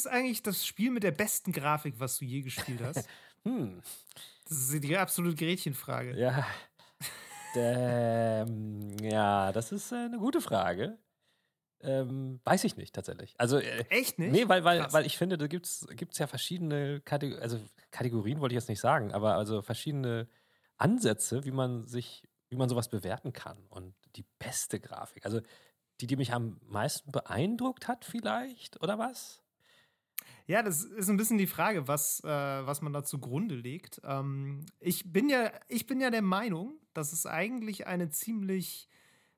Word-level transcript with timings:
Ist 0.00 0.06
eigentlich 0.06 0.42
das 0.42 0.64
Spiel 0.64 0.90
mit 0.90 1.02
der 1.02 1.10
besten 1.10 1.52
Grafik, 1.52 2.00
was 2.00 2.16
du 2.16 2.24
je 2.24 2.40
gespielt 2.40 2.80
hast? 2.82 3.06
Hm. 3.42 3.80
Das 4.46 4.58
ist 4.58 4.84
die 4.84 4.96
absolute 4.98 5.34
Gretchenfrage. 5.34 6.14
Ja. 6.18 6.46
ähm, 7.54 8.94
ja, 9.02 9.50
das 9.50 9.72
ist 9.72 9.92
äh, 9.92 9.96
eine 9.96 10.18
gute 10.18 10.42
Frage. 10.42 10.98
Ähm, 11.80 12.40
weiß 12.44 12.64
ich 12.64 12.76
nicht, 12.76 12.94
tatsächlich. 12.94 13.34
Also, 13.38 13.58
äh, 13.58 13.84
Echt 13.88 14.18
nicht? 14.18 14.32
nee, 14.32 14.46
weil, 14.46 14.64
weil, 14.64 14.80
Krass. 14.80 14.92
weil 14.92 15.06
ich 15.06 15.16
finde, 15.16 15.38
da 15.38 15.46
gibt 15.46 15.66
es 15.66 16.18
ja 16.18 16.26
verschiedene 16.26 17.00
Kategorien, 17.00 17.42
also 17.42 17.58
Kategorien 17.90 18.40
wollte 18.40 18.54
ich 18.54 18.60
jetzt 18.60 18.68
nicht 18.68 18.80
sagen, 18.80 19.12
aber 19.12 19.36
also 19.36 19.62
verschiedene 19.62 20.28
Ansätze, 20.76 21.44
wie 21.44 21.52
man 21.52 21.86
sich, 21.86 22.26
wie 22.50 22.56
man 22.56 22.68
sowas 22.68 22.90
bewerten 22.90 23.32
kann. 23.32 23.56
Und 23.70 23.94
die 24.16 24.26
beste 24.38 24.80
Grafik, 24.80 25.24
also 25.24 25.40
die, 26.00 26.06
die 26.06 26.16
mich 26.16 26.34
am 26.34 26.60
meisten 26.68 27.10
beeindruckt 27.10 27.88
hat, 27.88 28.04
vielleicht, 28.04 28.82
oder 28.82 28.98
was? 28.98 29.39
Ja, 30.50 30.62
das 30.62 30.82
ist 30.82 31.08
ein 31.08 31.16
bisschen 31.16 31.38
die 31.38 31.46
Frage, 31.46 31.86
was, 31.86 32.20
äh, 32.24 32.26
was 32.28 32.82
man 32.82 32.92
da 32.92 33.04
zugrunde 33.04 33.54
legt. 33.54 34.00
Ähm, 34.04 34.66
ich, 34.80 35.12
bin 35.12 35.28
ja, 35.28 35.50
ich 35.68 35.86
bin 35.86 36.00
ja 36.00 36.10
der 36.10 36.22
Meinung, 36.22 36.74
dass 36.92 37.12
es 37.12 37.24
eigentlich 37.26 37.86
eine 37.86 38.08
ziemlich 38.10 38.88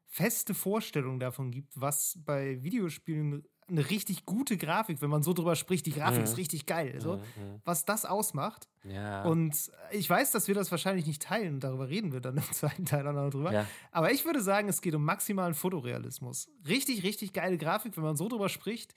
feste 0.07 0.55
Vorstellung 0.55 1.21
davon 1.21 1.51
gibt, 1.51 1.79
was 1.81 2.19
bei 2.25 2.63
Videospielen 2.63 3.45
eine 3.69 3.89
richtig 3.91 4.27
gute 4.27 4.57
Grafik, 4.59 5.01
wenn 5.01 5.09
man 5.09 5.23
so 5.23 5.33
drüber 5.33 5.55
spricht, 5.57 5.87
die 5.87 5.93
Grafik 5.93 6.19
Mhm. 6.19 6.25
ist 6.25 6.37
richtig 6.37 6.67
geil, 6.67 7.01
so, 7.01 7.17
Mhm, 7.17 7.61
was 7.65 7.85
das 7.85 8.05
ausmacht. 8.05 8.69
Ja. 8.85 9.23
Und 9.25 9.71
ich 9.93 10.11
weiß, 10.11 10.31
dass 10.33 10.49
wir 10.49 10.55
das 10.55 10.71
wahrscheinlich 10.71 11.07
nicht 11.07 11.23
teilen, 11.23 11.61
darüber 11.61 11.89
reden 11.89 12.13
wir 12.13 12.21
dann 12.21 12.37
im 12.37 12.43
zweiten 12.53 12.85
Teil 12.85 13.07
auch 13.07 13.13
noch 13.13 13.31
drüber. 13.31 13.53
ja. 13.53 13.67
Aber 13.91 14.11
ich 14.13 14.25
würde 14.25 14.41
sagen, 14.43 14.69
es 14.69 14.81
geht 14.83 14.95
um 14.95 15.05
maximalen 15.05 15.55
Fotorealismus. 15.55 16.49
Richtig, 16.67 17.03
richtig 17.03 17.33
geile 17.33 17.57
Grafik, 17.57 17.97
wenn 17.97 18.05
man 18.05 18.17
so 18.17 18.29
drüber 18.29 18.49
spricht, 18.49 18.95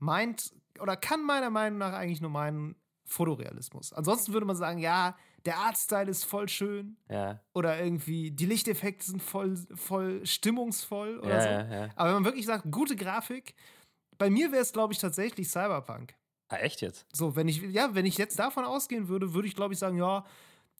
meint 0.00 0.52
oder 0.80 0.96
kann 0.96 1.24
meiner 1.24 1.50
Meinung 1.50 1.78
nach 1.78 1.92
eigentlich 1.92 2.20
nur 2.20 2.30
meinen 2.30 2.74
Fotorealismus. 3.06 3.92
Ansonsten 3.92 4.32
würde 4.32 4.46
man 4.46 4.56
sagen, 4.56 4.78
ja, 4.78 5.16
der 5.44 5.58
Artstyle 5.58 6.10
ist 6.10 6.24
voll 6.24 6.48
schön 6.48 6.96
Ja. 7.08 7.40
oder 7.54 7.82
irgendwie 7.82 8.30
die 8.30 8.46
Lichteffekte 8.46 9.04
sind 9.06 9.22
voll, 9.22 9.56
voll 9.74 10.24
stimmungsvoll 10.26 11.18
oder 11.18 11.28
Ja, 11.36 11.40
so. 11.40 11.74
ja. 11.74 11.88
Aber 11.96 12.08
wenn 12.08 12.14
man 12.16 12.24
wirklich 12.24 12.46
sagt, 12.46 12.70
gute 12.70 12.96
Grafik, 12.96 13.54
bei 14.18 14.30
mir 14.30 14.52
wäre 14.52 14.62
es, 14.62 14.72
glaube 14.72 14.92
ich, 14.92 14.98
tatsächlich 14.98 15.48
Cyberpunk. 15.48 16.14
Ah, 16.48 16.56
echt 16.56 16.80
jetzt? 16.82 17.06
So, 17.12 17.36
wenn 17.36 17.48
ich, 17.48 17.62
ja, 17.62 17.94
wenn 17.94 18.06
ich 18.06 18.18
jetzt 18.18 18.38
davon 18.38 18.64
ausgehen 18.64 19.08
würde, 19.08 19.34
würde 19.34 19.48
ich, 19.48 19.54
glaube 19.56 19.72
ich, 19.74 19.78
sagen, 19.80 19.96
ja, 19.96 20.24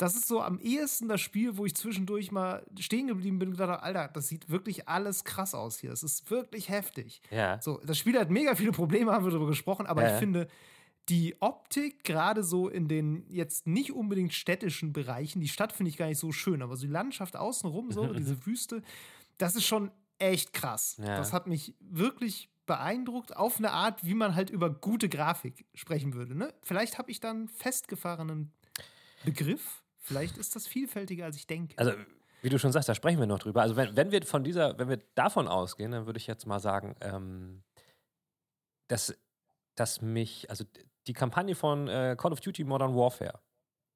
das 0.01 0.17
ist 0.17 0.29
so 0.29 0.41
am 0.41 0.59
ehesten 0.59 1.09
das 1.09 1.20
Spiel, 1.20 1.59
wo 1.59 1.67
ich 1.67 1.75
zwischendurch 1.75 2.33
mal 2.33 2.65
stehen 2.79 3.06
geblieben 3.06 3.39
bin 3.39 3.48
und 3.48 3.55
gedacht 3.55 3.70
habe, 3.70 3.83
Alter, 3.83 4.09
das 4.09 4.29
sieht 4.29 4.48
wirklich 4.48 4.89
alles 4.89 5.25
krass 5.25 5.55
aus 5.55 5.79
hier. 5.79 5.93
Es 5.93 6.03
ist 6.03 6.31
wirklich 6.31 6.70
heftig. 6.70 7.20
Ja. 7.31 7.61
So, 7.61 7.81
das 7.84 7.98
Spiel 7.98 8.19
hat 8.19 8.31
mega 8.31 8.55
viele 8.55 8.73
Probleme, 8.73 9.12
haben 9.12 9.25
wir 9.25 9.31
darüber 9.31 9.48
gesprochen, 9.48 9.87
aber 9.87 10.03
Ja, 10.03 10.15
ich 10.15 10.19
finde, 10.19 10.48
die 11.11 11.37
Optik, 11.41 12.03
gerade 12.03 12.43
so 12.43 12.69
in 12.69 12.89
den 12.89 13.27
jetzt 13.28 13.67
nicht 13.67 13.93
unbedingt 13.93 14.33
städtischen 14.33 14.95
Bereichen, 14.95 15.41
die 15.41 15.48
Stadt 15.48 15.73
finde 15.73 15.91
ich 15.91 15.98
gar 15.98 16.06
nicht 16.06 16.19
so 16.19 16.33
schön, 16.33 16.62
aber 16.62 16.77
so 16.77 16.87
die 16.87 16.93
Landschaft 16.93 17.37
außenrum, 17.37 17.93
so, 17.93 18.06
diese 18.15 18.47
Wüste, 18.47 18.83
das 19.37 19.55
ist 19.55 19.67
schon 19.67 19.91
echt 20.19 20.55
krass. 20.55 20.97
Ja. 20.99 21.19
Das 21.19 21.34
hat 21.34 21.47
mich 21.47 21.75
wirklich 21.81 22.49
beeindruckt, 22.65 23.37
auf 23.37 23.59
eine 23.59 23.72
Art, 23.72 24.05
wie 24.05 24.15
man 24.15 24.34
halt 24.34 24.49
über 24.49 24.71
gute 24.71 25.11
Grafik 25.11 25.67
sprechen 25.75 26.15
würde. 26.15 26.34
Ne? 26.34 26.55
Vielleicht 26.62 26.97
habe 26.97 27.11
ich 27.11 27.21
dann 27.21 27.37
einen 27.37 27.49
festgefahrenen 27.49 28.53
Begriff. 29.25 29.82
Vielleicht 30.00 30.37
ist 30.38 30.56
das 30.56 30.66
vielfältiger, 30.66 31.25
als 31.27 31.37
ich 31.37 31.47
denke. 31.47 31.77
Also, 31.77 31.93
wie 32.43 32.49
du 32.49 32.59
schon 32.59 32.72
sagst, 32.72 32.88
da 32.88 32.94
sprechen 32.94 33.19
wir 33.21 33.27
noch 33.27 33.38
drüber. 33.38 33.62
Also, 33.62 33.77
wenn, 33.77 33.97
wenn 33.97 34.11
wir 34.12 34.22
von 34.25 34.44
dieser, 34.44 34.78
wenn 34.78 34.88
wir 34.88 34.99
davon 35.15 35.49
ausgehen, 35.49 35.93
dann 35.93 36.06
würde 36.06 36.19
ich 36.19 36.27
jetzt 36.27 36.47
mal 36.47 36.61
sagen, 36.61 36.94
ähm, 37.00 37.62
dass, 38.88 39.15
dass 39.77 40.00
mich, 40.03 40.49
also 40.50 40.65
die 41.06 41.12
Kampagne 41.12 41.55
von 41.55 41.88
äh, 41.88 42.16
Call 42.19 42.33
of 42.33 42.41
Duty 42.41 42.65
Modern 42.65 42.94
Warfare 42.94 43.41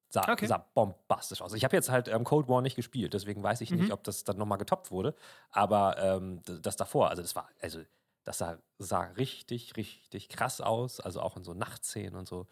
sah, 0.09 0.29
Okay. 0.29 0.47
sah 0.47 0.59
bombastisch 0.75 1.41
aus. 1.41 1.53
Ich 1.53 1.63
habe 1.63 1.75
jetzt 1.75 1.89
halt 1.89 2.07
ähm, 2.09 2.23
Cold 2.23 2.47
War 2.49 2.61
nicht 2.61 2.75
gespielt, 2.75 3.13
deswegen 3.13 3.43
weiß 3.43 3.61
ich 3.61 3.71
Mhm. 3.71 3.75
nicht, 3.75 3.91
ob 3.93 4.03
das 4.03 4.23
dann 4.23 4.37
nochmal 4.37 4.59
getoppt 4.59 4.91
wurde. 4.91 5.15
Aber 5.51 5.97
ähm, 5.99 6.43
d- 6.43 6.59
das 6.61 6.77
davor, 6.77 7.09
also 7.11 7.21
das 7.21 7.35
war, 7.35 7.49
also 7.61 7.81
das 8.25 8.39
sah, 8.39 8.59
sah 8.79 9.01
richtig, 9.03 9.77
richtig 9.77 10.29
krass 10.29 10.61
aus. 10.61 10.99
Also 11.01 11.21
auch 11.21 11.37
in 11.37 11.43
so 11.43 11.53
Nachtszenen 11.53 12.15
und 12.15 12.27
so. 12.27 12.47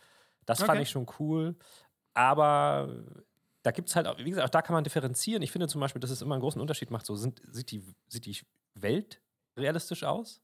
Das 0.46 0.64
fand 0.64 0.82
Okay. 0.82 0.84
ich 0.84 0.90
schon 0.92 1.08
cool. 1.20 1.58
Aber 2.14 2.90
da 3.64 3.72
gibt 3.72 3.90
es 3.90 3.96
halt, 3.96 4.08
auch, 4.08 4.18
wie 4.18 4.30
gesagt, 4.30 4.46
auch 4.46 4.52
da 4.52 4.62
kann 4.62 4.74
man 4.74 4.84
differenzieren. 4.84 5.42
Ich 5.42 5.52
finde 5.52 5.68
zum 5.68 5.82
Beispiel, 5.82 6.00
dass 6.00 6.12
es 6.12 6.22
immer 6.22 6.36
einen 6.36 6.42
großen 6.42 6.62
Unterschied 6.62 6.92
macht. 6.92 7.06
So 7.06 7.16
sind, 7.16 7.42
sieht, 7.50 7.72
die, 7.72 7.84
sieht 8.08 8.26
die 8.26 8.38
Welt 8.76 9.22
realistisch 9.58 10.04
aus? 10.04 10.42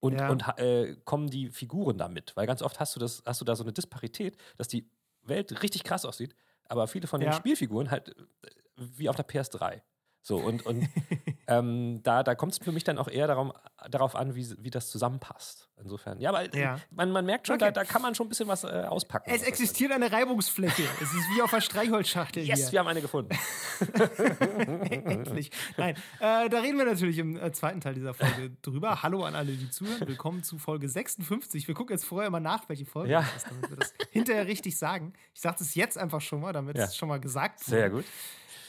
Und, 0.00 0.20
Ja. 0.20 0.28
und 0.28 0.44
äh, 0.58 0.96
kommen 1.04 1.30
die 1.30 1.48
Figuren 1.50 1.96
damit? 1.96 2.36
Weil 2.36 2.46
ganz 2.46 2.60
oft 2.62 2.78
hast 2.78 2.94
du, 2.94 3.00
das, 3.00 3.22
hast 3.24 3.40
du 3.40 3.44
da 3.46 3.56
so 3.56 3.64
eine 3.64 3.72
Disparität, 3.72 4.36
dass 4.58 4.68
die 4.68 4.90
Welt 5.22 5.62
richtig 5.62 5.84
krass 5.84 6.04
aussieht, 6.04 6.34
aber 6.68 6.86
viele 6.86 7.06
von 7.06 7.20
den 7.20 7.30
Ja. 7.30 7.32
Spielfiguren 7.36 7.90
halt 7.90 8.10
äh, 8.10 8.50
wie 8.76 9.08
auf 9.08 9.16
der 9.16 9.26
PS3. 9.26 9.80
So, 10.26 10.36
und, 10.38 10.64
und 10.64 10.88
ähm, 11.48 12.00
da, 12.02 12.22
da 12.22 12.34
kommt 12.34 12.52
es 12.52 12.58
für 12.58 12.72
mich 12.72 12.82
dann 12.82 12.96
auch 12.96 13.08
eher 13.08 13.26
darum, 13.26 13.52
darauf 13.90 14.16
an, 14.16 14.34
wie, 14.34 14.48
wie 14.58 14.70
das 14.70 14.88
zusammenpasst. 14.88 15.68
Insofern. 15.76 16.18
Ja, 16.18 16.30
aber 16.30 16.56
Ja. 16.56 16.80
Man, 16.90 17.10
man 17.12 17.26
merkt 17.26 17.46
schon, 17.46 17.56
Okay. 17.56 17.66
da, 17.66 17.70
da 17.72 17.84
kann 17.84 18.00
man 18.00 18.14
schon 18.14 18.24
ein 18.24 18.28
bisschen 18.30 18.48
was 18.48 18.64
äh, 18.64 18.68
auspacken. 18.88 19.30
es 19.30 19.42
existiert 19.42 19.92
eine 19.92 20.10
Reibungsfläche. 20.10 20.82
es 21.02 21.12
ist 21.12 21.28
wie 21.36 21.42
auf 21.42 21.50
der 21.50 21.60
Streichholzschachtel 21.60 22.42
Yes, 22.42 22.60
hier. 22.60 22.72
wir 22.72 22.78
haben 22.80 22.88
eine 22.88 23.02
gefunden. 23.02 23.36
Endlich. 24.90 25.50
Nein, 25.76 25.94
äh, 26.20 26.48
da 26.48 26.60
reden 26.60 26.78
wir 26.78 26.86
natürlich 26.86 27.18
im 27.18 27.36
äh, 27.36 27.52
zweiten 27.52 27.82
Teil 27.82 27.92
dieser 27.92 28.14
Folge 28.14 28.50
drüber. 28.62 29.02
Hallo 29.02 29.24
an 29.24 29.34
alle, 29.34 29.52
die 29.52 29.68
zuhören. 29.68 30.08
Willkommen 30.08 30.42
zu 30.42 30.56
Folge 30.58 30.88
56. 30.88 31.68
Wir 31.68 31.74
gucken 31.74 31.94
jetzt 31.94 32.06
vorher 32.06 32.30
mal 32.30 32.40
nach, 32.40 32.66
welche 32.70 32.86
Folge 32.86 33.10
Ja. 33.12 33.20
das 33.20 33.36
ist, 33.36 33.46
damit 33.50 33.70
wir 33.70 33.76
das 33.76 33.94
hinterher 34.10 34.46
richtig 34.46 34.78
sagen. 34.78 35.12
Ich 35.34 35.42
sage 35.42 35.56
es 35.60 35.74
jetzt 35.74 35.98
einfach 35.98 36.22
schon 36.22 36.40
mal, 36.40 36.54
damit 36.54 36.78
Ja. 36.78 36.84
es 36.84 36.96
schon 36.96 37.10
mal 37.10 37.20
gesagt 37.20 37.60
Sehr 37.60 37.92
wurde. 37.92 38.02
gut. 38.02 38.04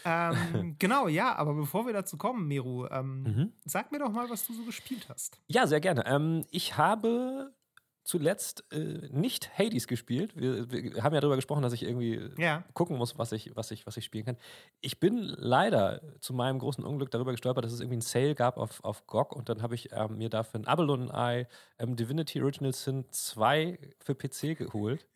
Ähm, 0.06 0.76
genau, 0.80 1.08
ja, 1.08 1.36
aber 1.36 1.54
bevor 1.54 1.86
wir 1.86 1.94
dazu 1.94 2.18
kommen, 2.18 2.48
Meru, 2.48 2.86
ähm, 2.88 3.24
Mhm. 3.24 3.54
sag 3.66 3.92
mir 3.92 4.00
doch 4.00 4.12
mal, 4.12 4.30
was 4.30 4.46
du 4.48 4.54
so 4.54 4.64
gespielt 4.64 5.08
hast. 5.10 5.42
Ja, 5.48 5.68
sehr 5.68 5.80
gerne. 5.82 6.06
Ähm, 6.06 6.46
ich 6.52 6.78
habe 6.78 7.54
zuletzt 8.04 8.72
äh, 8.72 9.10
nicht 9.12 9.58
Hades 9.58 9.88
gespielt. 9.88 10.36
Wir, 10.36 10.70
wir 10.72 11.04
haben 11.04 11.16
ja 11.16 11.22
darüber 11.22 11.38
gesprochen, 11.38 11.64
dass 11.64 11.74
ich 11.74 11.82
irgendwie 11.82 12.14
äh, 12.16 12.40
Ja. 12.40 12.64
gucken 12.76 12.98
muss, 12.98 13.18
was 13.18 13.32
ich, 13.32 13.56
was, 13.56 13.72
ich, 13.72 13.88
was 13.88 13.98
ich 13.98 14.06
spielen 14.06 14.26
kann. 14.26 14.38
Ich 14.80 15.00
bin 15.00 15.24
leider 15.24 16.02
zu 16.22 16.34
meinem 16.36 16.60
großen 16.60 16.84
Unglück 16.84 17.10
darüber 17.10 17.32
gestolpert, 17.32 17.66
dass 17.66 17.74
es 17.74 17.80
irgendwie 17.80 17.96
einen 17.96 18.02
Sale 18.02 18.36
gab 18.36 18.58
auf, 18.58 18.84
auf 18.84 19.08
GOG 19.08 19.36
und 19.36 19.50
dann 19.50 19.64
habe 19.64 19.74
ich 19.74 19.90
ähm, 19.92 20.20
mir 20.20 20.30
dafür 20.30 20.60
ein 20.60 20.68
Abelon 20.68 21.10
Eye 21.10 21.48
ähm, 21.80 21.96
Divinity 21.96 22.42
Original 22.44 22.74
Sin 22.74 23.06
2 23.10 23.80
für 24.00 24.14
PC 24.14 24.56
geholt. 24.56 25.08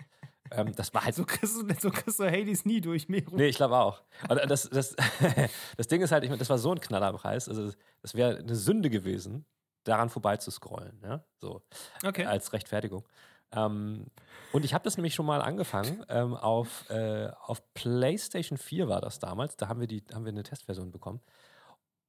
Ähm, 0.52 0.76
das 0.76 0.94
war 0.94 1.06
halt 1.06 1.16
So 1.16 1.26
kriegst 1.26 1.56
du, 1.56 1.66
so 1.80 1.90
kriegst 1.92 2.20
du 2.20 2.26
Hades 2.26 2.66
nie 2.66 2.82
durch, 2.82 3.10
Meru. 3.10 3.36
Nee, 3.36 3.48
ich 3.48 3.56
glaube 3.58 3.78
auch. 3.78 4.02
Und 4.30 4.38
das, 4.50 4.70
das, 4.70 4.96
das 5.78 5.88
Ding 5.88 6.02
ist 6.02 6.12
halt, 6.12 6.24
ich 6.24 6.30
meine, 6.30 6.40
das 6.40 6.50
war 6.50 6.58
so 6.58 6.72
ein 6.72 6.80
Knallerpreis. 6.80 7.48
Also, 7.50 7.72
das 8.02 8.14
wäre 8.16 8.38
eine 8.38 8.56
Sünde 8.56 8.90
gewesen, 8.90 9.46
daran 9.84 10.10
vorbeizuscrollen. 10.10 11.02
Ja? 11.04 11.24
So, 11.38 11.62
Okay. 12.06 12.26
als 12.26 12.54
Rechtfertigung. 12.54 13.08
Ähm, 13.52 14.06
und 14.54 14.64
ich 14.66 14.74
habe 14.74 14.84
das 14.84 14.98
nämlich 14.98 15.16
schon 15.16 15.26
mal 15.26 15.42
angefangen. 15.42 16.06
Ähm, 16.10 16.36
auf, 16.36 16.90
äh, 16.90 17.30
auf 17.42 17.62
PlayStation 17.74 18.58
4 18.58 18.88
war 18.88 19.02
das 19.02 19.20
damals. 19.20 19.58
Da 19.58 19.68
haben 19.68 19.80
wir, 19.80 19.88
die, 19.88 20.04
haben 20.14 20.26
wir 20.26 20.32
eine 20.32 20.44
Testversion 20.44 20.92
bekommen. 20.92 21.22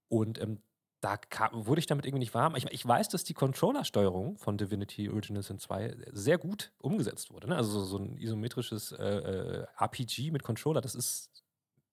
Und 0.09 0.41
ähm, 0.41 0.63
da 1.01 1.17
kam, 1.17 1.67
wurde 1.67 1.79
ich 1.79 1.87
damit 1.87 2.05
irgendwie 2.05 2.21
nicht 2.21 2.35
warm. 2.35 2.57
Ich, 2.57 2.67
ich 2.71 2.87
weiß, 2.87 3.09
dass 3.09 3.25
die 3.25 3.35
Controller-Steuerung 3.35 4.37
von 4.37 4.59
Divinity 4.59 5.09
Original 5.09 5.43
Sin 5.43 5.59
2 5.59 5.97
sehr 6.13 6.37
gut 6.39 6.73
umgesetzt 6.79 7.33
wurde. 7.33 7.49
Ne? 7.49 7.57
Also 7.57 7.71
so, 7.81 7.85
so 7.85 7.99
ein 7.99 8.19
isometrisches 8.19 8.93
äh, 8.93 9.03
äh, 9.03 9.67
RPG 9.79 10.31
mit 10.31 10.43
Controller, 10.43 10.81
das 10.81 10.95
ist 10.95 11.31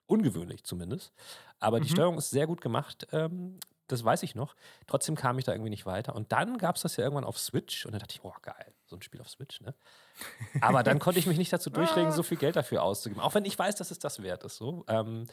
ungewöhnlich 0.07 0.63
zumindest. 0.63 1.13
Aber 1.59 1.79
die 1.79 1.89
Mhm. 1.89 1.93
Steuerung 1.93 2.17
ist 2.17 2.29
sehr 2.29 2.47
gut 2.47 2.61
gemacht. 2.61 3.07
Ähm, 3.11 3.59
das 3.87 4.03
weiß 4.03 4.23
ich 4.23 4.35
noch. 4.35 4.55
Trotzdem 4.85 5.15
kam 5.15 5.39
ich 5.39 5.45
da 5.45 5.53
irgendwie 5.53 5.69
nicht 5.69 5.85
weiter. 5.85 6.13
Und 6.13 6.33
dann 6.33 6.57
gab 6.57 6.75
es 6.75 6.81
das 6.81 6.97
ja 6.97 7.05
irgendwann 7.05 7.23
auf 7.23 7.39
Switch. 7.39 7.85
Und 7.85 7.93
dann 7.93 7.99
dachte 7.99 8.15
ich, 8.15 8.23
oh 8.25 8.33
geil, 8.41 8.73
so 8.85 8.97
ein 8.97 9.01
Spiel 9.01 9.21
auf 9.21 9.29
Switch, 9.29 9.61
ne? 9.61 9.73
Aber 10.59 10.83
dann 10.83 10.99
konnte 10.99 11.19
ich 11.19 11.27
mich 11.27 11.37
nicht 11.37 11.53
dazu 11.53 11.69
durchregen, 11.69 12.11
so 12.11 12.23
viel 12.23 12.37
Geld 12.37 12.57
dafür 12.57 12.83
auszugeben. 12.83 13.21
Auch 13.21 13.33
wenn 13.35 13.45
ich 13.45 13.57
weiß, 13.57 13.75
dass 13.75 13.91
es 13.91 13.99
das 13.99 14.21
wert 14.21 14.43
ist. 14.43 14.57
So. 14.57 14.83
Ähm, 14.89 15.27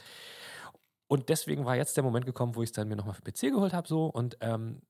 und 1.07 1.29
deswegen 1.29 1.65
war 1.65 1.77
jetzt 1.77 1.97
der 1.97 2.05
Moment 2.05 2.27
gekommen, 2.27 2.55
wo 2.55 2.63
ich 2.63 2.69
es 2.69 2.73
dann 2.73 2.89
mir 2.89 2.97
nochmal 2.97 3.15
für 3.15 3.23
PC 3.23 3.53
geholt 3.53 3.73
habe. 3.73 3.87
So. 3.87 4.07
Und 4.07 4.37
ähm, 4.41 4.83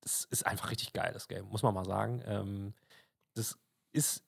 das 0.00 0.24
ist 0.24 0.46
einfach 0.46 0.70
richtig 0.70 0.92
geil, 0.92 1.10
das 1.12 1.28
Game, 1.28 1.46
muss 1.48 1.62
man 1.62 1.74
mal 1.74 1.84
sagen. 1.84 2.22
Ähm, 2.26 2.74
das 3.34 3.58
ist, 3.92 4.24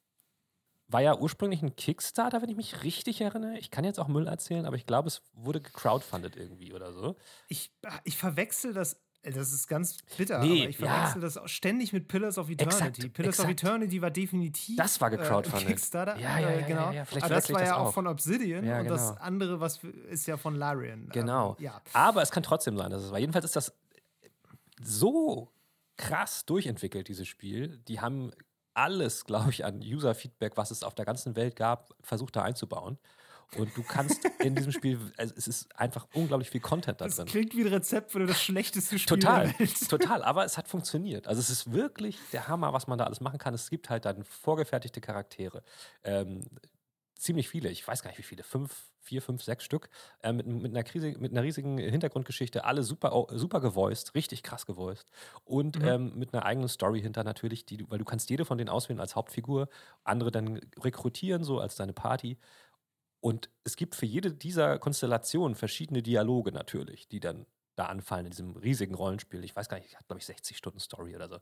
war 0.86 1.02
ja 1.02 1.18
ursprünglich 1.18 1.62
ein 1.62 1.74
Kickstarter, 1.74 2.40
wenn 2.40 2.48
ich 2.48 2.56
mich 2.56 2.84
richtig 2.84 3.20
erinnere. 3.20 3.58
Ich 3.58 3.70
kann 3.70 3.84
jetzt 3.84 3.98
auch 3.98 4.08
Müll 4.08 4.28
erzählen, 4.28 4.66
aber 4.66 4.76
ich 4.76 4.86
glaube, 4.86 5.08
es 5.08 5.22
wurde 5.32 5.60
gecrowdfundet 5.60 6.36
irgendwie 6.36 6.72
oder 6.72 6.92
so. 6.92 7.16
Ich, 7.48 7.72
ich 8.04 8.16
verwechsel 8.16 8.72
das. 8.72 9.03
Äh, 9.24 9.32
Das 9.32 9.52
ist 9.52 9.66
ganz 9.66 9.96
bitter, 10.16 10.38
Nee, 10.40 10.62
aber 10.62 10.70
ich 10.70 10.78
ja. 10.78 10.86
verwechsel 10.86 11.20
das 11.20 11.36
auch 11.36 11.48
ständig 11.48 11.92
mit 11.92 12.08
Pillars 12.08 12.38
of 12.38 12.48
Eternity. 12.50 12.86
Exakt, 12.86 13.12
Pillars 13.14 13.38
of 13.40 13.44
exakt. 13.48 13.62
Eternity 13.62 14.02
war 14.02 14.10
definitiv 14.10 14.76
Das 14.76 15.00
war 15.00 15.12
äh, 15.12 15.16
gecrowdfundet. 15.16 15.68
Kickstarter. 15.68 16.16
Ja, 16.18 16.38
ja, 16.38 16.48
äh, 16.48 16.60
ja, 16.60 16.66
genau. 16.66 16.86
ja, 16.86 16.92
ja. 16.92 17.04
Vielleicht 17.04 17.24
aber 17.24 17.34
das 17.34 17.52
war 17.52 17.60
ich 17.60 17.66
ja 17.66 17.72
das 17.72 17.86
auch 17.86 17.94
von 17.94 18.06
Obsidian 18.06 18.64
Ja, 18.64 18.80
und 18.80 18.88
das 18.88 19.08
genau. 19.08 19.20
andere, 19.20 19.60
was 19.60 19.80
ist 20.10 20.26
ja 20.26 20.36
von 20.36 20.54
Larian. 20.56 21.08
Genau. 21.12 21.56
Ähm, 21.58 21.64
ja. 21.64 21.82
Aber 21.92 22.22
es 22.22 22.30
kann 22.30 22.42
trotzdem 22.42 22.76
sein, 22.76 22.90
dass 22.90 23.02
es 23.02 23.10
war. 23.10 23.18
Jedenfalls 23.18 23.44
ist 23.44 23.56
das 23.56 23.72
so 24.82 25.50
krass 25.96 26.44
durchentwickelt, 26.46 27.08
dieses 27.08 27.28
Spiel. 27.28 27.78
Die 27.88 28.00
haben 28.00 28.32
alles, 28.74 29.24
glaube 29.24 29.50
ich, 29.50 29.64
an 29.64 29.78
User-Feedback, 29.80 30.56
was 30.56 30.70
es 30.70 30.82
auf 30.82 30.94
der 30.94 31.04
ganzen 31.04 31.36
Welt 31.36 31.56
gab, 31.56 31.94
versucht 32.02 32.34
da 32.36 32.42
einzubauen. 32.42 32.98
Und 33.56 33.76
du 33.76 33.82
kannst 33.82 34.24
in 34.40 34.54
diesem 34.54 34.72
Spiel, 34.72 34.98
also 35.16 35.34
es 35.36 35.48
ist 35.48 35.78
einfach 35.78 36.06
unglaublich 36.14 36.50
viel 36.50 36.60
Content 36.60 37.00
da 37.00 37.06
das 37.06 37.16
drin. 37.16 37.26
Das 37.26 37.32
klingt 37.32 37.56
wie 37.56 37.62
ein 37.62 37.68
Rezept 37.68 38.12
für 38.12 38.26
das 38.26 38.42
schlechteste 38.42 38.98
Spiel 38.98 39.20
total, 39.20 39.48
der 39.48 39.58
Welt. 39.60 39.88
Total, 39.88 40.22
aber 40.22 40.44
es 40.44 40.56
hat 40.58 40.68
funktioniert. 40.68 41.26
Also 41.28 41.40
es 41.40 41.50
ist 41.50 41.72
wirklich 41.72 42.18
der 42.32 42.48
Hammer, 42.48 42.72
was 42.72 42.86
man 42.86 42.98
da 42.98 43.04
alles 43.04 43.20
machen 43.20 43.38
kann. 43.38 43.54
Es 43.54 43.70
gibt 43.70 43.90
halt 43.90 44.04
dann 44.04 44.24
vorgefertigte 44.24 45.00
Charaktere. 45.00 45.62
Ähm, 46.02 46.42
ziemlich 47.16 47.48
viele, 47.48 47.70
ich 47.70 47.86
weiß 47.86 48.02
gar 48.02 48.10
nicht 48.10 48.18
wie 48.18 48.22
viele, 48.22 48.42
fünf, 48.42 48.90
vier, 49.00 49.22
fünf, 49.22 49.42
sechs 49.42 49.64
Stück, 49.64 49.88
äh, 50.22 50.32
mit, 50.32 50.46
mit, 50.46 50.72
einer 50.72 50.82
Krise, 50.82 51.14
mit 51.18 51.32
einer 51.32 51.42
riesigen 51.42 51.78
Hintergrundgeschichte, 51.78 52.64
alle 52.64 52.82
super, 52.82 53.26
super 53.30 53.60
gevoiced, 53.60 54.14
richtig 54.14 54.42
krass 54.42 54.66
gevoiced 54.66 55.10
und 55.44 55.78
mhm. 55.78 55.88
ähm, 55.88 56.12
mit 56.16 56.34
einer 56.34 56.44
eigenen 56.44 56.68
Story 56.68 57.00
hinter 57.00 57.24
natürlich, 57.24 57.64
die, 57.66 57.88
weil 57.90 57.98
du 57.98 58.04
kannst 58.04 58.30
jede 58.30 58.44
von 58.44 58.58
denen 58.58 58.70
auswählen 58.70 59.00
als 59.00 59.16
Hauptfigur, 59.16 59.68
andere 60.04 60.30
dann 60.30 60.60
rekrutieren 60.80 61.44
so 61.44 61.60
als 61.60 61.76
deine 61.76 61.92
Party 61.92 62.38
und 63.24 63.48
es 63.64 63.76
gibt 63.76 63.94
für 63.94 64.04
jede 64.04 64.34
dieser 64.34 64.78
Konstellationen 64.78 65.54
verschiedene 65.54 66.02
Dialoge 66.02 66.52
natürlich, 66.52 67.08
die 67.08 67.20
dann 67.20 67.46
da 67.74 67.86
anfallen 67.86 68.26
in 68.26 68.32
diesem 68.32 68.54
riesigen 68.54 68.94
Rollenspiel. 68.94 69.42
Ich 69.44 69.56
weiß 69.56 69.70
gar 69.70 69.78
nicht, 69.78 69.86
ich 69.88 69.96
hat 69.96 70.06
glaube 70.06 70.18
ich 70.18 70.26
60 70.26 70.58
Stunden 70.58 70.78
Story 70.78 71.16
oder 71.16 71.30
so. 71.30 71.38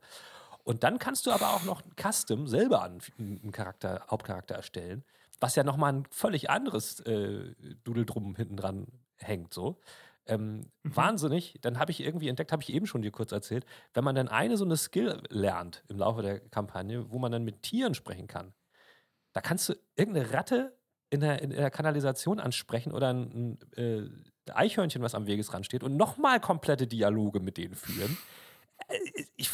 Und 0.63 0.85
dann 0.85 0.97
kannst 0.97 1.25
du 1.25 1.31
aber 1.31 1.49
auch 1.49 1.65
noch 1.65 1.83
ein 1.83 1.91
Custom 1.97 2.47
selber 2.47 2.83
an 2.83 3.01
einen 3.19 3.51
Charakter, 3.51 4.05
Hauptcharakter 4.09 4.55
erstellen, 4.55 5.03
was 5.41 5.57
ja 5.57 5.65
nochmal 5.65 5.91
ein 5.91 6.05
völlig 6.09 6.49
anderes 6.49 7.01
äh, 7.01 7.53
Dudeldrum 7.83 8.37
hinten 8.37 8.55
dran 8.55 8.87
hängt. 9.17 9.53
So. 9.53 9.81
Ähm, 10.25 10.59
mhm. 10.83 10.95
Wahnsinnig. 10.95 11.59
Dann 11.59 11.79
habe 11.79 11.91
ich 11.91 11.99
irgendwie 11.99 12.29
entdeckt, 12.29 12.53
habe 12.53 12.63
ich 12.63 12.71
eben 12.71 12.87
schon 12.87 13.01
dir 13.01 13.11
kurz 13.11 13.33
erzählt, 13.33 13.65
wenn 13.93 14.05
man 14.05 14.15
dann 14.15 14.29
eine 14.29 14.55
so 14.55 14.63
eine 14.63 14.77
Skill 14.77 15.21
lernt 15.27 15.83
im 15.89 15.97
Laufe 15.97 16.21
der 16.21 16.39
Kampagne, 16.39 17.11
wo 17.11 17.19
man 17.19 17.33
dann 17.33 17.43
mit 17.43 17.61
Tieren 17.61 17.93
sprechen 17.93 18.27
kann, 18.27 18.53
da 19.33 19.41
kannst 19.41 19.67
du 19.67 19.73
irgendeine 19.97 20.31
Ratte 20.31 20.77
in 21.13 21.19
der, 21.19 21.41
in 21.41 21.51
der 21.51 21.69
Kanalisation 21.69 22.39
ansprechen 22.39 22.91
oder 22.91 23.09
ein, 23.13 23.57
ein 23.77 24.09
äh, 24.47 24.51
Eichhörnchen, 24.51 25.03
was 25.03 25.13
am 25.13 25.27
Wegesrand 25.27 25.65
steht 25.65 25.83
und 25.83 25.95
nochmal 25.95 26.39
komplette 26.39 26.87
Dialoge 26.87 27.39
mit 27.39 27.57
denen 27.57 27.75
führen. 27.75 28.17
Äh, 28.87 28.97
ich, 29.35 29.51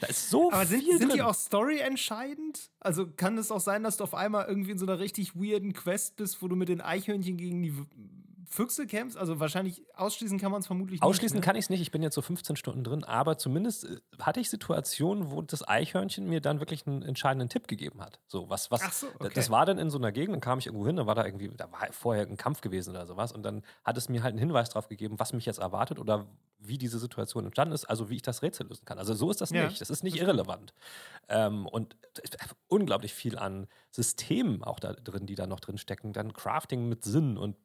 da 0.00 0.06
ist 0.06 0.30
so 0.30 0.50
Aber 0.50 0.66
viel 0.66 0.80
sind, 0.80 0.98
sind 0.98 1.14
die 1.14 1.22
auch 1.22 1.34
Story 1.34 1.80
entscheidend? 1.80 2.70
Also 2.80 3.06
kann 3.06 3.36
es 3.36 3.50
auch 3.50 3.60
sein, 3.60 3.82
dass 3.82 3.98
du 3.98 4.04
auf 4.04 4.14
einmal 4.14 4.46
irgendwie 4.46 4.70
in 4.70 4.78
so 4.78 4.86
einer 4.86 4.98
richtig 4.98 5.36
weirden 5.36 5.74
Quest 5.74 6.16
bist, 6.16 6.40
wo 6.40 6.48
du 6.48 6.56
mit 6.56 6.70
den 6.70 6.80
Eichhörnchen 6.80 7.36
gegen 7.36 7.62
die 7.62 7.74
Füchse 8.54 8.86
kämpfst? 8.86 9.18
Also 9.18 9.40
wahrscheinlich 9.40 9.82
ausschließen 9.94 10.38
kann 10.38 10.52
man 10.52 10.60
es 10.60 10.68
vermutlich 10.68 11.00
nicht. 11.00 11.02
Ausschließen 11.02 11.38
ne? 11.38 11.44
kann 11.44 11.56
ich 11.56 11.64
es 11.64 11.70
nicht. 11.70 11.80
Ich 11.80 11.90
bin 11.90 12.02
jetzt 12.02 12.14
so 12.14 12.22
15 12.22 12.54
Stunden 12.54 12.84
drin, 12.84 13.02
aber 13.02 13.36
zumindest 13.36 13.84
äh, 13.84 13.96
hatte 14.20 14.38
ich 14.38 14.48
Situationen, 14.48 15.32
wo 15.32 15.42
das 15.42 15.66
Eichhörnchen 15.66 16.28
mir 16.28 16.40
dann 16.40 16.60
wirklich 16.60 16.86
einen 16.86 17.02
entscheidenden 17.02 17.48
Tipp 17.48 17.66
gegeben 17.66 18.00
hat. 18.00 18.20
So, 18.28 18.48
was, 18.48 18.70
was, 18.70 18.82
Ach 18.84 18.92
so, 18.92 19.08
okay. 19.18 19.32
das 19.34 19.50
war 19.50 19.66
dann 19.66 19.78
in 19.78 19.90
so 19.90 19.98
einer 19.98 20.12
Gegend, 20.12 20.34
dann 20.34 20.40
kam 20.40 20.60
ich 20.60 20.66
irgendwo 20.66 20.86
hin, 20.86 20.96
da 20.96 21.06
war 21.06 21.16
da 21.16 21.24
irgendwie, 21.24 21.48
da 21.48 21.70
war 21.72 21.88
vorher 21.90 22.26
ein 22.26 22.36
Kampf 22.36 22.60
gewesen 22.60 22.90
oder 22.90 23.06
sowas 23.06 23.32
und 23.32 23.42
dann 23.42 23.62
hat 23.82 23.96
es 23.96 24.08
mir 24.08 24.22
halt 24.22 24.32
einen 24.32 24.38
Hinweis 24.38 24.68
darauf 24.68 24.88
gegeben, 24.88 25.18
was 25.18 25.32
mich 25.32 25.46
jetzt 25.46 25.58
erwartet 25.58 25.98
oder 25.98 26.26
wie 26.60 26.78
diese 26.78 27.00
Situation 27.00 27.44
entstanden 27.44 27.74
ist, 27.74 27.86
also 27.86 28.08
wie 28.08 28.16
ich 28.16 28.22
das 28.22 28.42
Rätsel 28.42 28.68
lösen 28.68 28.84
kann. 28.84 28.98
Also 28.98 29.14
so 29.14 29.30
ist 29.30 29.40
das 29.40 29.50
Ja, 29.50 29.66
nicht. 29.66 29.80
Das 29.80 29.90
ist 29.90 30.04
nicht 30.04 30.16
irrelevant. 30.16 30.72
Ähm, 31.28 31.66
und 31.66 31.96
unglaublich 32.68 33.12
viel 33.12 33.36
an 33.36 33.66
Systemen 33.90 34.62
auch 34.62 34.78
da 34.78 34.92
drin, 34.92 35.26
die 35.26 35.34
da 35.34 35.46
noch 35.46 35.60
drin 35.60 35.76
stecken. 35.76 36.12
Dann 36.12 36.32
Crafting 36.32 36.88
mit 36.88 37.04
Sinn 37.04 37.36
und 37.36 37.56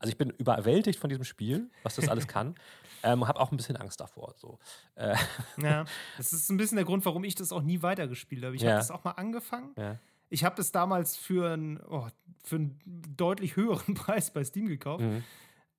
also 0.00 0.10
ich 0.10 0.18
bin 0.18 0.30
überwältigt 0.30 0.98
von 0.98 1.08
diesem 1.08 1.24
Spiel, 1.24 1.70
was 1.84 1.94
das 1.94 2.08
alles 2.08 2.26
kann. 2.26 2.56
ähm, 3.04 3.28
habe 3.28 3.38
auch 3.38 3.52
ein 3.52 3.56
bisschen 3.56 3.76
Angst 3.76 4.00
davor. 4.00 4.34
So. 4.36 4.58
Äh, 4.96 5.14
Ja, 5.58 5.84
das 6.16 6.32
ist 6.32 6.50
ein 6.50 6.56
bisschen 6.56 6.76
der 6.76 6.84
Grund, 6.84 7.04
warum 7.04 7.22
ich 7.24 7.34
das 7.36 7.52
auch 7.52 7.62
nie 7.62 7.80
weitergespielt 7.82 8.44
habe. 8.44 8.56
Ich 8.56 8.62
Ja. 8.62 8.70
habe 8.70 8.78
das 8.80 8.90
auch 8.90 9.04
mal 9.04 9.12
angefangen. 9.12 9.72
ja. 9.78 9.98
Ich 10.32 10.44
habe 10.44 10.54
das 10.54 10.70
damals 10.70 11.16
für, 11.16 11.54
ein, 11.56 11.80
oh, 11.88 12.06
für 12.44 12.56
einen 12.56 12.78
deutlich 13.16 13.56
höheren 13.56 13.94
Preis 13.94 14.32
bei 14.32 14.44
Steam 14.44 14.66
gekauft. 14.66 15.02
Mhm. 15.04 15.24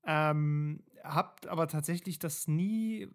Ähm, 0.03 0.83
hab 1.03 1.45
aber 1.49 1.67
tatsächlich 1.67 2.19
das 2.19 2.47
nie, 2.47 3.07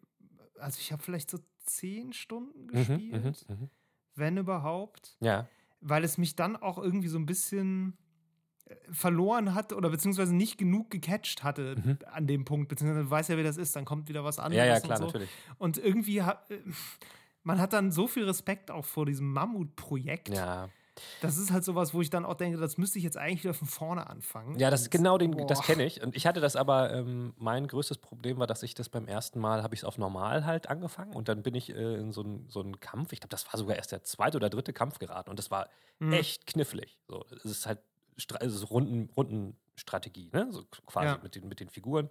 also 0.58 0.78
ich 0.80 0.92
habe 0.92 1.02
vielleicht 1.02 1.30
so 1.30 1.38
zehn 1.64 2.12
Stunden 2.12 2.66
Mhm, 2.66 2.68
gespielt, 2.72 3.44
mhm, 3.48 3.54
mhm. 3.54 3.70
wenn 4.14 4.36
überhaupt, 4.38 5.16
Ja. 5.20 5.46
weil 5.80 6.04
es 6.04 6.16
mich 6.16 6.36
dann 6.36 6.56
auch 6.56 6.78
irgendwie 6.78 7.08
so 7.08 7.18
ein 7.18 7.26
bisschen 7.26 7.98
verloren 8.90 9.54
hat 9.54 9.72
oder 9.72 9.90
beziehungsweise 9.90 10.34
nicht 10.34 10.58
genug 10.58 10.90
gecatcht 10.90 11.44
hatte 11.44 11.76
Mhm. 11.76 11.98
an 12.12 12.26
dem 12.26 12.44
Punkt, 12.44 12.68
beziehungsweise 12.68 13.04
du 13.04 13.10
weißt 13.10 13.30
ja, 13.30 13.36
wie 13.38 13.42
das 13.44 13.56
ist, 13.56 13.76
dann 13.76 13.84
kommt 13.84 14.08
wieder 14.08 14.24
was 14.24 14.38
anderes 14.38 14.58
ja, 14.58 14.66
ja, 14.66 14.76
und 14.76 14.82
klar, 14.82 14.98
so. 14.98 15.04
natürlich. 15.06 15.30
Und 15.58 15.78
irgendwie 15.78 16.22
hat, 16.22 16.50
äh, 16.50 16.58
man 17.44 17.60
hat 17.60 17.72
dann 17.72 17.92
so 17.92 18.08
viel 18.08 18.24
Respekt 18.24 18.70
auch 18.70 18.84
vor 18.84 19.06
diesem 19.06 19.32
Mammutprojekt. 19.32 20.30
Ja. 20.30 20.68
Das 21.20 21.36
ist 21.36 21.52
halt 21.52 21.62
sowas, 21.62 21.92
wo 21.92 22.00
ich 22.00 22.08
dann 22.08 22.24
auch 22.24 22.34
denke, 22.34 22.56
das 22.58 22.78
müsste 22.78 22.96
ich 22.98 23.04
jetzt 23.04 23.18
eigentlich 23.18 23.44
wieder 23.44 23.52
von 23.52 23.68
vorne 23.68 24.08
anfangen. 24.08 24.58
Ja, 24.58 24.70
das 24.70 24.80
ist 24.80 24.86
Und- 24.86 24.92
genau 24.92 25.18
den, 25.18 25.46
das 25.46 25.58
boah. 25.58 25.66
kenne 25.66 25.84
ich. 25.84 26.02
Und 26.02 26.16
ich 26.16 26.26
hatte 26.26 26.40
das 26.40 26.56
aber, 26.56 26.90
ähm, 26.92 27.34
mein 27.36 27.68
größtes 27.68 27.98
Problem 27.98 28.38
war, 28.38 28.46
dass 28.46 28.62
ich 28.62 28.72
das 28.74 28.88
beim 28.88 29.06
ersten 29.06 29.38
Mal 29.38 29.62
habe 29.62 29.74
ich 29.74 29.80
es 29.80 29.84
auf 29.84 29.98
normal 29.98 30.46
halt 30.46 30.70
angefangen 30.70 31.12
und 31.14 31.28
dann 31.28 31.42
bin 31.42 31.54
ich 31.54 31.68
äh, 31.68 31.96
in 31.96 32.12
so 32.12 32.22
einen 32.22 32.48
so 32.48 32.60
einen 32.62 32.80
Kampf, 32.80 33.12
ich 33.12 33.20
glaube, 33.20 33.28
das 33.30 33.46
war 33.46 33.58
sogar 33.58 33.76
erst 33.76 33.92
der 33.92 34.04
zweite 34.04 34.38
oder 34.38 34.48
dritte 34.48 34.72
Kampf 34.72 34.98
geraten 34.98 35.28
und 35.28 35.38
das 35.38 35.50
war 35.50 35.68
Mhm. 35.98 36.14
echt 36.14 36.46
knifflig. 36.46 36.98
So, 37.08 37.24
es 37.30 37.44
ist 37.44 37.66
halt 37.66 37.78
Ist 38.16 38.70
Runden, 38.70 39.10
Rundenstrategie, 39.16 40.30
ne? 40.32 40.48
So 40.50 40.64
quasi 40.86 41.06
Ja. 41.06 41.18
mit, 41.22 41.34
den, 41.34 41.48
mit 41.48 41.60
den 41.60 41.68
Figuren. 41.68 42.08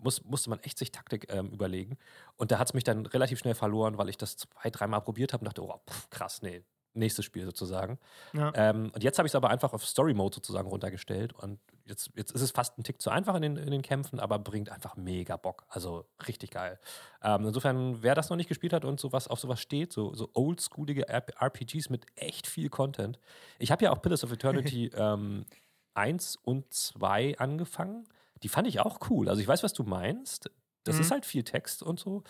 Muss, 0.00 0.24
musste 0.24 0.50
man 0.50 0.60
echt 0.60 0.78
sich 0.78 0.92
Taktik 0.92 1.32
ähm, 1.32 1.48
überlegen. 1.50 1.98
Und 2.36 2.50
da 2.52 2.58
hat 2.58 2.68
es 2.68 2.74
mich 2.74 2.84
dann 2.84 3.06
relativ 3.06 3.38
schnell 3.40 3.54
verloren, 3.54 3.98
weil 3.98 4.08
ich 4.08 4.16
das 4.16 4.36
zwei, 4.36 4.70
dreimal 4.70 5.00
probiert 5.00 5.32
habe 5.32 5.40
und 5.42 5.46
dachte, 5.46 5.62
oh, 5.64 5.80
pff, 5.88 6.10
krass, 6.10 6.42
nee, 6.42 6.62
nächstes 6.94 7.24
Spiel 7.24 7.44
sozusagen. 7.44 7.98
Ja. 8.34 8.52
Ähm, 8.54 8.90
und 8.94 9.02
jetzt 9.02 9.18
habe 9.18 9.26
ich 9.26 9.30
es 9.32 9.36
aber 9.36 9.50
einfach 9.50 9.72
auf 9.72 9.84
Story 9.84 10.14
Mode 10.14 10.36
sozusagen 10.36 10.68
runtergestellt. 10.68 11.32
Und 11.32 11.58
jetzt, 11.88 12.10
jetzt 12.14 12.32
ist 12.32 12.42
es 12.42 12.50
fast 12.50 12.78
ein 12.78 12.84
Tick 12.84 13.00
zu 13.02 13.10
einfach 13.10 13.34
in 13.34 13.42
den, 13.42 13.56
in 13.56 13.70
den 13.70 13.82
Kämpfen, 13.82 14.20
aber 14.20 14.38
bringt 14.38 14.70
einfach 14.70 14.96
mega 14.96 15.36
Bock. 15.36 15.64
Also 15.68 16.04
richtig 16.26 16.50
geil. 16.50 16.78
Ähm, 17.22 17.46
insofern, 17.46 18.02
wer 18.02 18.14
das 18.14 18.30
noch 18.30 18.36
nicht 18.36 18.48
gespielt 18.48 18.72
hat 18.72 18.84
und 18.84 19.00
sowas 19.00 19.28
auf 19.28 19.40
sowas 19.40 19.60
steht, 19.60 19.92
so, 19.92 20.14
so 20.14 20.30
oldschoolige 20.34 21.08
RPGs 21.08 21.90
mit 21.90 22.06
echt 22.16 22.46
viel 22.46 22.68
Content. 22.68 23.18
Ich 23.58 23.70
habe 23.72 23.84
ja 23.84 23.90
auch 23.92 24.02
Pillars 24.02 24.22
of 24.24 24.32
Eternity 24.32 24.86
ähm, 24.94 25.44
1 25.94 26.36
und 26.36 26.72
2 26.72 27.38
angefangen. 27.38 28.04
Die 28.42 28.48
fand 28.48 28.68
ich 28.68 28.80
auch 28.80 28.98
cool. 29.10 29.28
Also 29.28 29.40
ich 29.42 29.48
weiß, 29.48 29.62
was 29.62 29.72
du 29.72 29.82
meinst. 29.82 30.50
Das 30.84 30.94
Mhm. 30.96 31.00
ist 31.02 31.10
halt 31.10 31.26
viel 31.26 31.42
Text 31.42 31.82
und 31.82 31.98
so. 31.98 32.22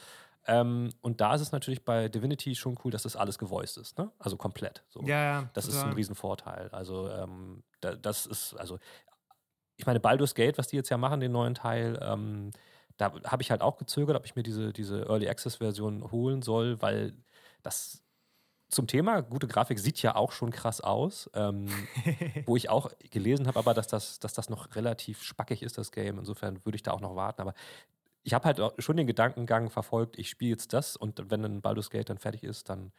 Ähm, 0.47 0.89
und 1.03 1.21
da 1.21 1.35
ist 1.35 1.43
es 1.43 1.53
natürlich 1.53 1.85
bei 1.85 2.09
Divinity 2.09 2.55
schon 2.55 2.79
cool, 2.83 2.91
dass 2.91 3.03
das 3.03 3.17
alles 3.17 3.39
gevoiced 3.39 3.77
ist, 3.77 3.99
ne? 3.99 4.11
Also 4.19 4.39
komplett. 4.39 4.83
So. 4.89 5.03
Ja, 5.03 5.23
ja. 5.23 5.51
Das 5.53 5.67
ist 5.67 5.75
total. 5.75 5.91
ein 5.91 5.95
Riesenvorteil. 5.95 6.69
Also, 6.71 7.11
ähm, 7.11 7.63
da, 7.83 7.95
das 7.95 8.25
ist, 8.25 8.55
also, 8.55 8.79
ich 9.79 9.87
meine, 9.87 10.01
Baldur's 10.01 10.35
Gate, 10.35 10.59
was 10.59 10.67
die 10.69 10.77
jetzt 10.77 10.91
ja 10.91 10.99
machen, 10.99 11.21
den 11.21 11.33
neuen 11.33 11.55
Teil, 11.55 11.99
ähm, 12.03 12.51
da 12.97 13.13
habe 13.25 13.43
ich 13.43 13.51
halt 13.51 13.63
auch 13.63 13.79
gezögert, 13.79 14.17
ob 14.17 14.27
ich 14.27 14.35
mir 14.37 14.43
diese, 14.43 14.73
diese 14.73 15.07
Early 15.09 15.29
Access-Version 15.29 16.11
holen 16.11 16.43
soll, 16.43 16.83
weil 16.83 17.15
das 17.63 18.03
zum 18.69 18.87
Thema, 18.87 19.23
gute 19.23 19.47
Grafik 19.47 19.79
sieht 19.79 20.03
ja 20.03 20.15
auch 20.17 20.33
schon 20.33 20.51
krass 20.51 20.81
aus. 20.81 21.31
Ähm, 21.33 21.69
wo 22.45 22.57
ich 22.57 22.69
auch 22.69 22.91
gelesen 23.11 23.47
habe, 23.47 23.59
aber 23.59 23.73
dass 23.73 23.87
das, 23.87 24.19
dass 24.19 24.35
das 24.35 24.51
noch 24.51 24.75
relativ 24.75 25.23
spackig 25.23 25.63
ist, 25.63 25.79
das 25.79 25.93
Game. 25.93 26.19
Insofern 26.19 26.65
würde 26.65 26.77
ich 26.77 26.83
da 26.83 26.91
auch 26.91 27.01
noch 27.01 27.17
warten. 27.17 27.41
Aber 27.41 27.55
ich 28.25 28.35
habe 28.35 28.45
halt 28.45 28.61
schon 28.83 28.97
den 28.97 29.07
Gedankengang 29.07 29.71
verfolgt, 29.71 30.19
ich 30.19 30.29
spiele 30.29 30.51
jetzt 30.51 30.73
das 30.73 30.97
und 30.97 31.31
wenn 31.31 31.45
ein 31.45 31.63
Baldur's 31.63 31.89
Gate 31.89 32.11
dann 32.11 32.19
fertig 32.19 32.43
ist, 32.43 32.69
dann 32.69 32.93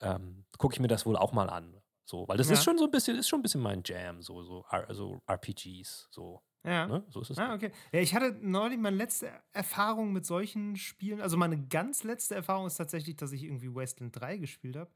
ähm, 0.00 0.44
gucke 0.58 0.74
ich 0.74 0.80
mir 0.80 0.88
das 0.88 1.06
wohl 1.06 1.16
auch 1.16 1.32
mal 1.32 1.48
an. 1.48 1.74
So, 2.06 2.26
weil 2.28 2.38
das 2.38 2.48
Ja. 2.48 2.54
ist 2.54 2.64
schon 2.64 2.78
so 2.78 2.84
ein 2.86 2.90
bisschen, 2.92 3.18
ist 3.18 3.28
schon 3.28 3.40
ein 3.40 3.42
bisschen 3.42 3.60
mein 3.62 3.82
Jam, 3.84 4.22
so, 4.22 4.42
so, 4.44 4.64
also 4.66 5.22
RPGs, 5.26 6.08
so, 6.10 6.42
Ja. 6.64 6.86
ne? 6.86 7.04
So 7.10 7.20
ist 7.20 7.30
es. 7.30 7.38
Ah, 7.38 7.54
okay. 7.54 7.70
Ja, 7.92 8.00
ich 8.00 8.14
hatte 8.14 8.32
neulich 8.40 8.78
meine 8.78 8.96
letzte 8.96 9.30
Erfahrung 9.52 10.12
mit 10.12 10.24
solchen 10.26 10.76
Spielen. 10.76 11.20
Also 11.20 11.36
meine 11.36 11.58
ganz 11.68 12.02
letzte 12.04 12.34
Erfahrung 12.34 12.66
ist 12.66 12.76
tatsächlich, 12.76 13.16
dass 13.16 13.32
ich 13.32 13.44
irgendwie 13.44 13.74
Wasteland 13.74 14.18
3 14.18 14.36
gespielt 14.38 14.76
habe. 14.76 14.90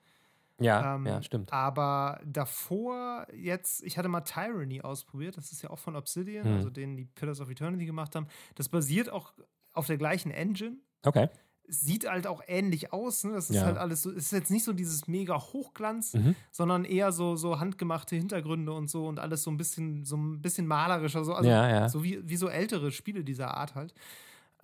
ja, 0.59 0.95
Ähm, 0.97 1.05
ja, 1.05 1.23
stimmt. 1.23 1.53
Aber 1.53 2.21
davor 2.25 3.27
jetzt, 3.35 3.83
ich 3.85 3.99
hatte 3.99 4.09
mal 4.09 4.23
Tyranny 4.23 4.83
ausprobiert. 4.83 5.37
Das 5.37 5.53
ist 5.53 5.63
ja 5.63 5.71
auch 5.71 5.79
von 5.81 5.97
Obsidian, 5.97 6.45
Hm. 6.45 6.53
also 6.53 6.71
denen 6.71 6.97
die 6.97 7.07
Pillars 7.07 7.41
of 7.41 7.51
Eternity 7.51 7.87
gemacht 7.87 8.15
haben. 8.17 8.29
Das 8.57 8.69
basiert 8.69 9.11
auch 9.11 9.33
auf 9.73 9.87
der 9.87 9.99
gleichen 9.99 10.31
Engine. 10.31 10.79
Okay. 11.07 11.29
Sieht 11.73 12.09
halt 12.09 12.27
auch 12.27 12.43
ähnlich 12.49 12.93
aus. 12.93 13.23
Ne? 13.25 13.33
Das 13.33 13.49
ist 13.49 13.57
Ja. 13.57 13.63
halt 13.67 13.79
alles 13.79 14.03
so, 14.03 14.11
es 14.11 14.25
ist 14.27 14.33
jetzt 14.33 14.51
nicht 14.51 14.65
so 14.65 14.73
dieses 14.73 15.07
mega 15.07 15.41
Hochglanz, 15.41 16.15
Mhm. 16.15 16.35
sondern 16.51 16.85
eher 16.85 17.13
so, 17.13 17.37
so 17.37 17.61
handgemachte 17.61 18.17
Hintergründe 18.17 18.73
und 18.73 18.91
so 18.91 19.07
und 19.07 19.21
alles 19.21 19.45
so 19.45 19.51
ein 19.51 19.57
bisschen, 19.57 20.05
so 20.05 20.17
ein 20.17 20.43
bisschen 20.43 20.67
malerischer, 20.67 21.25
so, 21.25 21.33
also 21.35 21.49
Ja, 21.49 21.69
ja. 21.69 21.89
so 21.89 22.03
wie, 22.03 22.21
wie 22.29 22.37
so 22.37 22.49
ältere 22.49 22.91
Spiele 22.91 23.23
dieser 23.23 23.57
Art 23.57 23.75
halt. 23.77 23.95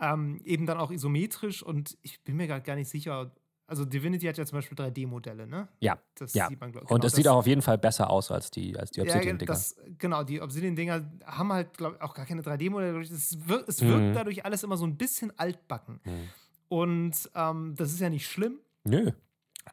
Ähm, 0.01 0.41
eben 0.45 0.67
dann 0.67 0.79
auch 0.79 0.91
isometrisch 0.91 1.63
und 1.63 1.97
ich 2.03 2.21
bin 2.23 2.37
mir 2.37 2.47
gerade 2.47 2.63
gar 2.63 2.75
nicht 2.77 2.89
sicher. 2.91 3.31
Also 3.69 3.85
Divinity 3.85 4.27
hat 4.27 4.37
ja 4.39 4.45
zum 4.45 4.59
Beispiel 4.59 4.77
3D-Modelle, 4.77 5.47
ne? 5.47 5.67
Ja, 5.81 5.99
Das 6.17 6.35
ja. 6.35 6.49
sieht 6.49 6.61
man, 6.61 6.71
glaub- 6.71 6.83
Und 6.85 7.01
genau, 7.01 7.07
es 7.07 7.13
sieht 7.15 7.27
auch 7.27 7.37
auf 7.37 7.47
jeden 7.47 7.63
Fall 7.63 7.79
besser 7.79 8.11
aus 8.11 8.31
als 8.31 8.51
die, 8.51 8.77
als 8.79 8.91
die 8.93 9.01
ja, 9.01 9.07
Obsidian-Dinger. 9.07 9.53
das, 9.53 9.75
genau, 9.99 10.23
die 10.23 10.41
Obsidian-Dinger 10.41 11.05
haben 11.25 11.53
halt, 11.53 11.77
glaube 11.77 11.97
ich, 11.97 12.03
auch 12.03 12.15
gar 12.15 12.27
keine 12.27 12.43
3D-Modelle. 12.43 13.01
Es 13.01 13.49
wirkt, 13.49 13.69
es 13.69 13.81
Mhm. 13.81 13.89
wirkt 13.89 14.17
dadurch 14.17 14.45
alles 14.45 14.63
immer 14.63 14.77
so 14.77 14.85
ein 14.87 14.97
bisschen 14.97 15.37
altbacken. 15.39 16.01
Mhm. 16.05 16.29
Und 16.69 17.31
ähm, 17.35 17.75
das 17.77 17.93
ist 17.93 18.01
ja 18.01 18.11
nicht 18.11 18.27
schlimm, 18.27 18.59
Nö. 18.87 19.11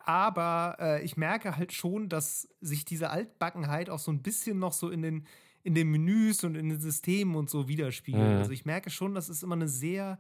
Aber 0.06 0.76
äh, 0.80 1.04
ich 1.04 1.18
merke 1.18 1.56
halt 1.56 1.72
schon, 1.72 2.10
dass 2.10 2.48
sich 2.62 2.84
diese 2.84 3.12
Altbackenheit 3.12 3.90
auch 3.90 4.00
so 4.00 4.12
ein 4.12 4.22
bisschen 4.22 4.60
noch 4.60 4.74
so 4.74 4.90
in 4.90 5.02
den, 5.02 5.28
in 5.62 5.76
den 5.76 5.90
Menüs 5.90 6.44
und 6.44 6.56
in 6.56 6.70
den 6.70 6.80
Systemen 6.80 7.36
und 7.36 7.50
so 7.50 7.68
widerspiegelt. 7.68 8.24
Mhm. 8.24 8.38
Also 8.38 8.52
ich 8.52 8.66
merke 8.66 8.90
schon, 8.90 9.14
das 9.14 9.30
ist 9.30 9.44
immer 9.44 9.56
eine 9.56 9.68
sehr, 9.68 10.20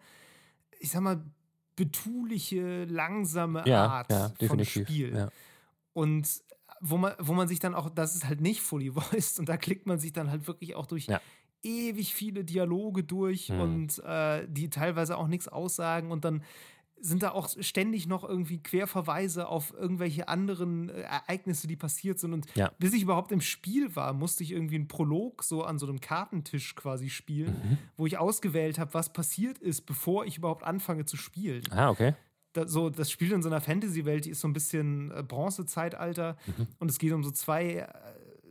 ich 0.79 0.91
sag 0.91 1.01
mal, 1.01 1.23
betuliche, 1.75 2.85
langsame 2.85 3.63
Ja, 3.65 3.87
Art 3.87 4.11
ja, 4.11 4.31
von. 4.47 4.63
Spiel. 4.63 5.15
Ja. 5.15 5.29
Und 5.93 6.29
wo 6.79 6.97
man, 6.97 7.13
wo 7.17 7.33
man 7.33 7.47
sich 7.47 7.59
dann 7.59 7.73
auch, 7.73 7.89
das 7.89 8.15
ist 8.15 8.27
halt 8.27 8.41
nicht 8.41 8.61
fully 8.61 8.93
voiced 8.95 9.39
und 9.39 9.49
da 9.49 9.57
klickt 9.57 9.87
man 9.87 9.99
sich 9.99 10.13
dann 10.13 10.29
halt 10.29 10.47
wirklich 10.47 10.75
auch 10.75 10.85
durch. 10.85 11.07
Ewig 11.63 12.13
viele 12.13 12.43
Dialoge 12.43 13.03
durch 13.03 13.49
Mhm. 13.49 13.59
und 13.59 13.99
äh, 14.05 14.47
die 14.49 14.69
teilweise 14.69 15.17
auch 15.17 15.27
nichts 15.27 15.47
aussagen 15.47 16.11
und 16.11 16.25
dann 16.25 16.43
sind 17.05 17.21
da 17.21 17.31
auch 17.31 17.49
ständig 17.59 18.07
noch 18.07 18.23
irgendwie 18.23 18.63
Querverweise 18.63 19.49
auf 19.49 19.73
irgendwelche 19.73 20.29
anderen 20.29 20.87
äh, 20.87 21.01
Ereignisse, 21.01 21.67
die 21.67 21.75
passiert 21.75 22.17
sind. 22.17 22.31
Und 22.31 22.45
Ja. 22.55 22.71
bis 22.79 22.93
ich 22.93 23.01
überhaupt 23.01 23.33
im 23.33 23.41
Spiel 23.41 23.93
war, 23.97 24.13
musste 24.13 24.41
ich 24.43 24.51
irgendwie 24.53 24.75
einen 24.75 24.87
Prolog 24.87 25.43
so 25.43 25.63
an 25.65 25.77
so 25.79 25.85
einem 25.85 25.99
Kartentisch 25.99 26.75
quasi 26.75 27.09
spielen, 27.09 27.51
Mhm. 27.71 27.77
wo 27.97 28.05
ich 28.05 28.17
ausgewählt 28.17 28.79
habe, 28.79 28.93
was 28.93 29.11
passiert 29.11 29.57
ist, 29.57 29.81
bevor 29.81 30.25
ich 30.25 30.37
überhaupt 30.37 30.63
anfange 30.63 31.03
zu 31.03 31.17
spielen 31.17 31.63
Ah, 31.71 31.89
okay. 31.89 32.13
da, 32.53 32.67
so, 32.69 32.89
das 32.89 33.11
spielt 33.11 33.33
in 33.33 33.41
so 33.43 33.49
einer 33.49 33.59
Fantasy-Welt, 33.59 34.23
die 34.23 34.29
ist 34.29 34.39
so 34.39 34.47
ein 34.47 34.53
bisschen 34.53 35.11
äh, 35.11 35.23
Bronzezeitalter 35.67 36.37
Mhm. 36.47 36.67
und 36.79 36.89
es 36.89 36.99
geht 36.99 37.11
um 37.11 37.23
so 37.23 37.31
zwei, 37.31 37.65
äh, 37.79 37.87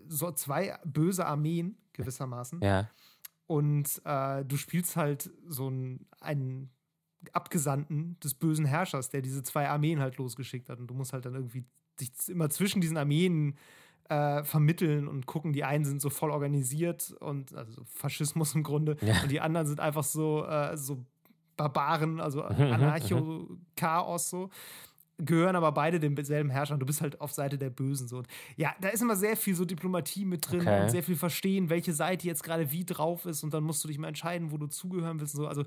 so 0.08 0.30
zwei 0.32 0.76
böse 0.84 1.24
Armeen 1.24 1.76
gewissermaßen. 1.92 2.60
Ja. 2.62 2.88
Und 3.46 4.00
äh, 4.04 4.44
du 4.44 4.56
spielst 4.56 4.96
halt 4.96 5.30
so 5.46 5.66
einen, 5.66 6.06
einen 6.20 6.70
Abgesandten 7.32 8.18
des 8.20 8.34
bösen 8.34 8.64
Herrschers, 8.64 9.10
der 9.10 9.22
diese 9.22 9.42
zwei 9.42 9.68
Armeen 9.68 10.00
halt 10.00 10.16
losgeschickt 10.16 10.68
hat. 10.68 10.78
Und 10.78 10.86
du 10.86 10.94
musst 10.94 11.12
halt 11.12 11.26
dann 11.26 11.34
irgendwie 11.34 11.64
dich 12.00 12.10
immer 12.28 12.50
zwischen 12.50 12.80
diesen 12.80 12.96
Armeen 12.96 13.56
äh, 14.08 14.42
vermitteln 14.44 15.08
und 15.08 15.26
gucken. 15.26 15.52
Die 15.52 15.64
einen 15.64 15.84
sind 15.84 16.00
so 16.00 16.10
voll 16.10 16.30
organisiert 16.30 17.14
und 17.20 17.54
also 17.54 17.72
so 17.72 17.84
Faschismus 17.84 18.54
im 18.54 18.62
Grunde. 18.62 18.96
Ja. 19.00 19.22
Und 19.22 19.30
die 19.30 19.40
anderen 19.40 19.66
sind 19.66 19.80
einfach 19.80 20.04
so, 20.04 20.44
äh, 20.46 20.76
so 20.76 21.04
Barbaren, 21.56 22.20
also 22.20 22.42
Mhm, 22.48 22.56
mhm, 22.56 22.72
Anarcho-Chaos 22.72 24.30
so. 24.30 24.50
Gehören 25.18 25.54
aber 25.56 25.72
beide 25.72 26.00
demselben 26.00 26.50
Herrscher 26.50 26.74
und 26.74 26.80
du 26.80 26.86
bist 26.86 27.00
halt 27.00 27.20
auf 27.20 27.32
Seite 27.32 27.58
der 27.58 27.70
Bösen 27.70 28.08
so. 28.08 28.18
Und 28.18 28.28
ja, 28.56 28.74
da 28.80 28.88
ist 28.88 29.02
immer 29.02 29.14
sehr 29.16 29.36
viel 29.36 29.54
so 29.54 29.64
Diplomatie 29.64 30.24
mit 30.24 30.50
drin 30.50 30.60
Okay. 30.62 30.82
und 30.82 30.90
sehr 30.90 31.02
viel 31.02 31.16
verstehen, 31.16 31.70
welche 31.70 31.92
Seite 31.92 32.26
jetzt 32.26 32.42
gerade 32.42 32.70
wie 32.72 32.84
drauf 32.84 33.26
ist 33.26 33.44
und 33.44 33.52
dann 33.54 33.62
musst 33.62 33.84
du 33.84 33.88
dich 33.88 33.98
mal 33.98 34.08
entscheiden, 34.08 34.50
wo 34.50 34.58
du 34.58 34.66
zugehören 34.66 35.20
willst 35.20 35.34
und 35.34 35.42
so. 35.42 35.48
Also 35.48 35.64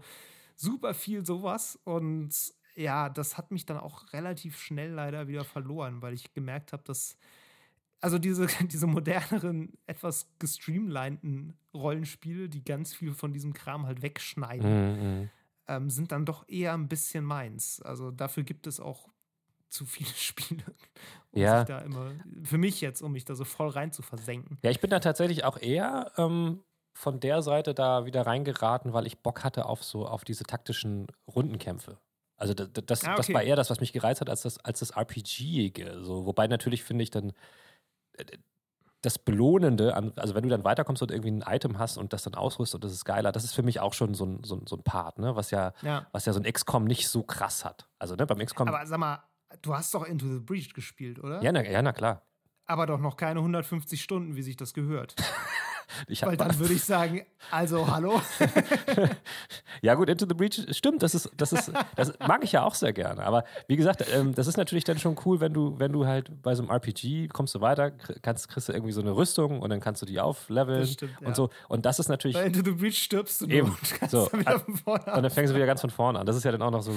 super 0.55 0.93
viel 0.93 1.25
sowas 1.25 1.79
und 1.83 2.31
ja, 2.75 3.07
das 3.09 3.37
hat 3.37 3.51
mich 3.51 3.65
dann 3.65 3.77
auch 3.77 4.11
relativ 4.11 4.59
schnell 4.59 4.91
leider 4.91 5.27
wieder 5.29 5.45
verloren, 5.45 6.01
weil 6.01 6.13
ich 6.13 6.33
gemerkt 6.33 6.73
habe, 6.73 6.83
dass 6.83 7.15
also 8.01 8.17
diese, 8.19 8.47
diese 8.67 8.87
moderneren, 8.87 9.73
etwas 9.87 10.27
gestreamlinten 10.39 11.57
Rollenspiele, 11.73 12.49
die 12.49 12.63
ganz 12.63 12.93
viel 12.93 13.13
von 13.13 13.31
diesem 13.31 13.53
Kram 13.53 13.85
halt 13.85 14.01
wegschneiden, 14.01 14.69
Mhm, 14.97 15.19
mhm. 15.21 15.29
ähm, 15.67 15.89
sind 15.89 16.11
dann 16.11 16.25
doch 16.25 16.47
eher 16.49 16.73
ein 16.73 16.87
bisschen 16.89 17.23
meins. 17.23 17.81
Also 17.81 18.11
dafür 18.11 18.43
gibt 18.43 18.67
es 18.67 18.79
auch 18.79 19.09
zu 19.75 19.85
viele 19.85 20.09
Spiele, 20.15 20.63
um 21.31 21.41
Ja. 21.41 21.59
sich 21.59 21.67
da 21.67 21.79
immer, 21.79 22.11
für 22.43 22.57
mich 22.57 22.81
jetzt, 22.81 23.01
um 23.01 23.11
mich 23.11 23.25
da 23.25 23.35
so 23.35 23.45
voll 23.45 23.69
rein 23.69 23.91
zu 23.91 24.01
versenken. 24.01 24.57
Ja, 24.63 24.71
ich 24.71 24.79
bin 24.79 24.89
da 24.89 24.99
tatsächlich 24.99 25.43
auch 25.43 25.57
eher 25.57 26.11
ähm, 26.17 26.63
von 26.97 27.19
der 27.19 27.41
Seite 27.41 27.73
da 27.73 28.05
wieder 28.05 28.25
reingeraten, 28.25 28.93
weil 28.93 29.05
ich 29.05 29.19
Bock 29.21 29.43
hatte 29.43 29.65
auf 29.65 29.83
so 29.83 30.07
auf 30.07 30.23
diese 30.23 30.45
taktischen 30.45 31.07
Rundenkämpfe. 31.27 31.97
Also 32.37 32.53
das, 32.53 32.69
das, 32.73 33.01
Ah, 33.01 33.15
das 33.15 33.27
okay. 33.27 33.33
war 33.33 33.43
eher 33.43 33.55
das, 33.55 33.69
was 33.69 33.79
mich 33.79 33.93
gereizt 33.93 34.21
hat, 34.21 34.29
als 34.29 34.41
das, 34.41 34.57
als 34.59 34.79
das 34.79 34.91
RPG-ige. 34.91 36.03
So, 36.03 36.25
wobei 36.25 36.47
natürlich 36.47 36.83
finde 36.83 37.03
ich 37.03 37.09
dann 37.11 37.33
äh, 38.17 38.25
das 39.01 39.19
Belohnende, 39.19 39.95
an, 39.95 40.13
also 40.15 40.33
wenn 40.33 40.43
du 40.43 40.49
dann 40.49 40.63
weiterkommst 40.63 41.01
und 41.03 41.11
irgendwie 41.11 41.31
ein 41.31 41.43
Item 41.45 41.77
hast 41.77 41.97
und 41.97 42.11
das 42.11 42.23
dann 42.23 42.33
ausrüstet 42.33 42.75
und 42.75 42.83
das 42.85 42.91
ist 42.93 43.05
geiler, 43.05 43.31
das 43.31 43.43
ist 43.43 43.53
für 43.53 43.61
mich 43.63 43.79
auch 43.79 43.93
schon 43.93 44.15
so 44.15 44.25
ein, 44.25 44.43
so 44.43 44.55
ein, 44.55 44.65
so 44.67 44.75
ein 44.75 44.83
Part, 44.83 45.19
ne? 45.19 45.35
was, 45.35 45.51
ja, 45.51 45.73
Ja. 45.83 46.07
was 46.11 46.25
ja 46.25 46.33
so 46.33 46.39
ein 46.39 46.51
XCOM 46.51 46.85
nicht 46.85 47.07
so 47.07 47.21
krass 47.23 47.63
hat. 47.65 47.87
Also 47.99 48.15
ne, 48.15 48.25
beim 48.25 48.39
XCOM, 48.39 48.67
Aber 48.67 48.85
sag 48.87 48.97
mal, 48.99 49.23
du 49.61 49.73
hast 49.73 49.93
doch 49.93 50.05
Into 50.05 50.25
the 50.27 50.39
Breach 50.39 50.73
gespielt, 50.73 51.19
oder? 51.19 51.41
ja, 51.41 51.51
na, 51.51 51.63
ja, 51.63 51.81
na 51.81 51.93
klar. 51.93 52.21
Aber 52.65 52.87
doch 52.87 52.99
noch 52.99 53.15
keine 53.15 53.39
150 53.39 54.01
Stunden, 54.01 54.35
wie 54.35 54.41
sich 54.41 54.57
das 54.57 54.73
gehört. 54.73 55.15
Weil 56.21 56.37
dann 56.37 56.57
würde 56.59 56.73
ich 56.73 56.83
sagen, 56.83 57.25
also 57.51 57.87
hallo. 57.91 58.21
Ja, 59.81 59.93
gut, 59.95 60.09
Into 60.09 60.25
the 60.27 60.33
Breach, 60.33 60.65
stimmt, 60.75 61.03
das 61.03 61.13
ist, 61.13 61.29
das 61.37 61.51
ist, 61.51 61.71
das 61.95 62.13
mag 62.19 62.43
ich 62.43 62.53
ja 62.53 62.63
auch 62.63 62.73
sehr 62.75 62.93
gerne. 62.93 63.23
Aber 63.23 63.43
wie 63.67 63.75
gesagt, 63.75 64.03
ähm, 64.13 64.33
das 64.33 64.47
ist 64.47 64.57
natürlich 64.57 64.83
dann 64.83 64.97
schon 64.97 65.15
cool, 65.25 65.39
wenn 65.41 65.53
du, 65.53 65.77
wenn 65.77 65.91
du 65.91 66.07
halt 66.07 66.41
bei 66.41 66.55
so 66.55 66.63
einem 66.63 66.71
RPG 66.71 67.27
kommst 67.27 67.53
du 67.55 67.61
weiter, 67.61 67.91
kannst, 67.91 68.47
kriegst 68.47 68.69
du 68.69 68.73
irgendwie 68.73 68.93
so 68.93 69.01
eine 69.01 69.15
Rüstung 69.15 69.59
und 69.61 69.69
dann 69.69 69.81
kannst 69.81 70.01
du 70.01 70.05
die 70.05 70.19
aufleveln 70.19 70.79
Das 70.79 70.93
stimmt, 70.93 71.11
ja. 71.21 71.27
und 71.27 71.35
so. 71.35 71.49
Und 71.67 71.85
das 71.85 71.99
ist 71.99 72.07
natürlich. 72.07 72.35
Bei 72.37 72.45
Into 72.45 72.61
the 72.63 72.71
Breach 72.71 72.97
stirbst 73.03 73.41
du 73.41 73.45
Eben. 73.47 73.75
und 74.01 74.09
So. 74.11 74.27
dann 74.31 74.39
wieder 74.39 74.59
von 74.59 74.75
vorne 74.77 75.05
Und 75.13 75.23
dann 75.23 75.29
fängst 75.31 75.51
du 75.51 75.55
wieder 75.55 75.65
ganz 75.67 75.81
von 75.81 75.89
vorne 75.89 76.19
an. 76.19 76.25
Das 76.25 76.35
ist 76.35 76.43
ja 76.45 76.51
dann 76.51 76.61
auch 76.61 76.71
noch 76.71 76.81
so 76.81 76.93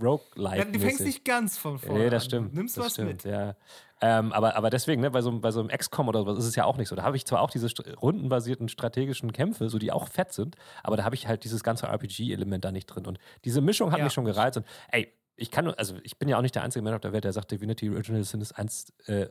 roguelike. 0.00 0.58
Ja, 0.58 0.64
du 0.66 0.78
fängst 0.78 1.00
nicht 1.00 1.24
ganz 1.24 1.58
von 1.58 1.78
vorne 1.78 1.98
Nee, 1.98 2.10
das 2.10 2.24
an. 2.24 2.28
stimmt. 2.28 2.52
Du 2.52 2.56
nimmst 2.58 2.76
das 2.76 2.84
was 2.86 2.92
stimmt, 2.92 3.08
mit. 3.08 3.24
ja. 3.24 3.56
Ähm, 4.02 4.32
aber, 4.32 4.56
aber 4.56 4.70
deswegen, 4.70 5.02
ne, 5.02 5.10
bei, 5.10 5.20
so, 5.20 5.38
bei 5.40 5.50
so 5.50 5.60
einem 5.60 5.68
XCOM 5.68 6.08
oder 6.08 6.20
sowas 6.20 6.38
ist 6.38 6.46
es 6.46 6.56
ja 6.56 6.64
auch 6.64 6.76
nicht 6.78 6.88
so. 6.88 6.96
Da 6.96 7.02
habe 7.02 7.16
ich 7.16 7.26
zwar 7.26 7.42
auch 7.42 7.50
diese 7.50 7.66
st- 7.66 7.94
rundenbasierten 7.96 8.68
strategischen 8.68 9.32
Kämpfe, 9.32 9.68
so 9.68 9.78
die 9.78 9.92
auch 9.92 10.08
fett 10.08 10.32
sind, 10.32 10.56
aber 10.82 10.96
da 10.96 11.04
habe 11.04 11.14
ich 11.14 11.26
halt 11.28 11.44
dieses 11.44 11.62
ganze 11.62 11.86
RPG-Element 11.86 12.64
da 12.64 12.72
nicht 12.72 12.86
drin. 12.86 13.06
Und 13.06 13.18
diese 13.44 13.60
Mischung 13.60 13.92
hat 13.92 13.98
Ja. 13.98 14.04
mich 14.04 14.12
schon 14.14 14.24
gereizt. 14.24 14.56
Und 14.56 14.66
ey, 14.90 15.12
ich 15.36 15.50
kann, 15.50 15.68
also 15.68 15.96
ich 16.02 16.18
bin 16.18 16.28
ja 16.28 16.36
auch 16.38 16.42
nicht 16.42 16.54
der 16.54 16.62
einzige 16.62 16.82
Mensch 16.82 16.94
auf 16.94 17.00
der 17.00 17.12
Welt, 17.12 17.24
der 17.24 17.32
sagt, 17.32 17.50
Divinity 17.50 17.88
Original 17.90 18.24
Sin 18.24 18.40
ist 18.40 18.52
eins, 18.52 18.92
äh, 19.06 19.26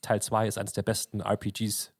Teil 0.00 0.20
2 0.22 0.46
ist 0.48 0.58
eins 0.58 0.72
der 0.72 0.82
besten 0.82 1.20
RPGs 1.20 1.92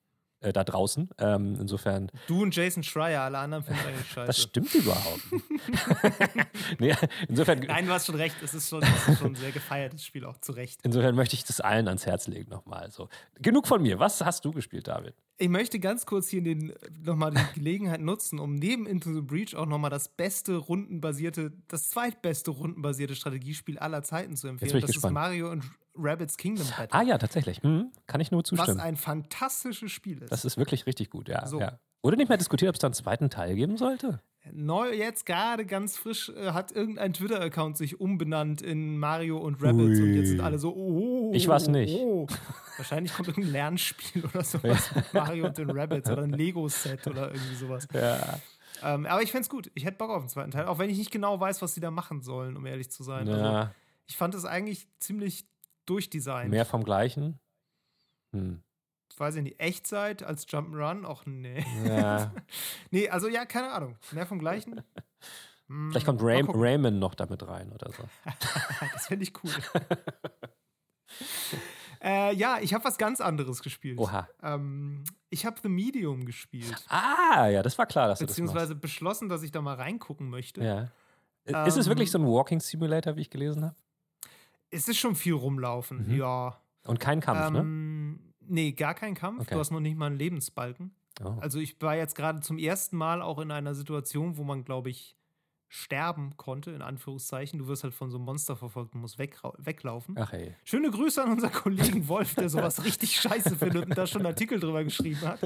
äh, 0.42 0.52
da 0.52 0.64
draußen. 0.64 1.08
Ähm, 1.18 1.56
insofern, 1.60 2.10
Du 2.26 2.42
und 2.42 2.54
Jason 2.54 2.82
Schreier, 2.82 3.22
alle 3.22 3.38
anderen 3.38 3.64
finden 3.64 3.80
eigentlich 3.86 4.08
scheiße. 4.12 4.26
das 4.26 4.38
stimmt 4.40 4.74
überhaupt 4.74 5.20
nee, 6.78 6.94
insofern, 7.28 7.60
Nein, 7.60 7.86
du 7.86 7.92
hast 7.92 8.06
schon 8.06 8.14
recht. 8.16 8.36
Es 8.42 8.54
ist 8.54 8.68
schon, 8.68 8.82
es 8.82 9.08
ist 9.08 9.18
schon 9.18 9.32
ein 9.32 9.36
sehr 9.36 9.52
gefeiertes 9.52 10.04
Spiel, 10.04 10.24
auch 10.24 10.38
zu 10.38 10.52
Recht. 10.52 10.80
insofern 10.82 11.14
möchte 11.14 11.34
ich 11.34 11.44
das 11.44 11.60
allen 11.60 11.88
ans 11.88 12.06
Herz 12.06 12.26
legen 12.26 12.50
nochmal. 12.50 12.90
So. 12.90 13.08
Genug 13.40 13.66
von 13.66 13.82
mir. 13.82 13.98
Was 13.98 14.20
hast 14.24 14.44
du 14.44 14.50
gespielt, 14.52 14.88
David? 14.88 15.14
Ich 15.42 15.48
möchte 15.48 15.80
ganz 15.80 16.06
kurz 16.06 16.28
hier 16.28 16.40
den, 16.40 16.72
nochmal 17.04 17.32
die 17.32 17.54
Gelegenheit 17.54 18.00
nutzen, 18.00 18.38
um 18.38 18.54
neben 18.54 18.86
Into 18.86 19.12
the 19.12 19.22
Breach 19.22 19.56
auch 19.56 19.66
nochmal 19.66 19.90
das 19.90 20.08
beste 20.08 20.54
rundenbasierte, 20.54 21.50
das 21.66 21.90
zweitbeste 21.90 22.52
rundenbasierte 22.52 23.16
Strategiespiel 23.16 23.76
aller 23.80 24.04
Zeiten 24.04 24.36
zu 24.36 24.46
empfehlen. 24.46 24.80
das 24.80 24.92
gespannt. 24.92 25.10
ist 25.10 25.14
Mario 25.14 25.50
und 25.50 25.64
Rabbids 25.96 26.36
Kingdom 26.36 26.68
Battle. 26.68 26.96
Ah 26.96 27.02
ja, 27.02 27.18
tatsächlich. 27.18 27.60
Hm, 27.60 27.90
kann 28.06 28.20
ich 28.20 28.30
nur 28.30 28.42
was 28.42 28.50
zustimmen. 28.50 28.78
ein 28.78 28.94
fantastisches 28.94 29.90
Spiel 29.90 30.22
ist. 30.22 30.30
Das 30.30 30.44
ist 30.44 30.58
wirklich 30.58 30.86
richtig 30.86 31.10
gut, 31.10 31.28
ja. 31.28 31.44
So. 31.44 31.58
ja. 31.58 31.80
Wurde 32.04 32.18
nicht 32.18 32.28
mehr 32.28 32.38
diskutiert, 32.38 32.68
ob 32.68 32.76
es 32.76 32.80
da 32.80 32.86
einen 32.86 32.94
zweiten 32.94 33.28
Teil 33.28 33.56
geben 33.56 33.76
sollte? 33.76 34.20
Neu, 34.52 34.92
jetzt 34.92 35.26
gerade 35.26 35.66
ganz 35.66 35.96
frisch 35.96 36.28
äh, 36.28 36.52
hat 36.52 36.70
irgendein 36.70 37.14
Twitter-Account 37.14 37.76
sich 37.76 38.00
umbenannt 38.00 38.62
in 38.62 38.96
Mario 38.96 39.38
und 39.38 39.60
Rabbids 39.60 39.98
und 39.98 40.14
jetzt 40.14 40.28
sind 40.28 40.40
alle 40.40 40.60
so, 40.60 40.72
oh, 40.72 41.32
Ich 41.34 41.48
war's 41.48 41.66
nicht. 41.66 41.94
Oh. 41.96 42.28
Wahrscheinlich 42.76 43.12
kommt 43.14 43.28
irgendein 43.28 43.52
Lernspiel 43.52 44.24
oder 44.32 44.44
sowas 44.44 44.94
mit 44.94 45.12
Mario 45.14 45.46
und 45.46 45.58
den 45.58 45.70
Rabbids 45.70 46.10
oder 46.10 46.22
ein 46.22 46.30
Lego-Set 46.32 47.06
oder 47.06 47.32
irgendwie 47.32 47.54
sowas. 47.54 47.86
Ja. 47.92 48.38
Ähm, 48.82 49.06
aber 49.06 49.22
ich 49.22 49.30
fände 49.30 49.48
gut. 49.48 49.70
Ich 49.74 49.84
hätte 49.84 49.98
Bock 49.98 50.10
auf 50.10 50.22
den 50.22 50.28
zweiten 50.28 50.50
Teil, 50.50 50.66
auch 50.66 50.78
wenn 50.78 50.90
ich 50.90 50.98
nicht 50.98 51.10
genau 51.10 51.38
weiß, 51.38 51.62
was 51.62 51.74
sie 51.74 51.80
da 51.80 51.90
machen 51.90 52.22
sollen, 52.22 52.56
um 52.56 52.66
ehrlich 52.66 52.90
zu 52.90 53.02
sein. 53.02 53.28
Also, 53.28 53.42
ja 53.42 53.74
ich 54.06 54.16
fand 54.16 54.34
es 54.34 54.44
eigentlich 54.44 54.88
ziemlich 54.98 55.46
durchdesignt. 55.86 56.50
mehr 56.50 56.66
vom 56.66 56.84
Gleichen. 56.84 57.40
Hm. 58.32 58.62
Weiß 59.16 59.36
ich 59.36 59.42
nicht, 59.42 59.60
Echtzeit 59.60 60.22
als 60.22 60.48
Jump'n'Run? 60.48 61.06
Och, 61.06 61.26
nee. 61.26 61.64
Ja. 61.86 62.32
Nee, 62.90 63.08
also 63.08 63.28
ja, 63.28 63.44
keine 63.46 63.72
Ahnung. 63.72 63.96
Mehr 64.10 64.26
vom 64.26 64.38
Gleichen? 64.38 64.82
Hm, 65.68 65.90
Vielleicht 65.90 66.06
kommt 66.06 66.22
Ray. 66.22 66.42
Rayman 66.46 66.98
noch 66.98 67.14
damit 67.14 67.46
rein 67.46 67.72
oder 67.72 67.90
so. 67.92 68.04
Das 68.92 69.06
finde 69.06 69.24
ich 69.24 69.32
cool. 69.42 69.52
Äh, 72.02 72.34
ja, 72.34 72.58
ich 72.60 72.74
habe 72.74 72.84
was 72.84 72.98
ganz 72.98 73.20
anderes 73.20 73.62
gespielt. 73.62 73.98
Oha. 73.98 74.28
Ähm, 74.42 75.04
ich 75.30 75.46
habe 75.46 75.56
The 75.62 75.68
Medium 75.68 76.24
gespielt. 76.24 76.84
Ah, 76.88 77.48
ja, 77.48 77.62
das 77.62 77.78
war 77.78 77.86
klar, 77.86 78.08
dass 78.08 78.18
du 78.18 78.26
das 78.26 78.32
Beziehungsweise 78.34 78.74
beschlossen, 78.74 79.28
dass 79.28 79.42
ich 79.42 79.52
da 79.52 79.60
mal 79.62 79.74
reingucken 79.76 80.28
möchte. 80.30 80.60
machst. 80.60 80.92
Ja. 81.46 81.64
Ist 81.64 81.76
es 81.76 81.86
Ähm, 81.86 81.90
wirklich 81.90 82.10
so 82.10 82.18
ein 82.18 82.26
Walking 82.26 82.60
Simulator, 82.60 83.16
wie 83.16 83.20
ich 83.22 83.30
gelesen 83.30 83.64
habe? 83.64 83.76
Es 84.70 84.88
ist 84.88 84.98
schon 84.98 85.14
viel 85.16 85.34
rumlaufen, 85.34 86.06
Mhm. 86.08 86.16
ja. 86.16 86.58
Und 86.84 86.98
kein 87.00 87.20
Kampf, 87.20 87.50
ne? 87.50 87.58
ähm, 87.60 88.18
Nee, 88.44 88.72
gar 88.72 88.94
kein 88.94 89.14
Kampf. 89.14 89.42
Okay. 89.42 89.54
Du 89.54 89.60
hast 89.60 89.70
noch 89.70 89.78
nicht 89.80 89.96
mal 89.96 90.06
einen 90.06 90.16
Lebensbalken. 90.16 90.92
Oh. 91.24 91.36
Also 91.40 91.60
ich 91.60 91.80
war 91.80 91.94
jetzt 91.96 92.16
gerade 92.16 92.40
zum 92.40 92.58
ersten 92.58 92.96
Mal 92.96 93.22
auch 93.22 93.38
in 93.38 93.50
einer 93.52 93.74
Situation, 93.74 94.36
wo 94.36 94.42
man, 94.44 94.64
glaube 94.64 94.90
ich, 94.90 95.16
sterben 95.74 96.36
konnte, 96.36 96.70
in 96.72 96.82
Anführungszeichen. 96.82 97.58
Du 97.58 97.66
wirst 97.66 97.82
halt 97.82 97.94
von 97.94 98.10
so 98.10 98.18
einem 98.18 98.26
Monster 98.26 98.56
verfolgt 98.56 98.94
und 98.94 99.00
musst 99.00 99.18
wegrau- 99.18 99.54
weglaufen. 99.56 100.16
Ach 100.18 100.30
ey. 100.34 100.54
Schöne 100.64 100.90
Grüße 100.90 101.22
an 101.24 101.32
unseren 101.32 101.50
Kollegen 101.50 102.06
Wolf, 102.08 102.34
der 102.34 102.50
sowas 102.50 102.84
richtig 102.84 103.18
scheiße 103.18 103.56
findet 103.56 103.86
und 103.86 103.96
da 103.96 104.06
schon 104.06 104.20
einen 104.20 104.26
Artikel 104.26 104.60
drüber 104.60 104.84
geschrieben 104.84 105.22
hat. 105.22 105.40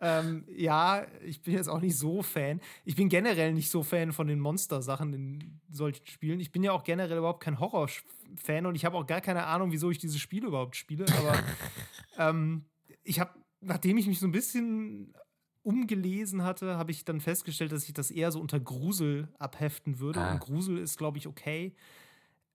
Ähm, 0.00 0.46
ja, 0.48 1.06
ich 1.22 1.42
bin 1.42 1.52
jetzt 1.52 1.68
auch 1.68 1.82
nicht 1.82 1.98
so 1.98 2.22
Fan. 2.22 2.62
Ich 2.86 2.96
bin 2.96 3.10
generell 3.10 3.52
nicht 3.52 3.68
so 3.70 3.82
Fan 3.82 4.12
von 4.14 4.26
den 4.26 4.40
Monster-Sachen 4.40 5.12
in 5.12 5.60
solchen 5.68 6.06
Spielen. 6.06 6.40
Ich 6.40 6.50
bin 6.50 6.62
ja 6.62 6.72
auch 6.72 6.82
generell 6.82 7.18
überhaupt 7.18 7.42
kein 7.42 7.60
Horrorfan 7.60 8.04
Fan 8.36 8.64
und 8.64 8.74
ich 8.74 8.86
habe 8.86 8.96
auch 8.96 9.06
gar 9.06 9.20
keine 9.20 9.44
Ahnung, 9.44 9.70
wieso 9.70 9.90
ich 9.90 9.98
diese 9.98 10.18
Spiele 10.18 10.46
überhaupt 10.46 10.76
spiele. 10.76 11.04
Aber 11.18 11.38
ähm, 12.30 12.64
ich 13.04 13.20
habe, 13.20 13.32
nachdem 13.60 13.98
ich 13.98 14.06
mich 14.06 14.18
so 14.18 14.26
ein 14.26 14.32
bisschen 14.32 15.12
umgelesen 15.68 16.42
hatte, 16.44 16.76
habe 16.78 16.90
ich 16.90 17.04
dann 17.04 17.20
festgestellt, 17.20 17.72
dass 17.72 17.84
ich 17.84 17.92
das 17.92 18.10
eher 18.10 18.32
so 18.32 18.40
unter 18.40 18.58
Grusel 18.58 19.28
abheften 19.38 19.98
würde. 20.00 20.20
Ah. 20.20 20.32
Und 20.32 20.40
Grusel 20.40 20.78
ist, 20.78 20.96
glaube 20.96 21.18
ich, 21.18 21.26
okay. 21.26 21.74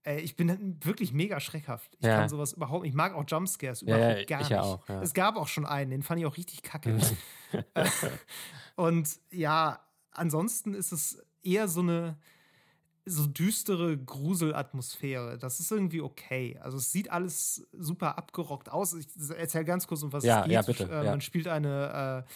Äh, 0.03 0.19
ich 0.21 0.35
bin 0.35 0.77
wirklich 0.83 1.13
mega 1.13 1.39
schreckhaft. 1.39 1.95
Ich 1.99 2.05
Ja. 2.07 2.17
kann 2.19 2.29
sowas 2.29 2.53
überhaupt 2.53 2.85
Ich 2.87 2.93
mag 2.93 3.13
auch 3.13 3.23
Jumpscares 3.27 3.83
überhaupt 3.83 4.01
ja, 4.19 4.25
gar 4.25 4.41
ich 4.41 4.49
nicht. 4.49 4.59
auch, 4.59 4.87
ja. 4.89 5.01
Es 5.01 5.13
gab 5.13 5.35
auch 5.37 5.47
schon 5.47 5.65
einen, 5.65 5.91
den 5.91 6.01
fand 6.03 6.19
ich 6.19 6.25
auch 6.25 6.37
richtig 6.37 6.63
kacke. 6.63 6.97
Äh, 7.75 7.85
und 8.75 9.07
ja, 9.29 9.79
ansonsten 10.11 10.73
ist 10.73 10.91
es 10.91 11.21
eher 11.43 11.67
so 11.67 11.81
eine 11.81 12.17
so 13.05 13.27
düstere 13.27 13.95
Gruselatmosphäre. 13.97 15.37
Das 15.37 15.59
ist 15.59 15.71
irgendwie 15.71 16.01
okay. 16.01 16.57
Also 16.63 16.77
es 16.77 16.91
sieht 16.91 17.11
alles 17.11 17.67
super 17.73 18.17
abgerockt 18.17 18.69
aus. 18.71 18.93
Ich 18.93 19.07
erzähle 19.37 19.65
ganz 19.65 19.85
kurz, 19.87 20.03
um 20.03 20.11
was 20.13 20.23
Ja, 20.23 20.39
es 20.39 20.43
geht. 20.45 20.53
ja, 20.53 20.61
bitte, 20.63 20.83
Äh, 20.85 21.03
ja. 21.05 21.11
Man 21.11 21.21
spielt 21.21 21.47
eine, 21.47 22.25
äh, 22.25 22.29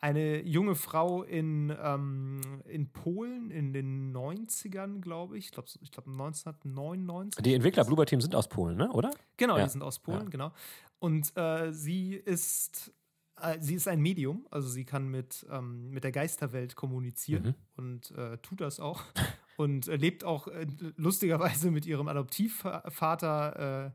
eine 0.00 0.42
junge 0.42 0.74
Frau 0.76 1.22
in, 1.24 1.74
ähm, 1.82 2.40
in 2.66 2.90
Polen 2.92 3.50
in 3.50 3.72
den 3.72 4.12
90ern, 4.16 5.00
glaube 5.00 5.36
ich. 5.38 5.46
Ich 5.46 5.50
glaube, 5.52 5.68
ich 5.80 5.90
glaub 5.90 6.06
1999. 6.06 7.42
Die 7.42 7.54
Entwickler 7.54 7.84
Bloober 7.84 8.06
Team 8.06 8.20
sind 8.20 8.34
aus 8.34 8.48
Polen, 8.48 8.76
ne? 8.76 8.90
oder? 8.92 9.10
Genau, 9.36 9.58
Ja. 9.58 9.64
die 9.64 9.70
sind 9.70 9.82
aus 9.82 9.98
Polen, 9.98 10.24
Ja. 10.24 10.28
genau. 10.30 10.52
Und 11.00 11.36
äh, 11.36 11.72
sie 11.72 12.14
ist 12.14 12.92
äh, 13.40 13.56
sie 13.60 13.74
ist 13.76 13.86
ein 13.86 14.00
Medium, 14.00 14.46
also 14.50 14.68
sie 14.68 14.84
kann 14.84 15.06
mit, 15.08 15.46
ähm, 15.50 15.90
mit 15.90 16.02
der 16.02 16.10
Geisterwelt 16.10 16.74
kommunizieren 16.74 17.44
Mhm. 17.44 17.54
und 17.76 18.10
äh, 18.12 18.38
tut 18.38 18.60
das 18.60 18.80
auch. 18.80 19.00
und 19.56 19.86
äh, 19.88 19.94
lebt 19.96 20.24
auch 20.24 20.48
äh, 20.48 20.66
lustigerweise 20.96 21.70
mit 21.70 21.86
ihrem 21.86 22.08
Adoptivvater 22.08 23.86
äh, 23.86 23.90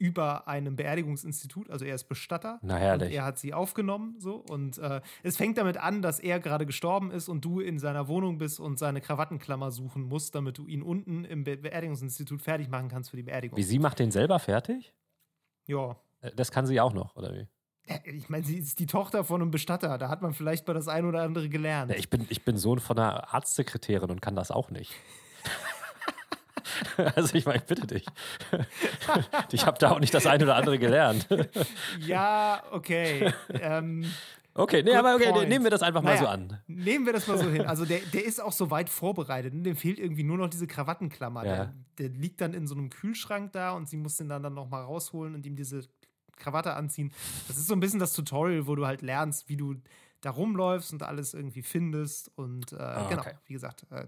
über 0.00 0.48
einem 0.48 0.76
Beerdigungsinstitut. 0.76 1.70
Also 1.70 1.84
er 1.84 1.94
ist 1.94 2.04
Bestatter. 2.08 2.58
Na, 2.62 2.74
Und 2.76 2.80
herrlich. 2.80 3.14
er 3.14 3.24
hat 3.24 3.38
sie 3.38 3.52
aufgenommen, 3.54 4.16
so. 4.18 4.36
Und 4.48 4.78
äh, 4.78 5.02
es 5.22 5.36
fängt 5.36 5.58
damit 5.58 5.76
an, 5.76 6.00
dass 6.00 6.18
er 6.18 6.40
gerade 6.40 6.64
gestorben 6.64 7.10
ist 7.10 7.28
und 7.28 7.44
du 7.44 7.60
in 7.60 7.78
seiner 7.78 8.08
Wohnung 8.08 8.38
bist 8.38 8.58
und 8.60 8.78
seine 8.78 9.02
Krawattenklammer 9.02 9.70
suchen 9.70 10.02
musst, 10.04 10.34
damit 10.34 10.56
du 10.56 10.66
ihn 10.66 10.82
unten 10.82 11.24
im 11.26 11.44
Be 11.44 11.58
Beerdigungsinstitut 11.58 12.40
fertig 12.40 12.68
machen 12.70 12.88
kannst 12.88 13.10
für 13.10 13.16
die 13.18 13.22
Beerdigung. 13.22 13.58
Wie 13.58 13.62
sie 13.62 13.78
macht 13.78 13.98
den 13.98 14.10
selber 14.10 14.38
fertig? 14.38 14.94
Ja. 15.66 15.96
Äh, 16.22 16.30
Das 16.34 16.50
kann 16.50 16.66
sie 16.66 16.80
auch 16.80 16.94
noch, 16.94 17.14
oder 17.16 17.34
wie? 17.34 17.46
Ja, 17.86 17.96
Ich 18.04 18.30
meine, 18.30 18.44
sie 18.44 18.56
ist 18.58 18.78
die 18.78 18.86
Tochter 18.86 19.22
von 19.22 19.42
einem 19.42 19.50
Bestatter. 19.50 19.98
Da 19.98 20.08
hat 20.08 20.22
man 20.22 20.32
vielleicht 20.32 20.66
mal 20.66 20.72
das 20.74 20.88
ein 20.88 21.04
oder 21.04 21.22
andere 21.22 21.50
gelernt. 21.50 21.90
Ja, 21.92 21.98
ich, 21.98 22.08
bin, 22.08 22.26
ich 22.30 22.42
bin 22.44 22.56
Sohn 22.56 22.78
von 22.78 22.98
einer 22.98 23.34
Arztsekretärin 23.34 24.10
und 24.10 24.22
kann 24.22 24.34
das 24.34 24.50
auch 24.50 24.70
nicht. 24.70 24.92
also 27.16 27.34
ich 27.34 27.44
meine, 27.46 27.58
ich 27.58 27.64
bitte 27.64 27.86
dich. 27.86 28.06
ich 29.52 29.66
habe 29.66 29.78
da 29.78 29.90
auch 29.90 30.00
nicht 30.00 30.14
das 30.14 30.26
eine 30.26 30.44
oder 30.44 30.56
andere 30.56 30.78
gelernt. 30.78 31.28
Ja, 32.00 32.62
okay. 32.70 33.32
ähm, 33.50 34.04
Okay, 34.52 34.82
nee, 34.82 34.94
aber 34.96 35.14
okay, 35.14 35.30
point. 35.30 35.48
nehmen 35.48 35.64
wir 35.64 35.70
das 35.70 35.80
einfach 35.80 36.02
mal 36.02 36.10
Naja. 36.14 36.22
so 36.22 36.26
an. 36.26 36.58
nehmen 36.66 37.06
wir 37.06 37.12
das 37.12 37.28
mal 37.28 37.38
so 37.38 37.48
hin. 37.48 37.62
Also 37.66 37.84
der, 37.84 38.00
der 38.12 38.24
ist 38.24 38.42
auch 38.42 38.50
so 38.52 38.68
weit 38.70 38.88
vorbereitet. 38.90 39.54
ne? 39.54 39.62
Dem 39.62 39.76
fehlt 39.76 40.00
irgendwie 40.00 40.24
nur 40.24 40.38
noch 40.38 40.48
diese 40.48 40.66
Krawattenklammer. 40.66 41.46
Ja. 41.46 41.54
Der, 41.54 41.74
der 41.98 42.08
liegt 42.18 42.40
dann 42.40 42.52
in 42.52 42.66
so 42.66 42.74
einem 42.74 42.90
Kühlschrank 42.90 43.52
da 43.52 43.70
und 43.70 43.88
sie 43.88 43.96
muss 43.96 44.16
den 44.16 44.28
dann, 44.28 44.42
dann 44.42 44.54
noch 44.54 44.68
mal 44.68 44.82
rausholen 44.82 45.36
und 45.36 45.46
ihm 45.46 45.54
diese 45.54 45.82
Krawatte 46.36 46.74
anziehen. 46.74 47.12
Das 47.46 47.58
ist 47.58 47.68
so 47.68 47.74
ein 47.74 47.80
bisschen 47.80 48.00
das 48.00 48.12
Tutorial, 48.12 48.66
wo 48.66 48.74
du 48.74 48.86
halt 48.86 49.02
lernst, 49.02 49.48
wie 49.48 49.56
du 49.56 49.76
da 50.20 50.30
rumläufst 50.30 50.92
und 50.92 51.04
alles 51.04 51.32
irgendwie 51.32 51.62
findest. 51.62 52.30
Und 52.36 52.72
äh, 52.72 52.76
genau, 52.76 52.82
Ah, 52.82 53.18
okay. 53.20 53.34
wie 53.46 53.52
gesagt, 53.52 53.86
äh, 53.90 54.06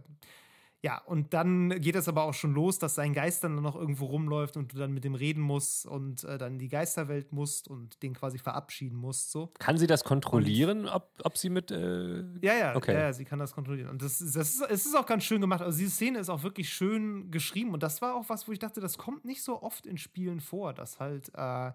ja, 0.85 0.99
und 0.99 1.33
dann 1.33 1.81
geht 1.81 1.95
es 1.95 2.09
aber 2.09 2.25
auch 2.25 2.35
schon 2.35 2.55
los, 2.55 2.79
dass 2.81 2.97
sein 2.97 3.13
Geist 3.13 3.45
dann 3.45 3.55
noch 3.63 3.77
irgendwo 3.77 4.07
rumläuft 4.07 4.57
und 4.57 4.73
du 4.73 4.77
dann 4.77 4.93
mit 4.93 5.05
dem 5.05 5.15
reden 5.15 5.41
musst 5.41 5.87
und 5.87 6.25
äh, 6.25 6.39
dann 6.39 6.55
in 6.55 6.59
die 6.59 6.69
Geisterwelt 6.69 7.33
musst 7.33 7.69
und 7.69 8.03
den 8.03 8.15
quasi 8.15 8.39
verabschieden 8.39 8.97
musst. 8.97 9.31
So. 9.31 9.53
Kann 9.61 9.79
sie 9.79 9.87
das 9.87 10.03
kontrollieren, 10.03 10.89
ob, 10.89 11.09
ob 11.23 11.39
sie 11.39 11.51
mit. 11.51 11.71
Äh, 11.71 12.23
Ja, 12.41 12.55
ja, 12.55 12.75
Okay. 12.77 12.95
ja, 12.95 13.01
ja, 13.03 13.13
sie 13.13 13.25
kann 13.25 13.39
das 13.39 13.53
kontrollieren. 13.55 13.91
Und 13.91 14.03
das, 14.03 14.19
das 14.19 14.35
ist, 14.35 14.61
es 14.69 14.87
ist 14.87 14.97
auch 14.97 15.07
ganz 15.07 15.23
schön 15.23 15.41
gemacht. 15.41 15.63
Also 15.63 15.79
diese 15.79 15.93
Szene 15.93 16.19
ist 16.19 16.29
auch 16.29 16.43
wirklich 16.43 16.69
schön 16.71 17.31
geschrieben. 17.31 17.73
Und 17.73 17.83
das 17.85 18.03
war 18.03 18.17
auch 18.17 18.29
was, 18.29 18.49
wo 18.49 18.53
ich 18.53 18.59
dachte, 18.59 18.81
das 18.81 18.99
kommt 18.99 19.25
nicht 19.25 19.43
so 19.45 19.63
oft 19.63 19.87
in 19.87 19.99
Spielen 19.99 20.41
vor, 20.41 20.73
dass 20.75 20.99
halt 20.99 21.31
äh, 21.35 21.71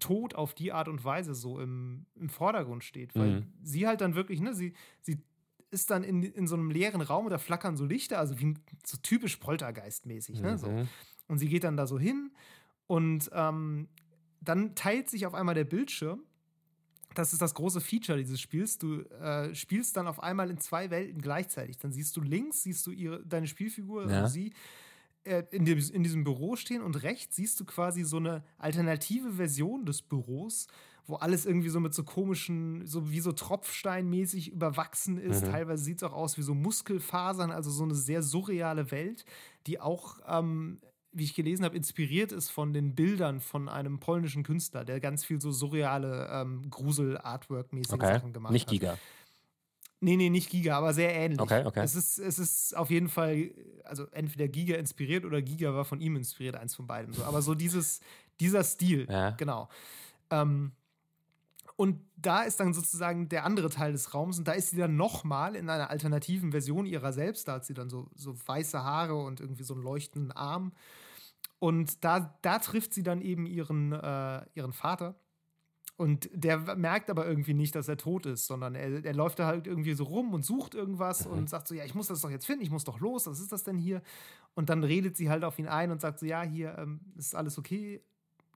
Tod 0.00 0.34
auf 0.34 0.52
die 0.54 0.72
Art 0.72 0.88
und 0.88 1.02
Weise 1.04 1.34
so 1.34 1.60
im, 1.60 2.04
im 2.16 2.28
Vordergrund 2.28 2.84
steht. 2.84 3.14
Weil 3.14 3.30
Mhm. 3.40 3.52
sie 3.62 3.86
halt 3.86 4.02
dann 4.02 4.14
wirklich, 4.16 4.40
ne, 4.40 4.52
sie, 4.52 4.74
sie 5.00 5.22
ist 5.74 5.90
dann 5.90 6.02
in, 6.04 6.22
in 6.22 6.46
so 6.46 6.54
einem 6.54 6.70
leeren 6.70 7.02
Raum 7.02 7.26
und 7.26 7.30
da 7.30 7.38
flackern 7.38 7.76
so 7.76 7.84
Lichter, 7.84 8.18
also 8.18 8.38
wie 8.40 8.54
so 8.86 8.96
typisch 9.02 9.36
Poltergeist-mäßig, 9.36 10.40
ne? 10.40 10.56
So. 10.56 10.70
Mhm. 10.70 10.88
Und 11.28 11.38
sie 11.38 11.48
geht 11.48 11.64
dann 11.64 11.76
da 11.76 11.86
so 11.86 11.98
hin 11.98 12.30
und 12.86 13.30
ähm, 13.32 13.88
dann 14.40 14.74
teilt 14.74 15.10
sich 15.10 15.26
auf 15.26 15.34
einmal 15.34 15.54
der 15.54 15.64
Bildschirm. 15.64 16.22
Das 17.14 17.32
ist 17.32 17.40
das 17.42 17.54
große 17.54 17.80
Feature 17.80 18.18
dieses 18.18 18.40
Spiels. 18.40 18.78
Du 18.78 19.00
äh, 19.02 19.54
spielst 19.54 19.96
dann 19.96 20.06
auf 20.06 20.20
einmal 20.22 20.50
in 20.50 20.58
zwei 20.58 20.90
Welten 20.90 21.20
gleichzeitig. 21.20 21.78
Dann 21.78 21.92
siehst 21.92 22.16
du 22.16 22.20
links, 22.20 22.62
siehst 22.62 22.86
du 22.86 22.90
ihre, 22.90 23.24
deine 23.24 23.46
Spielfigur, 23.46 24.02
also 24.02 24.14
Ja. 24.14 24.26
sie, 24.28 24.52
äh, 25.24 25.44
in, 25.52 25.64
dem, 25.64 25.78
in 25.78 26.02
diesem 26.02 26.24
Büro 26.24 26.56
stehen 26.56 26.82
und 26.82 27.02
rechts 27.02 27.36
siehst 27.36 27.58
du 27.60 27.64
quasi 27.64 28.02
so 28.04 28.18
eine 28.18 28.44
alternative 28.58 29.32
Version 29.32 29.86
des 29.86 30.02
Büros, 30.02 30.66
wo 31.06 31.16
alles 31.16 31.44
irgendwie 31.44 31.68
so 31.68 31.80
mit 31.80 31.92
so 31.92 32.02
komischen, 32.04 32.86
so 32.86 33.10
wie 33.10 33.20
so 33.20 33.32
Tropfsteinmäßig 33.32 34.52
überwachsen 34.52 35.18
ist. 35.18 35.44
Mhm. 35.44 35.50
Teilweise 35.50 35.84
sieht 35.84 35.98
es 35.98 36.02
auch 36.02 36.12
aus 36.14 36.38
wie 36.38 36.42
so 36.42 36.54
Muskelfasern, 36.54 37.50
also 37.50 37.70
so 37.70 37.84
eine 37.84 37.94
sehr 37.94 38.22
surreale 38.22 38.90
Welt, 38.90 39.24
die 39.66 39.80
auch, 39.80 40.18
ähm, 40.26 40.80
wie 41.12 41.24
ich 41.24 41.34
gelesen 41.34 41.64
habe, 41.64 41.76
inspiriert 41.76 42.32
ist 42.32 42.50
von 42.50 42.72
den 42.72 42.94
Bildern 42.94 43.40
von 43.40 43.68
einem 43.68 44.00
polnischen 44.00 44.42
Künstler, 44.42 44.84
der 44.84 44.98
ganz 44.98 45.24
viel 45.24 45.40
so 45.40 45.52
surreale 45.52 46.28
ähm, 46.32 46.70
Grusel-Artwork-mäßige 46.70 47.92
Okay. 47.94 48.14
Sachen 48.14 48.32
gemacht 48.32 48.52
Nicht 48.52 48.66
hat. 48.66 48.72
Giga. 48.72 48.98
Nee, 50.00 50.16
nee, 50.16 50.28
nicht 50.28 50.50
Giga, 50.50 50.76
aber 50.76 50.92
sehr 50.92 51.14
ähnlich. 51.14 51.40
Okay, 51.40 51.64
okay. 51.64 51.80
Es 51.82 51.94
ist, 51.94 52.18
es 52.18 52.38
ist 52.38 52.76
auf 52.76 52.90
jeden 52.90 53.08
Fall, 53.08 53.52
also 53.84 54.06
entweder 54.10 54.48
Giga 54.48 54.76
inspiriert 54.76 55.24
oder 55.24 55.40
Giga 55.40 55.72
war 55.74 55.84
von 55.84 56.00
ihm 56.00 56.16
inspiriert, 56.16 56.56
eins 56.56 56.74
von 56.74 56.86
beidem. 56.86 57.14
So. 57.14 57.24
Aber 57.24 57.40
so 57.42 57.54
dieses, 57.54 58.00
dieser 58.40 58.64
Stil, 58.64 59.06
Ja. 59.08 59.30
genau. 59.30 59.68
Ähm, 60.30 60.72
und 61.76 62.00
da 62.16 62.42
ist 62.42 62.60
dann 62.60 62.72
sozusagen 62.72 63.28
der 63.28 63.44
andere 63.44 63.68
Teil 63.68 63.92
des 63.92 64.14
Raums 64.14 64.38
und 64.38 64.46
da 64.46 64.52
ist 64.52 64.70
sie 64.70 64.76
dann 64.76 64.96
nochmal 64.96 65.56
in 65.56 65.68
einer 65.68 65.90
alternativen 65.90 66.52
Version 66.52 66.86
ihrer 66.86 67.12
selbst. 67.12 67.48
Da 67.48 67.54
hat 67.54 67.64
sie 67.64 67.74
dann 67.74 67.90
so, 67.90 68.08
so 68.14 68.34
weiße 68.46 68.82
Haare 68.82 69.16
und 69.16 69.40
irgendwie 69.40 69.64
so 69.64 69.74
einen 69.74 69.82
leuchtenden 69.82 70.30
Arm. 70.30 70.72
Und 71.58 72.04
da, 72.04 72.38
da 72.42 72.58
trifft 72.60 72.94
sie 72.94 73.02
dann 73.02 73.20
eben 73.20 73.46
ihren, 73.46 73.92
äh, 73.92 74.42
ihren 74.54 74.72
Vater. 74.72 75.16
Und 75.96 76.28
der 76.32 76.76
merkt 76.76 77.08
aber 77.08 77.26
irgendwie 77.26 77.54
nicht, 77.54 77.74
dass 77.74 77.88
er 77.88 77.96
tot 77.96 78.26
ist, 78.26 78.46
sondern 78.46 78.74
er, 78.74 79.04
er 79.04 79.14
läuft 79.14 79.38
da 79.38 79.46
halt 79.46 79.66
irgendwie 79.66 79.94
so 79.94 80.04
rum 80.04 80.34
und 80.34 80.44
sucht 80.44 80.74
irgendwas 80.74 81.24
und 81.26 81.48
sagt 81.48 81.68
so, 81.68 81.74
ja, 81.74 81.84
ich 81.84 81.94
muss 81.94 82.08
das 82.08 82.20
doch 82.20 82.30
jetzt 82.30 82.46
finden, 82.46 82.64
ich 82.64 82.70
muss 82.70 82.82
doch 82.82 82.98
los, 82.98 83.28
was 83.28 83.38
ist 83.38 83.52
das 83.52 83.62
denn 83.62 83.78
hier? 83.78 84.02
Und 84.54 84.70
dann 84.70 84.82
redet 84.82 85.16
sie 85.16 85.30
halt 85.30 85.44
auf 85.44 85.58
ihn 85.58 85.68
ein 85.68 85.92
und 85.92 86.00
sagt 86.00 86.18
so, 86.18 86.26
ja, 86.26 86.42
hier 86.42 86.76
ähm, 86.78 87.00
ist 87.16 87.36
alles 87.36 87.58
okay, 87.58 88.02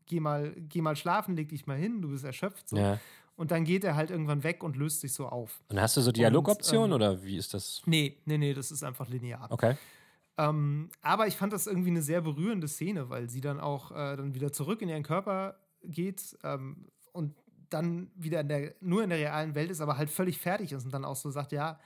geh 0.09 0.21
mal, 0.21 0.55
geh 0.57 0.81
mal 0.81 0.97
schlafen, 0.97 1.37
leg 1.37 1.49
dich 1.49 1.67
mal 1.67 1.77
hin, 1.79 2.03
du 2.03 2.09
bist 2.09 2.25
erschöpft. 2.25 2.69
So. 2.69 2.77
Ja. 2.77 2.99
Und 3.37 3.53
dann 3.53 3.65
geht 3.65 3.85
er 3.85 3.95
halt 3.95 4.11
irgendwann 4.11 4.43
weg 4.43 4.65
und 4.65 4.77
löst 4.77 5.01
sich 5.01 5.13
so 5.13 5.29
auf. 5.29 5.61
Und 5.69 5.81
hast 5.81 5.97
du 5.97 6.01
so 6.01 6.11
Dialogoptionen 6.11 6.91
ähm, 6.91 6.95
oder 6.97 7.23
wie 7.23 7.37
ist 7.37 7.55
das? 7.55 7.83
Nee, 7.87 8.17
nee, 8.25 8.37
nee, 8.39 8.53
das 8.53 8.73
ist 8.73 8.83
einfach 8.83 9.09
linear. 9.09 9.47
Okay. 9.51 9.77
Ähm, 10.37 10.89
aber 11.03 11.27
ich 11.27 11.37
fand 11.37 11.53
das 11.53 11.67
irgendwie 11.67 11.91
eine 11.91 12.03
sehr 12.03 12.21
berührende 12.21 12.69
Szene, 12.69 13.11
weil 13.11 13.29
sie 13.29 13.41
dann 13.41 13.61
auch 13.61 13.91
äh, 13.93 14.17
dann 14.17 14.35
wieder 14.35 14.53
zurück 14.53 14.83
in 14.83 14.89
ihren 14.89 15.03
Körper 15.03 15.57
geht 15.83 16.37
ähm, 16.43 16.87
und 17.13 17.35
dann 17.71 18.11
wieder 18.15 18.41
in 18.41 18.49
der, 18.49 18.75
nur 18.81 19.03
in 19.03 19.11
der 19.11 19.19
realen 19.19 19.55
Welt 19.55 19.71
ist, 19.71 19.81
aber 19.81 19.99
halt 19.99 20.11
völlig 20.11 20.39
fertig 20.39 20.73
ist 20.73 20.85
und 20.85 20.95
dann 20.95 21.05
auch 21.05 21.17
so 21.17 21.31
sagt, 21.31 21.53
ja, 21.53 21.79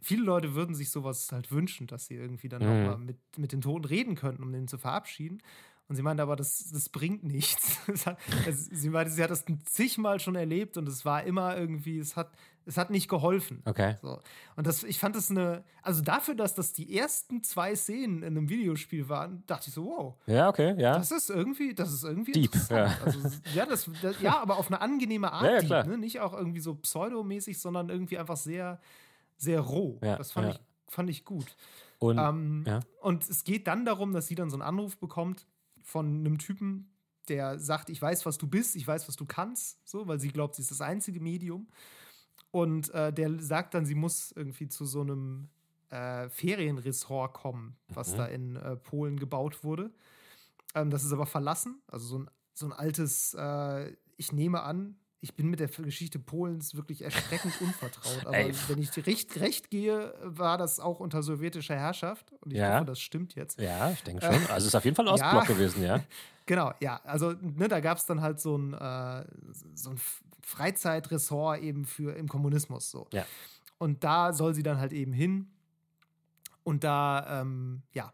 viele 0.00 0.22
Leute 0.22 0.54
würden 0.54 0.74
sich 0.74 0.90
sowas 0.90 1.30
halt 1.32 1.50
wünschen, 1.50 1.86
dass 1.86 2.06
sie 2.06 2.14
irgendwie 2.14 2.48
dann 2.48 2.62
Mhm. 2.62 2.68
auch 2.68 2.86
mal 2.86 2.98
mit, 2.98 3.18
mit 3.38 3.52
den 3.52 3.60
Toten 3.62 3.86
reden 3.86 4.14
könnten, 4.14 4.42
um 4.42 4.52
den 4.52 4.68
zu 4.68 4.78
verabschieden. 4.78 5.42
Und 5.88 5.94
sie 5.94 6.02
meinte 6.02 6.22
aber, 6.22 6.34
das, 6.34 6.70
das 6.72 6.88
bringt 6.88 7.22
nichts. 7.22 7.78
Es, 8.46 8.66
sie 8.66 8.90
meinte, 8.90 9.12
sie 9.12 9.22
hat 9.22 9.30
das 9.30 9.44
zigmal 9.64 10.20
schon 10.20 10.34
erlebt 10.34 10.76
und 10.76 10.88
es 10.88 11.04
war 11.04 11.22
immer 11.22 11.56
irgendwie, 11.56 11.98
es 11.98 12.16
hat, 12.16 12.32
es 12.64 12.76
hat 12.76 12.90
nicht 12.90 13.08
geholfen. 13.08 13.62
Okay. 13.64 13.96
So. 14.02 14.20
Und 14.56 14.66
das, 14.66 14.82
ich 14.82 14.98
fand 14.98 15.14
das 15.14 15.30
eine, 15.30 15.64
also 15.82 16.02
dafür, 16.02 16.34
dass 16.34 16.54
das 16.54 16.72
die 16.72 16.96
ersten 16.96 17.42
zwei 17.44 17.74
Szenen 17.76 18.18
in 18.18 18.36
einem 18.36 18.48
Videospiel 18.48 19.08
waren, 19.08 19.44
dachte 19.46 19.68
ich 19.68 19.74
so, 19.74 19.84
wow, 19.84 20.14
Ja, 20.26 20.48
okay, 20.48 20.74
ja. 20.78 20.98
das 20.98 21.12
ist 21.12 21.30
irgendwie, 21.30 21.74
das 21.74 21.92
ist 21.92 22.02
irgendwie 22.02 22.32
Deep, 22.32 22.54
ja. 22.70 22.96
Also, 23.04 23.20
ja, 23.54 23.66
das, 23.66 23.88
das, 24.02 24.20
ja, 24.20 24.40
aber 24.40 24.58
auf 24.58 24.66
eine 24.68 24.80
angenehme 24.80 25.32
Art 25.32 25.44
Ja, 25.44 25.60
ja, 25.60 25.82
deep, 25.82 25.92
ne? 25.92 25.98
Nicht 25.98 26.20
auch 26.20 26.32
irgendwie 26.32 26.60
so 26.60 26.74
pseudomäßig, 26.74 27.60
sondern 27.60 27.88
irgendwie 27.88 28.18
einfach 28.18 28.36
sehr, 28.36 28.80
sehr 29.36 29.60
roh. 29.60 29.98
Ja, 30.02 30.16
das 30.16 30.32
fand, 30.32 30.54
ich, 30.54 30.60
fand 30.88 31.10
ich 31.10 31.24
gut. 31.24 31.56
Und 31.98 32.18
Ähm. 32.18 32.64
Und 33.00 33.28
es 33.28 33.44
geht 33.44 33.66
dann 33.66 33.84
darum, 33.84 34.12
dass 34.12 34.26
sie 34.26 34.34
dann 34.34 34.50
so 34.50 34.56
einen 34.56 34.62
Anruf 34.62 34.98
bekommt 34.98 35.46
von 35.86 36.06
einem 36.18 36.38
Typen, 36.38 36.90
der 37.28 37.58
sagt, 37.60 37.90
ich 37.90 38.02
weiß, 38.02 38.26
was 38.26 38.38
du 38.38 38.48
bist, 38.48 38.74
ich 38.74 38.86
weiß, 38.86 39.06
was 39.06 39.14
du 39.14 39.24
kannst, 39.24 39.78
so, 39.88 40.06
weil 40.08 40.18
sie 40.18 40.28
glaubt, 40.28 40.56
sie 40.56 40.62
ist 40.62 40.72
das 40.72 40.80
einzige 40.80 41.20
Medium. 41.20 41.68
Und 42.50 42.90
äh, 42.90 43.12
der 43.12 43.38
sagt 43.40 43.74
dann, 43.74 43.86
sie 43.86 43.94
muss 43.94 44.32
irgendwie 44.32 44.66
zu 44.68 44.84
so 44.84 45.02
einem 45.02 45.48
äh, 45.90 46.28
Ferienressort 46.28 47.34
kommen, 47.34 47.76
was 47.88 48.12
Mhm. 48.12 48.16
da 48.16 48.26
in 48.26 48.56
äh, 48.56 48.76
Polen 48.76 49.18
gebaut 49.18 49.62
wurde. 49.62 49.92
Ähm, 50.74 50.90
das 50.90 51.04
ist 51.04 51.12
aber 51.12 51.26
verlassen. 51.26 51.80
Also 51.86 52.06
so 52.06 52.18
ein, 52.18 52.30
so 52.52 52.66
ein 52.66 52.72
altes, 52.72 53.34
äh, 53.38 53.94
ich 54.16 54.32
nehme 54.32 54.62
an, 54.62 54.96
ich 55.20 55.34
bin 55.34 55.48
mit 55.48 55.60
der 55.60 55.68
Geschichte 55.68 56.18
Polens 56.18 56.74
wirklich 56.76 57.02
erschreckend 57.02 57.54
unvertraut. 57.60 58.26
Aber 58.26 58.36
Ey. 58.36 58.52
wenn 58.68 58.78
ich 58.78 58.94
recht, 59.06 59.40
recht 59.40 59.70
gehe, 59.70 60.14
war 60.22 60.58
das 60.58 60.78
auch 60.78 61.00
unter 61.00 61.22
sowjetischer 61.22 61.74
Herrschaft. 61.76 62.32
Und 62.40 62.52
ich 62.52 62.58
Ja. 62.58 62.76
hoffe, 62.76 62.84
das 62.86 63.00
stimmt 63.00 63.34
jetzt. 63.34 63.58
Ja, 63.60 63.90
ich 63.90 64.02
denke 64.02 64.24
schon. 64.24 64.34
Also 64.34 64.54
es 64.56 64.64
ist 64.66 64.74
auf 64.74 64.84
jeden 64.84 64.94
Fall 64.96 65.08
Ostblock 65.08 65.48
Ja. 65.48 65.54
gewesen, 65.54 65.82
ja. 65.82 66.02
Genau, 66.48 66.72
ja. 66.78 67.00
Also 67.02 67.32
ne, 67.32 67.66
da 67.66 67.80
gab 67.80 67.98
es 67.98 68.06
dann 68.06 68.20
halt 68.20 68.38
so 68.38 68.56
ein, 68.56 68.72
äh, 68.72 69.24
so 69.74 69.90
ein 69.90 69.98
Freizeitressort 70.42 71.60
eben 71.60 71.84
für 71.84 72.14
im 72.16 72.28
Kommunismus 72.28 72.88
so. 72.90 73.08
Ja. 73.12 73.26
Und 73.78 74.04
da 74.04 74.32
soll 74.32 74.54
sie 74.54 74.62
dann 74.62 74.78
halt 74.78 74.92
eben 74.92 75.12
hin. 75.12 75.50
Und 76.62 76.84
da, 76.84 77.40
ähm, 77.40 77.82
ja, 77.92 78.12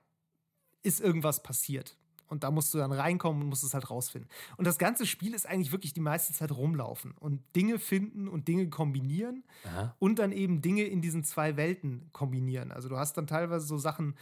ist 0.83 1.01
irgendwas 1.01 1.43
passiert. 1.43 1.97
Und 2.33 2.45
da 2.45 2.51
musst 2.51 2.73
du 2.73 2.79
dann 2.79 2.93
reinkommen 2.93 3.43
und 3.43 3.49
musst 3.51 3.63
es 3.63 3.75
halt 3.75 3.91
rausfinden. 3.91 4.31
Und 4.57 4.67
das 4.67 4.79
ganze 4.79 5.05
Spiel 5.05 5.35
ist 5.35 5.47
eigentlich 5.47 5.71
wirklich 5.71 5.93
die 5.93 6.01
meiste 6.01 6.33
Zeit 6.33 6.51
rumlaufen 6.51 7.13
und 7.21 7.43
Dinge 7.55 7.79
finden 7.79 8.27
und 8.27 8.49
Dinge 8.49 8.71
kombinieren 8.71 9.45
Aha. 9.67 9.95
und 9.99 10.19
dann 10.19 10.33
eben 10.33 10.63
Dinge 10.63 10.85
in 10.85 11.03
diesen 11.03 11.25
zwei 11.25 11.59
Welten 11.59 12.09
kombinieren. 12.13 12.73
Also 12.73 12.89
du 12.89 12.97
hast 12.97 13.19
dann 13.19 13.27
teilweise 13.27 13.67
so 13.67 13.77
Sachen, 13.77 14.17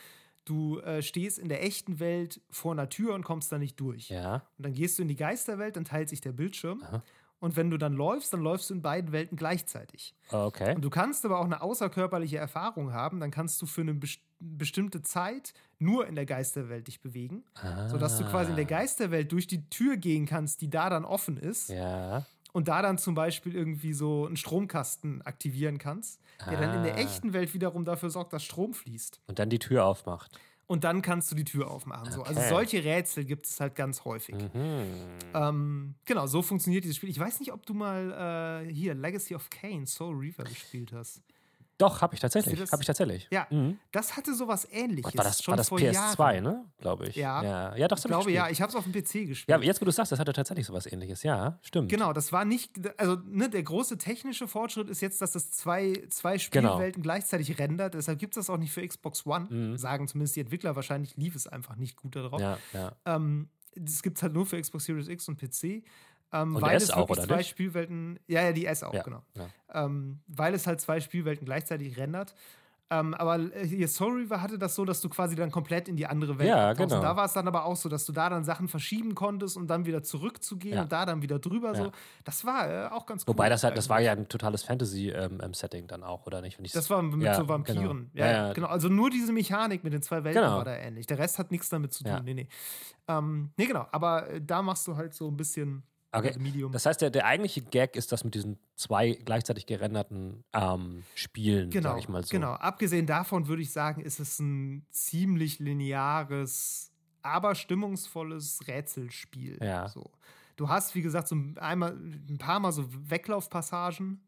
du 0.45 0.81
äh, 0.81 1.03
stehst 1.03 1.39
in 1.39 1.49
der 1.49 1.63
echten 1.63 2.01
Welt 2.01 2.41
vor 2.51 2.73
einer 2.73 2.89
Tür 2.89 3.15
und 3.15 3.23
kommst 3.23 3.53
da 3.53 3.59
nicht 3.59 3.79
durch. 3.79 4.09
Ja. 4.09 4.43
Und 4.59 4.67
dann 4.67 4.73
gehst 4.73 4.99
du 4.99 5.03
in 5.03 5.09
die 5.09 5.15
Geisterwelt, 5.15 5.77
dann 5.77 5.85
teilt 5.85 6.09
sich 6.09 6.21
der 6.21 6.33
Bildschirm. 6.33 6.83
Aha. 6.83 7.05
Und 7.39 7.57
wenn 7.57 7.71
du 7.71 7.79
dann 7.79 7.93
läufst, 7.93 8.33
dann 8.33 8.41
läufst 8.41 8.71
du 8.71 8.75
in 8.75 8.83
beiden 8.83 9.13
Welten 9.13 9.37
gleichzeitig. 9.37 10.17
Okay. 10.31 10.75
Und 10.75 10.83
du 10.83 10.91
kannst 10.91 11.25
aber 11.25 11.39
auch 11.39 11.45
eine 11.45 11.63
außerkörperliche 11.63 12.39
Erfahrung 12.39 12.93
haben, 12.93 13.21
dann 13.21 13.31
kannst 13.31 13.63
du 13.63 13.67
für 13.67 13.83
eine 13.83 13.95
best 13.95 14.21
bestimmte 14.41 15.03
Zeit 15.03 15.53
nur 15.79 16.07
in 16.07 16.15
der 16.15 16.27
Geisterwelt 16.27 16.89
dich 16.89 17.01
bewegen, 17.01 17.45
sodass 17.89 18.19
du 18.19 18.25
quasi 18.25 18.51
in 18.51 18.57
der 18.57 18.65
Ah. 18.67 18.69
Geisterwelt 18.69 19.31
durch 19.33 19.47
die 19.47 19.69
Tür 19.71 19.97
gehen 19.97 20.27
kannst, 20.27 20.61
die 20.63 20.69
da 20.71 20.91
dann 20.91 21.05
offen 21.05 21.37
ist 21.37 21.69
Ja. 21.71 22.25
und 22.53 22.69
da 22.69 22.83
dann 22.83 22.99
zum 22.99 23.15
Beispiel 23.15 23.55
irgendwie 23.55 23.93
so 23.93 24.27
einen 24.27 24.37
Stromkasten 24.37 25.23
aktivieren 25.23 25.79
kannst, 25.79 26.21
der 26.51 26.59
dann 26.61 26.75
in 26.79 26.83
der 26.85 26.95
Ah. 26.95 26.99
echten 26.99 27.33
Welt 27.33 27.53
wiederum 27.55 27.85
dafür 27.85 28.11
sorgt, 28.11 28.33
dass 28.33 28.43
Strom 28.45 28.75
fließt. 28.75 29.21
Und 29.27 29.39
dann 29.39 29.51
die 29.51 29.59
Tür 29.59 29.85
aufmacht. 29.85 30.39
Und 30.67 30.85
dann 30.85 31.03
kannst 31.03 31.31
du 31.33 31.35
die 31.35 31.45
Tür 31.45 31.69
aufmachen. 31.69 32.13
So. 32.13 32.23
Also 32.23 32.39
Okay. 32.39 32.49
solche 32.49 32.85
Rätsel 32.85 33.25
gibt 33.25 33.47
es 33.47 33.59
halt 33.59 33.75
ganz 33.75 34.05
häufig. 34.05 34.37
Mhm. 34.55 34.85
Ähm, 35.35 35.95
genau, 36.05 36.27
so 36.29 36.43
funktioniert 36.43 36.85
dieses 36.85 36.97
Spiel. 36.97 37.09
Ich 37.11 37.19
weiß 37.19 37.41
nicht, 37.41 37.53
ob 37.53 37.67
du 37.67 37.75
mal 37.75 38.63
äh, 38.69 38.73
hier 38.73 38.95
Legacy 38.95 39.35
of 39.35 39.51
Kane, 39.51 39.87
Soul 39.87 40.15
Reaver 40.17 40.45
gespielt 40.45 40.93
hast. 40.93 41.23
Doch, 41.81 42.01
habe 42.03 42.15
ich 42.15 42.21
tatsächlich. 42.21 42.59
das- 42.59 42.73
Habe 42.73 42.83
ich 42.83 42.87
tatsächlich. 42.87 43.27
Ja, 43.31 43.47
Mhm. 43.51 43.79
das 43.93 44.17
hatte 44.17 44.35
sowas 44.35 44.67
ähnliches. 44.71 45.17
War 45.17 45.25
das? 45.25 45.43
schon 45.43 45.53
War 45.53 45.57
das 45.57 45.69
vor 45.69 45.79
PS2, 45.79 46.35
Jahren. 46.35 46.45
ne? 46.45 46.65
Glaube 46.79 47.09
ich. 47.09 47.17
Ja. 47.17 47.43
Ja, 47.43 47.77
ja 47.77 47.89
doch, 47.89 47.97
Ich 47.99 48.05
glaube, 48.05 48.31
ja, 48.31 48.43
gespielt. 48.43 48.53
ich 48.57 48.63
habe 48.63 48.71
es 48.71 48.77
auf 48.77 48.85
dem 48.85 48.93
PC 48.93 49.27
gespielt. 49.27 49.49
Ja, 49.49 49.59
jetzt, 49.65 49.81
wo 49.81 49.85
du 49.85 49.91
sagst, 49.91 50.13
das 50.13 50.19
hatte 50.19 50.33
tatsächlich 50.33 50.67
sowas 50.67 50.87
ähnliches. 50.87 51.23
Ja, 51.23 51.59
stimmt. 51.63 51.89
Genau, 51.91 52.13
das 52.13 52.33
war 52.33 52.45
nicht, 52.45 52.71
also 52.99 53.17
ne, 53.27 53.49
der 53.51 53.63
große 53.63 53.99
technische 53.99 54.47
Fortschritt 54.47 54.89
ist 54.89 55.01
jetzt, 55.01 55.21
dass 55.21 55.33
das 55.33 55.51
zwei, 55.51 56.07
zwei 56.11 56.37
Genau. 56.51 56.75
Spielwelten 56.75 57.03
gleichzeitig 57.03 57.59
rendert. 57.59 57.95
Deshalb 57.95 58.19
gibt 58.19 58.37
es 58.37 58.47
das 58.47 58.51
auch 58.55 58.59
nicht 58.59 58.73
für 58.73 58.87
Xbox 58.87 59.25
One. 59.27 59.47
Mhm. 59.51 59.77
Sagen 59.79 60.07
zumindest 60.09 60.37
die 60.37 60.41
Entwickler, 60.41 60.77
wahrscheinlich 60.77 61.17
lief 61.17 61.35
es 61.35 61.47
einfach 61.47 61.77
nicht 61.77 61.97
gut 61.97 62.15
darauf. 62.17 62.41
Ja, 62.41 62.59
ja. 62.73 62.93
Ähm, 63.07 63.49
das 63.77 64.03
gibt 64.03 64.17
es 64.19 64.23
halt 64.23 64.33
nur 64.35 64.47
für 64.47 64.61
Xbox 64.61 64.85
Series 64.85 65.09
X 65.09 65.29
und 65.29 65.39
PC. 65.41 65.85
Ähm, 66.33 66.55
Und 66.57 66.63
weil 66.63 66.77
S 66.77 66.85
es 66.85 66.91
auch, 66.91 67.09
wirklich 67.09 67.19
oder 67.19 67.27
zwei 67.29 67.37
nicht? 67.39 67.49
Spielwelten, 67.51 68.19
ja, 68.29 68.43
ja, 68.43 68.53
die 68.53 68.67
S 68.67 68.83
auch, 68.83 68.95
Ja, 68.95 69.03
genau. 69.03 69.23
ja. 69.37 69.47
Ähm, 69.85 70.21
weil 70.29 70.55
es 70.55 70.67
halt 70.67 70.81
zwei 70.81 71.01
Spielwelten 71.01 71.45
gleichzeitig 71.45 71.97
rendert. 71.99 72.35
Ähm, 72.93 73.15
aber 73.15 73.39
äh, 73.55 73.65
hier 73.65 73.87
Soul 73.87 74.17
Reaver 74.17 74.43
hatte 74.43 74.59
das 74.59 74.75
so, 74.75 74.85
dass 74.85 75.01
du 75.01 75.09
quasi 75.09 75.37
dann 75.37 75.53
komplett 75.53 75.87
in 75.87 75.95
die 75.95 76.07
andere 76.09 76.39
Welt 76.41 76.49
Ja, 76.49 76.71
abtauchst. 76.71 76.89
genau. 76.89 76.97
Und 77.01 77.03
da 77.05 77.15
war 77.17 77.25
es 77.25 77.33
dann 77.35 77.47
aber 77.47 77.65
auch 77.65 77.77
so, 77.77 77.89
dass 77.89 78.05
du 78.05 78.11
da 78.13 78.29
dann 78.29 78.43
Sachen 78.43 78.67
verschieben 78.67 79.15
konntest, 79.15 79.57
um 79.57 79.69
dann 79.69 79.87
wieder 79.87 80.03
zurückzugehen 80.03 80.75
Ja. 80.75 80.83
und 80.83 80.91
da 80.91 81.07
dann 81.07 81.23
wieder 81.23 81.39
drüber. 81.39 81.69
Ja. 81.69 81.85
So. 81.85 81.93
Das 82.25 82.45
war 82.45 82.69
äh, 82.69 82.89
auch 82.89 83.07
ganz 83.07 83.23
cool. 83.23 83.29
Wobei 83.29 83.49
das 83.49 83.63
halt, 83.63 83.77
das 83.77 83.89
war 83.89 84.01
ja 84.01 84.11
ein 84.11 84.29
totales 84.29 84.65
Fantasy-Setting 84.65 85.87
dann 85.87 86.03
auch, 86.03 86.27
oder 86.27 86.41
nicht? 86.43 86.59
Das 86.75 86.91
war 86.91 87.01
mit 87.03 87.23
Ja, 87.23 87.35
so 87.37 87.47
Vampiren. 87.49 88.11
genau. 88.13 88.27
Ja. 88.27 88.53
genau. 88.55 88.67
Also 88.67 88.89
nur 88.89 89.09
diese 89.11 89.33
Mechanik 89.33 89.85
mit 89.85 89.93
den 89.93 90.03
zwei 90.03 90.25
Welten 90.25 90.43
Genau. 90.43 90.57
war 90.57 90.65
da 90.65 90.75
ähnlich. 90.77 91.07
Der 91.07 91.19
Rest 91.19 91.39
hat 91.39 91.53
nichts 91.53 91.69
damit 91.69 91.93
zu 91.93 92.03
tun. 92.03 92.13
Ja. 92.13 92.21
Nee, 92.23 92.35
nee. 92.35 92.49
Ähm, 93.07 93.51
nee, 93.57 93.67
genau. 93.67 93.87
Aber 93.93 94.29
äh, 94.31 94.41
da 94.41 94.63
machst 94.63 94.87
du 94.89 94.97
halt 94.97 95.15
so 95.15 95.29
ein 95.29 95.37
bisschen 95.37 95.85
Okay. 96.13 96.29
äh, 96.35 96.39
Medium. 96.39 96.73
Das 96.73 96.87
heißt, 96.87 97.01
der, 97.01 97.11
der 97.11 97.27
eigentliche 97.27 97.63
Gag 97.63 97.97
ist 97.97 98.11
das 98.13 98.25
mit 98.25 98.35
diesen 98.35 98.59
zwei 98.77 99.13
gleichzeitig 99.13 99.67
gerenderten 99.67 100.45
ähm, 100.53 101.05
Spielen, 101.15 101.71
genau, 101.71 101.91
sag 101.91 101.99
ich 101.99 102.09
mal 102.09 102.25
so. 102.25 102.31
genau. 102.31 102.53
Abgesehen 102.53 103.07
davon 103.07 103.47
würde 103.47 103.63
ich 103.63 103.73
sagen, 103.73 104.01
ist 104.01 104.19
es 104.21 104.39
ein 104.41 104.87
ziemlich 104.91 105.59
lineares, 105.61 106.91
aber 107.23 107.55
stimmungsvolles 107.55 108.67
Rätselspiel. 108.67 109.59
Ja. 109.63 109.89
So. 109.89 110.11
Du 110.57 110.69
hast, 110.69 110.95
wie 110.95 111.03
gesagt, 111.03 111.29
so 111.29 111.37
ein, 111.37 111.57
einmal, 111.59 111.93
ein 111.93 112.39
paar 112.39 112.61
Mal 112.61 112.73
so 112.73 112.85
Weglaufpassagen. 113.09 114.21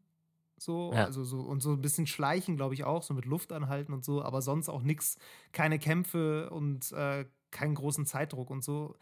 So, 0.57 0.93
Ja. 0.93 1.05
also 1.05 1.25
so 1.25 1.41
und 1.41 1.61
so 1.61 1.71
ein 1.73 1.81
bisschen 1.81 2.07
Schleichen, 2.07 2.55
glaube 2.55 2.73
ich, 2.73 2.85
auch, 2.85 3.03
so 3.03 3.13
mit 3.13 3.25
Luft 3.25 3.51
anhalten 3.51 3.91
und 3.91 4.05
so, 4.05 4.23
aber 4.23 4.41
sonst 4.41 4.69
auch 4.69 4.81
nichts, 4.81 5.17
keine 5.51 5.77
Kämpfe 5.77 6.49
und 6.51 6.91
äh, 6.93 7.25
keinen 7.51 7.75
großen 7.75 8.05
Zeitdruck 8.05 8.49
und 8.49 8.63
so. 8.63 8.95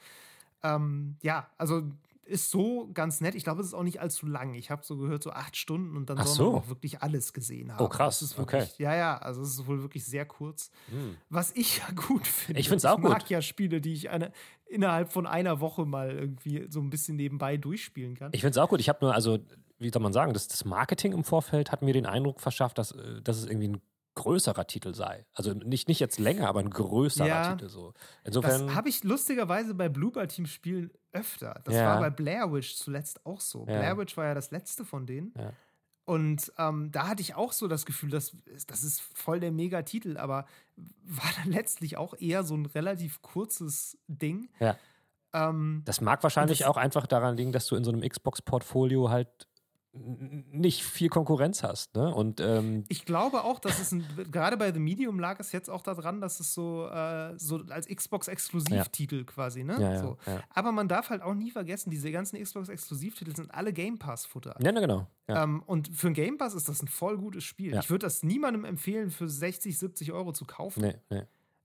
Ähm, 0.63 1.17
ja, 1.22 1.48
also 1.58 1.84
ist 2.32 2.50
so 2.50 2.89
ganz 2.94 3.22
nett. 3.22 3.36
Ich 3.36 3.44
glaube, 3.44 3.62
es 3.62 3.67
ist 3.67 3.74
auch 3.74 3.84
nicht 3.84 4.02
allzu 4.02 4.26
lang. 4.26 4.54
Ich 4.56 4.72
habe 4.72 4.84
so 4.84 4.98
gehört, 4.98 5.22
so 5.22 5.32
acht 5.32 5.56
Stunden 5.56 5.96
und 5.96 6.10
dann 6.10 6.17
Ach 6.17 6.26
soll 6.26 6.36
so. 6.36 6.52
man 6.54 6.62
auch 6.62 6.67
wirklich 6.70 7.02
alles 7.04 7.34
gesehen 7.34 7.72
haben. 7.74 7.84
Oh, 7.86 7.89
krass. 7.89 8.22
Wirklich, 8.38 8.63
Okay. 8.63 8.67
Ja, 8.84 8.96
ja, 8.96 9.17
also 9.17 9.41
es 9.41 9.50
ist 9.50 9.67
wohl 9.67 9.82
wirklich 9.82 10.06
sehr 10.06 10.26
kurz. 10.26 10.72
Hm. 10.89 11.17
Was 11.30 11.52
ich 11.56 11.78
ja 11.78 11.86
gut 11.96 12.26
finde. 12.26 12.60
Ich 12.60 12.70
find's 12.70 12.86
auch 12.86 12.98
Ich 12.98 13.04
mag 13.04 13.20
gut. 13.20 13.30
ja 13.30 13.41
Spiele, 13.41 13.82
die 13.82 13.94
ich 13.94 14.10
eine, 14.10 14.32
innerhalb 14.65 15.12
von 15.12 15.28
einer 15.28 15.60
Woche 15.60 15.86
mal 15.86 16.12
irgendwie 16.12 16.65
so 16.70 16.80
ein 16.80 16.89
bisschen 16.89 17.15
nebenbei 17.17 17.58
durchspielen 17.58 18.15
kann. 18.15 18.32
Ich 18.34 18.41
finde 18.41 18.52
es 18.52 18.58
auch 18.58 18.70
gut. 18.70 18.80
Ich 18.80 18.89
habe 18.89 19.00
nur, 19.02 19.13
also, 19.13 19.38
wie 19.80 19.89
soll 19.91 20.02
man 20.02 20.13
sagen, 20.13 20.34
das, 20.34 20.48
das 20.48 20.65
Marketing 20.65 21.12
im 21.13 21.24
Vorfeld 21.24 21.72
hat 21.72 21.82
mir 21.82 21.94
den 21.94 22.06
Eindruck 22.06 22.39
verschafft, 22.39 22.78
dass, 22.78 22.91
äh, 22.91 23.22
dass 23.22 23.38
es 23.38 23.46
irgendwie 23.46 23.67
ein 23.70 23.82
größerer 24.24 24.66
Titel 24.68 24.94
sei. 24.96 25.26
Also 25.34 25.54
nicht, 25.54 25.88
nicht 25.88 26.00
jetzt 26.00 26.20
länger, 26.20 26.48
aber 26.48 26.60
ein 26.62 26.70
größerer 26.70 27.28
Ja. 27.28 27.52
Titel 27.54 27.70
so. 27.70 27.92
das 28.24 28.36
Insofern. 28.36 28.76
habe 28.76 28.90
ich 28.90 29.04
lustigerweise 29.04 29.74
bei 29.76 29.90
Bloober 29.90 30.28
Team 30.28 30.46
Spielen 30.46 30.92
öfter. 31.12 31.62
Das 31.66 31.76
Ja. 31.76 31.86
war 31.88 32.00
bei 32.00 32.10
Blair 32.10 32.52
Witch 32.52 32.76
zuletzt 32.76 33.26
auch 33.26 33.42
so. 33.42 33.60
Ja. 33.68 33.78
Blair 33.80 33.98
Witch 33.98 34.16
war 34.18 34.26
ja 34.26 34.34
das 34.34 34.52
letzte 34.52 34.86
von 34.86 35.06
denen. 35.06 35.34
Und 36.06 36.52
ähm, 36.58 36.92
da 36.92 37.08
hatte 37.08 37.22
ich 37.22 37.36
auch 37.36 37.54
so 37.54 37.68
das 37.68 37.86
Gefühl, 37.86 38.10
dass, 38.10 38.36
das 38.68 38.84
ist 38.84 39.00
voll 39.02 39.40
der 39.40 39.52
Megatitel, 39.52 40.18
aber 40.18 40.46
war 41.04 41.30
dann 41.38 41.52
letztlich 41.52 41.96
auch 41.98 42.16
eher 42.20 42.44
so 42.44 42.56
ein 42.56 42.66
relativ 42.66 43.22
kurzes 43.22 43.98
Ding. 44.08 44.50
Ja. 44.60 44.76
Ähm, 45.34 45.84
Das 45.86 46.02
mag 46.02 46.22
wahrscheinlich 46.24 46.60
das- 46.60 46.68
auch 46.68 46.76
einfach 46.78 47.08
daran 47.08 47.38
liegen, 47.38 47.52
dass 47.54 47.68
du 47.68 47.76
in 47.76 47.84
so 47.86 47.92
einem 47.92 48.02
Xbox-Portfolio 48.02 49.10
halt 49.10 49.48
nicht 49.93 50.84
viel 50.86 51.10
Konkurrenz 51.10 51.63
hast. 51.63 51.95
Ne? 51.95 52.13
Und 52.15 52.39
ähm, 52.39 52.86
Ich 52.88 53.04
glaube 53.04 53.43
auch, 53.43 53.60
dass 53.60 53.80
es 53.80 53.91
ein, 53.91 54.06
gerade 54.32 54.56
bei 54.56 54.71
The 54.71 54.80
Medium 54.80 55.19
lag 55.19 55.39
es 55.39 55.51
jetzt 55.51 55.69
auch 55.69 55.82
daran, 55.82 56.21
dass 56.21 56.39
es 56.39 56.54
so, 56.54 56.88
äh, 56.88 57.38
so 57.38 57.58
als 57.69 57.88
Xbox-Exklusivtitel 57.88 59.25
quasi, 59.25 59.63
ne? 59.63 59.73
ja, 59.82 59.93
ja, 59.93 59.99
so. 60.01 60.17
ja. 60.25 60.41
Aber 60.49 60.71
man 60.71 60.88
darf 60.88 61.10
halt 61.10 61.21
auch 61.21 61.34
nie 61.34 61.51
vergessen, 61.51 61.89
diese 61.89 62.12
ganzen 62.12 62.41
Xbox-Exklusivtitel 62.41 63.36
sind 63.36 63.54
alle 63.54 63.73
Game 63.73 63.99
Pass-Futter. 63.99 64.56
ja, 64.62 64.71
ne, 64.71 64.80
genau. 64.80 65.08
Ja. 65.27 65.43
Ähm, 65.43 65.62
und 65.65 65.89
für 65.89 66.08
ein 66.08 66.13
Game 66.13 66.38
Pass 66.38 66.54
ist 66.54 66.69
das 66.69 66.82
ein 66.82 66.88
voll 66.88 67.17
gutes 67.17 67.43
Spiel. 67.43 67.73
Ja. 67.73 67.80
Ich 67.82 67.89
würde 67.89 68.06
das 68.06 68.23
niemandem 68.23 68.65
empfehlen, 68.65 69.12
für 69.12 69.27
60, 69.27 69.77
70 69.77 70.12
Euro 70.13 70.32
zu 70.32 70.45
kaufen. 70.45 70.82
nee, 70.82 70.95
nee. 71.10 71.23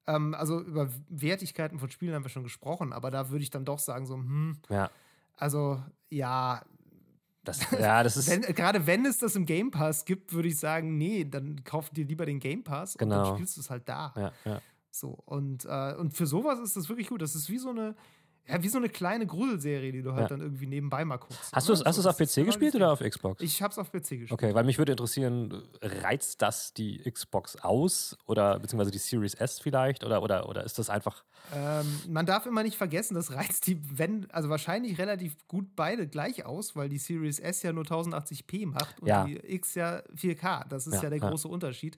Ähm, 0.09 0.35
also 0.35 0.61
über 0.61 0.89
Wertigkeiten 1.09 1.79
von 1.81 1.91
Spielen 1.91 2.15
haben 2.15 2.25
wir 2.25 2.29
schon 2.29 2.45
gesprochen, 2.45 2.93
aber 2.93 3.11
da 3.11 3.31
würde 3.31 3.43
ich 3.43 3.51
dann 3.51 3.65
doch 3.65 3.79
sagen, 3.81 4.07
so, 4.07 4.15
hm, 4.15 4.59
Ja. 4.69 4.89
also 5.37 5.81
ja, 6.11 6.63
Das, 7.49 7.61
ja, 7.81 8.03
das 8.03 8.17
ist. 8.17 8.29
wenn, 8.31 8.43
gerade 8.43 8.87
wenn 8.87 9.07
es 9.07 9.19
das 9.19 9.37
im 9.37 9.47
Game 9.47 9.71
Pass 9.71 10.05
gibt, 10.05 10.33
würde 10.33 10.49
ich 10.49 10.59
sagen, 10.59 10.97
nee, 10.99 11.25
dann 11.25 11.63
kauf 11.65 11.91
dir 11.91 12.05
lieber 12.05 12.27
den 12.27 12.39
Game 12.41 12.65
Pass 12.65 12.95
und 12.97 13.01
Genau. 13.01 13.25
dann 13.25 13.35
spielst 13.37 13.57
du 13.57 13.61
es 13.61 13.71
halt 13.71 13.89
da. 13.89 14.13
ja, 14.17 14.33
ja. 14.45 14.61
So, 14.91 15.11
und, 15.27 15.67
äh, 15.67 15.95
und 15.99 16.15
für 16.15 16.27
sowas 16.27 16.59
ist 16.59 16.75
das 16.77 16.89
wirklich 16.89 17.09
gut. 17.09 17.21
Das 17.21 17.35
ist 17.35 17.51
wie 17.51 17.59
so 17.59 17.69
eine, 17.69 17.95
ja, 18.49 18.63
wie 18.63 18.69
so 18.69 18.79
eine 18.79 18.89
kleine 18.89 19.27
Gruselserie, 19.27 19.93
die 19.93 20.03
du 20.03 20.13
halt 20.13 20.23
Ja. 20.23 20.29
dann 20.29 20.41
irgendwie 20.41 20.67
nebenbei 20.67 21.05
mal 21.05 21.17
guckst. 21.17 21.53
Hast 21.53 21.69
du 21.69 21.73
es 21.73 21.85
hast 21.85 21.97
So, 21.97 22.03
du's 22.03 22.07
auf 22.07 22.17
PC 22.17 22.45
gespielt 22.47 22.75
oder 22.75 22.93
auf 22.93 23.01
Xbox? 23.01 23.43
Ich 23.43 23.63
hab's 23.63 23.79
auf 23.79 23.91
PC 23.91 23.93
gespielt. 24.21 24.33
Okay, 24.33 24.55
weil 24.55 24.65
mich 24.65 24.79
würde 24.79 24.93
interessieren, 24.93 25.63
reizt 25.83 26.43
das 26.43 26.73
die 26.73 26.99
Xbox 27.11 27.57
aus 27.57 28.17
oder 28.27 28.59
beziehungsweise 28.59 28.91
die 28.91 28.99
Series 28.99 29.35
S 29.35 29.59
vielleicht 29.61 30.05
oder, 30.05 30.23
oder, 30.23 30.49
oder 30.49 30.65
ist 30.65 30.79
das 30.79 30.91
einfach. 30.91 31.25
Ähm, 31.55 31.87
man 32.09 32.27
darf 32.27 32.47
immer 32.47 32.63
nicht 32.63 32.77
vergessen, 32.77 33.15
das 33.15 33.33
reizt 33.33 33.67
die, 33.67 33.79
wenn, 33.99 34.31
also 34.31 34.49
wahrscheinlich 34.49 34.99
relativ 34.99 35.37
gut 35.49 35.77
beide 35.77 36.07
gleich 36.09 36.45
aus, 36.45 36.75
weil 36.77 36.89
die 36.89 36.99
Series 36.99 37.39
S 37.39 37.63
ja 37.63 37.73
nur 37.73 37.85
1080p 37.85 38.67
macht 38.67 39.01
und 39.01 39.09
Ja. 39.09 39.25
die 39.25 39.37
X 39.37 39.75
ja 39.75 40.03
4K. 40.15 40.67
Das 40.69 40.87
ist 40.87 40.95
ja, 40.95 41.03
Ja, 41.05 41.11
der 41.11 41.21
große 41.21 41.49
Unterschied. 41.49 41.97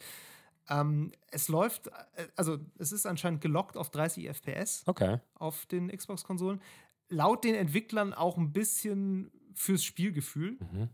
Ähm, 0.68 1.12
es 1.30 1.48
läuft, 1.48 1.88
äh, 1.88 2.26
also 2.36 2.58
es 2.78 2.92
ist 2.92 3.06
anscheinend 3.06 3.40
gelockt 3.40 3.76
auf 3.76 3.90
30 3.90 4.28
FPS 4.28 4.82
Okay. 4.86 5.18
auf 5.34 5.66
den 5.66 5.88
Xbox-Konsolen. 5.88 6.60
Laut 7.08 7.44
den 7.44 7.54
Entwicklern 7.54 8.12
auch 8.12 8.36
ein 8.36 8.52
bisschen 8.52 9.30
fürs 9.54 9.82
Spielgefühl, 9.82 10.58
Mhm. 10.72 10.88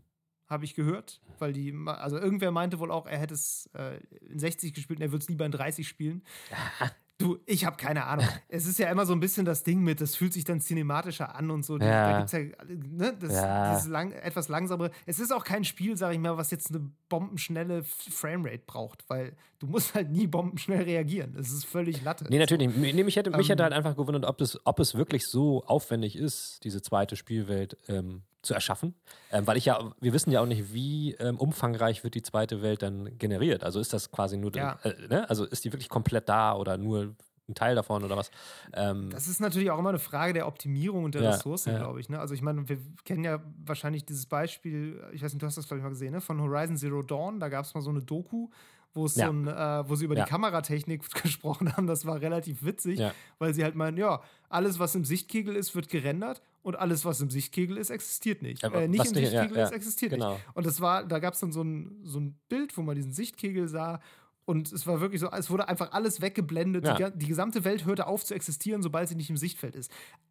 habe 0.46 0.64
ich 0.64 0.74
gehört. 0.74 1.20
Weil 1.38 1.52
die, 1.52 1.74
also 1.86 2.18
irgendwer 2.18 2.50
meinte 2.52 2.78
wohl 2.78 2.90
auch, 2.92 3.06
er 3.06 3.18
hätte 3.18 3.34
es 3.34 3.68
äh, 3.74 3.98
in 4.20 4.38
60 4.38 4.72
gespielt 4.74 5.00
und 5.00 5.02
er 5.02 5.10
würde 5.12 5.22
es 5.22 5.28
lieber 5.28 5.44
in 5.46 5.52
30 5.52 5.86
spielen. 5.88 6.22
Du, 7.16 7.38
ich 7.46 7.64
habe 7.64 7.76
keine 7.76 8.06
Ahnung. 8.06 8.26
es 8.48 8.66
ist 8.66 8.78
ja 8.78 8.90
immer 8.90 9.06
so 9.06 9.12
ein 9.12 9.20
bisschen 9.20 9.44
das 9.44 9.62
Ding 9.62 9.80
mit, 9.80 10.00
das 10.00 10.16
fühlt 10.16 10.32
sich 10.32 10.42
dann 10.42 10.60
cinematischer 10.60 11.36
an 11.36 11.50
und 11.52 11.64
so. 11.64 11.78
Ja. 11.78 12.10
Da 12.10 12.16
gibt 12.18 12.26
es 12.26 12.32
ja, 12.32 12.40
ne, 12.66 13.16
das, 13.18 13.32
Ja. 13.32 13.74
dieses 13.74 13.88
lang, 13.88 14.10
etwas 14.10 14.48
langsamere. 14.48 14.90
Es 15.06 15.20
ist 15.20 15.32
auch 15.32 15.44
kein 15.44 15.62
Spiel, 15.62 15.96
sag 15.96 16.12
ich 16.12 16.18
mal, 16.18 16.36
was 16.36 16.50
jetzt 16.50 16.70
eine 16.74 16.90
bombenschnelle 17.08 17.84
Framerate 17.84 18.64
braucht, 18.66 19.08
weil 19.08 19.36
du 19.60 19.68
musst 19.68 19.94
halt 19.94 20.10
nie 20.10 20.26
bombenschnell 20.26 20.82
reagieren. 20.82 21.36
Es 21.38 21.52
ist 21.52 21.64
völlig 21.64 22.02
Latte. 22.02 22.26
Nee, 22.28 22.38
natürlich. 22.38 22.74
nicht. 22.76 22.94
Nee, 22.94 23.04
mich 23.04 23.14
hätte, 23.14 23.30
mich 23.30 23.46
Ähm, 23.48 23.52
hätte 23.52 23.62
halt 23.62 23.72
einfach 23.74 23.94
gewundert, 23.96 24.24
ob, 24.24 24.38
das, 24.38 24.58
ob 24.64 24.80
es 24.80 24.96
wirklich 24.96 25.26
so 25.28 25.62
aufwendig 25.64 26.16
ist, 26.16 26.64
diese 26.64 26.82
zweite 26.82 27.14
Spielwelt 27.14 27.76
ähm, 27.86 28.22
zu 28.44 28.54
erschaffen. 28.54 28.94
Ähm, 29.32 29.46
weil 29.46 29.56
ich 29.56 29.64
ja, 29.64 29.92
wir 30.00 30.12
wissen 30.12 30.30
ja 30.30 30.40
auch 30.40 30.46
nicht, 30.46 30.72
wie 30.72 31.14
ähm, 31.14 31.38
umfangreich 31.38 32.04
wird 32.04 32.14
die 32.14 32.22
zweite 32.22 32.62
Welt 32.62 32.82
dann 32.82 33.18
generiert. 33.18 33.64
Also 33.64 33.80
ist 33.80 33.92
das 33.92 34.10
quasi 34.10 34.36
nur, 34.36 34.54
Ja. 34.54 34.78
äh, 34.82 34.94
ne? 35.08 35.28
also 35.28 35.44
ist 35.44 35.64
die 35.64 35.72
wirklich 35.72 35.88
komplett 35.88 36.28
da 36.28 36.54
oder 36.54 36.76
nur 36.78 37.14
ein 37.46 37.54
Teil 37.54 37.74
davon 37.74 38.02
oder 38.04 38.16
was? 38.16 38.30
Ähm, 38.72 39.10
Das 39.10 39.28
ist 39.28 39.38
natürlich 39.40 39.70
auch 39.70 39.78
immer 39.78 39.90
eine 39.90 39.98
Frage 39.98 40.32
der 40.32 40.46
Optimierung 40.46 41.04
und 41.04 41.14
der 41.14 41.22
Ja, 41.22 41.30
Ressourcen, 41.32 41.72
ja. 41.72 41.78
glaube 41.78 42.00
ich. 42.00 42.08
Ne? 42.08 42.18
Also 42.18 42.32
ich 42.32 42.40
meine, 42.40 42.66
wir 42.68 42.78
kennen 43.04 43.22
ja 43.22 43.40
wahrscheinlich 43.66 44.06
dieses 44.06 44.24
Beispiel, 44.24 45.02
ich 45.12 45.22
weiß 45.22 45.32
nicht, 45.34 45.42
du 45.42 45.46
hast 45.46 45.58
das, 45.58 45.66
glaube 45.66 45.78
ich, 45.80 45.82
mal 45.84 45.90
gesehen, 45.90 46.12
ne? 46.12 46.20
von 46.22 46.40
Horizon 46.40 46.76
Zero 46.78 47.02
Dawn. 47.02 47.40
Da 47.40 47.50
gab 47.50 47.64
es 47.66 47.74
mal 47.74 47.82
so 47.82 47.90
eine 47.90 48.00
Doku, 48.00 48.48
wo 48.94 49.06
es 49.06 49.16
Ja. 49.16 49.26
so 49.26 49.32
ein, 49.32 49.48
äh, 49.48 49.88
wo 49.88 49.96
sie 49.96 50.04
über 50.04 50.16
Ja. 50.16 50.24
die 50.24 50.30
Kameratechnik 50.30 51.02
gesprochen 51.22 51.76
haben. 51.76 51.86
Das 51.86 52.06
war 52.06 52.20
relativ 52.20 52.64
witzig, 52.64 52.98
Ja. 53.00 53.12
weil 53.38 53.52
sie 53.52 53.64
halt 53.64 53.74
meinen, 53.74 53.96
ja, 53.96 54.22
alles, 54.48 54.78
was 54.78 54.94
im 54.94 55.04
Sichtkegel 55.04 55.56
ist, 55.56 55.74
wird 55.74 55.88
gerendert 55.88 56.40
und 56.62 56.76
alles, 56.76 57.04
was 57.04 57.20
im 57.20 57.28
Sichtkegel 57.30 57.76
ist, 57.76 57.90
existiert 57.90 58.40
nicht. 58.42 58.62
Äh, 58.62 58.88
nicht 58.88 59.04
im 59.06 59.14
Sichtkegel 59.14 59.56
ist, 59.58 59.72
existiert 59.72 60.12
genau. 60.12 60.34
nicht. 60.34 60.44
Und 60.54 60.64
das 60.66 60.80
war, 60.80 61.04
da 61.04 61.18
gab 61.18 61.34
es 61.34 61.40
dann 61.40 61.52
so 61.52 61.62
ein, 61.62 61.98
so 62.04 62.20
ein 62.20 62.38
Bild, 62.48 62.76
wo 62.76 62.82
man 62.82 62.94
diesen 62.94 63.12
Sichtkegel 63.12 63.68
sah. 63.68 64.00
Und 64.46 64.70
es 64.72 64.86
war 64.86 65.00
wirklich 65.00 65.20
so, 65.20 65.30
es 65.30 65.48
wurde 65.50 65.68
einfach 65.68 65.92
alles 65.92 66.20
weggeblendet. 66.20 66.86
Ja. 66.86 67.10
Die, 67.10 67.18
die 67.18 67.26
gesamte 67.26 67.64
Welt 67.64 67.86
hörte 67.86 68.06
auf 68.06 68.24
zu 68.24 68.34
existieren, 68.34 68.82
sobald 68.82 69.08
sie 69.08 69.14
nicht 69.14 69.30
im 69.30 69.38
Sichtfeld 69.38 69.74
ist. 69.74 69.90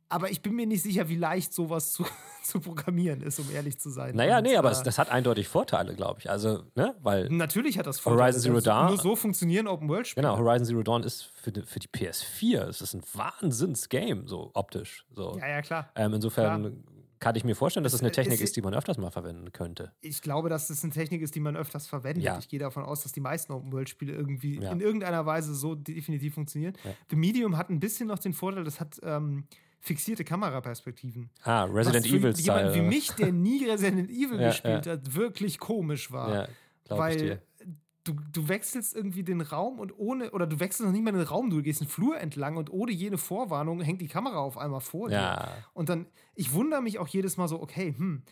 Aber 0.10 0.30
ich 0.30 0.43
bin 0.43 0.54
mir 0.54 0.67
nicht 0.67 0.84
sicher, 0.84 1.10
wie 1.10 1.15
leicht 1.15 1.52
sowas 1.54 1.93
zu, 1.93 2.06
zu 2.43 2.60
programmieren 2.60 3.21
ist, 3.21 3.39
um 3.39 3.49
ehrlich 3.52 3.80
zu 3.80 3.89
sein. 3.89 4.15
naja, 4.15 4.38
Und, 4.38 4.43
nee, 4.43 4.56
aber 4.56 4.69
äh, 4.69 4.73
es, 4.73 4.84
das 4.84 4.99
hat 4.99 5.10
eindeutig 5.10 5.47
Vorteile, 5.47 5.95
glaube 5.95 6.19
ich. 6.19 6.30
Also, 6.30 6.63
ne, 6.76 6.95
weil 7.02 7.28
Natürlich 7.30 7.80
hat 7.80 7.88
das 7.88 8.06
Horizon 8.06 8.39
Zero 8.41 8.56
Das- 8.56 8.63
Dawn- 8.65 8.88
Nur 8.89 8.97
so 8.97 9.15
funktionieren 9.15 9.65
Open-World-Spiele. 9.67 10.28
Genau, 10.28 10.38
Horizon 10.38 10.65
Zero 10.67 10.84
Dawn 10.84 11.02
ist 11.02 11.23
für 11.23 11.52
die, 11.52 11.63
für 11.63 11.80
die 11.80 11.88
PS4, 11.88 12.67
es 12.67 12.82
ist 12.82 12.93
ein 12.93 13.02
Wahnsinns-Game, 13.13 14.28
so 14.28 14.52
optisch. 14.54 15.06
So. 15.15 15.38
Ja, 15.39 15.47
ja, 15.47 15.62
klar. 15.62 15.89
Ähm, 15.95 16.13
insofern 16.13 16.84
kann 17.23 17.36
ich 17.36 17.43
mir 17.43 17.55
vorstellen, 17.55 17.83
dass 17.83 17.93
es 17.93 18.01
eine 18.01 18.09
Es- 18.09 18.15
Technik 18.15 18.41
ist, 18.41 18.55
die 18.55 18.62
man 18.62 18.73
öfters 18.73 18.97
mal 18.97 19.09
verwenden 19.12 19.51
könnte. 19.51 19.91
Ich 20.01 20.21
glaube, 20.21 20.49
dass 20.49 20.67
das 20.67 20.83
eine 20.83 20.91
Technik 20.93 21.21
ist, 21.21 21.33
die 21.36 21.39
man 21.39 21.55
öfters 21.55 21.88
verwendet. 21.88 22.23
Ja. 22.23 22.38
Ich 22.38 22.49
gehe 22.49 22.59
davon 22.59 22.83
aus, 22.83 23.03
dass 23.03 23.12
die 23.13 23.21
meisten 23.21 23.53
Open-World-Spiele 23.53 24.13
irgendwie 24.13 24.59
Ja. 24.59 24.71
in 24.71 24.81
irgendeiner 24.81 25.25
Weise 25.25 25.55
so 25.55 25.75
definitiv 25.75 26.33
funktionieren. 26.33 26.73
Ja. 26.83 26.91
The 27.09 27.15
Medium 27.15 27.57
hat 27.57 27.69
ein 27.69 27.79
bisschen 27.79 28.07
noch 28.07 28.19
den 28.19 28.33
Vorteil, 28.33 28.63
das 28.63 28.79
hat 28.79 28.99
ähm, 29.03 29.45
fixierte 29.79 30.23
Kameraperspektiven. 30.23 31.29
Ah, 31.43 31.63
Resident 31.63 32.05
Evil 32.05 32.15
jemand 32.19 32.38
wie 32.38 32.41
Style. 32.43 32.83
mich, 32.83 33.12
der 33.12 33.31
nie 33.31 33.65
Resident 33.69 34.09
Evil 34.09 34.38
gespielt 34.38 34.86
hat, 34.88 35.15
wirklich 35.15 35.59
komisch 35.59 36.12
war. 36.12 36.33
Ja, 36.33 36.47
weil. 36.89 37.41
Du, 38.03 38.15
du 38.31 38.47
wechselst 38.47 38.95
irgendwie 38.95 39.23
den 39.23 39.41
Raum 39.41 39.79
und 39.79 39.97
ohne, 39.97 40.31
oder 40.31 40.47
du 40.47 40.59
wechselst 40.59 40.85
noch 40.85 40.91
nicht 40.91 41.03
mal 41.03 41.11
den 41.11 41.21
Raum, 41.21 41.49
du 41.49 41.61
gehst 41.61 41.81
einen 41.81 41.89
Flur 41.89 42.19
entlang 42.19 42.57
und 42.57 42.71
ohne 42.71 42.91
jene 42.91 43.17
Vorwarnung 43.17 43.81
hängt 43.81 44.01
die 44.01 44.07
Kamera 44.07 44.37
auf 44.37 44.57
einmal 44.57 44.81
vor 44.81 45.09
dir. 45.09 45.15
Ja. 45.15 45.47
Und 45.73 45.89
dann, 45.89 46.07
ich 46.35 46.53
wundere 46.53 46.81
mich 46.81 46.99
auch 46.99 47.07
jedes 47.07 47.37
Mal 47.37 47.47
so, 47.47 47.61
okay, 47.61 47.93
hm, 47.97 48.23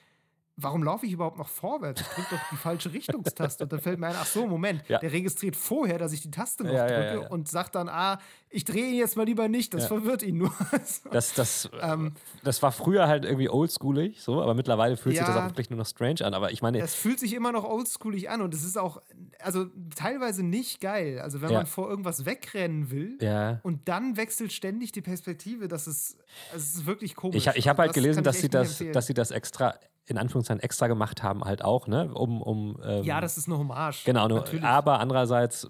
warum 0.57 0.83
laufe 0.83 1.05
ich 1.05 1.13
überhaupt 1.13 1.37
noch 1.37 1.47
vorwärts? 1.47 2.01
Ich 2.01 2.07
drücke 2.07 2.27
doch 2.35 2.41
die 2.51 2.55
falsche 2.57 2.91
Richtungstaste. 2.93 3.63
Und 3.63 3.71
dann 3.73 3.79
fällt 3.81 3.99
mir 3.99 4.07
ein, 4.07 4.15
ach 4.17 4.25
so, 4.25 4.45
Moment, 4.47 4.87
Ja. 4.89 4.99
der 4.99 5.11
registriert 5.11 5.55
vorher, 5.55 5.97
dass 5.97 6.13
ich 6.13 6.21
die 6.21 6.31
Taste 6.31 6.63
noch 6.63 6.73
Ja, 6.73 6.87
drücke 6.87 7.21
ja, 7.23 7.27
und 7.29 7.47
sagt 7.47 7.75
dann, 7.75 7.89
ah, 7.89 8.19
ich 8.49 8.65
drehe 8.65 8.87
ihn 8.89 8.95
jetzt 8.97 9.15
mal 9.17 9.25
lieber 9.25 9.47
nicht, 9.47 9.73
das 9.73 9.87
verwirrt 9.87 10.23
ihn 10.23 10.37
nur. 10.37 10.53
So. 10.85 11.09
Das, 11.09 11.33
das, 11.33 11.69
Ähm, 11.81 12.13
das 12.43 12.61
war 12.61 12.71
früher 12.71 13.07
halt 13.07 13.23
irgendwie 13.25 13.49
oldschoolig, 13.49 14.21
so, 14.21 14.41
aber 14.41 14.53
mittlerweile 14.53 14.97
fühlt 14.97 15.15
sich 15.15 15.25
das 15.25 15.35
auch 15.35 15.45
wirklich 15.45 15.69
nur 15.69 15.77
noch 15.77 15.85
strange 15.85 16.21
an. 16.25 16.33
Aber 16.33 16.51
ich 16.51 16.61
meine, 16.61 16.79
Das 16.79 16.95
fühlt 16.95 17.19
sich 17.19 17.33
immer 17.33 17.51
noch 17.51 17.63
oldschoolig 17.63 18.29
an 18.29 18.41
und 18.41 18.53
es 18.53 18.63
ist 18.63 18.77
auch, 18.77 19.01
also 19.39 19.65
teilweise 19.95 20.43
nicht 20.43 20.81
geil. 20.81 21.19
Also 21.19 21.41
wenn 21.41 21.51
man 21.53 21.65
vor 21.65 21.89
irgendwas 21.89 22.25
wegrennen 22.25 22.91
will 22.91 23.17
und 23.63 23.87
dann 23.87 24.17
wechselt 24.17 24.51
ständig 24.53 24.91
die 24.91 25.01
Perspektive, 25.01 25.67
das 25.67 25.87
ist, 25.87 26.17
es 26.55 26.75
ist 26.75 26.85
wirklich 26.85 27.15
komisch. 27.15 27.35
Ich, 27.47 27.47
ich 27.55 27.67
habe 27.67 27.81
Also 27.83 27.87
halt 27.87 27.89
das 27.89 27.95
gelesen, 27.95 28.23
dass 28.23 28.39
sie 28.41 28.49
das, 28.49 28.83
dass 28.93 29.05
sie 29.07 29.13
das 29.13 29.31
extra, 29.31 29.75
in 30.05 30.17
Anführungszeichen 30.17 30.61
extra 30.61 30.87
gemacht 30.87 31.23
haben, 31.23 31.43
halt 31.43 31.63
auch, 31.63 31.87
ne? 31.87 32.13
Um, 32.13 32.41
um 32.41 32.77
ähm, 32.83 33.03
ja, 33.03 33.21
das 33.21 33.37
ist 33.37 33.47
eine 33.47 33.57
Hommage. 33.57 34.03
Genau, 34.05 34.27
nur, 34.27 34.39
Natürlich. 34.39 34.63
aber 34.65 34.99
andererseits 34.99 35.67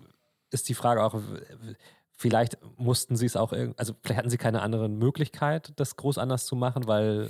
ist 0.50 0.67
die 0.70 0.74
Frage 0.74 1.04
auch, 1.04 1.15
vielleicht 2.12 2.58
mussten 2.78 3.15
sie 3.15 3.26
es 3.26 3.36
auch, 3.36 3.52
also 3.78 3.94
vielleicht 4.02 4.17
hatten 4.20 4.30
sie 4.30 4.38
keine 4.38 4.62
andere 4.62 4.89
Möglichkeit, 4.89 5.74
das 5.76 5.96
groß 5.96 6.17
anders 6.17 6.46
zu 6.46 6.56
machen, 6.56 6.88
weil 6.88 7.30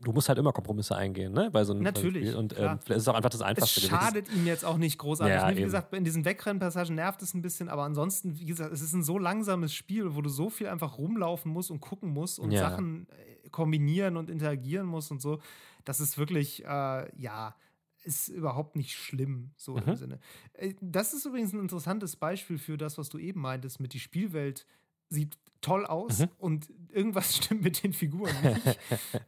du 0.00 0.12
musst 0.12 0.28
halt 0.28 0.38
immer 0.38 0.52
Kompromisse 0.52 0.94
eingehen, 0.96 1.32
ne? 1.32 1.50
Bei 1.50 1.64
so 1.64 1.72
einem 1.72 1.82
Natürlich, 1.82 2.26
Spiel. 2.28 2.36
Und 2.36 2.52
ähm, 2.58 2.78
vielleicht 2.82 2.90
ist 2.98 3.02
es 3.02 3.08
auch 3.08 3.14
einfach 3.14 3.30
das 3.30 3.40
es 3.40 3.46
Einfachste 3.46 3.80
gewesen. 3.80 3.96
schadet 3.98 4.28
ihm 4.34 4.46
jetzt 4.46 4.64
auch 4.64 4.76
nicht 4.76 4.98
großartig. 4.98 5.34
Ja, 5.34 5.46
Ne, 5.48 5.52
wie 5.54 5.60
eben. 5.60 5.64
gesagt, 5.66 5.94
in 5.94 6.04
diesen 6.04 6.24
Wegrennpassagen 6.26 6.94
nervt 6.94 7.22
es 7.22 7.32
ein 7.32 7.40
bisschen, 7.42 7.68
aber 7.70 7.84
ansonsten, 7.84 8.38
wie 8.38 8.44
gesagt, 8.44 8.72
es 8.72 8.82
ist 8.82 8.92
ein 8.92 9.02
so 9.02 9.18
langsames 9.18 9.72
Spiel, 9.72 10.14
wo 10.14 10.20
du 10.20 10.28
so 10.28 10.50
viel 10.50 10.66
einfach 10.66 10.98
rumlaufen 10.98 11.50
musst 11.50 11.70
und 11.70 11.80
gucken 11.80 12.10
musst 12.10 12.38
und 12.38 12.50
Ja. 12.50 12.68
Sachen 12.68 13.06
äh, 13.44 13.48
kombinieren 13.48 14.16
und 14.18 14.28
interagieren 14.30 14.86
musst 14.86 15.10
und 15.10 15.22
so. 15.22 15.38
Das 15.84 16.00
ist 16.00 16.18
wirklich, 16.18 16.64
äh, 16.64 17.20
ja, 17.20 17.54
ist 18.02 18.28
überhaupt 18.28 18.76
nicht 18.76 18.94
schlimm, 18.96 19.52
so 19.56 19.76
Mhm. 19.76 19.82
im 19.88 19.96
Sinne. 19.96 20.20
Äh, 20.54 20.74
Das 20.80 21.14
ist 21.14 21.24
übrigens 21.26 21.52
ein 21.52 21.60
interessantes 21.60 22.16
Beispiel 22.16 22.58
für 22.58 22.76
das, 22.76 22.98
was 22.98 23.08
du 23.08 23.18
eben 23.18 23.40
meintest, 23.40 23.80
mit 23.80 23.92
die 23.94 24.00
Spielwelt 24.00 24.66
sieht 25.08 25.38
toll 25.60 25.86
aus 25.86 26.20
Mhm. 26.20 26.28
und 26.38 26.72
irgendwas 26.90 27.36
stimmt 27.36 27.62
mit 27.62 27.82
den 27.82 27.92
Figuren 27.94 28.34
nicht. 28.42 28.78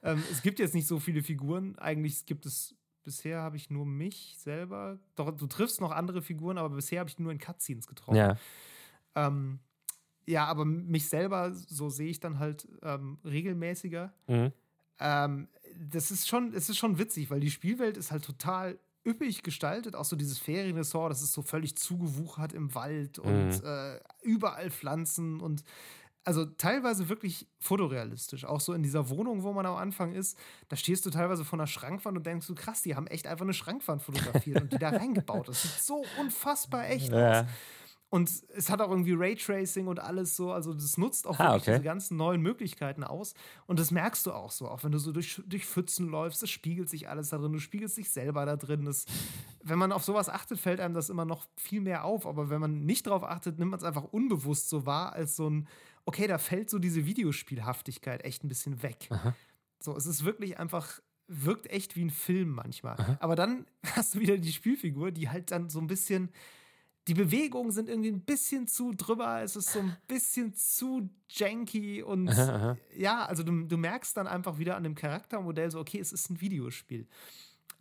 ähm, 0.03 0.23
es 0.31 0.43
gibt 0.43 0.59
jetzt 0.59 0.75
nicht 0.75 0.87
so 0.87 0.99
viele 1.01 1.23
Figuren. 1.23 1.79
Eigentlich 1.79 2.27
gibt 2.27 2.45
es, 2.45 2.75
bisher 3.03 3.41
habe 3.41 3.57
ich 3.57 3.71
nur 3.71 3.87
mich 3.87 4.37
selber. 4.39 4.99
Doch, 5.15 5.31
du 5.31 5.47
triffst 5.47 5.81
noch 5.81 5.93
andere 5.93 6.21
Figuren, 6.21 6.59
aber 6.59 6.71
bisher 6.75 7.01
habe 7.01 7.09
ich 7.09 7.19
nur 7.19 7.33
in 7.33 7.39
Cutscenes 7.39 7.87
getroffen. 7.87 8.17
Ja, 8.17 8.37
Ähm, 9.15 9.61
ja, 10.27 10.45
aber 10.47 10.65
mich 10.65 11.09
selber, 11.09 11.55
so 11.55 11.89
sehe 11.89 12.09
ich 12.11 12.21
dann 12.21 12.39
halt 12.39 12.69
ähm, 12.83 13.19
regelmäßiger. 13.25 14.13
mhm. 14.27 14.53
Ähm, 14.99 15.49
das 15.79 16.11
ist 16.11 16.29
schon, 16.29 16.53
es 16.55 16.69
ist 16.69 16.79
schon 16.79 16.99
witzig, 16.99 17.31
weil 17.31 17.41
die 17.41 17.51
Spielwelt 17.51 17.97
ist 17.97 18.11
halt 18.11 18.25
total 18.25 18.79
üppig 19.07 19.43
gestaltet. 19.43 19.95
Auch 19.95 20.05
so 20.05 20.17
dieses 20.17 20.39
Ferienressort, 20.39 21.11
das 21.11 21.23
ist 21.23 21.33
so 21.33 21.43
völlig 21.43 21.77
zugewuchert 21.77 22.53
im 22.53 22.75
Wald 22.75 23.19
und 23.19 23.49
Mhm. 23.49 23.61
äh, 23.65 24.01
überall 24.23 24.71
Pflanzen 24.71 25.41
und 25.41 25.63
also 26.25 26.45
teilweise 26.45 27.09
wirklich 27.09 27.47
fotorealistisch. 27.61 28.45
Auch 28.47 28.59
so 28.61 28.73
in 28.73 28.83
dieser 28.83 29.09
Wohnung, 29.11 29.45
wo 29.45 29.53
man 29.53 29.65
am 29.65 29.77
Anfang 29.77 30.13
ist, 30.13 30.37
da 30.69 30.75
stehst 30.75 31.07
du 31.07 31.11
teilweise 31.11 31.45
vor 31.45 31.57
einer 31.57 31.69
Schrankwand 31.69 32.17
und 32.19 32.27
denkst 32.27 32.49
du, 32.49 32.55
krass, 32.57 32.83
die 32.83 32.97
haben 32.97 33.07
echt 33.07 33.29
einfach 33.29 33.45
eine 33.45 33.53
Schrankwand 33.55 34.03
fotografiert 34.03 34.61
und 34.61 34.73
die 34.73 34.79
da 34.79 34.89
reingebaut. 34.91 35.47
Das 35.47 35.63
sieht 35.63 35.81
so 35.81 36.05
unfassbar 36.19 36.89
echt 36.89 37.13
aus. 37.13 37.47
Und 38.09 38.31
es 38.55 38.71
hat 38.71 38.81
auch 38.81 38.91
irgendwie 38.91 39.15
Raytracing 39.15 39.89
und 39.89 39.99
alles 39.99 40.37
so. 40.37 40.53
Also, 40.53 40.73
das 40.73 40.97
nutzt 40.97 41.27
auch 41.27 41.39
Ah, 41.41 41.57
okay. 41.57 41.73
diese 41.73 41.83
ganzen 41.83 42.17
neuen 42.17 42.41
Möglichkeiten 42.41 43.03
aus. 43.03 43.35
Und 43.67 43.81
das 43.81 43.91
merkst 43.91 44.25
du 44.27 44.33
auch 44.33 44.53
so. 44.53 44.69
Auch 44.69 44.85
wenn 44.85 44.93
du 44.93 44.99
so 44.99 45.11
durch, 45.11 45.43
durch 45.45 45.67
Pfützen 45.67 46.09
läufst, 46.09 46.41
es 46.43 46.51
spiegelt 46.51 46.89
sich 46.89 47.09
alles 47.09 47.31
da 47.31 47.39
drin. 47.39 47.53
Du 47.53 47.59
spiegelst 47.59 47.97
dich 47.97 48.11
selber 48.11 48.47
da 48.47 48.57
drin. 48.57 48.85
Das, 48.85 49.07
wenn 49.65 49.79
man 49.79 49.91
auf 49.91 50.05
sowas 50.05 50.29
achtet, 50.29 50.61
fällt 50.61 50.79
einem 50.79 50.95
das 50.95 51.11
immer 51.11 51.25
noch 51.25 51.47
viel 51.57 51.81
mehr 51.81 52.05
auf. 52.05 52.27
Aber 52.27 52.49
wenn 52.49 52.61
man 52.61 52.85
nicht 52.87 53.09
drauf 53.09 53.25
achtet, 53.25 53.59
nimmt 53.59 53.73
man 53.73 53.79
es 53.81 53.85
einfach 53.85 54.05
unbewusst 54.05 54.69
so 54.69 54.87
wahr, 54.87 55.13
als 55.13 55.35
so 55.35 55.51
ein, 55.51 55.67
okay, 56.05 56.29
da 56.29 56.39
fällt 56.39 56.71
so 56.71 56.79
diese 56.79 57.07
Videospielhaftigkeit 57.07 58.25
echt 58.25 58.45
ein 58.45 58.49
bisschen 58.49 58.83
weg. 58.85 59.09
So, 59.81 59.97
es 59.97 60.07
ist 60.07 60.25
wirklich 60.25 60.59
einfach. 60.59 61.01
Wirkt 61.29 61.69
echt 61.71 61.97
wie 61.97 62.05
ein 62.05 62.11
Film 62.11 62.51
manchmal. 62.51 63.17
Aber 63.19 63.35
dann 63.35 63.67
hast 63.97 64.15
du 64.15 64.21
wieder 64.21 64.39
die 64.39 64.53
Spielfigur, 64.53 65.11
die 65.11 65.29
halt 65.29 65.51
dann 65.51 65.69
so 65.71 65.81
ein 65.81 65.89
bisschen 65.89 66.31
die 67.09 67.15
Bewegungen 67.15 67.71
sind 67.71 67.89
irgendwie 67.89 68.11
ein 68.11 68.21
bisschen 68.25 68.67
zu 68.67 68.93
drüber, 68.93 69.43
es 69.43 69.55
ist 69.57 69.71
so 69.73 69.79
ein 69.81 69.97
bisschen 70.09 70.55
zu 70.55 71.09
janky 71.31 72.03
und 72.03 72.31
Aha, 72.31 72.55
aha. 72.55 72.77
ja, 72.97 73.25
also 73.25 73.43
du, 73.43 73.65
du 73.65 73.77
merkst 73.77 74.17
dann 74.17 74.27
einfach 74.27 74.59
wieder 74.59 74.77
an 74.77 74.83
dem 74.85 74.95
Charaktermodell 74.95 75.71
so, 75.71 75.79
okay, 75.79 76.01
es 76.01 76.13
ist 76.13 76.31
ein 76.31 76.41
Videospiel. 76.41 77.07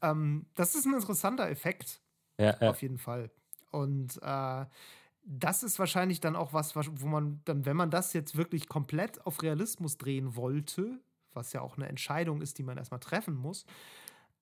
Ähm, 0.01 0.45
das 0.55 0.75
ist 0.75 0.85
ein 0.85 0.93
interessanter 0.93 1.49
Effekt, 1.49 2.01
Ja, 2.39 2.55
ja. 2.61 2.69
auf 2.69 2.81
jeden 2.81 2.97
Fall. 2.97 3.31
Und 3.71 4.19
äh, 4.21 4.65
das 5.23 5.63
ist 5.63 5.79
wahrscheinlich 5.79 6.19
dann 6.19 6.35
auch 6.35 6.53
was, 6.53 6.75
was- 6.75 6.91
wo 7.01 7.07
man 7.07 7.41
dann, 7.45 7.65
wenn 7.65 7.75
man 7.77 7.89
das 7.89 8.13
jetzt 8.13 8.35
wirklich 8.37 8.67
komplett 8.69 9.25
auf 9.25 9.41
Realismus 9.41 9.97
drehen 9.97 10.35
wollte, 10.35 10.99
was 11.33 11.51
ja 11.53 11.61
auch 11.61 11.77
eine 11.77 11.87
Entscheidung 11.89 12.41
ist, 12.41 12.57
die 12.59 12.63
man 12.63 12.77
erstmal 12.77 12.99
treffen 12.99 13.35
muss, 13.35 13.65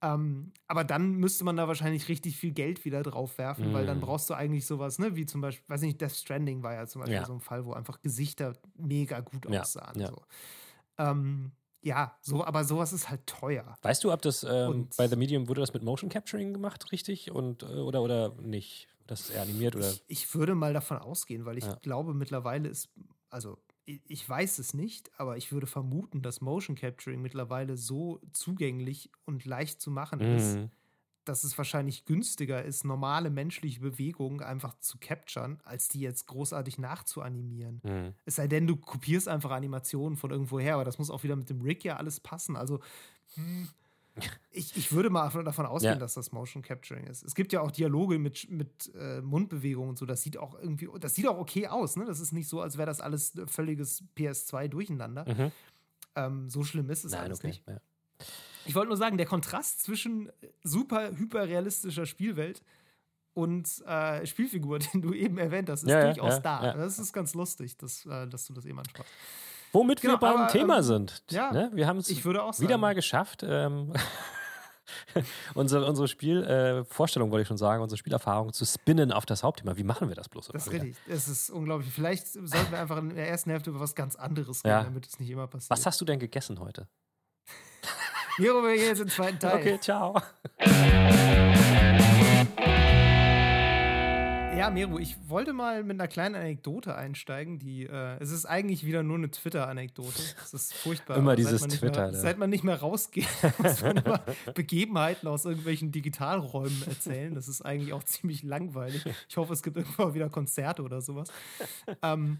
ähm, 0.03 0.51
aber 0.67 0.83
dann 0.83 1.13
müsste 1.15 1.43
man 1.45 1.55
da 1.57 1.67
wahrscheinlich 1.67 2.09
richtig 2.09 2.37
viel 2.37 2.51
Geld 2.51 2.83
wieder 2.85 3.01
drauf 3.03 3.37
werfen, 3.37 3.73
weil 3.73 3.85
dann 3.85 3.97
Mm. 3.99 4.01
brauchst 4.01 4.29
du 4.29 4.33
eigentlich 4.33 4.65
sowas, 4.67 4.99
ne, 4.99 5.15
wie 5.15 5.25
zum 5.25 5.41
Beispiel, 5.41 5.63
weiß 5.69 5.81
nicht, 5.81 5.99
Death 6.01 6.11
Stranding 6.11 6.61
war 6.61 6.73
ja 6.73 6.85
zum 6.85 7.01
Beispiel 7.01 7.15
Ja. 7.17 7.25
so 7.25 7.33
ein 7.33 7.39
Fall, 7.39 7.65
wo 7.65 7.73
einfach 7.73 8.01
Gesichter 8.01 8.53
mega 8.75 9.21
gut 9.21 9.47
aussahen. 9.47 9.99
ja. 9.99 10.07
So. 10.09 10.21
Ähm, 10.97 11.53
ja, 11.81 12.17
so, 12.21 12.45
aber 12.45 12.63
sowas 12.63 12.93
ist 12.93 13.09
halt 13.09 13.25
teuer. 13.27 13.75
Weißt 13.81 14.03
du, 14.03 14.13
ob 14.13 14.21
das 14.21 14.43
ähm, 14.43 14.69
Und- 14.69 14.97
bei 14.97 15.07
The 15.07 15.15
Medium 15.15 15.47
wurde 15.49 15.61
das 15.61 15.73
mit 15.73 15.83
Motion 15.83 16.09
Capturing 16.09 16.53
gemacht, 16.53 16.91
richtig? 16.91 17.31
Und, 17.31 17.63
äh, 17.63 17.65
oder, 17.65 18.01
oder 18.01 18.33
nicht? 18.41 18.87
Das 19.07 19.29
ist 19.29 19.35
animiert 19.37 19.75
oder. 19.75 19.89
Ich, 19.89 20.03
ich 20.07 20.35
würde 20.35 20.55
mal 20.55 20.71
davon 20.73 20.97
ausgehen, 20.97 21.45
weil 21.45 21.57
ich 21.57 21.65
Ja. 21.65 21.75
glaube, 21.81 22.13
mittlerweile 22.13 22.69
ist, 22.69 22.89
also 23.29 23.57
ich 23.85 24.27
weiß 24.27 24.59
es 24.59 24.73
nicht, 24.73 25.11
aber 25.19 25.37
ich 25.37 25.51
würde 25.51 25.67
vermuten, 25.67 26.21
dass 26.21 26.41
Motion 26.41 26.75
Capturing 26.75 27.21
mittlerweile 27.21 27.77
so 27.77 28.21
zugänglich 28.31 29.11
und 29.25 29.45
leicht 29.45 29.81
zu 29.81 29.91
machen 29.91 30.23
ist, 30.23 30.59
Mhm. 30.59 30.71
dass 31.25 31.43
es 31.45 31.57
wahrscheinlich 31.57 32.05
günstiger 32.05 32.63
ist, 32.63 32.83
normale 32.85 33.29
menschliche 33.29 33.81
Bewegungen 33.81 34.41
einfach 34.41 34.79
zu 34.79 34.97
capturen, 34.99 35.59
als 35.63 35.87
die 35.89 36.01
jetzt 36.01 36.27
großartig 36.27 36.77
nachzuanimieren. 36.79 37.83
Mhm. 37.83 38.15
Es 38.25 38.35
sei 38.37 38.47
denn, 38.47 38.67
du 38.67 38.77
kopierst 38.77 39.27
einfach 39.29 39.51
Animationen 39.51 40.17
von 40.17 40.31
irgendwo 40.31 40.59
her, 40.59 40.75
aber 40.75 40.85
das 40.85 40.97
muss 40.99 41.09
auch 41.11 41.23
wieder 41.23 41.35
mit 41.37 41.49
dem 41.49 41.61
Rig 41.61 41.83
ja 41.83 41.97
alles 41.97 42.19
passen. 42.19 42.55
Also, 42.57 42.81
hm, 43.35 43.69
ich, 44.51 44.75
ich 44.77 44.91
würde 44.91 45.09
mal 45.09 45.29
davon 45.43 45.65
ausgehen, 45.65 45.93
Ja. 45.93 45.99
dass 45.99 46.13
das 46.13 46.31
Motion 46.31 46.61
Capturing 46.61 47.07
ist. 47.07 47.23
Es 47.23 47.35
gibt 47.35 47.51
ja 47.53 47.61
auch 47.61 47.71
Dialoge 47.71 48.19
mit, 48.19 48.49
mit 48.49 48.91
äh, 48.95 49.21
Mundbewegungen 49.21 49.89
und 49.89 49.97
so. 49.97 50.05
Das 50.05 50.21
sieht 50.21 50.37
auch 50.37 50.57
irgendwie, 50.59 50.87
das 50.99 51.15
sieht 51.15 51.27
auch 51.27 51.37
okay 51.37 51.67
aus. 51.67 51.95
Ne? 51.95 52.05
Das 52.05 52.19
ist 52.19 52.31
nicht 52.31 52.47
so, 52.47 52.61
als 52.61 52.77
wäre 52.77 52.85
das 52.85 53.01
alles 53.01 53.33
völliges 53.47 54.03
PS2 54.15 54.67
durcheinander. 54.67 55.25
Mhm. 55.27 55.51
Ähm, 56.15 56.49
so 56.49 56.63
schlimm 56.63 56.89
ist 56.89 57.05
es 57.05 57.11
Nein, 57.13 57.21
alles 57.21 57.39
okay. 57.39 57.47
nicht. 57.47 57.67
Ja. 57.67 57.79
Ich 58.65 58.75
wollte 58.75 58.89
nur 58.89 58.97
sagen, 58.97 59.17
der 59.17 59.25
Kontrast 59.25 59.83
zwischen 59.83 60.31
super 60.63 61.11
hyperrealistischer 61.17 62.05
Spielwelt 62.05 62.63
und 63.33 63.83
äh, 63.87 64.25
Spielfigur, 64.25 64.79
den 64.93 65.01
du 65.01 65.13
eben 65.13 65.37
erwähnt 65.37 65.69
hast, 65.69 65.83
ist 65.83 65.89
ja, 65.89 66.05
durchaus 66.05 66.35
ja, 66.35 66.39
da. 66.39 66.63
ja. 66.65 66.73
Das 66.73 66.99
ist 66.99 67.13
ganz 67.13 67.33
lustig, 67.33 67.77
dass, 67.77 68.05
äh, 68.05 68.27
dass 68.27 68.45
du 68.45 68.53
das 68.53 68.65
eben 68.65 68.79
ansprachst. 68.79 69.11
Womit 69.73 70.01
Genau, 70.01 70.13
wir 70.13 70.17
beim 70.19 70.37
aber, 70.41 70.47
Thema 70.47 70.77
ähm, 70.77 70.83
sind. 70.83 71.23
ja, 71.31 71.51
ne? 71.51 71.71
Wir 71.73 71.87
haben 71.87 71.97
es 71.97 72.07
sagen. 72.07 72.57
wieder 72.59 72.77
mal 72.77 72.93
geschafft. 72.95 73.43
Ähm, 73.45 73.91
unsere 75.55 75.85
unsere 75.85 76.07
Spielvorstellung, 76.07 77.29
äh, 77.29 77.31
wollte 77.31 77.41
ich 77.41 77.47
schon 77.47 77.57
sagen, 77.57 77.81
unsere 77.81 77.97
Spielerfahrung 77.97 78.53
zu 78.53 78.65
spinnen 78.65 79.11
auf 79.11 79.25
das 79.25 79.41
Hauptthema. 79.43 79.75
Wie 79.75 79.83
machen 79.83 80.07
wir 80.09 80.15
das 80.15 80.29
bloß? 80.29 80.49
Das 80.53 80.67
ist 80.67 80.73
richtig. 80.73 80.95
Es 81.07 81.27
ist 81.27 81.49
unglaublich. 81.49 81.91
Vielleicht 81.91 82.27
sollten 82.27 82.71
wir 82.71 82.79
einfach 82.79 82.97
in 82.97 83.15
der 83.15 83.27
ersten 83.27 83.49
Hälfte 83.49 83.71
über 83.71 83.79
was 83.79 83.95
ganz 83.95 84.15
anderes 84.15 84.63
reden, 84.63 84.69
Ja. 84.73 84.83
damit 84.83 85.07
es 85.07 85.19
nicht 85.19 85.29
immer 85.31 85.47
passiert. 85.47 85.71
Was 85.71 85.85
hast 85.85 85.99
du 85.99 86.05
denn 86.05 86.19
gegessen 86.19 86.59
heute? 86.59 86.87
Miro, 88.39 88.63
wir 88.63 88.75
gehen 88.75 88.85
jetzt 88.87 88.99
in 88.99 89.05
den 89.07 89.11
zweiten 89.11 89.39
Teil. 89.39 89.57
Okay, 89.57 89.79
ciao. 89.79 90.21
Ja, 94.63 94.69
Miro, 94.69 94.97
ich 94.97 95.17
wollte 95.27 95.51
mal 95.51 95.83
mit 95.83 95.99
einer 95.99 96.07
kleinen 96.07 96.35
Anekdote 96.35 96.95
einsteigen, 96.95 97.59
die, 97.59 97.83
äh, 97.83 98.17
es 98.21 98.31
ist 98.31 98.45
eigentlich 98.45 98.85
wieder 98.85 99.03
nur 99.03 99.17
eine 99.17 99.29
Twitter-Anekdote. 99.29 100.21
Es 100.41 100.53
ist 100.53 100.73
furchtbar. 100.73 101.17
Immer 101.17 101.35
dieses 101.35 101.59
seit 101.59 101.59
man 101.59 101.69
nicht 101.69 101.79
Twitter, 101.81 102.01
Mehr, 102.03 102.11
ne? 102.13 102.17
seit 102.17 102.37
man 102.37 102.49
nicht 102.49 102.63
mehr 102.63 102.79
rausgeht, 102.79 103.27
muss 103.57 103.81
man 103.81 103.97
immer 103.97 104.23
Begebenheiten 104.55 105.27
aus 105.27 105.43
irgendwelchen 105.43 105.91
Digitalräumen 105.91 106.81
erzählen. 106.87 107.35
Das 107.35 107.49
ist 107.49 107.61
eigentlich 107.61 107.91
auch 107.91 108.03
ziemlich 108.05 108.41
langweilig. 108.43 109.03
Ich 109.27 109.35
hoffe, 109.35 109.51
es 109.51 109.63
gibt 109.63 109.75
irgendwann 109.75 110.13
wieder 110.13 110.29
Konzerte 110.29 110.81
oder 110.81 111.01
sowas. 111.01 111.27
Ähm, 112.01 112.39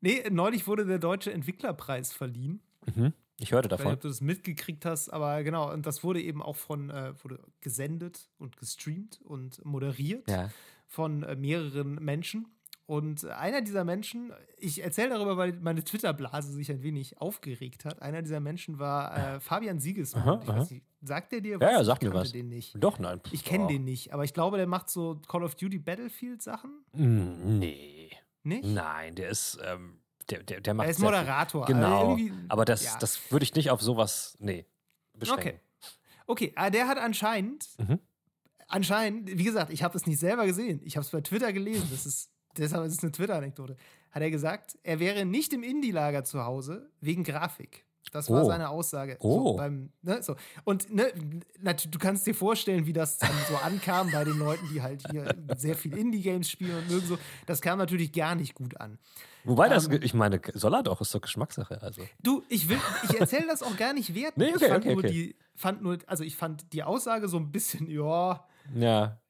nee, 0.00 0.22
neulich 0.30 0.68
wurde 0.68 0.86
der 0.86 1.00
Deutsche 1.00 1.32
Entwicklerpreis 1.32 2.12
verliehen. 2.12 2.60
Mhm. 2.94 3.14
Ich 3.40 3.50
hörte 3.50 3.66
Ich 3.66 3.72
weiß 3.72 3.78
nicht, 3.78 3.80
davon. 3.80 3.92
ob 3.94 4.00
du 4.00 4.06
das 4.06 4.20
mitgekriegt 4.20 4.84
hast, 4.84 5.08
aber 5.12 5.42
genau, 5.42 5.72
und 5.72 5.86
das 5.86 6.04
wurde 6.04 6.22
eben 6.22 6.40
auch 6.40 6.54
von, 6.54 6.90
äh, 6.90 7.14
wurde 7.24 7.40
gesendet 7.60 8.30
und 8.38 8.56
gestreamt 8.58 9.20
und 9.24 9.64
moderiert 9.64 10.30
Ja. 10.30 10.50
Von 10.94 11.22
äh, 11.24 11.36
mehreren 11.36 11.96
Menschen. 11.96 12.46
Und 12.86 13.24
einer 13.24 13.62
dieser 13.62 13.82
Menschen, 13.84 14.30
ich 14.58 14.82
erzähle 14.84 15.08
darüber, 15.10 15.38
weil 15.38 15.54
meine 15.54 15.82
Twitter-Blase 15.82 16.52
sich 16.52 16.70
ein 16.70 16.82
wenig 16.82 17.18
aufgeregt 17.18 17.86
hat. 17.86 18.02
Einer 18.02 18.20
dieser 18.20 18.40
Menschen 18.40 18.78
war 18.78 19.16
äh, 19.36 19.40
Fabian 19.40 19.80
Siegesmund. 19.80 20.26
Aha, 20.48 20.52
aha. 20.60 20.66
nicht, 20.70 20.84
sagt 21.00 21.32
der 21.32 21.40
dir 21.40 21.58
Ja, 21.60 21.70
ja, 21.72 21.80
Ich 21.80 21.86
sagt 21.86 22.02
mir 22.02 22.12
was. 22.12 22.32
den 22.32 22.48
nicht. 22.50 22.74
Doch, 22.78 22.98
nein. 22.98 23.20
Ich 23.32 23.42
kenne 23.42 23.64
Oh. 23.64 23.68
den 23.68 23.84
nicht, 23.84 24.12
aber 24.12 24.24
ich 24.24 24.34
glaube, 24.34 24.58
der 24.58 24.66
macht 24.66 24.90
so 24.90 25.18
Call 25.26 25.42
of 25.44 25.54
Duty 25.54 25.78
Battlefield-Sachen. 25.78 26.84
Mm, 26.92 27.58
Nee. 27.58 28.10
Nicht? 28.42 28.64
Nein, 28.66 29.14
der 29.14 29.30
ist, 29.30 29.58
ähm, 29.64 30.00
der, 30.28 30.42
der, 30.42 30.60
der 30.60 30.74
macht 30.74 30.86
er 30.86 30.90
ist. 30.90 30.98
Moderator. 31.00 31.64
Genau. 31.64 32.12
Also 32.16 32.30
Aber 32.50 32.64
das, 32.66 32.84
ja. 32.84 32.98
das 32.98 33.32
würde 33.32 33.44
ich 33.44 33.54
nicht 33.54 33.70
auf 33.70 33.80
sowas, 33.80 34.36
nee, 34.40 34.66
beschränken. 35.14 35.48
Okay. 35.48 35.60
Okay, 36.26 36.52
aber 36.54 36.70
der 36.70 36.86
hat 36.88 36.98
anscheinend, 36.98 37.66
Mhm. 37.78 37.98
Anscheinend, 38.74 39.30
wie 39.38 39.44
gesagt, 39.44 39.72
ich 39.72 39.82
habe 39.82 39.96
es 39.96 40.06
nicht 40.06 40.18
selber 40.18 40.46
gesehen. 40.46 40.80
Ich 40.84 40.96
habe 40.96 41.04
es 41.04 41.10
bei 41.10 41.20
Twitter 41.20 41.52
gelesen. 41.52 41.86
Das 41.90 42.04
ist, 42.06 42.30
deshalb 42.58 42.84
ist 42.86 42.94
es 42.98 43.02
eine 43.02 43.12
Twitter-Anekdote. 43.12 43.76
Hat 44.10 44.22
er 44.22 44.30
gesagt, 44.30 44.76
er 44.82 45.00
wäre 45.00 45.24
nicht 45.24 45.52
im 45.52 45.62
Indie-Lager 45.62 46.24
zu 46.24 46.44
Hause 46.44 46.90
wegen 47.00 47.24
Grafik. 47.24 47.84
Das 48.12 48.28
war 48.30 48.42
Oh. 48.44 48.46
seine 48.46 48.68
Aussage. 48.68 49.16
Oh. 49.20 49.52
So, 49.52 49.56
beim, 49.56 49.90
ne, 50.02 50.22
so. 50.22 50.36
Und 50.64 50.92
ne, 50.94 51.10
du 51.90 51.98
kannst 51.98 52.26
dir 52.26 52.34
vorstellen, 52.34 52.84
wie 52.86 52.92
das 52.92 53.16
dann 53.18 53.30
so 53.48 53.56
ankam 53.56 54.10
bei 54.12 54.24
den 54.24 54.38
Leuten, 54.38 54.68
die 54.72 54.82
halt 54.82 55.02
hier 55.10 55.34
sehr 55.56 55.74
viel 55.74 55.96
Indie-Games 55.96 56.48
spielen 56.50 56.76
und 56.76 56.90
mögen 56.90 57.06
so. 57.06 57.18
Das 57.46 57.62
kam 57.62 57.78
natürlich 57.78 58.12
gar 58.12 58.34
nicht 58.34 58.54
gut 58.54 58.78
an. 58.78 58.98
Wobei 59.44 59.68
das, 59.68 59.88
Ähm, 59.88 60.00
ich 60.02 60.12
meine, 60.14 60.40
soll 60.52 60.74
er 60.74 60.82
doch, 60.82 61.00
ist 61.00 61.14
doch 61.14 61.20
Geschmackssache. 61.22 61.80
Also. 61.82 62.02
Du, 62.22 62.42
ich 62.50 62.68
will, 62.68 62.78
ich 63.04 63.18
erzähle 63.18 63.46
das 63.46 63.62
auch 63.62 63.76
gar 63.76 63.94
nicht 63.94 64.14
werten. 64.14 64.38
Nee, 64.40 64.52
okay, 64.54 64.64
ich 64.64 64.68
fand 64.70 64.84
okay, 64.84 64.94
nur 64.94 65.04
okay. 65.04 65.12
die, 65.12 65.36
fand 65.54 65.82
nur, 65.82 65.98
also 66.06 66.24
ich 66.24 66.36
fand 66.36 66.72
die 66.74 66.82
Aussage 66.82 67.26
so 67.28 67.38
ein 67.38 67.50
bisschen, 67.52 67.88
ja, 67.90 68.44
Ja. 68.74 69.20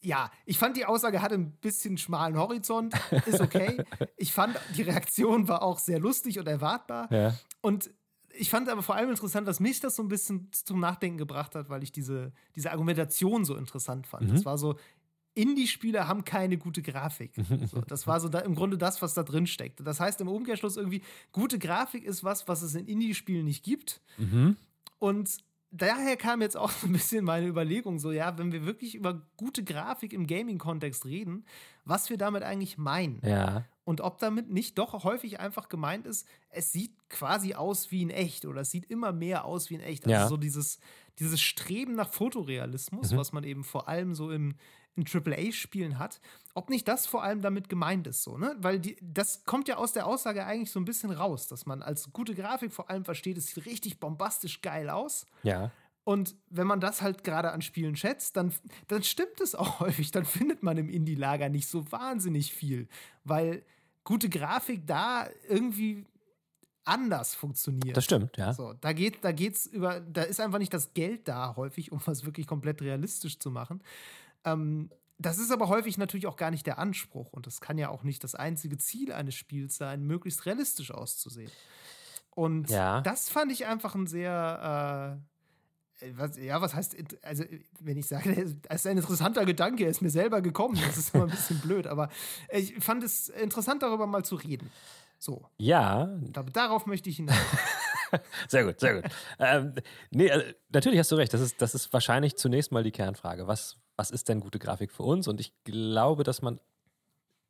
ja, 0.00 0.30
ich 0.44 0.58
fand 0.58 0.76
die 0.76 0.86
Aussage 0.86 1.22
hatte 1.22 1.34
ein 1.34 1.52
bisschen 1.52 1.98
schmalen 1.98 2.36
Horizont, 2.36 2.94
ist 3.26 3.40
okay. 3.40 3.82
ich 4.16 4.32
fand 4.32 4.58
die 4.76 4.82
Reaktion 4.82 5.48
war 5.48 5.62
auch 5.62 5.78
sehr 5.78 5.98
lustig 5.98 6.38
und 6.38 6.48
erwartbar. 6.48 7.12
Ja. 7.12 7.34
Und 7.60 7.90
ich 8.36 8.50
fand 8.50 8.68
aber 8.68 8.82
vor 8.82 8.96
allem 8.96 9.10
interessant, 9.10 9.46
dass 9.46 9.60
mich 9.60 9.80
das 9.80 9.96
so 9.96 10.02
ein 10.02 10.08
bisschen 10.08 10.48
zum 10.52 10.80
Nachdenken 10.80 11.18
gebracht 11.18 11.54
hat, 11.54 11.68
weil 11.68 11.82
ich 11.82 11.92
diese, 11.92 12.32
diese 12.56 12.72
Argumentation 12.72 13.44
so 13.44 13.56
interessant 13.56 14.06
fand. 14.06 14.28
Mhm. 14.28 14.34
Das 14.34 14.44
war 14.44 14.58
so, 14.58 14.76
Indie-Spiele 15.34 16.06
haben 16.06 16.24
keine 16.24 16.58
gute 16.58 16.82
Grafik. 16.82 17.32
So, 17.66 17.80
das 17.80 18.06
war 18.06 18.20
so 18.20 18.28
da, 18.28 18.40
im 18.40 18.54
Grunde 18.54 18.78
das, 18.78 19.00
was 19.02 19.14
da 19.14 19.22
drin 19.22 19.46
steckt. 19.46 19.80
Das 19.86 20.00
heißt 20.00 20.20
im 20.20 20.28
Umkehrschluss 20.28 20.76
irgendwie, 20.76 21.02
gute 21.32 21.58
Grafik 21.58 22.04
ist 22.04 22.24
was, 22.24 22.46
was 22.46 22.62
es 22.62 22.74
in 22.74 22.86
Indie-Spielen 22.86 23.44
nicht 23.44 23.64
gibt. 23.64 24.00
Mhm. 24.18 24.56
Und 24.98 25.38
daher 25.76 26.16
kam 26.16 26.40
jetzt 26.42 26.56
auch 26.56 26.70
so 26.80 26.86
ein 26.86 26.92
bisschen 26.92 27.24
meine 27.24 27.46
Überlegung, 27.46 27.98
so 27.98 28.12
ja, 28.12 28.36
wenn 28.38 28.52
wir 28.52 28.64
wirklich 28.64 28.94
über 28.94 29.22
gute 29.36 29.64
Grafik 29.64 30.12
im 30.12 30.26
Gaming-Kontext 30.26 31.04
reden, 31.06 31.44
was 31.84 32.10
wir 32.10 32.16
damit 32.16 32.42
eigentlich 32.42 32.78
meinen. 32.78 33.20
Ja. 33.24 33.64
Und 33.84 34.00
ob 34.00 34.18
damit 34.18 34.48
nicht 34.50 34.78
doch 34.78 35.04
häufig 35.04 35.40
einfach 35.40 35.68
gemeint 35.68 36.06
ist, 36.06 36.26
es 36.48 36.72
sieht 36.72 36.92
quasi 37.10 37.54
aus 37.54 37.90
wie 37.90 38.00
in 38.02 38.08
echt 38.10 38.46
oder 38.46 38.62
es 38.62 38.70
sieht 38.70 38.86
immer 38.90 39.12
mehr 39.12 39.44
aus 39.44 39.68
wie 39.68 39.74
in 39.74 39.80
echt. 39.80 40.04
Also 40.06 40.12
Ja. 40.14 40.28
so 40.28 40.36
dieses, 40.38 40.78
dieses 41.18 41.40
Streben 41.42 41.94
nach 41.94 42.08
Fotorealismus, 42.10 43.12
Mhm. 43.12 43.16
was 43.18 43.32
man 43.32 43.44
eben 43.44 43.62
vor 43.62 43.88
allem 43.88 44.14
so 44.14 44.30
im, 44.30 44.54
in 44.96 45.04
AAA-Spielen 45.06 45.98
hat, 45.98 46.20
ob 46.54 46.70
nicht 46.70 46.86
das 46.86 47.06
vor 47.06 47.22
allem 47.22 47.42
damit 47.42 47.68
gemeint 47.68 48.06
ist, 48.06 48.22
so, 48.22 48.38
ne? 48.38 48.54
Weil 48.58 48.78
die, 48.78 48.96
das 49.00 49.44
kommt 49.44 49.68
ja 49.68 49.76
aus 49.76 49.92
der 49.92 50.06
Aussage 50.06 50.46
eigentlich 50.46 50.70
so 50.70 50.78
ein 50.78 50.84
bisschen 50.84 51.10
raus, 51.10 51.48
dass 51.48 51.66
man 51.66 51.82
als 51.82 52.12
gute 52.12 52.34
Grafik 52.34 52.72
vor 52.72 52.90
allem 52.90 53.04
versteht, 53.04 53.36
es 53.36 53.48
sieht 53.48 53.66
richtig 53.66 53.98
bombastisch 53.98 54.62
geil 54.62 54.88
aus. 54.88 55.26
Ja. 55.42 55.70
Und 56.04 56.36
wenn 56.50 56.66
man 56.66 56.80
das 56.80 57.00
halt 57.00 57.24
gerade 57.24 57.50
an 57.50 57.62
Spielen 57.62 57.96
schätzt, 57.96 58.36
dann, 58.36 58.54
dann 58.88 59.02
stimmt 59.02 59.40
es 59.40 59.54
auch 59.54 59.80
häufig. 59.80 60.10
Dann 60.10 60.24
findet 60.24 60.62
man 60.62 60.76
im 60.76 60.88
Indie-Lager 60.88 61.48
nicht 61.48 61.66
so 61.66 61.90
wahnsinnig 61.90 62.52
viel, 62.52 62.88
weil 63.24 63.64
gute 64.04 64.28
Grafik 64.28 64.86
da 64.86 65.28
irgendwie 65.48 66.04
anders 66.84 67.34
funktioniert. 67.34 67.96
Das 67.96 68.04
stimmt, 68.04 68.36
ja. 68.36 68.52
So, 68.52 68.74
da 68.74 68.92
geht, 68.92 69.24
da 69.24 69.32
geht's 69.32 69.66
über, 69.66 70.00
da 70.00 70.22
ist 70.22 70.40
einfach 70.40 70.58
nicht 70.58 70.74
das 70.74 70.92
Geld 70.92 71.26
da 71.26 71.56
häufig, 71.56 71.90
um 71.90 72.00
was 72.04 72.24
wirklich 72.24 72.46
komplett 72.46 72.82
realistisch 72.82 73.38
zu 73.38 73.50
machen. 73.50 73.82
Ähm, 74.44 74.90
das 75.18 75.38
ist 75.38 75.50
aber 75.52 75.68
häufig 75.68 75.96
natürlich 75.96 76.26
auch 76.26 76.36
gar 76.36 76.50
nicht 76.50 76.66
der 76.66 76.78
Anspruch 76.78 77.32
und 77.32 77.46
das 77.46 77.60
kann 77.60 77.78
ja 77.78 77.88
auch 77.88 78.02
nicht 78.02 78.24
das 78.24 78.34
einzige 78.34 78.76
Ziel 78.78 79.12
eines 79.12 79.34
Spiels 79.34 79.76
sein, 79.76 80.02
möglichst 80.04 80.44
realistisch 80.44 80.90
auszusehen. 80.90 81.50
Und 82.30 82.68
Ja. 82.70 83.00
das 83.00 83.28
fand 83.28 83.52
ich 83.52 83.66
einfach 83.66 83.94
ein 83.94 84.06
sehr, 84.08 85.20
äh, 86.00 86.10
was, 86.16 86.36
ja, 86.36 86.60
was 86.60 86.74
heißt, 86.74 86.96
also 87.22 87.44
wenn 87.80 87.96
ich 87.96 88.06
sage, 88.08 88.32
es 88.68 88.80
ist 88.80 88.86
ein 88.86 88.98
interessanter 88.98 89.44
Gedanke, 89.46 89.84
er 89.84 89.90
ist 89.90 90.02
mir 90.02 90.10
selber 90.10 90.42
gekommen, 90.42 90.78
das 90.84 90.98
ist 90.98 91.14
immer 91.14 91.24
ein 91.24 91.30
bisschen 91.30 91.60
blöd, 91.60 91.86
aber 91.86 92.08
ich 92.52 92.74
fand 92.84 93.04
es 93.04 93.28
interessant, 93.28 93.82
darüber 93.84 94.06
mal 94.08 94.24
zu 94.24 94.34
reden. 94.34 94.70
So, 95.20 95.46
Ja, 95.56 96.06
da- 96.32 96.42
darauf 96.42 96.86
möchte 96.86 97.08
ich 97.08 97.16
hinaus. 97.16 97.36
sehr 98.48 98.64
gut, 98.64 98.80
sehr 98.80 99.00
gut. 99.00 99.10
ähm, 99.38 99.74
nee, 100.10 100.30
also, 100.30 100.44
natürlich 100.70 100.98
hast 100.98 101.12
du 101.12 101.16
recht. 101.16 101.32
Das 101.32 101.40
ist, 101.40 101.62
das 101.62 101.74
ist 101.74 101.92
wahrscheinlich 101.92 102.36
zunächst 102.36 102.72
mal 102.72 102.82
die 102.82 102.90
Kernfrage. 102.90 103.46
Was, 103.46 103.76
was 103.96 104.10
ist 104.10 104.28
denn 104.28 104.40
gute 104.40 104.58
Grafik 104.58 104.92
für 104.92 105.02
uns? 105.02 105.28
Und 105.28 105.40
ich 105.40 105.52
glaube, 105.64 106.24
dass 106.24 106.42
man 106.42 106.60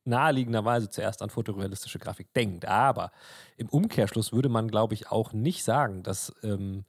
naheliegenderweise 0.04 0.90
zuerst 0.90 1.22
an 1.22 1.30
fotorealistische 1.30 1.98
Grafik 1.98 2.32
denkt. 2.34 2.66
Aber 2.66 3.10
im 3.56 3.68
Umkehrschluss 3.68 4.32
würde 4.32 4.48
man, 4.48 4.68
glaube 4.68 4.94
ich, 4.94 5.10
auch 5.10 5.32
nicht 5.32 5.64
sagen, 5.64 6.02
dass, 6.02 6.34
ähm, 6.42 6.84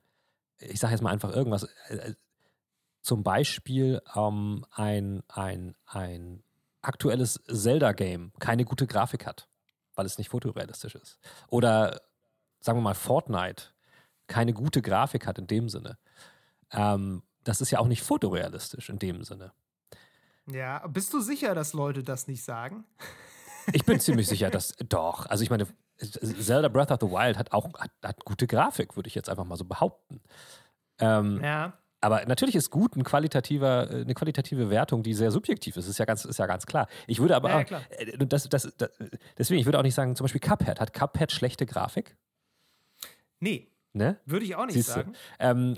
ich 0.60 0.80
sage 0.80 0.94
jetzt 0.94 1.02
mal 1.02 1.12
einfach 1.12 1.34
irgendwas, 1.34 1.64
äh, 1.88 2.14
zum 3.02 3.24
Beispiel 3.24 4.02
ähm, 4.16 4.66
ein, 4.72 5.24
ein, 5.28 5.76
ein 5.86 6.44
aktuelles 6.82 7.42
Zelda-Game 7.48 8.34
keine 8.40 8.66
gute 8.66 8.88
Grafik 8.88 9.26
hat, 9.26 9.48
weil 9.96 10.06
es 10.06 10.18
nicht 10.18 10.30
fotorealistisch 10.30 10.96
ist. 10.96 11.20
Oder 11.48 12.02
sagen 12.60 12.80
wir 12.80 12.84
mal 12.84 12.96
Fortnite 12.96 13.66
keine 14.28 14.54
gute 14.54 14.82
Grafik 14.82 15.28
hat 15.28 15.38
in 15.38 15.48
dem 15.48 15.70
Sinne. 15.70 15.98
Ähm, 16.72 17.22
das 17.46 17.62
ist 17.62 17.72
ja 17.72 17.80
auch 17.80 17.88
nicht 17.88 18.04
fotorealistisch 18.04 18.90
in 18.90 19.00
dem 19.00 19.24
Sinne. 19.24 19.54
Ja, 20.52 20.86
bist 20.88 21.14
du 21.14 21.22
sicher, 21.22 21.56
dass 21.56 21.72
Leute 21.74 22.04
das 22.04 22.28
nicht 22.28 22.44
sagen? 22.44 22.84
Ich 23.74 23.86
bin 23.86 24.00
ziemlich 24.02 24.28
sicher, 24.28 24.50
dass 24.50 24.76
doch. 24.90 25.26
Also 25.28 25.44
ich 25.44 25.50
meine, 25.50 25.66
Zelda 25.98 26.68
Breath 26.68 26.92
of 26.92 27.00
the 27.02 27.08
Wild 27.08 27.38
hat 27.38 27.52
auch 27.54 27.74
hat, 27.80 27.92
hat 28.04 28.26
gute 28.26 28.46
Grafik, 28.48 28.96
würde 28.98 29.08
ich 29.08 29.16
jetzt 29.16 29.30
einfach 29.30 29.46
mal 29.46 29.56
so 29.56 29.64
behaupten. 29.66 30.22
Ähm, 31.00 31.42
Ja. 31.44 31.74
aber 32.02 32.26
natürlich 32.26 32.56
ist 32.56 32.70
gut 32.70 32.96
ein 32.96 33.04
qualitativer, 33.04 33.90
äh, 33.90 34.02
eine 34.02 34.14
qualitative 34.14 34.70
Wertung, 34.70 35.02
die 35.04 35.14
sehr 35.14 35.32
subjektiv 35.32 35.78
ist. 35.78 35.88
Ist 35.88 35.98
ja 35.98 36.06
ganz, 36.06 36.26
ist 36.26 36.38
ja 36.38 36.46
ganz 36.46 36.66
klar. 36.66 36.88
Ich 37.08 37.20
würde 37.20 37.36
aber 37.36 37.50
Ja, 37.50 37.60
ja, 37.62 37.78
auch, 37.78 37.92
äh, 37.92 38.18
das, 38.28 38.48
das, 38.50 38.72
das, 38.78 38.92
deswegen, 39.38 39.60
ich 39.60 39.66
würde 39.66 39.80
auch 39.80 39.84
nicht 39.84 39.96
sagen, 39.96 40.16
zum 40.16 40.26
Beispiel 40.26 40.42
Cuphead. 40.42 40.80
Hat 40.80 40.94
Cuphead 40.94 41.32
schlechte 41.32 41.66
Grafik? 41.66 42.16
Nee, 43.40 43.72
Ne? 43.94 44.20
würde 44.26 44.46
ich 44.46 44.56
auch 44.58 44.66
nicht 44.66 44.74
Siehst 44.74 44.90
sagen. 44.90 45.14
Ähm, 45.40 45.78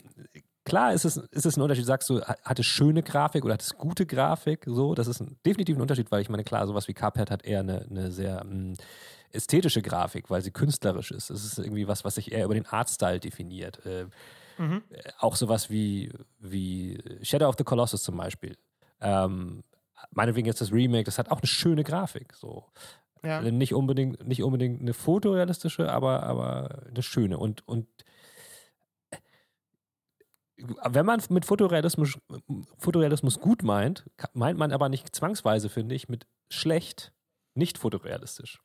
klar 0.67 0.93
ist 0.93 1.05
es, 1.05 1.17
ist 1.17 1.45
es 1.45 1.57
ein 1.57 1.61
Unterschied, 1.61 1.85
sagst 1.85 2.09
du, 2.09 2.21
ha- 2.21 2.35
hat 2.43 2.59
es 2.59 2.65
schöne 2.65 3.01
Grafik 3.01 3.43
oder 3.43 3.53
hat 3.55 3.61
es 3.63 3.75
gute 3.75 4.05
Grafik? 4.05 4.65
So, 4.67 4.93
das 4.93 5.07
ist 5.07 5.19
ein, 5.21 5.37
definitiv 5.45 5.77
ein 5.77 5.81
Unterschied, 5.81 6.11
weil 6.11 6.21
ich 6.21 6.29
meine, 6.29 6.43
klar, 6.43 6.67
sowas 6.67 6.87
wie 6.87 6.93
Cuphead 6.93 7.31
hat 7.31 7.43
eher 7.45 7.61
eine, 7.61 7.85
eine 7.89 8.11
sehr 8.11 8.43
mm, 8.43 8.73
ästhetische 9.31 9.81
Grafik, 9.81 10.29
weil 10.29 10.41
sie 10.41 10.51
künstlerisch 10.51 11.11
ist. 11.11 11.29
Es 11.29 11.43
ist 11.43 11.57
irgendwie 11.57 11.87
was, 11.87 12.05
was 12.05 12.15
sich 12.15 12.31
eher 12.31 12.45
über 12.45 12.53
den 12.53 12.65
Artstyle 12.67 13.19
definiert. 13.19 13.83
Äh, 13.85 14.05
Mhm. 14.59 14.81
äh, 14.89 15.03
auch 15.19 15.35
sowas 15.35 15.69
wie, 15.69 16.11
wie 16.39 16.97
Shadow 17.21 17.47
of 17.47 17.55
the 17.59 17.63
Colossus 17.63 18.01
zum 18.01 18.17
Beispiel. 18.17 18.57
Ähm, 19.01 19.63
meinetwegen 20.09 20.47
jetzt 20.47 20.61
das 20.61 20.71
Remake, 20.71 21.03
das 21.03 21.19
hat 21.19 21.29
auch 21.29 21.37
eine 21.41 21.47
schöne 21.47 21.83
Grafik. 21.83 22.33
So. 22.33 22.65
Ja. 23.23 23.39
Nicht, 23.41 23.75
unbedingt, 23.75 24.27
nicht 24.27 24.41
unbedingt 24.41 24.81
eine 24.81 24.93
fotorealistische, 24.95 25.91
aber, 25.91 26.23
aber 26.23 26.83
eine 26.89 27.03
schöne. 27.03 27.37
Und, 27.37 27.67
und 27.67 27.85
wenn 30.57 31.05
man 31.05 31.21
mit 31.29 31.45
Fotorealismus, 31.45 32.17
Fotorealismus 32.77 33.39
gut 33.39 33.63
meint, 33.63 34.05
meint 34.33 34.57
man 34.57 34.71
aber 34.71 34.89
nicht 34.89 35.15
zwangsweise, 35.15 35.69
finde 35.69 35.95
ich, 35.95 36.09
mit 36.09 36.25
schlecht 36.49 37.13
nicht 37.53 37.77
fotorealistisch. 37.77 38.61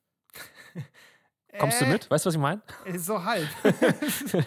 Kommst 1.59 1.83
du 1.83 1.85
Äh, 1.85 1.89
mit? 1.93 2.11
Weißt 2.11 2.25
du, 2.25 2.29
was 2.29 2.35
ich 2.35 2.41
meine? 2.41 2.63
äh, 2.87 2.97
So 2.99 3.23
halb. 3.23 3.47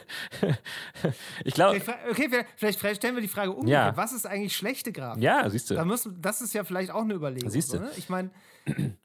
ich 1.44 1.54
glaube, 1.54 1.78
okay, 2.10 2.30
vielleicht- 2.30 2.48
vielleicht, 2.58 2.80
vielleicht 2.80 3.02
stellen 3.02 3.16
wir 3.16 3.22
die 3.22 3.28
Frage 3.28 3.52
umgekehrt. 3.52 3.92
Ja. 3.96 3.98
Was 3.98 4.12
ist 4.14 4.26
eigentlich 4.26 4.56
schlechte 4.56 4.92
Grafik? 4.92 5.22
ja, 5.24 5.48
siehst 5.50 5.70
Da 5.72 5.76
du. 5.76 5.86
müssen, 5.86 6.22
das 6.22 6.42
ist 6.42 6.54
ja 6.54 6.64
vielleicht 6.64 6.92
auch 6.92 7.02
eine 7.04 7.14
Überlegung. 7.14 7.50
Siehst 7.50 7.70
So, 7.70 7.78
du. 7.78 7.84
ne? 7.84 7.92
Ich 7.98 8.10
meine, 8.10 8.32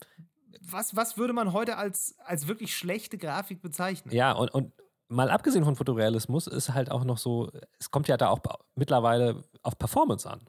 was, 0.62 0.96
was 0.96 1.18
würde 1.18 1.32
man 1.32 1.52
heute 1.52 1.76
als, 1.76 2.14
als 2.24 2.46
wirklich 2.48 2.74
schlechte 2.76 3.18
Grafik 3.18 3.60
bezeichnen? 3.60 4.14
Ja, 4.14 4.32
und, 4.32 4.48
und 4.50 4.72
mal 5.10 5.30
abgesehen 5.30 5.64
von 5.64 5.76
Fotorealismus 5.76 6.46
ist 6.46 6.72
halt 6.72 6.90
auch 6.90 7.04
noch 7.04 7.18
so, 7.18 7.50
es 7.78 7.90
kommt 7.90 8.08
ja 8.08 8.16
da 8.16 8.28
auch 8.28 8.40
mittlerweile 8.74 9.42
auf 9.62 9.78
Performance 9.78 10.28
an. 10.28 10.40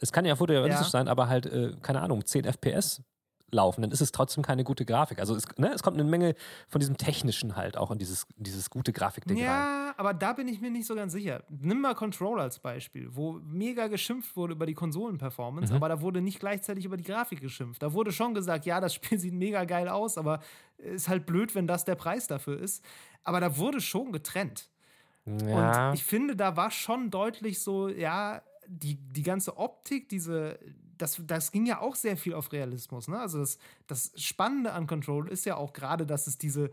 Es 0.00 0.12
kann 0.12 0.24
ja 0.24 0.36
fotorealistisch 0.36 0.86
Ja. 0.86 0.90
sein, 0.90 1.08
aber 1.08 1.28
halt, 1.28 1.46
äh, 1.46 1.72
keine 1.82 2.00
Ahnung, 2.00 2.24
10 2.24 2.44
FPS 2.44 3.02
laufen, 3.54 3.80
dann 3.82 3.90
ist 3.90 4.00
es 4.02 4.12
trotzdem 4.12 4.42
keine 4.42 4.64
gute 4.64 4.84
Grafik. 4.84 5.18
Also 5.18 5.34
es, 5.34 5.44
ne, 5.56 5.70
es 5.72 5.82
kommt 5.82 5.96
eine 5.98 6.04
Menge 6.08 6.34
von 6.68 6.80
diesem 6.80 6.96
Technischen 6.98 7.56
halt 7.56 7.76
auch 7.78 7.90
in 7.90 7.98
dieses, 7.98 8.26
dieses 8.36 8.68
gute 8.68 8.92
Grafikding 8.92 9.38
rein. 9.38 9.44
Ja, 9.46 9.94
aber 9.96 10.12
da 10.12 10.32
bin 10.34 10.48
ich 10.48 10.60
mir 10.60 10.70
nicht 10.70 10.86
so 10.86 10.94
ganz 10.94 11.12
sicher. 11.12 11.42
Nimm 11.48 11.80
mal 11.80 11.94
Control 11.94 12.40
als 12.40 12.58
Beispiel, 12.58 13.08
wo 13.14 13.32
mega 13.44 13.86
geschimpft 13.86 14.36
wurde 14.36 14.52
über 14.54 14.66
die 14.66 14.74
Konsolenperformance, 14.74 15.72
Mhm. 15.72 15.76
aber 15.76 15.88
da 15.88 16.00
wurde 16.02 16.20
nicht 16.20 16.40
gleichzeitig 16.40 16.84
über 16.84 16.96
die 16.96 17.04
Grafik 17.04 17.40
geschimpft. 17.40 17.82
Da 17.82 17.92
wurde 17.92 18.12
schon 18.12 18.34
gesagt, 18.34 18.66
ja, 18.66 18.80
das 18.80 18.92
Spiel 18.94 19.18
sieht 19.18 19.32
mega 19.34 19.64
geil 19.64 19.88
aus, 19.88 20.18
aber 20.18 20.40
ist 20.76 21.08
halt 21.08 21.24
blöd, 21.24 21.54
wenn 21.54 21.66
das 21.66 21.84
der 21.84 21.94
Preis 21.94 22.26
dafür 22.26 22.58
ist. 22.60 22.84
Aber 23.22 23.40
da 23.40 23.56
wurde 23.56 23.80
schon 23.80 24.12
getrennt. 24.12 24.68
Ja, 25.26 25.88
Und 25.88 25.94
ich 25.94 26.04
finde, 26.04 26.36
da 26.36 26.56
war 26.56 26.70
schon 26.70 27.10
deutlich 27.10 27.60
so, 27.60 27.88
ja, 27.88 28.42
die, 28.66 28.96
die 28.96 29.22
ganze 29.22 29.56
Optik, 29.56 30.08
diese, 30.08 30.58
das, 30.98 31.20
das 31.26 31.52
ging 31.52 31.66
ja 31.66 31.80
auch 31.80 31.94
sehr 31.94 32.16
viel 32.16 32.34
auf 32.34 32.52
Realismus. 32.52 33.08
Ne? 33.08 33.18
Also 33.18 33.38
das, 33.38 33.58
das 33.86 34.12
Spannende 34.16 34.72
an 34.72 34.86
Control 34.86 35.28
ist 35.28 35.44
ja 35.44 35.56
auch 35.56 35.72
gerade, 35.72 36.06
dass 36.06 36.26
es 36.26 36.38
diese 36.38 36.70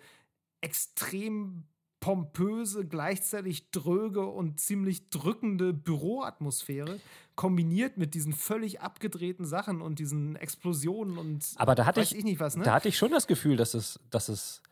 extrem 0.61 1.63
pompöse, 2.01 2.85
gleichzeitig 2.85 3.69
dröge 3.69 4.25
und 4.25 4.59
ziemlich 4.59 5.09
drückende 5.11 5.71
Büroatmosphäre 5.71 6.99
kombiniert 7.35 7.97
mit 7.97 8.15
diesen 8.15 8.33
völlig 8.33 8.81
abgedrehten 8.81 9.45
Sachen 9.45 9.81
und 9.81 9.99
diesen 9.99 10.35
Explosionen 10.35 11.17
und 11.17 11.45
aber 11.57 11.75
da 11.75 11.85
hatte 11.85 12.01
weiß 12.01 12.11
ich, 12.11 12.17
ich 12.17 12.23
nicht 12.23 12.39
was, 12.39 12.57
ne? 12.57 12.63
da 12.63 12.73
hatte 12.73 12.89
ich 12.89 12.97
schon 12.97 13.11
das 13.11 13.27
Gefühl, 13.27 13.55
dass 13.55 13.75
es, 13.75 13.99
dass 14.09 14.29
es 14.29 14.63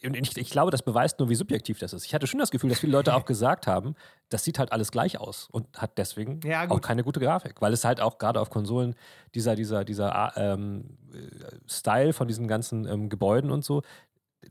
ich, 0.00 0.36
ich 0.36 0.50
glaube, 0.50 0.70
das 0.70 0.82
beweist 0.82 1.18
nur, 1.18 1.28
wie 1.28 1.34
subjektiv 1.34 1.78
das 1.78 1.92
ist. 1.92 2.04
Ich 2.04 2.14
hatte 2.14 2.26
schon 2.26 2.40
das 2.40 2.50
Gefühl, 2.50 2.70
dass 2.70 2.80
viele 2.80 2.92
Leute 2.92 3.14
auch 3.14 3.24
gesagt 3.26 3.66
haben, 3.66 3.94
das 4.28 4.44
sieht 4.44 4.58
halt 4.58 4.72
alles 4.72 4.90
gleich 4.90 5.18
aus 5.18 5.48
und 5.50 5.66
hat 5.80 5.98
deswegen 5.98 6.40
Ja, 6.44 6.70
auch 6.70 6.80
keine 6.80 7.04
gute 7.04 7.20
Grafik, 7.20 7.60
weil 7.60 7.72
es 7.72 7.84
halt 7.84 8.00
auch 8.00 8.18
gerade 8.18 8.40
auf 8.40 8.50
Konsolen 8.50 8.94
dieser, 9.34 9.56
dieser, 9.56 9.84
dieser 9.84 10.32
ähm, 10.36 10.98
äh, 11.12 11.56
Style 11.68 12.12
von 12.12 12.28
diesen 12.28 12.48
ganzen 12.48 12.86
ähm, 12.86 13.08
Gebäuden 13.08 13.50
und 13.50 13.64
so, 13.64 13.82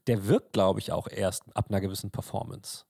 der 0.07 0.27
wirkt, 0.27 0.53
glaube 0.53 0.79
ich, 0.79 0.91
auch 0.91 1.07
erst 1.07 1.43
ab 1.55 1.65
einer 1.69 1.81
gewissen 1.81 2.11
Performance. 2.11 2.85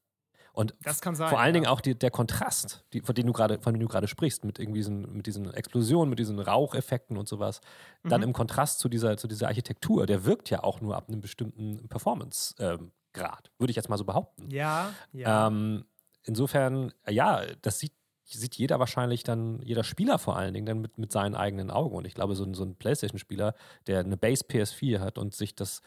Und 0.53 0.75
Das 0.83 0.99
kann 1.01 1.15
sein, 1.15 1.29
vor 1.29 1.39
allen 1.39 1.49
ja. 1.55 1.61
Dingen 1.61 1.67
auch 1.67 1.79
die, 1.81 1.97
der 1.97 2.11
Kontrast, 2.11 2.83
die, 2.93 3.01
von 3.01 3.15
dem 3.15 3.25
du 3.27 3.33
gerade, 3.33 3.59
von 3.61 3.73
dem 3.73 3.79
du 3.81 3.87
gerade 3.87 4.07
sprichst, 4.07 4.43
mit 4.43 4.59
irgendwie 4.59 4.79
diesen, 4.79 5.13
mit 5.13 5.25
diesen 5.25 5.53
Explosionen, 5.53 6.09
mit 6.09 6.19
diesen 6.19 6.39
Raucheffekten 6.39 7.17
und 7.17 7.27
sowas, 7.29 7.61
dann 8.03 8.21
Mhm. 8.21 8.27
im 8.27 8.33
Kontrast 8.33 8.79
zu 8.79 8.89
dieser, 8.89 9.15
zu 9.17 9.27
dieser 9.27 9.47
Architektur, 9.47 10.05
der 10.05 10.25
wirkt 10.25 10.49
ja 10.49 10.63
auch 10.63 10.81
nur 10.81 10.95
ab 10.97 11.05
einem 11.07 11.21
bestimmten 11.21 11.87
Performance-Grad, 11.87 13.51
würde 13.57 13.71
ich 13.71 13.75
jetzt 13.75 13.89
mal 13.89 13.97
so 13.97 14.05
behaupten. 14.05 14.49
ja, 14.49 14.91
ja. 15.13 15.47
Ähm, 15.47 15.85
insofern, 16.23 16.93
ja, 17.07 17.41
das 17.61 17.79
sieht, 17.79 17.93
sieht 18.25 18.55
jeder 18.55 18.79
wahrscheinlich 18.79 19.23
dann, 19.23 19.61
jeder 19.61 19.83
Spieler 19.83 20.17
vor 20.19 20.37
allen 20.37 20.53
Dingen 20.53 20.65
dann 20.65 20.79
mit, 20.81 20.97
mit 20.97 21.11
seinen 21.11 21.35
eigenen 21.35 21.69
Augen. 21.71 21.95
Und 21.95 22.05
ich 22.07 22.13
glaube, 22.13 22.35
so 22.35 22.43
ein, 22.43 22.53
so 22.53 22.63
ein 22.63 22.75
PlayStation-Spieler, 22.75 23.55
der 23.87 23.99
eine 23.99 24.17
Base 24.17 24.43
PS4 24.45 24.99
hat 24.99 25.17
und 25.17 25.33
sich 25.33 25.55
das 25.55 25.81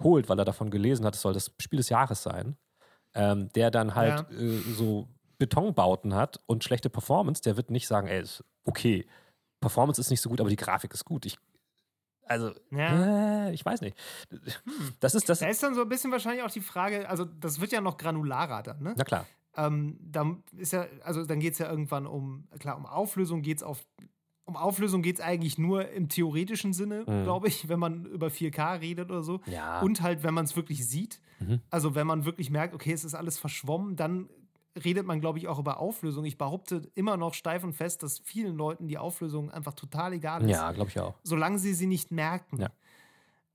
holt, 0.00 0.28
weil 0.28 0.38
er 0.38 0.44
davon 0.44 0.70
gelesen 0.70 1.04
hat, 1.04 1.14
es 1.16 1.22
soll 1.22 1.32
das 1.34 1.52
Spiel 1.60 1.78
des 1.78 1.88
Jahres 1.88 2.22
sein, 2.22 2.56
ähm, 3.18 3.48
der 3.52 3.70
dann 3.70 3.94
halt 3.94 4.30
äh, 4.30 4.60
so 4.72 5.08
Betonbauten 5.38 6.14
hat 6.14 6.40
und 6.46 6.64
schlechte 6.64 6.88
Performance, 6.88 7.42
der 7.42 7.56
wird 7.56 7.70
nicht 7.70 7.86
sagen, 7.86 8.06
ey, 8.06 8.22
ist 8.22 8.44
okay, 8.64 9.06
Performance 9.60 10.00
ist 10.00 10.10
nicht 10.10 10.20
so 10.20 10.28
gut, 10.30 10.40
aber 10.40 10.50
die 10.50 10.56
Grafik 10.56 10.94
ist 10.94 11.04
gut. 11.04 11.26
Ich, 11.26 11.36
also, 12.24 12.52
Ja. 12.70 13.48
äh, 13.48 13.52
ich 13.52 13.64
weiß 13.64 13.80
nicht. 13.80 13.98
Das 15.00 15.14
ist 15.14 15.28
das. 15.28 15.40
Da 15.40 15.48
ist 15.48 15.62
dann 15.62 15.74
so 15.74 15.82
ein 15.82 15.88
bisschen 15.88 16.12
wahrscheinlich 16.12 16.44
auch 16.44 16.50
die 16.50 16.60
Frage, 16.60 17.08
also 17.08 17.24
das 17.24 17.60
wird 17.60 17.72
ja 17.72 17.80
noch 17.80 17.96
granularer 17.96 18.62
dann, 18.62 18.82
ne? 18.82 18.94
Na 18.96 19.04
klar. 19.04 19.26
Ähm, 19.56 19.98
dann 20.00 20.44
ist 20.56 20.72
ja, 20.72 20.86
also 21.02 21.24
dann 21.24 21.40
geht 21.40 21.54
es 21.54 21.58
ja 21.58 21.68
irgendwann 21.68 22.06
um, 22.06 22.46
klar, 22.60 22.76
um 22.76 22.86
Auflösung 22.86 23.42
geht 23.42 23.56
es 23.58 23.62
auf, 23.64 23.84
um 24.48 24.56
Auflösung 24.56 25.02
geht 25.02 25.16
es 25.16 25.20
eigentlich 25.24 25.58
nur 25.58 25.88
im 25.90 26.08
theoretischen 26.08 26.72
Sinne, 26.72 27.04
Mhm. 27.06 27.22
glaube 27.24 27.48
ich, 27.48 27.68
wenn 27.68 27.78
man 27.78 28.04
über 28.06 28.28
4K 28.30 28.80
redet 28.80 29.10
oder 29.10 29.22
so. 29.22 29.40
Ja. 29.46 29.80
Und 29.80 30.00
halt, 30.02 30.22
wenn 30.22 30.34
man 30.34 30.44
es 30.46 30.56
wirklich 30.56 30.86
sieht. 30.88 31.20
Mhm. 31.38 31.60
Also 31.70 31.94
wenn 31.94 32.06
man 32.06 32.24
wirklich 32.24 32.50
merkt, 32.50 32.74
okay, 32.74 32.92
es 32.92 33.04
ist 33.04 33.14
alles 33.14 33.38
verschwommen, 33.38 33.94
dann 33.96 34.28
redet 34.84 35.06
man, 35.06 35.20
glaube 35.20 35.38
ich, 35.38 35.48
auch 35.48 35.58
über 35.58 35.78
Auflösung. 35.78 36.24
Ich 36.24 36.38
behaupte 36.38 36.90
immer 36.94 37.16
noch 37.16 37.34
steif 37.34 37.62
und 37.64 37.72
fest, 37.74 38.02
dass 38.02 38.20
vielen 38.20 38.56
Leuten 38.56 38.86
die 38.88 38.96
Auflösung 38.98 39.50
einfach 39.50 39.74
total 39.74 40.12
egal 40.12 40.42
ist 40.44 40.50
Ja, 40.50 40.72
glaube 40.72 40.90
ich 40.90 40.98
auch. 41.00 41.14
solange 41.24 41.58
sie 41.58 41.74
sie 41.74 41.86
nicht 41.86 42.10
merken. 42.12 42.60
Ja. 42.60 42.70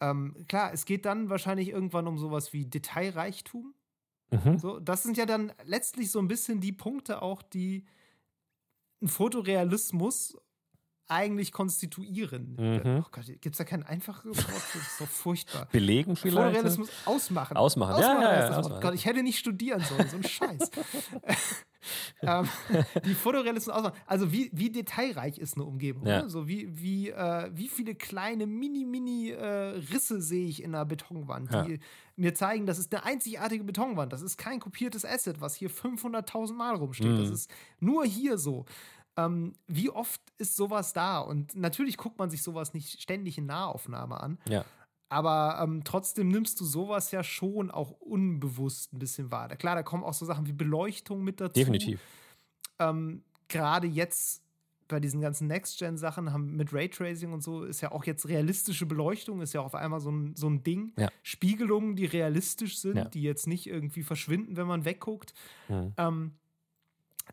Ähm, 0.02 0.36
klar, 0.50 0.72
es 0.74 0.86
geht 0.86 1.06
dann 1.06 1.30
wahrscheinlich 1.30 1.70
irgendwann 1.70 2.08
um 2.08 2.18
sowas 2.18 2.52
wie 2.54 2.66
Detailreichtum. 2.66 3.74
Mhm. 4.32 4.58
So, 4.60 4.80
das 4.80 5.04
sind 5.04 5.16
ja 5.18 5.26
dann 5.26 5.52
letztlich 5.66 6.12
so 6.12 6.20
ein 6.20 6.28
bisschen 6.28 6.60
die 6.60 6.74
Punkte 6.74 7.22
auch, 7.22 7.42
die 7.42 7.86
einen 9.02 9.10
Fotorealismus 9.10 10.38
eigentlich 11.08 11.52
konstituieren. 11.52 12.56
Mhm. 12.58 13.04
Oh 13.06 13.10
Gott, 13.12 13.26
gibt 13.26 13.48
es 13.54 13.58
da 13.58 13.64
kein 13.64 13.84
einfaches 13.84 14.26
Wort? 14.38 14.38
Das 14.48 14.76
ist 14.76 15.02
doch 15.02 15.08
furchtbar. 15.08 15.68
Belegen 15.72 16.16
vielleicht? 16.16 16.38
Fotorealismus 16.38 16.90
ausmachen. 17.06 17.58
Ausmachen, 17.58 18.02
ja, 18.02 18.14
ja, 18.14 18.22
ja, 18.22 18.40
das 18.40 18.50
Wort. 18.50 18.58
ausmachen. 18.66 18.82
Gott, 18.82 18.94
ich 18.96 19.06
hätte 19.06 19.22
nicht 19.24 19.38
studieren 19.38 19.82
sollen, 19.82 20.08
so 20.10 20.16
ein 20.18 20.24
Scheiß. 20.24 20.72
ähm, 22.22 22.48
die 23.06 23.14
Fotorealismus 23.14 23.76
ausmachen. 23.76 23.98
Also 24.06 24.32
wie, 24.32 24.50
wie 24.54 24.70
detailreich 24.72 25.38
ist 25.38 25.56
eine 25.56 25.66
Umgebung? 25.66 26.06
Ja. 26.08 26.24
Ne? 26.24 26.30
So 26.30 26.48
wie, 26.48 26.70
wie, 26.82 27.10
äh, 27.10 27.50
wie 27.54 27.68
viele 27.68 27.96
kleine 27.96 28.48
Mini-Mini 28.48 29.32
äh, 29.32 29.46
Risse 29.92 30.22
sehe 30.22 30.48
ich 30.48 30.64
in 30.64 30.74
einer 30.74 30.86
Betonwand, 30.86 31.52
Ja. 31.52 31.64
die 31.64 31.80
mir 32.16 32.34
zeigen, 32.36 32.66
das 32.66 32.78
ist 32.80 32.94
eine 32.94 33.04
einzigartige 33.06 33.64
Betonwand. 33.64 34.14
Das 34.14 34.22
ist 34.22 34.38
kein 34.38 34.60
kopiertes 34.60 35.04
Asset, 35.04 35.42
was 35.42 35.56
hier 35.56 35.70
500.000 35.70 36.54
Mal 36.54 36.76
rumsteht. 36.76 37.12
Das 37.20 37.28
Mhm. 37.28 37.34
ist 37.34 37.52
nur 37.80 38.06
hier 38.06 38.38
so. 38.38 38.66
Ähm, 39.18 39.54
wie 39.68 39.90
oft 39.90 40.22
ist 40.38 40.56
sowas 40.56 40.94
da? 40.94 41.20
Und 41.20 41.56
natürlich 41.56 41.98
guckt 41.98 42.18
man 42.18 42.30
sich 42.30 42.42
sowas 42.42 42.74
nicht 42.74 43.02
ständig 43.02 43.38
in 43.38 43.46
Nahaufnahme 43.46 44.20
an. 44.20 44.40
Ja. 44.50 44.66
Aber 45.10 45.60
ähm, 45.62 45.84
trotzdem 45.84 46.30
nimmst 46.30 46.60
du 46.60 46.66
sowas 46.66 47.12
ja 47.12 47.24
schon 47.24 47.70
auch 47.70 47.92
unbewusst 47.92 48.92
ein 48.94 49.00
bisschen 49.00 49.30
wahr. 49.32 49.48
Da- 49.48 49.56
Klar, 49.56 49.76
da 49.76 49.84
kommen 49.84 50.04
auch 50.04 50.16
so 50.16 50.26
Sachen 50.26 50.48
wie 50.48 50.54
Beleuchtung 50.54 51.24
mit 51.24 51.40
dazu. 51.40 51.54
Definitiv. 51.54 52.02
Ähm, 52.80 53.24
Gerade 53.48 53.86
jetzt 53.86 54.42
bei 54.88 55.00
diesen 55.00 55.22
ganzen 55.22 55.48
Next-Gen-Sachen 55.48 56.34
haben 56.34 56.56
mit 56.56 56.74
Raytracing 56.74 57.32
und 57.32 57.42
so 57.42 57.64
ist 57.64 57.82
ja 57.82 57.92
auch 57.92 58.04
jetzt 58.06 58.28
realistische 58.28 58.86
Beleuchtung, 58.86 59.42
ist 59.42 59.54
ja 59.54 59.62
auf 59.62 59.76
einmal 59.76 60.00
so 60.02 60.12
ein, 60.12 60.36
so 60.36 60.48
ein 60.50 60.64
Ding. 60.64 60.94
Ja. 60.98 61.10
Spiegelungen, 61.22 61.96
die 61.96 62.06
realistisch 62.06 62.80
sind, 62.80 62.98
Ja. 62.98 63.06
die 63.06 63.22
jetzt 63.22 63.46
nicht 63.48 63.68
irgendwie 63.68 64.04
verschwinden, 64.04 64.58
wenn 64.58 64.68
man 64.68 64.86
wegguckt. 64.86 65.34
Mhm. 65.70 65.94
Ähm, 65.98 66.34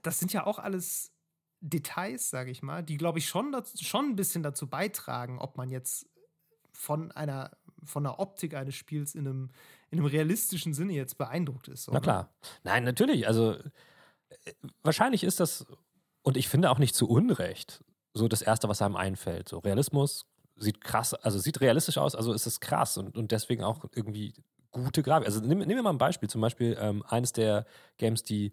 das 0.02 0.18
sind 0.20 0.32
ja 0.32 0.46
auch 0.46 0.58
alles 0.58 1.12
Details, 1.60 2.30
sage 2.30 2.50
ich 2.50 2.62
mal, 2.62 2.82
die, 2.82 2.96
glaube 2.96 3.18
ich, 3.18 3.28
schon, 3.28 3.52
dazu, 3.52 3.76
schon 3.84 4.06
ein 4.06 4.16
bisschen 4.16 4.42
dazu 4.42 4.66
beitragen, 4.68 5.38
ob 5.38 5.56
man 5.56 5.70
jetzt 5.70 6.06
von 6.72 7.12
einer 7.12 7.50
von 7.84 8.04
der 8.04 8.18
Optik 8.18 8.54
eines 8.54 8.74
Spiels 8.74 9.14
in 9.14 9.26
einem, 9.26 9.50
in 9.90 9.98
einem 9.98 10.06
realistischen 10.06 10.74
Sinne 10.74 10.92
jetzt 10.92 11.18
beeindruckt 11.18 11.68
ist. 11.68 11.84
So, 11.84 11.92
Na 11.92 12.00
klar. 12.00 12.30
Nein, 12.62 12.84
natürlich. 12.84 13.26
Also 13.26 13.54
äh, 13.54 14.52
wahrscheinlich 14.82 15.24
ist 15.24 15.40
das, 15.40 15.66
und 16.22 16.36
ich 16.36 16.48
finde 16.48 16.70
auch 16.70 16.78
nicht 16.78 16.94
zu 16.94 17.08
Unrecht, 17.08 17.82
so 18.12 18.28
das 18.28 18.42
Erste, 18.42 18.68
was 18.68 18.82
einem 18.82 18.96
einfällt. 18.96 19.48
So 19.48 19.58
Realismus 19.58 20.26
sieht 20.56 20.80
krass, 20.80 21.14
also 21.14 21.38
sieht 21.38 21.60
realistisch 21.60 21.96
aus, 21.98 22.14
also 22.14 22.32
ist 22.32 22.46
es 22.46 22.60
krass 22.60 22.98
und, 22.98 23.16
und 23.16 23.32
deswegen 23.32 23.64
auch 23.64 23.84
irgendwie 23.94 24.34
gute 24.70 25.02
Grafik. 25.02 25.26
Also 25.26 25.40
nehmen 25.40 25.60
nehmen 25.60 25.76
wir 25.76 25.82
mal 25.82 25.90
ein 25.90 25.98
Beispiel, 25.98 26.28
zum 26.28 26.40
Beispiel 26.40 26.76
ähm, 26.78 27.02
eines 27.08 27.32
der 27.32 27.66
Games, 27.96 28.22
die 28.22 28.52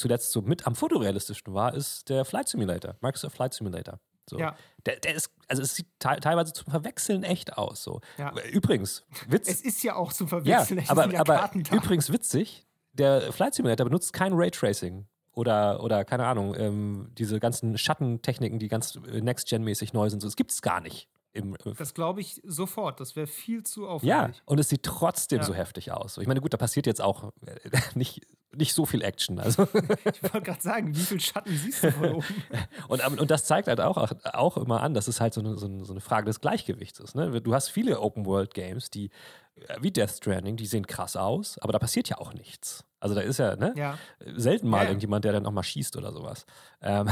zuletzt 0.00 0.32
so 0.32 0.42
mit 0.42 0.66
am 0.66 0.74
fotorealistischsten 0.74 1.54
war, 1.54 1.74
ist 1.74 2.08
der 2.08 2.24
Flight 2.24 2.48
Simulator, 2.48 2.96
Microsoft 3.00 3.36
Flight 3.36 3.54
Simulator. 3.54 4.00
So. 4.28 4.38
Ja. 4.38 4.54
Der, 4.86 4.96
der 5.00 5.14
ist, 5.14 5.30
also 5.48 5.62
es 5.62 5.74
sieht 5.74 5.86
te 5.98 6.16
teilweise 6.20 6.52
zum 6.52 6.66
Verwechseln 6.70 7.22
echt 7.24 7.56
aus. 7.58 7.82
So. 7.82 8.00
Ja. 8.16 8.32
Übrigens, 8.52 9.04
Witz. 9.28 9.48
Es 9.48 9.60
ist 9.60 9.82
ja 9.82 9.96
auch 9.96 10.12
zu 10.12 10.24
ja, 10.24 10.28
verwechseln. 10.64 10.84
aber, 10.88 11.12
ja 11.12 11.20
aber 11.20 11.36
Karten 11.36 11.62
da. 11.64 11.74
übrigens 11.76 12.12
witzig, 12.12 12.66
der 12.92 13.32
Flight 13.32 13.54
Simulator 13.54 13.84
benutzt 13.86 14.12
kein 14.12 14.32
Raytracing 14.34 15.06
oder, 15.32 15.82
oder 15.82 16.04
keine 16.04 16.26
Ahnung, 16.26 16.54
ähm, 16.56 17.10
diese 17.18 17.40
ganzen 17.40 17.76
Schattentechniken, 17.78 18.58
die 18.58 18.68
ganz 18.68 18.96
äh, 19.10 19.20
Next-Gen-mäßig 19.20 19.92
neu 19.92 20.08
sind. 20.10 20.20
So, 20.20 20.28
das 20.28 20.36
gibt 20.36 20.52
es 20.52 20.62
gar 20.62 20.80
nicht. 20.80 21.08
Im, 21.32 21.54
äh, 21.54 21.74
Das 21.76 21.94
glaube 21.94 22.20
ich 22.20 22.40
sofort. 22.44 22.98
Das 23.00 23.14
wäre 23.16 23.26
viel 23.28 23.62
zu 23.62 23.82
ja, 23.82 23.88
aufwendig. 23.88 24.42
und 24.46 24.58
es 24.60 24.68
sieht 24.68 24.82
trotzdem 24.82 25.38
Ja. 25.38 25.44
so 25.44 25.54
heftig 25.54 25.92
aus. 25.92 26.18
Ich 26.18 26.26
meine, 26.26 26.40
gut, 26.40 26.52
da 26.52 26.56
passiert 26.56 26.86
jetzt 26.86 27.00
auch 27.00 27.32
äh, 27.46 27.56
nicht, 27.94 28.26
nicht 28.54 28.74
so 28.74 28.86
viel 28.86 29.02
Action. 29.02 29.38
Also, 29.38 29.62
Ich 29.72 30.22
wollte 30.22 30.42
gerade 30.42 30.62
sagen, 30.62 30.94
wie 30.94 31.00
viel 31.00 31.20
Schatten 31.20 31.56
siehst 31.56 31.84
du 31.84 31.92
von 31.92 32.10
oben? 32.14 32.44
und, 32.88 33.02
ähm, 33.04 33.18
und 33.18 33.30
das 33.30 33.44
zeigt 33.44 33.68
halt 33.68 33.80
auch, 33.80 34.12
auch 34.24 34.56
immer 34.56 34.82
an, 34.82 34.94
dass 34.94 35.08
es 35.08 35.20
halt 35.20 35.34
so 35.34 35.40
eine, 35.40 35.56
so 35.56 35.66
eine, 35.66 36.00
Frage 36.00 36.26
des 36.26 36.40
Gleichgewichts 36.40 37.00
ist. 37.00 37.14
Ne? 37.14 37.40
Du 37.40 37.54
hast 37.54 37.68
viele 37.68 38.00
Open-World-Games, 38.00 38.90
die 38.90 39.10
äh, 39.56 39.76
wie 39.80 39.90
Death 39.90 40.10
Stranding, 40.10 40.56
die 40.56 40.66
sehen 40.66 40.86
krass 40.86 41.16
aus, 41.16 41.58
aber 41.58 41.72
da 41.72 41.78
passiert 41.78 42.08
ja 42.08 42.18
auch 42.18 42.34
nichts. 42.34 42.84
Also 42.98 43.14
da 43.14 43.22
ist 43.22 43.38
ja, 43.38 43.56
ne? 43.56 43.72
Ja. 43.76 43.98
selten 44.36 44.68
mal 44.68 44.78
Ja, 44.78 44.82
ja. 44.82 44.88
irgendjemand, 44.90 45.24
der 45.24 45.32
dann 45.32 45.46
auch 45.46 45.52
mal 45.52 45.62
schießt 45.62 45.96
oder 45.96 46.12
sowas. 46.12 46.44
Ähm, 46.82 47.08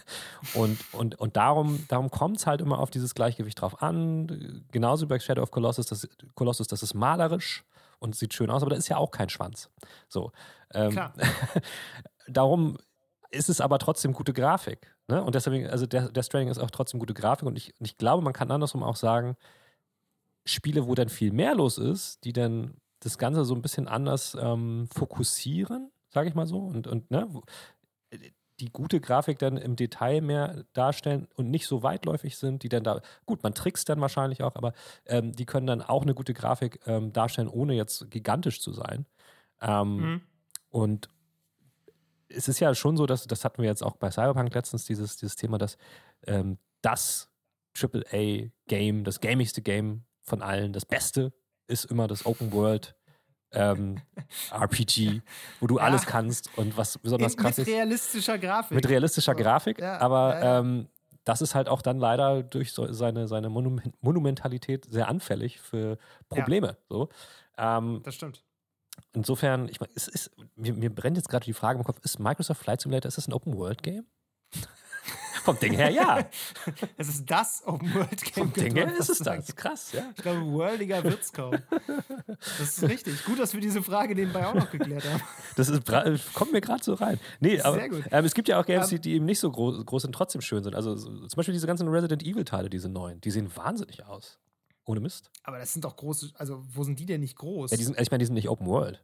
und 0.54 0.78
und, 0.92 1.20
und 1.20 1.36
darum, 1.36 1.84
darum 1.88 2.10
kommt 2.10 2.38
es 2.38 2.46
halt 2.46 2.60
immer 2.60 2.80
auf 2.80 2.90
dieses 2.90 3.14
Gleichgewicht 3.14 3.60
drauf 3.60 3.80
an. 3.82 4.64
Genauso 4.72 5.04
wie 5.06 5.10
bei 5.10 5.20
Shadow 5.20 5.42
of 5.42 5.52
Colossus, 5.52 5.86
das, 5.86 6.08
Colossus, 6.34 6.66
das 6.66 6.82
ist 6.82 6.94
malerisch 6.94 7.64
und 7.98 8.14
sieht 8.14 8.34
schön 8.34 8.50
aus, 8.50 8.62
aber 8.62 8.70
da 8.70 8.76
ist 8.76 8.88
ja 8.88 8.96
auch 8.96 9.10
kein 9.10 9.28
Schwanz. 9.28 9.70
So. 10.08 10.32
Ähm, 10.72 10.90
Klar. 10.90 11.12
darum 12.28 12.76
ist 13.30 13.48
es 13.48 13.60
aber 13.60 13.78
trotzdem 13.78 14.12
gute 14.12 14.32
Grafik. 14.32 14.94
Ne? 15.08 15.22
Und 15.22 15.34
deswegen, 15.34 15.68
also 15.68 15.86
der, 15.86 16.22
Stranding 16.22 16.50
ist 16.50 16.58
auch 16.58 16.70
trotzdem 16.70 17.00
gute 17.00 17.14
Grafik 17.14 17.46
und 17.46 17.56
ich, 17.56 17.78
und 17.78 17.86
ich 17.86 17.96
glaube, 17.96 18.22
man 18.22 18.32
kann 18.32 18.50
andersrum 18.50 18.82
auch 18.82 18.96
sagen, 18.96 19.36
Spiele, 20.44 20.86
wo 20.86 20.94
dann 20.94 21.08
viel 21.08 21.32
mehr 21.32 21.54
los 21.54 21.78
ist, 21.78 22.24
die 22.24 22.32
dann 22.32 22.76
das 23.00 23.18
Ganze 23.18 23.44
so 23.44 23.54
ein 23.54 23.62
bisschen 23.62 23.86
anders 23.86 24.36
ähm, 24.40 24.88
fokussieren, 24.92 25.90
sage 26.08 26.28
ich 26.28 26.34
mal 26.34 26.46
so, 26.46 26.58
und, 26.58 26.86
und 26.86 27.10
ne, 27.10 27.28
die 28.60 28.70
gute 28.70 29.00
Grafik 29.00 29.38
dann 29.38 29.56
im 29.56 29.76
Detail 29.76 30.20
mehr 30.20 30.64
darstellen 30.72 31.28
und 31.36 31.50
nicht 31.50 31.66
so 31.66 31.82
weitläufig 31.82 32.36
sind, 32.36 32.62
die 32.62 32.68
dann 32.68 32.84
da, 32.84 33.00
gut, 33.26 33.42
man 33.42 33.54
trickst 33.54 33.88
dann 33.88 34.00
wahrscheinlich 34.00 34.42
auch, 34.42 34.56
aber 34.56 34.72
ähm, 35.06 35.32
die 35.32 35.46
können 35.46 35.66
dann 35.66 35.82
auch 35.82 36.02
eine 36.02 36.14
gute 36.14 36.34
Grafik 36.34 36.80
ähm, 36.86 37.12
darstellen, 37.12 37.48
ohne 37.48 37.74
jetzt 37.74 38.10
gigantisch 38.10 38.60
zu 38.60 38.72
sein. 38.72 39.06
Ähm, 39.60 39.96
Mhm. 39.96 40.20
Und 40.70 41.08
es 42.28 42.48
ist 42.48 42.60
ja 42.60 42.74
schon 42.74 42.96
so, 42.96 43.06
dass, 43.06 43.26
das 43.26 43.44
hatten 43.44 43.62
wir 43.62 43.68
jetzt 43.68 43.82
auch 43.82 43.96
bei 43.96 44.10
Cyberpunk 44.10 44.54
letztens, 44.54 44.84
dieses, 44.84 45.16
dieses 45.16 45.36
Thema, 45.36 45.58
dass 45.58 45.78
ähm, 46.26 46.58
das 46.82 47.30
AAA-Game, 47.80 49.04
das 49.04 49.20
gamigste 49.20 49.62
Game 49.62 50.04
von 50.20 50.42
allen, 50.42 50.72
das 50.72 50.84
Beste 50.84 51.32
ist 51.66 51.84
immer 51.86 52.06
das 52.06 52.26
Open 52.26 52.52
World 52.52 52.97
ähm, 53.52 54.00
RPG, 54.50 55.22
wo 55.60 55.66
du 55.66 55.78
Ja. 55.78 55.84
alles 55.84 56.06
kannst 56.06 56.50
und 56.58 56.76
was 56.76 56.98
besonders 56.98 57.34
In, 57.34 57.38
krass 57.40 57.56
mit 57.58 57.66
ist, 57.68 57.74
realistischer 57.74 58.38
Grafik. 58.38 58.74
mit 58.74 58.88
realistischer 58.88 59.34
Grafik, 59.34 59.78
ja, 59.80 59.98
aber 60.00 60.38
ja. 60.40 60.58
Ähm, 60.60 60.88
das 61.24 61.42
ist 61.42 61.54
halt 61.54 61.68
auch 61.68 61.82
dann 61.82 61.98
leider 61.98 62.42
durch 62.42 62.72
so 62.72 62.90
seine, 62.92 63.28
seine 63.28 63.50
Monumen 63.50 63.92
Monumentalität 64.00 64.86
sehr 64.90 65.08
anfällig 65.08 65.60
für 65.60 65.98
Probleme. 66.30 66.76
So. 66.88 67.08
Ähm, 67.58 68.00
Das 68.02 68.14
stimmt. 68.14 68.42
Insofern, 69.12 69.68
ich 69.68 69.78
meine, 69.78 69.92
es 69.94 70.08
ist, 70.08 70.30
mir, 70.56 70.72
mir 70.72 70.90
brennt 70.94 71.16
jetzt 71.16 71.28
gerade 71.28 71.44
die 71.44 71.52
Frage 71.52 71.78
im 71.78 71.84
Kopf, 71.84 71.98
ist 72.02 72.18
Microsoft 72.18 72.62
Flight 72.62 72.80
Simulator, 72.80 73.08
ist 73.08 73.18
das 73.18 73.28
ein 73.28 73.32
Open-World-Game? 73.32 74.06
Vom 75.44 75.58
Ding 75.58 75.72
her, 75.72 75.90
ja. 75.90 76.24
Es 76.96 77.08
ist 77.08 77.30
das 77.30 77.62
Open 77.66 77.92
World 77.94 78.22
Game. 78.22 78.44
Vom 78.44 78.52
Ding 78.52 78.74
her 78.74 78.96
ist 78.96 79.08
es 79.08 79.18
das. 79.18 79.54
Krass, 79.54 79.92
ja. 79.92 80.10
Ich 80.16 80.22
glaube, 80.22 80.44
worldiger 80.50 81.02
wird 81.04 81.20
es 81.20 81.32
kaum. 81.32 81.56
Das 82.58 82.78
ist 82.78 82.82
richtig. 82.82 83.24
Gut, 83.24 83.38
dass 83.38 83.52
wir 83.54 83.60
diese 83.60 83.82
Frage 83.82 84.14
nebenbei 84.14 84.46
auch 84.46 84.54
noch 84.54 84.70
geklärt 84.70 85.04
haben. 85.04 85.22
Das 85.56 85.68
ist, 85.68 85.84
kommt 86.34 86.52
mir 86.52 86.60
gerade 86.60 86.82
so 86.82 86.94
rein. 86.94 87.18
Nee, 87.40 87.60
aber 87.60 87.76
Sehr 87.76 87.88
gut. 87.88 88.04
Ähm, 88.10 88.24
es 88.24 88.34
gibt 88.34 88.48
ja 88.48 88.60
auch 88.60 88.66
Games, 88.66 88.90
Ähm, 88.92 88.96
die, 88.96 89.00
die 89.10 89.14
eben 89.16 89.24
nicht 89.24 89.40
so 89.40 89.50
groß, 89.50 89.84
groß 89.84 90.02
sind, 90.02 90.12
trotzdem 90.14 90.40
schön 90.40 90.62
sind. 90.62 90.74
Also 90.74 90.94
so, 90.96 91.08
zum 91.08 91.36
Beispiel 91.36 91.52
diese 91.54 91.66
ganzen 91.66 91.88
Resident 91.88 92.22
Evil-Teile, 92.22 92.70
diese 92.70 92.88
neuen, 92.88 93.20
die 93.20 93.30
sehen 93.30 93.50
wahnsinnig 93.54 94.04
aus. 94.06 94.38
Ohne 94.84 95.00
Mist. 95.00 95.30
Aber 95.42 95.58
das 95.58 95.72
sind 95.72 95.84
doch 95.84 95.96
große, 95.96 96.30
also 96.34 96.64
wo 96.66 96.82
sind 96.82 96.98
die 96.98 97.06
denn 97.06 97.20
nicht 97.20 97.36
groß? 97.36 97.70
Ja, 97.70 97.76
sind, 97.76 98.00
ich 98.00 98.10
meine, 98.10 98.20
die 98.20 98.26
sind 98.26 98.34
nicht 98.34 98.48
Open 98.48 98.66
World. 98.66 99.02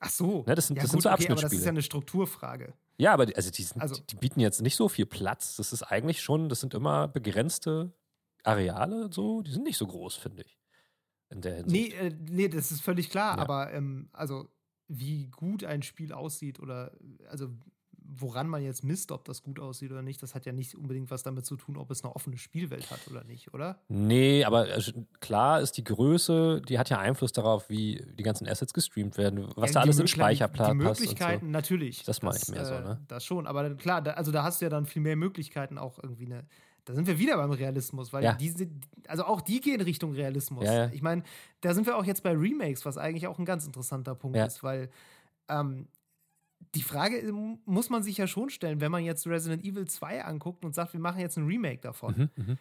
Ach 0.00 0.08
so. 0.10 0.44
Ne, 0.46 0.54
das 0.54 0.68
sind- 0.68 0.76
ja, 0.76 0.82
das 0.82 0.90
sind 0.92 0.98
gut, 0.98 1.02
so 1.02 1.10
okay, 1.10 1.26
aber 1.32 1.42
das 1.42 1.52
ist 1.52 1.64
ja 1.64 1.68
eine 1.70 1.82
Strukturfrage. 1.82 2.72
Ja, 2.96 3.12
aber 3.12 3.26
die, 3.26 3.36
also 3.36 3.50
die, 3.50 3.62
sind, 3.62 3.82
Also- 3.82 3.96
die, 3.96 4.06
die 4.06 4.16
bieten 4.16 4.40
jetzt 4.40 4.62
nicht 4.62 4.76
so 4.76 4.88
viel 4.88 5.04
Platz. 5.06 5.56
Das 5.56 5.72
ist 5.72 5.82
eigentlich 5.82 6.22
schon, 6.22 6.48
das 6.48 6.60
sind 6.60 6.72
immer 6.74 7.08
begrenzte 7.08 7.92
Areale, 8.44 9.10
so. 9.12 9.42
Die 9.42 9.50
sind 9.50 9.64
nicht 9.64 9.76
so 9.78 9.86
groß, 9.86 10.16
finde 10.16 10.42
ich. 10.44 10.58
In 11.30 11.40
der 11.40 11.56
Hinsicht. 11.56 11.92
Nee, 11.98 12.06
äh, 12.06 12.14
nee, 12.30 12.48
das 12.48 12.70
ist 12.70 12.80
völlig 12.82 13.10
klar, 13.10 13.36
Ja. 13.36 13.42
aber 13.42 13.72
ähm, 13.72 14.08
also 14.12 14.48
wie 14.86 15.28
gut 15.28 15.64
ein 15.64 15.82
Spiel 15.82 16.12
aussieht 16.12 16.60
oder 16.60 16.92
also 17.28 17.48
woran 18.18 18.48
man 18.48 18.62
jetzt 18.62 18.84
misst, 18.84 19.12
ob 19.12 19.24
das 19.24 19.42
gut 19.42 19.58
aussieht 19.60 19.90
oder 19.92 20.02
nicht, 20.02 20.22
das 20.22 20.34
hat 20.34 20.46
ja 20.46 20.52
nicht 20.52 20.74
unbedingt 20.74 21.10
was 21.10 21.22
damit 21.22 21.46
zu 21.46 21.56
tun, 21.56 21.76
ob 21.76 21.90
es 21.90 22.02
eine 22.04 22.14
offene 22.14 22.36
Spielwelt 22.38 22.90
hat 22.90 23.00
oder 23.10 23.24
nicht, 23.24 23.52
oder? 23.54 23.78
Nee, 23.88 24.44
aber 24.44 24.68
äh, 24.76 24.82
klar 25.20 25.60
ist 25.60 25.72
die 25.76 25.84
Größe, 25.84 26.62
die 26.68 26.78
hat 26.78 26.90
ja 26.90 26.98
Einfluss 26.98 27.32
darauf, 27.32 27.68
wie 27.68 28.04
die 28.18 28.22
ganzen 28.22 28.46
Assets 28.48 28.72
gestreamt 28.74 29.16
werden, 29.18 29.48
was 29.56 29.70
Ja, 29.70 29.74
da 29.74 29.80
die 29.80 29.84
alles 29.84 29.96
in 29.96 29.98
Möglich- 30.02 30.10
Speicherplatz 30.12 30.72
Die 30.72 30.78
passt. 30.78 31.00
Möglichkeiten, 31.00 31.46
Und 31.46 31.50
natürlich. 31.52 32.02
Das 32.04 32.22
meine 32.22 32.38
ich 32.42 32.48
mehr 32.48 32.64
so, 32.64 32.74
ne? 32.74 33.00
Das 33.08 33.24
schon, 33.24 33.46
aber 33.46 33.74
klar, 33.76 34.02
da, 34.02 34.12
also 34.12 34.30
da 34.32 34.42
hast 34.42 34.60
du 34.60 34.66
ja 34.66 34.70
dann 34.70 34.86
viel 34.86 35.02
mehr 35.02 35.16
Möglichkeiten 35.16 35.78
auch 35.78 35.98
irgendwie 36.02 36.26
eine. 36.26 36.44
Da 36.86 36.92
sind 36.92 37.06
wir 37.06 37.18
wieder 37.18 37.38
beim 37.38 37.50
Realismus, 37.50 38.12
weil 38.12 38.22
Ja. 38.22 38.34
die 38.34 38.50
sind, 38.50 38.84
also 39.08 39.24
auch 39.24 39.40
die 39.40 39.60
gehen 39.62 39.80
Richtung 39.80 40.12
Realismus. 40.12 40.64
Ja, 40.66 40.74
ja. 40.84 40.90
Ich 40.92 41.00
meine, 41.00 41.22
da 41.62 41.72
sind 41.72 41.86
wir 41.86 41.96
auch 41.96 42.04
jetzt 42.04 42.22
bei 42.22 42.32
Remakes, 42.32 42.84
was 42.84 42.98
eigentlich 42.98 43.26
auch 43.26 43.38
ein 43.38 43.46
ganz 43.46 43.64
interessanter 43.64 44.14
Punkt 44.14 44.36
ist, 44.36 44.62
weil 44.62 44.90
ähm, 45.48 45.88
die 46.74 46.82
Frage 46.82 47.16
ist, 47.16 47.32
muss 47.32 47.90
man 47.90 48.02
sich 48.02 48.16
ja 48.16 48.26
schon 48.26 48.50
stellen, 48.50 48.80
wenn 48.80 48.90
man 48.90 49.04
jetzt 49.04 49.26
Resident 49.26 49.64
Evil 49.64 49.86
2 49.86 50.24
anguckt 50.24 50.64
und 50.64 50.74
sagt, 50.74 50.92
wir 50.92 51.00
machen 51.00 51.20
jetzt 51.20 51.36
ein 51.36 51.46
Remake 51.46 51.80
davon. 51.80 52.30
Mhm, 52.36 52.44
mhm. 52.44 52.58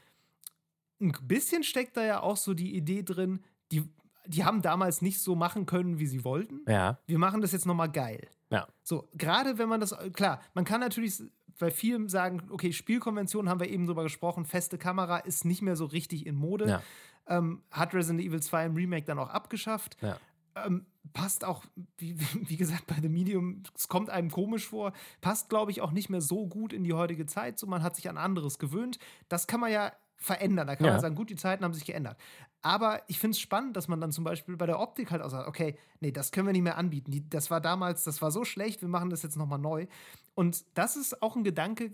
Ein 0.99 1.27
bisschen 1.27 1.63
steckt 1.63 1.97
da 1.97 2.05
ja 2.05 2.21
auch 2.21 2.37
so 2.37 2.53
die 2.53 2.75
Idee 2.75 3.03
drin, 3.03 3.41
die, 3.71 3.83
die 4.25 4.43
haben 4.45 4.61
damals 4.61 5.01
nicht 5.01 5.19
so 5.19 5.35
machen 5.35 5.65
können, 5.65 5.99
wie 5.99 6.05
sie 6.05 6.23
wollten 6.23 6.61
Ja, 6.67 6.99
wir 7.07 7.17
machen 7.17 7.41
das 7.41 7.51
jetzt 7.51 7.65
nochmal 7.65 7.91
geil. 7.91 8.27
Ja. 8.49 8.67
So, 8.83 9.09
gerade 9.13 9.57
wenn 9.57 9.67
man 9.67 9.79
das, 9.79 9.95
klar, 10.13 10.41
man 10.53 10.63
kann 10.63 10.79
natürlich 10.79 11.21
bei 11.59 11.71
vielen 11.71 12.09
sagen, 12.09 12.43
okay, 12.51 12.71
Spielkonvention 12.71 13.49
haben 13.49 13.59
wir 13.59 13.69
eben 13.69 13.85
drüber 13.85 14.03
gesprochen, 14.03 14.45
feste 14.45 14.77
Kamera 14.77 15.17
ist 15.17 15.45
nicht 15.45 15.61
mehr 15.61 15.75
so 15.75 15.85
richtig 15.85 16.25
in 16.25 16.35
Mode. 16.35 16.67
Ja. 16.67 16.83
Ähm, 17.25 17.63
hat 17.71 17.93
Resident 17.93 18.21
Evil 18.21 18.41
2 18.41 18.65
im 18.65 18.75
Remake 18.75 19.05
dann 19.05 19.17
auch 19.17 19.29
abgeschafft. 19.29 19.97
Ja. 20.01 20.17
Ähm, 20.55 20.85
passt 21.13 21.43
auch, 21.45 21.63
wie, 21.97 22.17
wie 22.19 22.57
gesagt, 22.57 22.87
bei 22.87 22.95
The 23.01 23.09
Medium, 23.09 23.63
es 23.75 23.87
kommt 23.87 24.09
einem 24.09 24.29
komisch 24.31 24.67
vor, 24.67 24.93
passt, 25.21 25.49
glaube 25.49 25.71
ich, 25.71 25.81
auch 25.81 25.91
nicht 25.91 26.09
mehr 26.09 26.21
so 26.21 26.47
gut 26.47 26.73
in 26.73 26.83
die 26.83 26.93
heutige 26.93 27.25
Zeit. 27.25 27.59
So, 27.59 27.67
man 27.67 27.83
hat 27.83 27.95
sich 27.95 28.09
an 28.09 28.17
anderes 28.17 28.59
gewöhnt. 28.59 28.99
Das 29.29 29.47
kann 29.47 29.59
man 29.59 29.71
ja 29.71 29.91
verändern. 30.17 30.67
Da 30.67 30.75
kann 30.75 30.85
Ja. 30.85 30.91
man 30.93 31.01
sagen, 31.01 31.15
gut, 31.15 31.29
die 31.29 31.35
Zeiten 31.35 31.63
haben 31.63 31.73
sich 31.73 31.85
geändert. 31.85 32.17
Aber 32.61 33.01
ich 33.07 33.19
finde 33.19 33.35
es 33.35 33.41
spannend, 33.41 33.75
dass 33.75 33.87
man 33.89 33.99
dann 33.99 34.11
zum 34.13 34.23
Beispiel 34.23 34.55
bei 34.55 34.65
der 34.65 34.79
Optik 34.79 35.11
halt 35.11 35.21
auch 35.21 35.29
sagt, 35.29 35.47
okay, 35.49 35.77
nee, 35.99 36.11
das 36.11 36.31
können 36.31 36.47
wir 36.47 36.53
nicht 36.53 36.61
mehr 36.61 36.77
anbieten. 36.77 37.11
Die, 37.11 37.27
das 37.29 37.51
war 37.51 37.59
damals, 37.59 38.05
das 38.05 38.21
war 38.21 38.31
so 38.31 38.45
schlecht, 38.45 38.81
wir 38.81 38.87
machen 38.89 39.09
das 39.09 39.21
jetzt 39.23 39.35
nochmal 39.35 39.59
neu. 39.59 39.87
Und 40.33 40.63
das 40.75 40.95
ist 40.95 41.21
auch 41.21 41.35
ein 41.35 41.43
Gedanke, 41.43 41.91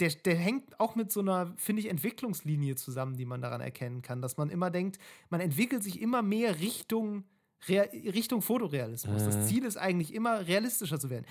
der, 0.00 0.10
der 0.10 0.36
hängt 0.36 0.78
auch 0.80 0.94
mit 0.96 1.10
so 1.12 1.20
einer, 1.20 1.54
finde 1.56 1.80
ich, 1.80 1.88
Entwicklungslinie 1.88 2.74
zusammen, 2.76 3.16
die 3.16 3.26
man 3.26 3.40
daran 3.40 3.60
erkennen 3.60 4.02
kann, 4.02 4.20
dass 4.22 4.36
man 4.36 4.50
immer 4.50 4.70
denkt, 4.70 4.98
man 5.30 5.40
entwickelt 5.40 5.82
sich 5.82 6.00
immer 6.00 6.22
mehr 6.22 6.60
Richtung, 6.60 7.24
Rea 7.68 7.82
Richtung 7.82 8.42
Fotorealismus. 8.42 9.22
Mhm. 9.22 9.26
Das 9.26 9.48
Ziel 9.48 9.64
ist 9.64 9.76
eigentlich 9.76 10.14
immer 10.14 10.46
realistischer 10.46 10.98
zu 10.98 11.10
werden. 11.10 11.26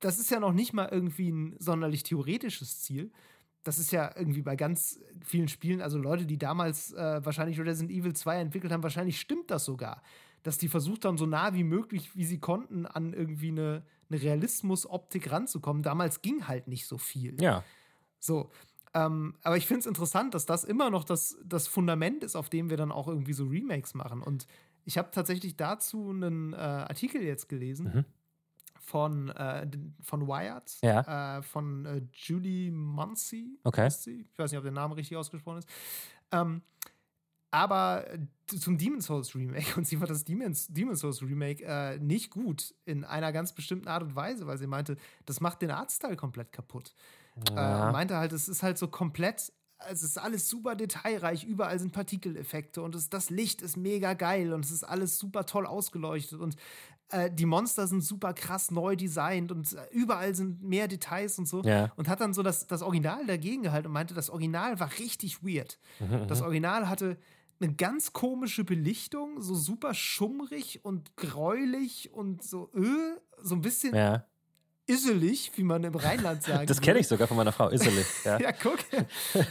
Das 0.00 0.18
ist 0.18 0.30
ja 0.30 0.40
noch 0.40 0.52
nicht 0.52 0.72
mal 0.72 0.88
irgendwie 0.90 1.30
ein 1.30 1.56
sonderlich 1.58 2.02
theoretisches 2.02 2.80
Ziel. 2.80 3.10
Das 3.62 3.78
ist 3.78 3.92
ja 3.92 4.10
irgendwie 4.16 4.42
bei 4.42 4.56
ganz 4.56 4.98
vielen 5.24 5.46
Spielen, 5.48 5.80
also 5.80 5.96
Leute, 5.98 6.26
die 6.26 6.38
damals 6.38 6.92
äh, 6.92 7.24
wahrscheinlich 7.24 7.60
Resident 7.60 7.92
Evil 7.92 8.12
2 8.12 8.40
entwickelt 8.40 8.72
haben, 8.72 8.82
wahrscheinlich 8.82 9.20
stimmt 9.20 9.50
das 9.50 9.64
sogar. 9.64 10.02
Dass 10.42 10.58
die 10.58 10.68
versucht 10.68 11.04
haben, 11.04 11.16
so 11.16 11.26
nah 11.26 11.54
wie 11.54 11.62
möglich, 11.62 12.16
wie 12.16 12.24
sie 12.24 12.40
konnten, 12.40 12.86
an 12.86 13.12
irgendwie 13.12 13.50
eine, 13.50 13.84
eine 14.10 14.20
Realismus-Optik 14.20 15.30
ranzukommen. 15.30 15.84
Damals 15.84 16.22
ging 16.22 16.48
halt 16.48 16.66
nicht 16.66 16.86
so 16.86 16.98
viel. 16.98 17.40
ja. 17.40 17.64
So. 18.18 18.50
Ähm, 18.94 19.34
aber 19.42 19.56
ich 19.56 19.66
finde 19.66 19.80
es 19.80 19.86
interessant, 19.86 20.34
dass 20.34 20.46
das 20.46 20.64
immer 20.64 20.90
noch 20.90 21.04
das, 21.04 21.38
das 21.44 21.66
Fundament 21.66 22.22
ist, 22.22 22.36
auf 22.36 22.50
dem 22.50 22.70
wir 22.70 22.76
dann 22.76 22.92
auch 22.92 23.08
irgendwie 23.08 23.32
so 23.32 23.46
Remakes 23.46 23.94
machen. 23.94 24.22
Und 24.22 24.46
ich 24.84 24.98
habe 24.98 25.10
tatsächlich 25.10 25.56
dazu 25.56 26.10
einen 26.10 26.52
äh, 26.52 26.56
Artikel 26.56 27.22
jetzt 27.22 27.48
gelesen. 27.48 27.84
Mhm. 27.94 28.04
Von, 28.84 29.28
äh, 29.30 29.66
von 30.02 30.26
Wired, 30.26 30.76
Ja. 30.82 31.38
äh, 31.38 31.42
von 31.42 31.86
äh, 31.86 32.02
Julie 32.12 32.72
Muncy. 32.72 33.58
Okay. 33.62 33.88
sie. 33.88 34.26
Ich 34.32 34.38
weiß 34.38 34.50
nicht, 34.50 34.58
ob 34.58 34.64
der 34.64 34.72
Name 34.72 34.96
richtig 34.96 35.16
ausgesprochen 35.16 35.58
ist. 35.58 35.68
Ähm, 36.32 36.62
aber 37.52 38.10
äh, 38.10 38.18
zum 38.58 38.78
Demon's 38.78 39.06
Souls 39.06 39.34
Remake 39.36 39.66
und 39.76 39.86
sie 39.86 39.96
fand 39.96 40.10
das 40.10 40.24
Demon's, 40.24 40.66
Demon's 40.68 41.00
Souls 41.00 41.22
Remake 41.22 41.62
äh, 41.64 41.98
nicht 41.98 42.30
gut 42.30 42.74
in 42.84 43.04
einer 43.04 43.30
ganz 43.32 43.54
bestimmten 43.54 43.88
Art 43.88 44.02
und 44.02 44.16
Weise, 44.16 44.46
weil 44.46 44.58
sie 44.58 44.66
meinte, 44.66 44.96
das 45.26 45.40
macht 45.40 45.62
den 45.62 45.70
Artstyle 45.70 46.16
komplett 46.16 46.50
kaputt. 46.50 46.94
Ja. 47.50 47.88
Äh, 47.88 47.92
meinte 47.92 48.16
halt, 48.16 48.32
es 48.32 48.48
ist 48.48 48.62
halt 48.62 48.78
so 48.78 48.88
komplett, 48.88 49.52
es 49.90 50.02
ist 50.02 50.18
alles 50.18 50.48
super 50.48 50.74
detailreich, 50.74 51.44
überall 51.44 51.78
sind 51.78 51.92
Partikeleffekte 51.92 52.82
und 52.82 52.94
es, 52.94 53.10
das 53.10 53.30
Licht 53.30 53.62
ist 53.62 53.76
mega 53.76 54.14
geil 54.14 54.52
und 54.52 54.64
es 54.64 54.70
ist 54.70 54.84
alles 54.84 55.18
super 55.18 55.46
toll 55.46 55.66
ausgeleuchtet 55.66 56.40
und 56.40 56.56
äh, 57.12 57.30
die 57.30 57.46
Monster 57.46 57.86
sind 57.86 58.02
super 58.02 58.32
krass 58.32 58.70
neu 58.70 58.96
designt 58.96 59.52
und 59.52 59.72
äh, 59.72 59.86
überall 59.92 60.34
sind 60.34 60.62
mehr 60.62 60.88
Details 60.88 61.38
und 61.38 61.46
so. 61.46 61.62
Ja. 61.62 61.92
Und 61.96 62.08
hat 62.08 62.20
dann 62.20 62.32
so 62.32 62.42
das, 62.42 62.66
das 62.66 62.82
Original 62.82 63.26
dagegen 63.26 63.62
gehalten 63.62 63.88
und 63.88 63.92
meinte, 63.92 64.14
das 64.14 64.30
Original 64.30 64.80
war 64.80 64.90
richtig 64.98 65.42
weird. 65.42 65.78
Mhm, 66.00 66.26
Das 66.32 66.40
Original 66.40 66.88
hatte 66.88 67.18
eine 67.60 67.74
ganz 67.74 68.12
komische 68.12 68.64
Belichtung, 68.64 69.40
so 69.40 69.54
super 69.54 69.94
schummrig 69.94 70.84
und 70.84 71.16
gräulich 71.16 72.12
und 72.12 72.42
so, 72.42 72.70
äh, 72.74 73.20
so 73.40 73.54
ein 73.54 73.60
bisschen 73.60 73.94
ja. 73.94 74.26
Isselig, 74.92 75.52
wie 75.56 75.62
man 75.64 75.82
im 75.84 75.94
Rheinland 75.94 76.42
sagt. 76.44 76.68
Das 76.70 76.80
kenne 76.80 76.98
ich 77.00 77.08
sogar 77.08 77.26
von 77.28 77.36
meiner 77.36 77.52
Frau, 77.52 77.70
Iseli. 77.70 78.04
Ja. 78.24 78.38
Ja, 78.40 78.52
guck. 78.52 78.78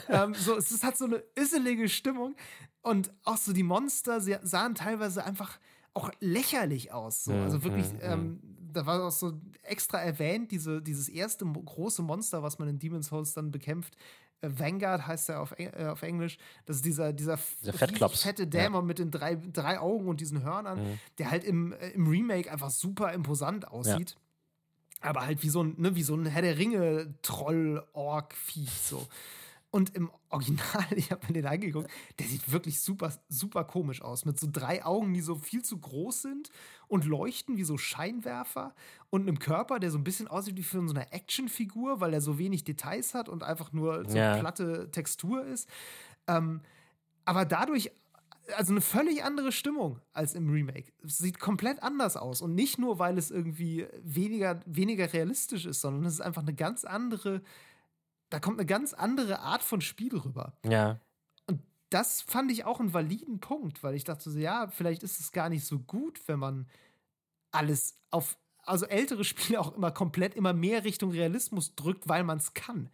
ähm, 0.09 0.33
so, 0.35 0.55
es, 0.57 0.71
es 0.71 0.83
hat 0.83 0.97
so 0.97 1.05
eine 1.05 1.23
isselige 1.35 1.89
Stimmung. 1.89 2.35
Und 2.83 3.11
auch 3.23 3.37
so 3.37 3.53
die 3.53 3.63
Monster 3.63 4.21
sie 4.21 4.35
sahen 4.41 4.73
teilweise 4.75 5.23
einfach 5.23 5.59
auch 5.93 6.09
lächerlich 6.19 6.91
aus. 6.93 7.25
So. 7.25 7.33
Also 7.33 7.63
wirklich, 7.63 7.91
mhm, 7.93 7.99
ähm, 8.01 8.39
da 8.73 8.85
war 8.85 9.03
auch 9.05 9.11
so 9.11 9.33
extra 9.63 9.99
erwähnt, 9.99 10.51
diese, 10.51 10.81
dieses 10.81 11.09
erste 11.09 11.45
große 11.45 12.01
Monster, 12.01 12.41
was 12.43 12.57
man 12.59 12.69
in 12.69 12.79
Demon's 12.79 13.07
Souls 13.07 13.33
dann 13.33 13.51
bekämpft. 13.51 13.95
Äh, 14.39 14.49
Vanguard 14.57 15.05
heißt 15.05 15.29
er 15.29 15.41
auf, 15.41 15.51
Eng- 15.51 15.73
äh, 15.77 15.85
auf 15.87 16.01
Englisch. 16.01 16.37
Das 16.65 16.77
ist 16.77 16.85
dieser, 16.85 17.13
dieser, 17.13 17.37
Dieser 17.61 18.09
fette 18.09 18.47
Dämon 18.47 18.85
mit 18.87 18.97
den 18.99 19.11
drei, 19.11 19.35
drei 19.35 19.77
Augen 19.79 20.07
und 20.07 20.21
diesen 20.21 20.41
Hörnern, 20.43 20.79
Mhm. 20.79 20.99
der 21.19 21.29
halt 21.29 21.43
im, 21.43 21.73
äh, 21.73 21.89
im 21.89 22.07
Remake 22.07 22.49
einfach 22.51 22.71
super 22.71 23.11
imposant 23.13 23.67
aussieht. 23.67 24.15
Aber 25.01 25.21
halt 25.25 25.43
wie 25.43 25.49
so 25.49 25.63
ein, 25.63 25.75
ne, 25.77 25.95
wie 25.95 26.03
so 26.03 26.15
ein 26.15 26.25
Herr 26.25 26.41
der 26.43 26.57
Ringe 26.57 27.13
Troll 27.21 27.83
Ork 27.93 28.33
Viech 28.35 28.71
so. 28.81 29.07
Und 29.73 29.95
im 29.95 30.11
Original, 30.29 30.85
ich 30.95 31.11
habe 31.11 31.25
mir 31.27 31.33
den 31.33 31.45
angeguckt, 31.45 31.89
der 32.19 32.27
sieht 32.27 32.51
wirklich 32.51 32.81
super 32.81 33.13
super 33.29 33.63
komisch 33.63 34.01
aus 34.01 34.25
mit 34.25 34.37
so 34.39 34.47
drei 34.51 34.83
Augen, 34.85 35.13
die 35.13 35.21
so 35.21 35.35
viel 35.35 35.63
zu 35.63 35.77
groß 35.79 36.21
sind 36.23 36.49
und 36.87 37.05
leuchten 37.05 37.55
wie 37.57 37.63
so 37.63 37.77
Scheinwerfer 37.77 38.75
und 39.09 39.21
einem 39.21 39.39
Körper, 39.39 39.79
der 39.79 39.89
so 39.89 39.97
ein 39.97 40.03
bisschen 40.03 40.27
aussieht 40.27 40.57
wie 40.57 40.63
von 40.63 40.87
so 40.89 40.93
einer 40.93 41.13
Actionfigur, 41.13 42.01
weil 42.01 42.13
er 42.13 42.21
so 42.21 42.37
wenig 42.37 42.65
Details 42.65 43.13
hat 43.13 43.29
und 43.29 43.43
einfach 43.43 43.71
nur 43.71 44.07
so 44.09 44.17
Ja. 44.17 44.37
platte 44.37 44.91
Textur 44.91 45.45
ist. 45.45 45.69
Ähm, 46.27 46.61
aber 47.23 47.45
dadurch 47.45 47.91
also 48.55 48.73
eine 48.73 48.81
völlig 48.81 49.23
andere 49.23 49.51
Stimmung 49.51 49.99
als 50.13 50.33
im 50.33 50.49
Remake. 50.49 50.91
Es 51.03 51.17
sieht 51.17 51.39
komplett 51.39 51.81
anders 51.83 52.17
aus. 52.17 52.41
Und 52.41 52.55
nicht 52.55 52.77
nur, 52.77 52.99
weil 52.99 53.17
es 53.17 53.31
irgendwie 53.31 53.87
weniger, 54.01 54.59
weniger 54.65 55.11
realistisch 55.13 55.65
ist, 55.65 55.81
sondern 55.81 56.05
es 56.05 56.15
ist 56.15 56.21
einfach 56.21 56.41
eine 56.41 56.53
ganz 56.53 56.83
andere, 56.83 57.41
da 58.29 58.39
kommt 58.39 58.59
eine 58.59 58.65
ganz 58.65 58.93
andere 58.93 59.39
Art 59.39 59.63
von 59.63 59.81
Spiel 59.81 60.17
rüber. 60.17 60.57
ja. 60.65 60.99
Und 61.47 61.61
das 61.89 62.21
fand 62.21 62.51
ich 62.51 62.65
auch 62.65 62.79
einen 62.79 62.93
validen 62.93 63.39
Punkt, 63.39 63.83
weil 63.83 63.95
ich 63.95 64.03
dachte 64.03 64.29
so, 64.29 64.39
ja, 64.39 64.67
vielleicht 64.69 65.03
ist 65.03 65.19
es 65.19 65.31
gar 65.31 65.49
nicht 65.49 65.65
so 65.65 65.79
gut, 65.79 66.21
wenn 66.27 66.39
man 66.39 66.67
alles 67.51 67.99
auf, 68.11 68.37
also 68.63 68.85
ältere 68.85 69.23
Spiele 69.25 69.59
auch 69.59 69.75
immer 69.75 69.91
komplett 69.91 70.35
immer 70.35 70.53
mehr 70.53 70.83
Richtung 70.83 71.11
Realismus 71.11 71.75
drückt, 71.75 72.07
weil 72.07 72.23
man 72.23 72.37
es 72.37 72.53
kann. 72.53 72.89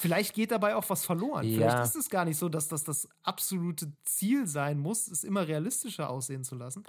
Vielleicht 0.00 0.34
geht 0.34 0.50
dabei 0.50 0.76
auch 0.76 0.88
was 0.88 1.04
verloren. 1.04 1.46
Ja. 1.46 1.56
Vielleicht 1.56 1.84
ist 1.84 1.96
es 1.96 2.10
gar 2.10 2.24
nicht 2.24 2.38
so, 2.38 2.48
dass 2.48 2.68
das 2.68 2.84
das 2.84 3.08
absolute 3.22 3.92
Ziel 4.02 4.46
sein 4.46 4.78
muss, 4.78 5.06
es 5.08 5.24
immer 5.24 5.46
realistischer 5.46 6.08
aussehen 6.08 6.42
zu 6.42 6.54
lassen. 6.54 6.84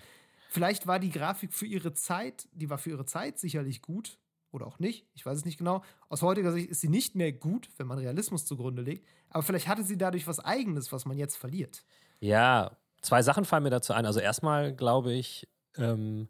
Vielleicht 0.50 0.88
war 0.88 0.98
die 0.98 1.10
Grafik 1.12 1.54
für 1.54 1.66
ihre 1.66 1.94
Zeit, 1.94 2.48
die 2.54 2.70
war 2.70 2.78
für 2.78 2.92
ihre 2.92 3.06
Zeit 3.06 3.38
sicherlich 3.38 3.82
gut 3.82 4.18
oder 4.52 4.66
auch 4.66 4.80
nicht. 4.80 5.06
Ich 5.14 5.26
weiß 5.26 5.38
es 5.38 5.46
nicht 5.46 5.58
genau. 5.58 5.84
Aus 6.10 6.22
heutiger 6.22 6.52
Sicht 6.52 6.70
ist 6.70 6.82
sie 6.82 6.90
nicht 6.90 7.16
mehr 7.16 7.34
gut, 7.34 7.70
wenn 7.78 7.88
man 7.88 8.00
Realismus 8.00 8.46
zugrunde 8.46 8.82
legt. 8.82 9.06
Aber 9.30 9.44
vielleicht 9.44 9.68
hatte 9.68 9.84
sie 9.84 9.98
dadurch 9.98 10.28
was 10.28 10.40
Eigenes, 10.40 10.92
was 10.92 11.06
man 11.06 11.18
jetzt 11.18 11.36
verliert. 11.36 11.84
Ja, 12.20 12.78
zwei 13.02 13.22
Sachen 13.24 13.46
fallen 13.46 13.64
mir 13.64 13.70
dazu 13.70 13.94
ein. 13.94 14.06
Also 14.06 14.20
erstmal 14.20 14.74
glaube 14.74 15.14
ich, 15.14 15.50
ähm, 15.76 16.30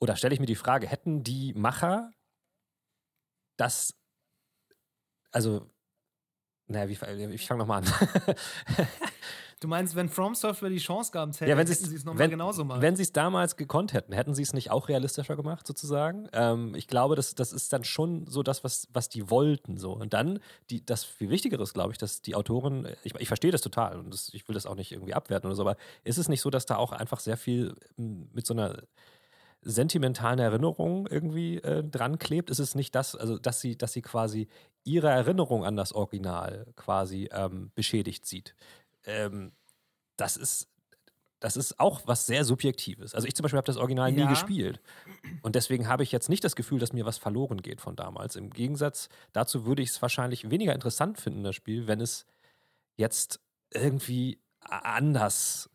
oder 0.00 0.16
stelle 0.16 0.34
ich 0.34 0.40
mir 0.40 0.46
die 0.46 0.54
Frage, 0.54 0.86
hätten 0.86 1.22
die 1.22 1.52
Macher 1.54 2.10
das, 3.56 3.94
also, 5.30 5.70
naja, 6.68 6.88
wie, 6.88 7.34
ich 7.34 7.46
fange 7.46 7.60
nochmal 7.60 7.82
an. 7.82 7.92
Du 9.60 9.68
meinst, 9.68 9.96
wenn 9.96 10.10
From 10.10 10.34
Software 10.34 10.68
die 10.68 10.76
Chance 10.76 11.10
gehabt 11.12 11.40
hätte, 11.40 11.50
Ja, 11.50 11.56
wenn 11.56 11.66
hätten 11.66 11.82
sie 11.88 11.96
es 11.96 12.04
nochmal 12.04 12.28
genauso 12.28 12.62
machen. 12.62 12.82
Wenn 12.82 12.94
sie 12.94 13.04
es 13.04 13.12
damals 13.12 13.56
gekonnt 13.56 13.94
hätten, 13.94 14.12
hätten 14.12 14.34
sie 14.34 14.42
es 14.42 14.52
nicht 14.52 14.70
auch 14.70 14.88
realistischer 14.88 15.34
gemacht, 15.34 15.66
sozusagen? 15.66 16.28
Ähm, 16.34 16.74
ich 16.74 16.88
glaube, 16.88 17.16
das, 17.16 17.34
das 17.34 17.54
ist 17.54 17.72
dann 17.72 17.82
schon 17.82 18.26
so 18.26 18.42
das, 18.42 18.64
was, 18.64 18.86
was 18.92 19.08
die 19.08 19.30
wollten. 19.30 19.78
So. 19.78 19.92
Und 19.92 20.12
dann, 20.12 20.40
die, 20.68 20.84
das 20.84 21.04
viel 21.04 21.30
Wichtigere 21.30 21.62
ist, 21.62 21.72
glaube 21.72 21.92
ich, 21.92 21.98
dass 21.98 22.20
die 22.20 22.34
Autoren, 22.34 22.86
ich, 23.02 23.14
ich 23.14 23.28
verstehe 23.28 23.50
das 23.50 23.62
total 23.62 23.98
und 23.98 24.12
das, 24.12 24.28
ich 24.34 24.46
will 24.46 24.54
das 24.54 24.66
auch 24.66 24.74
nicht 24.74 24.92
irgendwie 24.92 25.14
abwerten 25.14 25.46
oder 25.46 25.56
so, 25.56 25.62
aber 25.62 25.76
ist 26.04 26.18
es 26.18 26.28
nicht 26.28 26.42
so, 26.42 26.50
dass 26.50 26.66
da 26.66 26.76
auch 26.76 26.92
einfach 26.92 27.20
sehr 27.20 27.38
viel 27.38 27.74
m, 27.96 28.28
mit 28.34 28.46
so 28.46 28.52
einer 28.52 28.82
sentimentalen 29.62 30.38
Erinnerung 30.38 31.06
irgendwie 31.06 31.56
äh, 31.56 31.82
dran 31.82 32.18
klebt? 32.18 32.50
Ist 32.50 32.58
es 32.58 32.74
nicht 32.74 32.94
das, 32.94 33.16
also 33.16 33.38
dass 33.38 33.62
sie, 33.62 33.76
dass 33.78 33.94
sie 33.94 34.02
quasi 34.02 34.48
ihre 34.86 35.08
Erinnerung 35.10 35.64
an 35.64 35.76
das 35.76 35.92
Original 35.92 36.66
quasi 36.76 37.28
ähm, 37.32 37.70
beschädigt 37.74 38.26
sieht? 38.26 38.54
Ähm, 39.04 39.52
das 40.16 40.36
ist 40.36 40.68
das 41.40 41.56
ist 41.56 41.78
auch 41.78 42.00
was 42.06 42.26
sehr 42.26 42.44
Subjektives. 42.44 43.14
Also 43.14 43.28
ich 43.28 43.34
zum 43.34 43.42
Beispiel 43.44 43.58
habe 43.58 43.66
das 43.66 43.76
Original 43.76 44.10
nie 44.10 44.20
Ja. 44.22 44.28
gespielt. 44.30 44.80
Und 45.42 45.54
deswegen 45.54 45.86
habe 45.86 46.02
ich 46.02 46.10
jetzt 46.12 46.28
nicht 46.30 46.42
das 46.44 46.56
Gefühl, 46.56 46.78
dass 46.80 46.92
mir 46.94 47.04
was 47.04 47.18
verloren 47.18 47.62
geht 47.62 47.80
von 47.80 47.94
damals. 47.94 48.36
Im 48.36 48.50
Gegensatz 48.50 49.08
dazu 49.32 49.66
würde 49.66 49.82
ich 49.82 49.90
es 49.90 50.02
wahrscheinlich 50.02 50.50
weniger 50.50 50.74
interessant 50.74 51.20
finden, 51.20 51.44
das 51.44 51.54
Spiel, 51.54 51.86
wenn 51.86 52.00
es 52.00 52.26
jetzt 52.96 53.40
irgendwie 53.72 54.40
anders, 54.60 55.70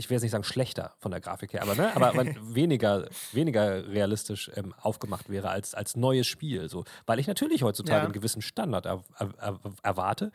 ich 0.00 0.10
will 0.10 0.16
jetzt 0.16 0.22
nicht 0.22 0.32
sagen 0.32 0.44
schlechter 0.44 0.94
von 0.98 1.10
der 1.10 1.20
Grafik 1.20 1.52
her, 1.52 1.62
aber, 1.62 1.74
ne, 1.74 1.94
aber, 1.94 2.08
aber 2.08 2.24
weniger, 2.54 3.06
weniger 3.32 3.86
realistisch 3.86 4.50
ähm, 4.56 4.74
aufgemacht 4.80 5.28
wäre 5.28 5.50
als, 5.50 5.74
als 5.74 5.94
neues 5.96 6.26
Spiel. 6.26 6.68
So. 6.68 6.84
Weil 7.06 7.18
ich 7.18 7.26
natürlich 7.26 7.62
heutzutage 7.62 7.98
Ja. 7.98 8.04
einen 8.04 8.12
gewissen 8.12 8.42
Standard 8.42 8.86
er, 8.86 9.04
er, 9.18 9.32
er, 9.38 9.60
erwarte. 9.82 10.32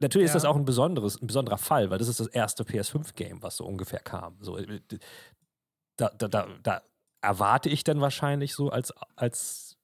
Natürlich 0.00 0.26
ist 0.26 0.32
Ja. 0.32 0.40
das 0.40 0.44
auch 0.44 0.56
ein 0.56 0.64
besonderes, 0.64 1.22
ein 1.22 1.26
besonderer 1.28 1.56
Fall, 1.58 1.88
weil 1.88 1.98
das 1.98 2.08
ist 2.08 2.20
das 2.20 2.26
erste 2.26 2.64
PS5-Game, 2.64 3.42
was 3.42 3.56
so 3.56 3.64
ungefähr 3.64 4.00
kam. 4.00 4.36
So, 4.40 4.58
da, 5.96 6.10
da, 6.10 6.28
da, 6.28 6.48
da 6.62 6.82
erwarte 7.22 7.68
ich 7.68 7.84
dann 7.84 8.00
wahrscheinlich 8.00 8.54
so 8.54 8.70
als, 8.70 8.92
als 9.14 9.75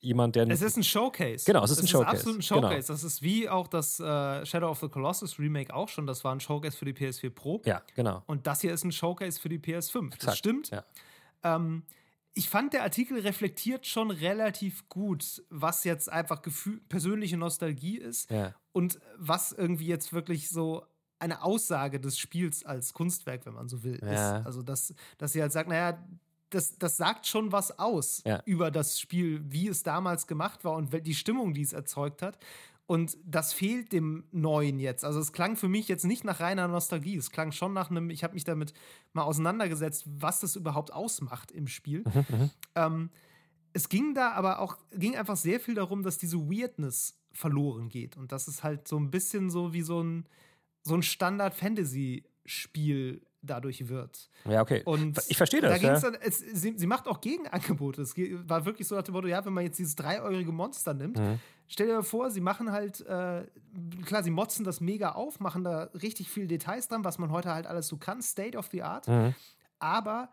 jemand, 0.00 0.36
der. 0.36 0.48
es 0.48 0.62
ist 0.62 0.76
ein 0.76 0.82
Showcase. 0.84 1.44
Genau, 1.44 1.62
es 1.64 1.70
ist 1.70 1.80
ein 1.80 1.88
Showcase. 1.88 2.16
absolut 2.16 2.38
ein 2.38 2.40
Genau. 2.46 2.60
Showcase. 2.68 2.88
Das 2.92 3.04
ist 3.04 3.22
wie 3.22 3.48
auch 3.48 3.68
das 3.68 4.00
äh, 4.00 4.44
Shadow 4.46 4.68
of 4.70 4.80
the 4.80 4.88
Colossus 4.88 5.38
Remake 5.38 5.74
auch 5.74 5.88
schon. 5.88 6.06
Das 6.06 6.24
war 6.24 6.34
ein 6.34 6.40
Showcase 6.40 6.76
für 6.76 6.84
die 6.84 6.92
PS4 6.94 7.30
Pro. 7.30 7.60
ja, 7.64 7.82
genau. 7.94 8.22
Und 8.26 8.46
das 8.46 8.60
hier 8.60 8.72
ist 8.72 8.84
ein 8.84 8.92
Showcase 8.92 9.40
für 9.40 9.48
die 9.48 9.58
PS5. 9.58 10.08
Das 10.10 10.14
Exakt, 10.18 10.36
stimmt. 10.38 10.70
ja. 10.70 10.84
Ähm, 11.42 11.84
ich 12.34 12.48
fand, 12.48 12.72
der 12.72 12.84
Artikel 12.84 13.18
reflektiert 13.20 13.86
schon 13.86 14.10
relativ 14.12 14.88
gut, 14.88 15.42
was 15.50 15.82
jetzt 15.84 16.10
einfach 16.10 16.42
Gefühl, 16.42 16.80
persönliche 16.88 17.36
Nostalgie 17.36 17.98
ist 17.98 18.30
Ja. 18.30 18.54
und 18.72 19.00
was 19.18 19.50
irgendwie 19.52 19.86
jetzt 19.86 20.12
wirklich 20.12 20.48
so 20.48 20.84
eine 21.18 21.42
Aussage 21.42 21.98
des 22.00 22.18
Spiels 22.18 22.64
als 22.64 22.94
Kunstwerk, 22.94 23.44
wenn 23.46 23.54
man 23.54 23.68
so 23.68 23.82
will, 23.82 23.98
Ja. 24.02 24.38
ist. 24.38 24.46
Also, 24.46 24.62
dass, 24.62 24.94
dass 25.18 25.32
sie 25.32 25.42
halt 25.42 25.52
sagt, 25.52 25.68
naja, 25.68 25.98
das, 26.50 26.76
das 26.78 26.96
sagt 26.96 27.26
schon 27.26 27.52
was 27.52 27.78
aus 27.78 28.22
Ja. 28.26 28.42
über 28.44 28.70
das 28.70 29.00
Spiel, 29.00 29.40
wie 29.48 29.68
es 29.68 29.82
damals 29.82 30.26
gemacht 30.26 30.64
war 30.64 30.74
und 30.74 31.06
die 31.06 31.14
Stimmung, 31.14 31.54
die 31.54 31.62
es 31.62 31.72
erzeugt 31.72 32.22
hat. 32.22 32.38
Und 32.86 33.16
das 33.24 33.52
fehlt 33.52 33.92
dem 33.92 34.24
Neuen 34.32 34.80
jetzt. 34.80 35.04
Also 35.04 35.20
es 35.20 35.32
klang 35.32 35.56
für 35.56 35.68
mich 35.68 35.86
jetzt 35.86 36.04
nicht 36.04 36.24
nach 36.24 36.40
reiner 36.40 36.66
Nostalgie. 36.66 37.16
Es 37.16 37.30
klang 37.30 37.52
schon 37.52 37.72
nach 37.72 37.88
einem, 37.88 38.10
ich 38.10 38.24
habe 38.24 38.34
mich 38.34 38.42
damit 38.42 38.72
mal 39.12 39.22
auseinandergesetzt, 39.22 40.04
was 40.06 40.40
das 40.40 40.56
überhaupt 40.56 40.92
ausmacht 40.92 41.52
im 41.52 41.68
Spiel. 41.68 42.02
Ähm, 42.74 43.10
es 43.72 43.88
ging 43.88 44.12
da 44.14 44.32
aber 44.32 44.58
auch, 44.58 44.76
ging 44.90 45.14
einfach 45.16 45.36
sehr 45.36 45.60
viel 45.60 45.76
darum, 45.76 46.02
dass 46.02 46.18
diese 46.18 46.38
Weirdness 46.50 47.14
verloren 47.32 47.88
geht. 47.90 48.16
Und 48.16 48.32
dass 48.32 48.48
es 48.48 48.64
halt 48.64 48.88
so 48.88 48.96
ein 48.98 49.12
bisschen 49.12 49.50
so 49.50 49.72
wie 49.72 49.82
so 49.82 50.02
ein, 50.02 50.26
so 50.82 50.94
ein 50.96 51.04
Standard-Fantasy-Spiel 51.04 53.22
dadurch 53.42 53.88
wird. 53.88 54.30
Ja, 54.44 54.62
okay. 54.62 54.82
Und 54.84 55.20
ich 55.28 55.36
verstehe 55.36 55.60
das. 55.60 55.80
Da 55.80 55.86
ja. 55.86 55.98
dann, 55.98 56.14
es, 56.20 56.38
sie, 56.38 56.74
sie, 56.76 56.86
macht 56.86 57.08
auch 57.08 57.20
Gegenangebote. 57.20 58.02
Es 58.02 58.16
war 58.16 58.64
wirklich 58.64 58.86
so 58.86 58.94
nach 58.94 59.02
dem 59.02 59.14
Motto, 59.14 59.28
ja, 59.28 59.44
wenn 59.44 59.52
man 59.52 59.64
jetzt 59.64 59.78
dieses 59.78 59.96
dreieurige 59.96 60.52
Monster 60.52 60.94
nimmt, 60.94 61.18
mhm. 61.18 61.38
stell 61.66 61.86
dir 61.86 62.02
vor, 62.02 62.30
sie 62.30 62.40
machen 62.40 62.72
halt, 62.72 63.00
äh, 63.02 63.44
klar, 64.04 64.22
sie 64.22 64.30
motzen 64.30 64.64
das 64.64 64.80
mega 64.80 65.12
auf, 65.12 65.40
machen 65.40 65.64
da 65.64 65.84
richtig 66.02 66.30
viel 66.30 66.46
Details 66.46 66.88
dran, 66.88 67.04
was 67.04 67.18
man 67.18 67.30
heute 67.30 67.52
halt 67.52 67.66
alles 67.66 67.88
so 67.88 67.96
kann, 67.96 68.22
State 68.22 68.56
of 68.56 68.68
the 68.68 68.82
Art. 68.82 69.08
Mhm. 69.08 69.34
Aber 69.78 70.30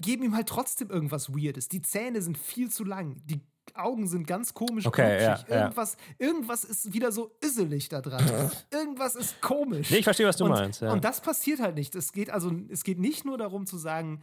geben 0.00 0.24
ihm 0.24 0.34
halt 0.34 0.48
trotzdem 0.48 0.90
irgendwas 0.90 1.32
Weirdes. 1.32 1.68
Die 1.68 1.82
Zähne 1.82 2.22
sind 2.22 2.38
viel 2.38 2.70
zu 2.70 2.84
lang. 2.84 3.16
Die 3.24 3.40
Augen 3.78 4.06
sind 4.06 4.26
ganz 4.26 4.54
komisch 4.54 4.86
okay, 4.86 5.22
ja, 5.22 5.44
irgendwas, 5.48 5.96
ja. 6.18 6.26
irgendwas 6.26 6.64
ist 6.64 6.92
wieder 6.92 7.12
so 7.12 7.36
üsselig 7.44 7.88
da 7.88 8.00
dran. 8.00 8.24
irgendwas 8.70 9.14
ist 9.14 9.40
komisch. 9.40 9.90
Nee, 9.90 9.98
ich 9.98 10.04
verstehe, 10.04 10.26
was 10.26 10.36
du 10.36 10.44
und, 10.44 10.50
meinst. 10.50 10.80
Ja. 10.80 10.92
Und 10.92 11.04
das 11.04 11.20
passiert 11.20 11.60
halt 11.60 11.74
nicht. 11.74 11.94
Es 11.94 12.12
geht 12.12 12.30
also, 12.30 12.52
es 12.68 12.84
geht 12.84 12.98
nicht 12.98 13.24
nur 13.24 13.38
darum 13.38 13.66
zu 13.66 13.78
sagen, 13.78 14.22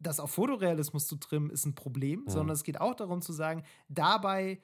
das 0.00 0.20
auf 0.20 0.32
Fotorealismus 0.32 1.06
zu 1.06 1.16
trimmen, 1.16 1.50
ist 1.50 1.66
ein 1.66 1.74
Problem, 1.74 2.24
sondern 2.26 2.54
es 2.54 2.64
geht 2.64 2.80
auch 2.80 2.94
darum 2.94 3.22
zu 3.22 3.32
sagen, 3.32 3.64
dabei 3.88 4.60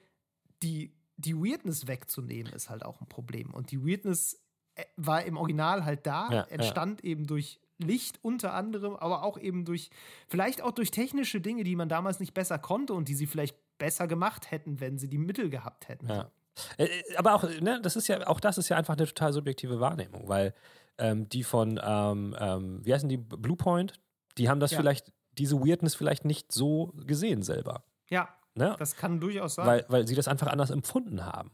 die, 0.61 0.93
die 1.17 1.35
Weirdness 1.35 1.87
wegzunehmen, 1.87 2.51
ist 2.53 2.69
halt 2.69 2.85
auch 2.85 3.01
ein 3.01 3.07
Problem. 3.07 3.53
Und 3.53 3.71
die 3.71 3.85
Weirdness 3.85 4.41
äh, 4.75 4.83
war 4.97 5.23
im 5.23 5.37
Original 5.37 5.85
halt 5.85 6.05
da, 6.05 6.45
entstand 6.49 7.03
eben 7.03 7.25
durch 7.25 7.59
Licht 7.77 8.19
unter 8.21 8.53
anderem, 8.53 8.95
aber 8.95 9.23
auch 9.23 9.37
eben 9.37 9.65
durch, 9.65 9.89
vielleicht 10.27 10.61
auch 10.61 10.71
durch 10.71 10.91
technische 10.91 11.41
Dinge, 11.41 11.63
die 11.63 11.75
man 11.75 11.89
damals 11.89 12.19
nicht 12.19 12.33
besser 12.33 12.59
konnte 12.59 12.93
und 12.93 13.07
die 13.07 13.15
sie 13.15 13.27
vielleicht 13.27 13.57
besser 13.81 14.07
gemacht 14.07 14.51
hätten, 14.51 14.79
wenn 14.79 14.99
sie 14.99 15.09
die 15.09 15.17
Mittel 15.17 15.49
gehabt 15.49 15.89
hätten. 15.89 16.07
Ja. 16.07 16.31
Äh, 16.77 16.85
äh, 16.85 17.15
aber 17.17 17.33
auch, 17.33 17.43
ne, 17.43 17.81
das 17.81 17.95
ist 17.95 18.07
ja, 18.07 18.27
auch 18.27 18.39
das 18.39 18.59
ist 18.59 18.69
ja 18.69 18.77
einfach 18.77 18.95
eine 18.95 19.07
total 19.07 19.33
subjektive 19.33 19.79
Wahrnehmung, 19.79 20.29
weil 20.29 20.53
ähm, 20.99 21.27
die 21.27 21.43
von, 21.43 21.79
ähm, 21.83 22.35
ähm, 22.39 22.85
wie 22.85 22.93
heißen 22.93 23.09
die, 23.09 23.17
Bluepoint, 23.17 23.93
die 24.37 24.49
haben 24.49 24.59
das 24.59 24.71
ja. 24.71 24.77
vielleicht, 24.77 25.11
diese 25.37 25.59
Weirdness 25.59 25.95
vielleicht 25.95 26.25
nicht 26.25 26.51
so 26.51 26.93
gesehen 27.07 27.41
selber. 27.41 27.83
Ja, 28.09 28.29
ne? 28.53 28.75
das 28.77 28.95
kann 28.95 29.19
durchaus 29.19 29.55
sein. 29.55 29.65
Weil, 29.65 29.85
weil 29.87 30.07
sie 30.07 30.15
das 30.15 30.27
einfach 30.27 30.47
anders 30.47 30.69
empfunden 30.69 31.25
haben. 31.25 31.51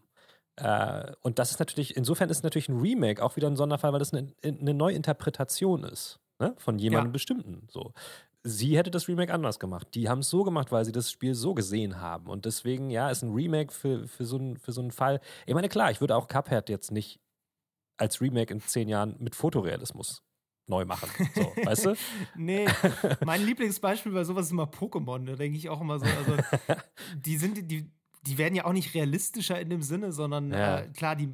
Äh, 0.58 1.14
und 1.22 1.40
das 1.40 1.52
ist 1.52 1.60
natürlich, 1.60 1.96
insofern 1.96 2.30
ist 2.30 2.44
natürlich 2.44 2.68
ein 2.68 2.80
Remake 2.80 3.24
auch 3.24 3.38
wieder 3.38 3.48
ein 3.48 3.56
Sonderfall, 3.56 3.94
weil 3.94 4.00
das 4.00 4.14
eine, 4.14 4.34
eine 4.44 4.74
Neuinterpretation 4.74 5.86
ist. 5.86 6.20
Ne? 6.40 6.54
Von 6.58 6.78
jemandem 6.78 7.10
ja. 7.10 7.14
bestimmten. 7.14 7.68
So. 7.70 7.94
Sie 8.48 8.78
hätte 8.78 8.92
das 8.92 9.10
Remake 9.10 9.34
anders 9.34 9.60
gemacht. 9.60 9.88
Die 9.94 10.08
haben 10.08 10.20
es 10.20 10.30
so 10.30 10.44
gemacht, 10.44 10.72
weil 10.72 10.86
sie 10.86 10.94
das 10.94 11.12
Spiel 11.12 11.36
so 11.36 11.54
gesehen 11.54 12.00
haben. 12.00 12.28
Und 12.28 12.46
deswegen, 12.46 12.90
ja, 12.90 13.10
ist 13.10 13.22
ein 13.22 13.34
Remake 13.34 13.74
für, 13.74 14.08
für, 14.08 14.26
so, 14.26 14.38
ein, 14.38 14.58
für 14.58 14.72
so 14.72 14.80
einen 14.80 14.92
Fall. 14.92 15.20
Ich 15.46 15.54
meine, 15.54 15.68
klar, 15.68 15.92
ich 15.92 16.00
würde 16.00 16.16
auch 16.16 16.28
Cuphead 16.28 16.70
jetzt 16.70 16.92
nicht 16.92 17.20
als 17.98 18.22
Remake 18.22 18.54
in 18.54 18.62
zehn 18.62 18.88
Jahren 18.88 19.16
mit 19.20 19.36
Fotorealismus 19.36 20.24
neu 20.68 20.86
machen. 20.86 21.10
So, 21.36 21.42
weißt 21.66 21.86
du? 21.88 21.96
nee, 22.36 22.68
mein 23.26 23.46
Lieblingsbeispiel 23.46 24.14
bei 24.14 24.24
sowas 24.24 24.46
ist 24.46 24.52
immer 24.52 24.66
Pokémon. 24.66 25.26
Da 25.26 25.36
denke 25.36 25.58
ich 25.58 25.70
auch 25.70 25.82
immer 25.82 26.00
so, 26.00 26.06
also 26.06 26.38
die 27.16 27.38
sind, 27.38 27.70
die, 27.70 27.92
die 28.26 28.38
werden 28.38 28.56
ja 28.56 28.66
auch 28.66 28.74
nicht 28.74 28.94
realistischer 28.94 29.60
in 29.60 29.70
dem 29.70 29.82
Sinne, 29.82 30.14
sondern 30.14 30.52
ja. 30.52 30.80
äh, 30.80 30.88
klar, 30.90 31.16
die 31.18 31.34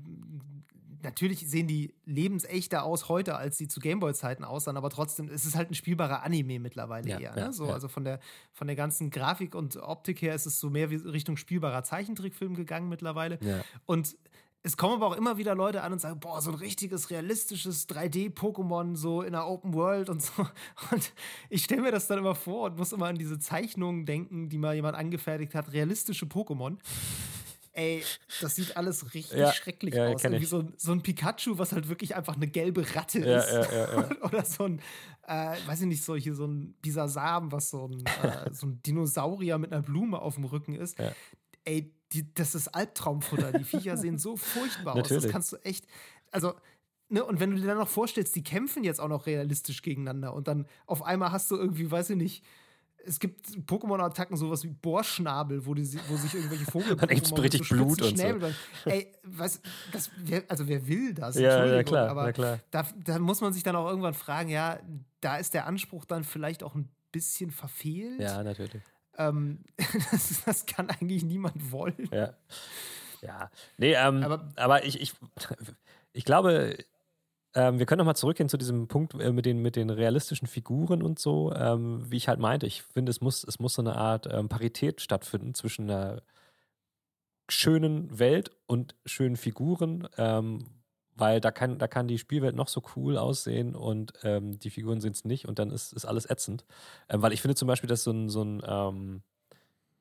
natürlich 1.04 1.47
sehen 1.47 1.68
die 1.68 1.93
lebensechter 2.06 2.84
aus 2.84 3.10
heute, 3.10 3.36
als 3.36 3.58
sie 3.58 3.68
zu 3.68 3.80
Gameboy-Zeiten 3.80 4.43
aussahen, 4.43 4.78
aber 4.78 4.89
trotzdem 4.89 5.30
ist 5.30 5.45
es 5.45 5.56
halt 5.56 5.70
ein 5.72 5.76
spielbarer 5.76 6.24
Anime 6.24 6.60
mittlerweile 6.60 7.10
ja, 7.10 7.20
eher. 7.20 7.36
Ne? 7.36 7.54
so, 7.54 7.68
ja. 7.68 7.74
Also 7.74 7.88
von 7.88 8.04
der, 8.04 8.20
von 8.51 8.68
der 8.68 8.76
ganzen 8.76 9.10
Grafik 9.10 9.56
und 9.56 9.78
Optik 9.78 10.22
her 10.22 10.34
ist 10.34 10.45
es 10.45 10.60
so 10.60 10.70
mehr 10.70 10.89
wie 10.89 10.95
Richtung 10.95 11.38
spielbarer 11.38 11.84
Zeichentrickfilm 11.84 12.56
gegangen 12.56 12.89
mittlerweile. 12.89 13.39
Und 13.86 14.16
es 14.66 14.78
kommen 14.78 14.93
aber 14.93 15.08
auch 15.08 15.18
immer 15.18 15.38
wieder 15.38 15.56
Leute 15.56 15.84
an 15.84 15.91
und 15.91 15.99
sagen, 15.99 16.22
boah, 16.22 16.41
so 16.41 16.51
ein 16.51 16.56
richtiges, 16.56 17.10
realistisches 17.10 17.89
3D-Pokémon 17.89 18.95
so 18.95 19.22
in 19.22 19.34
der 19.34 19.45
Open 19.45 19.74
World 19.74 20.10
und 20.10 20.22
so. 20.22 20.47
Und 20.91 21.12
ich 21.49 21.66
stelle 21.66 21.82
mir 21.82 21.91
das 21.91 22.08
dann 22.08 22.20
immer 22.20 22.34
vor 22.34 22.68
und 22.68 22.78
muss 22.78 22.93
immer 22.93 23.08
an 23.08 23.18
diese 23.18 23.38
Zeichnungen 23.39 24.06
denken, 24.06 24.47
die 24.47 24.58
mal 24.58 24.74
jemand 24.74 24.95
angefertigt 24.95 25.54
hat, 25.54 25.74
realistische 25.74 26.26
Pokémon. 26.26 26.78
Ey, 27.76 28.03
das 28.39 28.55
sieht 28.55 28.78
alles 28.78 29.15
richtig 29.15 29.38
ja, 29.38 29.51
schrecklich 29.51 29.95
ja, 29.95 30.09
aus. 30.09 30.24
Irgendwie 30.24 30.45
so, 30.45 30.63
so, 30.78 30.91
ein 30.91 31.01
Pikachu, 31.01 31.57
was 31.57 31.71
halt 31.71 31.89
wirklich 31.89 32.15
einfach 32.15 32.36
eine 32.36 32.47
gelbe 32.47 32.86
Ratte 32.95 33.19
ja, 33.19 33.39
ist. 33.39 34.21
Oder 34.21 34.45
so 34.45 34.65
ein, 34.65 34.80
äh, 35.28 35.55
weiß 35.65 35.82
ich 35.82 35.88
nicht, 35.88 36.03
so 36.03 36.15
hier 36.15 36.36
so 36.36 36.45
ein 36.45 36.76
Bisasam, 36.82 37.51
was 37.51 37.71
so 37.71 37.88
ein, 37.88 38.05
äh, 38.05 38.53
so 38.53 38.67
ein 38.67 38.84
Dinosaurier 38.84 39.57
mit 39.57 39.71
einer 39.71 39.82
Blume 39.82 40.21
auf 40.21 40.36
dem 40.36 40.45
Rücken 40.45 40.76
ist. 40.76 40.97
Ey, 41.65 41.91
die, 42.11 42.32
das 42.36 42.53
ist 42.53 42.67
Albtraumfutter. 42.67 43.51
Die 43.53 43.63
Viecher 43.63 43.97
sehen 43.97 44.19
so 44.19 44.38
furchtbar 44.38 44.95
aus. 44.95 45.07
Das 45.09 45.28
kannst 45.28 45.51
du 45.51 45.57
echt. 45.57 45.88
Also, 46.32 46.53
ne, 47.09 47.24
und 47.24 47.39
wenn 47.39 47.51
du 47.51 47.57
dir 47.57 47.67
dann 47.67 47.80
noch 47.80 47.89
vorstellst, 47.89 48.36
die 48.36 48.43
kämpfen 48.43 48.84
jetzt 48.84 48.99
auch 48.99 49.07
noch 49.07 49.26
realistisch 49.26 49.82
gegeneinander 49.82 50.34
und 50.34 50.47
dann 50.47 50.67
auf 50.86 51.01
einmal 51.01 51.32
hast 51.32 51.49
du 51.49 51.55
irgendwie, 51.55 51.89
weiß 51.89 52.11
ich 52.11 52.17
nicht, 52.17 52.43
es 53.06 53.20
gibt 53.20 53.47
Pokémon-Attacken, 53.68 54.38
sowas 54.38 54.64
wie 54.64 54.70
Bohrschnabel, 54.70 55.66
wo, 55.66 55.74
die, 55.74 55.84
wo 56.08 56.16
sich 56.16 56.34
irgendwelche 56.34 56.66
Vogel. 56.66 56.95
Dann 56.95 57.10
echt 57.10 57.38
richtig 57.38 57.68
so 57.68 57.76
Blut 57.76 58.01
und 58.01 58.18
so. 58.18 58.26
Ey, 58.86 59.12
was, 59.24 59.62
das, 59.91 60.10
wer, 60.18 60.43
also 60.47 60.68
wer 60.68 60.88
will 60.88 61.14
das? 61.14 61.36
Ja, 61.36 61.66
ja 61.66 61.84
klar. 61.84 62.10
Aber 62.10 62.32
klar. 62.34 62.60
Da, 62.72 62.86
da 63.04 63.20
muss 63.20 63.41
man 63.41 63.54
sich 63.54 63.64
dann 63.64 63.76
auch 63.76 63.88
irgendwann 63.88 64.14
fragen, 64.14 64.49
ja, 64.49 64.80
da 65.22 65.38
ist 65.38 65.54
der 65.54 65.68
Anspruch 65.68 66.06
dann 66.06 66.24
vielleicht 66.24 66.64
auch 66.64 66.76
ein 66.76 66.89
bisschen 67.12 67.51
verfehlt. 67.51 68.20
Ja, 68.20 68.43
natürlich. 68.43 68.82
Ähm, 69.18 69.60
das, 70.12 70.43
das, 70.45 70.66
kann 70.66 70.89
eigentlich 70.89 71.24
niemand 71.24 71.72
wollen. 71.72 72.10
Ja. 72.12 72.34
Ja. 73.22 73.51
Nee, 73.78 73.93
ähm, 73.93 74.24
aber, 74.24 74.49
aber 74.56 74.86
ich, 74.86 74.99
ich, 74.99 75.14
ich 76.14 76.26
glaube, 76.26 76.78
ähm, 77.56 77.78
wir 77.78 77.86
können 77.86 77.99
nochmal 77.99 78.16
zurückgehen 78.16 78.49
zu 78.49 78.58
diesem 78.58 78.88
Punkt 78.88 79.14
äh, 79.14 79.32
mit, 79.32 79.45
den, 79.45 79.62
mit 79.62 79.76
den 79.76 79.89
realistischen 79.89 80.47
Figuren 80.47 81.04
und 81.04 81.20
so. 81.20 81.54
Ähm, 81.54 82.04
wie 82.10 82.18
ich 82.18 82.28
halt 82.28 82.39
meinte, 82.39 82.66
ich 82.66 82.82
finde, 82.84 83.12
es 83.12 83.22
muss, 83.22 83.43
es 83.43 83.60
muss 83.60 83.76
so 83.76 83.82
eine 83.82 83.95
Art 83.95 84.28
ähm, 84.32 84.49
Parität 84.49 85.01
stattfinden 85.01 85.54
zwischen 85.54 85.89
einer 85.89 86.24
schönen 87.49 88.18
Welt 88.18 88.51
und 88.66 88.95
schönen 89.06 89.36
Figuren, 89.36 90.08
ähm, 90.18 90.66
weil 91.16 91.41
da 91.41 91.51
kann, 91.51 91.78
da 91.78 91.88
kann 91.88 92.08
die 92.08 92.18
Spielwelt 92.18 92.56
noch 92.56 92.68
so 92.68 92.82
cool 92.95 93.18
aussehen 93.18 93.76
und 93.76 94.14
ähm, 94.24 94.58
die 94.58 94.72
Figuren 94.72 94.99
sind 95.01 95.16
es 95.16 95.26
nicht 95.26 95.47
und 95.47 95.60
dann 95.60 95.70
ist, 95.70 95.93
ist 95.93 96.06
alles 96.06 96.28
ätzend. 96.28 96.66
Ähm, 97.10 97.22
weil 97.22 97.34
ich 97.34 97.41
finde 97.41 97.56
zum 97.56 97.68
Beispiel, 97.68 97.88
dass 97.89 98.04
so 98.04 98.12
ein, 98.12 98.30
so 98.30 98.43
ein 98.43 99.22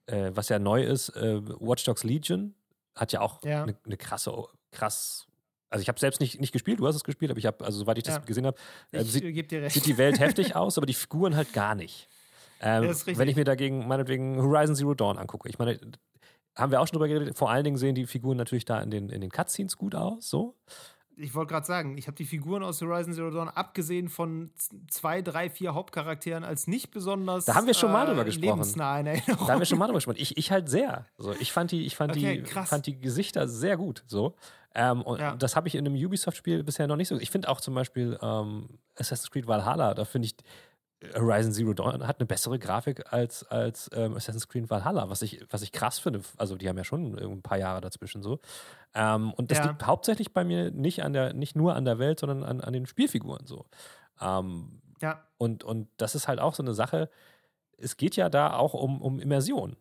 äh, 0.06 0.30
was 0.34 0.48
ja 0.48 0.58
neu 0.58 0.82
ist, 0.82 1.10
äh, 1.10 1.40
Watch 1.60 1.84
Dogs 1.84 2.04
Legion 2.04 2.54
hat 2.94 3.12
ja 3.12 3.20
auch 3.20 3.42
eine 3.42 3.50
ja. 3.50 3.66
ne 3.66 3.96
krasse, 3.96 4.32
krass 4.70 5.26
also 5.72 5.82
ich 5.82 5.88
habe 5.88 5.98
selbst 5.98 6.20
nicht, 6.20 6.40
nicht 6.40 6.52
gespielt, 6.52 6.80
du 6.80 6.86
hast 6.86 6.96
es 6.96 7.04
gespielt, 7.04 7.30
aber 7.30 7.38
ich 7.38 7.46
habe, 7.46 7.64
also 7.64 7.78
soweit 7.78 7.98
ich 7.98 8.04
das 8.04 8.16
ja. 8.16 8.20
gesehen 8.20 8.46
habe, 8.46 8.56
äh, 8.92 9.02
sieht, 9.02 9.24
sieht, 9.72 9.86
die 9.86 9.98
Welt 9.98 10.20
heftig 10.20 10.54
aus, 10.56 10.76
aber 10.76 10.86
die 10.86 10.94
Figuren 10.94 11.34
halt 11.34 11.52
gar 11.52 11.74
nicht. 11.74 12.08
Ähm, 12.60 12.94
wenn 13.06 13.28
ich 13.28 13.36
mir 13.36 13.44
dagegen 13.44 13.88
meinetwegen 13.88 14.40
Horizon 14.40 14.76
Zero 14.76 14.94
Dawn 14.94 15.18
angucke, 15.18 15.48
ich 15.48 15.58
meine, 15.58 15.80
haben 16.54 16.70
wir 16.70 16.80
auch 16.80 16.86
schon 16.86 16.98
drüber 16.98 17.08
geredet, 17.08 17.36
vor 17.36 17.50
allen 17.50 17.64
Dingen 17.64 17.78
sehen 17.78 17.94
die 17.94 18.06
Figuren 18.06 18.36
natürlich 18.36 18.64
da 18.64 18.80
in 18.80 18.90
den, 18.90 19.08
in 19.08 19.20
den 19.20 19.30
Cutscenes 19.30 19.76
gut 19.76 19.94
aus, 19.94 20.28
so 20.28 20.54
ich 21.16 21.34
wollte 21.34 21.52
gerade 21.52 21.66
sagen, 21.66 21.98
ich 21.98 22.06
habe 22.06 22.16
die 22.16 22.24
Figuren 22.24 22.62
aus 22.62 22.80
Horizon 22.80 23.12
Zero 23.12 23.30
Dawn, 23.30 23.48
abgesehen 23.48 24.08
von 24.08 24.50
zwei, 24.88 25.22
drei, 25.22 25.50
vier 25.50 25.74
Hauptcharakteren, 25.74 26.44
als 26.44 26.66
nicht 26.66 26.90
besonders. 26.90 27.44
Da 27.44 27.54
haben 27.54 27.66
wir 27.66 27.74
schon 27.74 27.92
mal 27.92 28.06
drüber 28.06 28.22
äh, 28.22 28.26
gesprochen. 28.26 28.72
Da 28.76 29.48
haben 29.48 29.60
wir 29.60 29.66
schon 29.66 29.78
mal 29.78 29.86
drüber 29.86 29.98
gesprochen. 29.98 30.18
Ich, 30.18 30.36
ich 30.36 30.50
halt 30.50 30.68
sehr. 30.68 31.06
So, 31.18 31.34
ich 31.38 31.52
fand 31.52 31.70
die, 31.70 31.84
ich 31.86 31.96
fand 31.96 32.12
okay, 32.12 32.42
die, 32.42 32.50
fand 32.50 32.86
die 32.86 32.98
Gesichter 32.98 33.48
sehr 33.48 33.76
gut. 33.76 34.04
So. 34.06 34.34
Ähm, 34.74 35.02
und 35.02 35.20
ja. 35.20 35.36
das 35.36 35.56
habe 35.56 35.68
ich 35.68 35.74
in 35.74 35.86
einem 35.86 35.94
Ubisoft-Spiel 35.94 36.62
bisher 36.62 36.86
noch 36.86 36.96
nicht 36.96 37.08
so. 37.08 37.18
Ich 37.18 37.30
finde 37.30 37.48
auch 37.48 37.60
zum 37.60 37.74
Beispiel 37.74 38.18
ähm, 38.22 38.78
Assassin's 38.96 39.30
Creed 39.30 39.46
Valhalla, 39.46 39.94
da 39.94 40.04
finde 40.04 40.26
ich 40.26 40.36
Horizon 41.14 41.52
Zero 41.52 41.74
Dawn 41.74 42.06
hat 42.06 42.20
eine 42.20 42.26
bessere 42.26 42.58
Grafik 42.58 43.12
als, 43.12 43.44
als 43.44 43.90
ähm, 43.92 44.14
Assassin's 44.14 44.48
Creed 44.48 44.70
Valhalla, 44.70 45.08
was 45.08 45.22
ich, 45.22 45.44
was 45.50 45.62
ich 45.62 45.72
krass 45.72 45.98
finde. 45.98 46.22
Also 46.36 46.56
die 46.56 46.68
haben 46.68 46.76
ja 46.76 46.84
schon 46.84 47.18
ein 47.18 47.42
paar 47.42 47.58
Jahre 47.58 47.80
dazwischen 47.80 48.22
so. 48.22 48.40
Ähm, 48.94 49.32
und 49.32 49.50
das 49.50 49.58
ja. 49.58 49.66
liegt 49.66 49.86
hauptsächlich 49.86 50.32
bei 50.32 50.44
mir 50.44 50.70
nicht 50.70 51.02
an 51.02 51.12
der, 51.12 51.32
nicht 51.32 51.56
nur 51.56 51.74
an 51.74 51.84
der 51.84 51.98
Welt, 51.98 52.20
sondern 52.20 52.44
an, 52.44 52.60
an 52.60 52.72
den 52.72 52.86
Spielfiguren 52.86 53.46
so. 53.46 53.66
Ähm, 54.20 54.80
ja. 55.00 55.22
Und, 55.38 55.64
und 55.64 55.88
das 55.96 56.14
ist 56.14 56.28
halt 56.28 56.38
auch 56.38 56.54
so 56.54 56.62
eine 56.62 56.74
Sache. 56.74 57.10
Es 57.76 57.96
geht 57.96 58.16
ja 58.16 58.28
da 58.28 58.54
auch 58.54 58.74
um, 58.74 59.02
um 59.02 59.18
Immersion. 59.18 59.76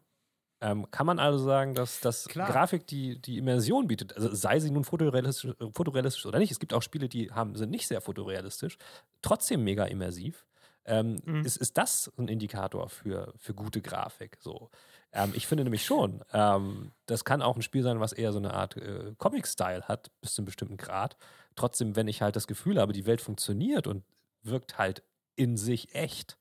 Ähm, 0.61 0.89
kann 0.91 1.07
man 1.07 1.17
also 1.17 1.43
sagen, 1.43 1.73
dass, 1.73 1.99
dass 2.01 2.27
Grafik 2.27 2.85
die, 2.85 3.19
die 3.19 3.39
Immersion 3.39 3.87
bietet, 3.87 4.15
also 4.15 4.33
sei 4.33 4.59
sie 4.59 4.69
nun 4.69 4.83
fotorealistisch, 4.83 5.55
fotorealistisch 5.73 6.25
oder 6.27 6.37
nicht, 6.37 6.51
es 6.51 6.59
gibt 6.59 6.73
auch 6.73 6.83
Spiele, 6.83 7.09
die 7.09 7.31
haben, 7.31 7.55
sind 7.55 7.71
nicht 7.71 7.87
sehr 7.87 7.99
fotorealistisch, 7.99 8.77
trotzdem 9.21 9.63
mega 9.63 9.85
immersiv. 9.85 10.45
Ähm, 10.83 11.19
mhm. 11.25 11.45
ist, 11.45 11.57
ist 11.57 11.77
das 11.77 12.11
ein 12.17 12.27
Indikator 12.27 12.89
für, 12.89 13.33
für 13.37 13.53
gute 13.53 13.81
Grafik? 13.81 14.37
So. 14.39 14.71
Ähm, 15.11 15.31
ich 15.35 15.45
finde 15.45 15.63
nämlich 15.63 15.85
schon, 15.85 16.23
ähm, 16.33 16.91
das 17.05 17.23
kann 17.23 17.41
auch 17.41 17.55
ein 17.55 17.61
Spiel 17.61 17.83
sein, 17.83 17.99
was 17.99 18.13
eher 18.13 18.31
so 18.31 18.39
eine 18.39 18.53
Art 18.53 18.77
äh, 18.77 19.13
Comic-Style 19.17 19.87
hat, 19.87 20.09
bis 20.21 20.33
zu 20.33 20.41
einem 20.41 20.47
bestimmten 20.47 20.77
Grad. 20.77 21.17
Trotzdem, 21.55 21.95
wenn 21.95 22.07
ich 22.07 22.21
halt 22.21 22.35
das 22.35 22.47
Gefühl 22.47 22.79
habe, 22.79 22.93
die 22.93 23.05
Welt 23.05 23.21
funktioniert 23.21 23.85
und 23.85 24.03
wirkt 24.41 24.77
halt 24.79 25.03
in 25.35 25.55
sich 25.57 25.93
echt, 25.93 26.37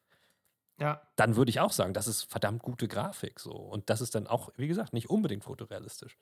Ja. 0.81 1.03
dann 1.17 1.37
würde 1.37 1.51
ich 1.51 1.61
auch 1.61 1.73
sagen, 1.73 1.93
das 1.93 2.07
ist 2.07 2.23
verdammt 2.25 2.63
gute 2.63 2.89
Grafik 2.89 3.39
so. 3.39 3.53
Und 3.53 3.91
das 3.91 4.01
ist 4.01 4.15
dann 4.15 4.27
auch, 4.27 4.51
wie 4.57 4.67
gesagt, 4.67 4.93
nicht 4.95 5.11
unbedingt 5.11 5.45
fotorealistisch. 5.45 6.17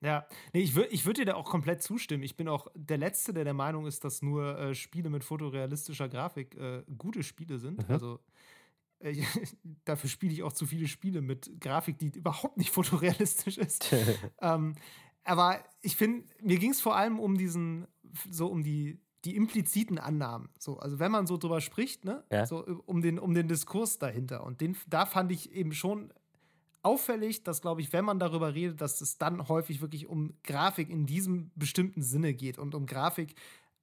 Ja, 0.00 0.26
nee, 0.52 0.60
ich 0.60 0.74
würde 0.74 0.90
ich 0.90 1.04
würd 1.04 1.18
dir 1.18 1.26
da 1.26 1.34
auch 1.34 1.50
komplett 1.50 1.82
zustimmen. 1.82 2.22
Ich 2.22 2.36
bin 2.36 2.48
auch 2.48 2.68
der 2.74 2.98
Letzte, 2.98 3.32
der 3.32 3.44
der 3.44 3.54
Meinung 3.54 3.86
ist, 3.86 4.04
dass 4.04 4.22
nur 4.22 4.58
äh, 4.58 4.74
Spiele 4.74 5.10
mit 5.10 5.24
fotorealistischer 5.24 6.08
Grafik 6.08 6.56
äh, 6.56 6.82
gute 6.96 7.22
Spiele 7.22 7.58
sind. 7.58 7.88
Mhm. 7.88 7.94
Also 7.94 8.20
äh, 9.02 9.22
dafür 9.84 10.08
spiele 10.10 10.32
ich 10.32 10.42
auch 10.42 10.52
zu 10.52 10.66
viele 10.66 10.88
Spiele 10.88 11.20
mit 11.20 11.60
Grafik, 11.60 11.98
die 11.98 12.08
überhaupt 12.08 12.56
nicht 12.56 12.70
fotorealistisch 12.74 13.58
ist. 13.58 13.94
ähm, 14.40 14.74
aber 15.24 15.64
ich 15.80 15.96
finde, 15.96 16.24
mir 16.40 16.58
ging 16.58 16.70
es 16.70 16.80
vor 16.80 16.96
allem 16.96 17.20
um 17.20 17.36
diesen, 17.36 17.86
so 18.30 18.48
um 18.48 18.62
die, 18.62 18.98
die 19.24 19.36
impliziten 19.36 19.98
Annahmen. 19.98 20.48
So, 20.58 20.78
also 20.78 20.98
wenn 20.98 21.12
man 21.12 21.26
so 21.26 21.36
drüber 21.36 21.60
spricht, 21.60 22.04
ne, 22.04 22.24
Ja. 22.30 22.44
so 22.46 22.66
äh, 22.66 22.70
um 22.86 23.02
den, 23.02 23.18
um 23.18 23.34
den 23.34 23.48
Diskurs 23.48 23.98
dahinter. 23.98 24.44
Und 24.44 24.60
den, 24.60 24.76
da 24.88 25.06
fand 25.06 25.30
ich 25.32 25.52
eben 25.52 25.72
schon 25.72 26.12
auffällig, 26.82 27.44
dass, 27.44 27.60
glaube 27.62 27.80
ich, 27.80 27.92
wenn 27.92 28.04
man 28.04 28.18
darüber 28.18 28.54
redet, 28.54 28.80
dass 28.80 29.00
es 29.00 29.18
dann 29.18 29.48
häufig 29.48 29.80
wirklich 29.80 30.08
um 30.08 30.34
Grafik 30.42 30.90
in 30.90 31.06
diesem 31.06 31.50
bestimmten 31.54 32.02
Sinne 32.02 32.34
geht 32.34 32.58
und 32.58 32.74
um 32.74 32.86
Grafik 32.86 33.34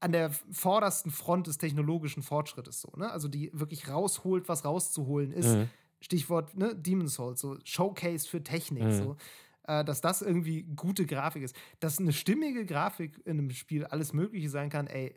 an 0.02 0.12
der 0.12 0.32
vordersten 0.52 1.12
Front 1.12 1.48
des 1.48 1.58
technologischen 1.58 2.24
Fortschrittes 2.24 2.82
so, 2.82 2.92
ne? 2.98 3.12
Also 3.12 3.28
die 3.28 3.52
wirklich 3.54 3.90
rausholt, 3.90 4.48
was 4.48 4.64
rauszuholen 4.66 5.32
ist. 5.32 5.56
Mhm. 5.56 5.70
Stichwort 6.02 6.58
ne, 6.58 6.74
Demon's 6.76 7.16
Souls, 7.16 7.40
so 7.42 7.58
Showcase 7.66 8.28
für 8.28 8.42
Technik, 8.44 8.84
Mhm. 8.86 8.92
so. 8.92 9.18
Äh, 9.64 9.84
dass 9.86 10.00
das 10.02 10.22
irgendwie 10.22 10.64
gute 10.64 11.06
Grafik 11.06 11.44
ist. 11.44 11.56
Dass 11.82 12.00
eine 12.00 12.14
stimmige 12.14 12.66
Grafik 12.66 13.20
in 13.26 13.40
einem 13.40 13.50
Spiel 13.52 13.86
alles 13.86 14.14
Mögliche 14.14 14.50
sein 14.50 14.70
kann, 14.70 14.88
ey, 14.88 15.14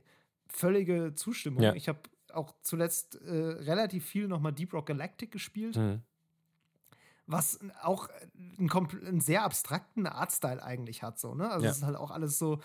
völlige 0.53 1.15
Zustimmung. 1.15 1.63
Ja. 1.63 1.75
Ich 1.75 1.89
habe 1.89 1.99
auch 2.33 2.55
zuletzt 2.63 3.21
äh, 3.23 3.31
relativ 3.31 4.05
viel 4.07 4.29
nochmal 4.29 4.53
Deep 4.53 4.73
Rock 4.73 4.87
Galactic 4.87 5.31
gespielt 5.33 5.77
Mhm. 5.77 6.01
was 7.27 7.61
auch 7.83 8.09
einen, 8.59 8.71
einen 9.07 9.21
sehr 9.21 9.43
abstrakten 9.45 10.07
Artstyle 10.07 10.63
eigentlich 10.63 11.03
hat. 11.03 11.19
So, 11.19 11.35
ne? 11.35 11.51
Also 11.51 11.65
Ja. 11.65 11.71
es 11.71 11.79
ist 11.79 11.85
halt 11.85 11.97
auch 11.97 12.11
alles 12.11 12.39
so 12.39 12.61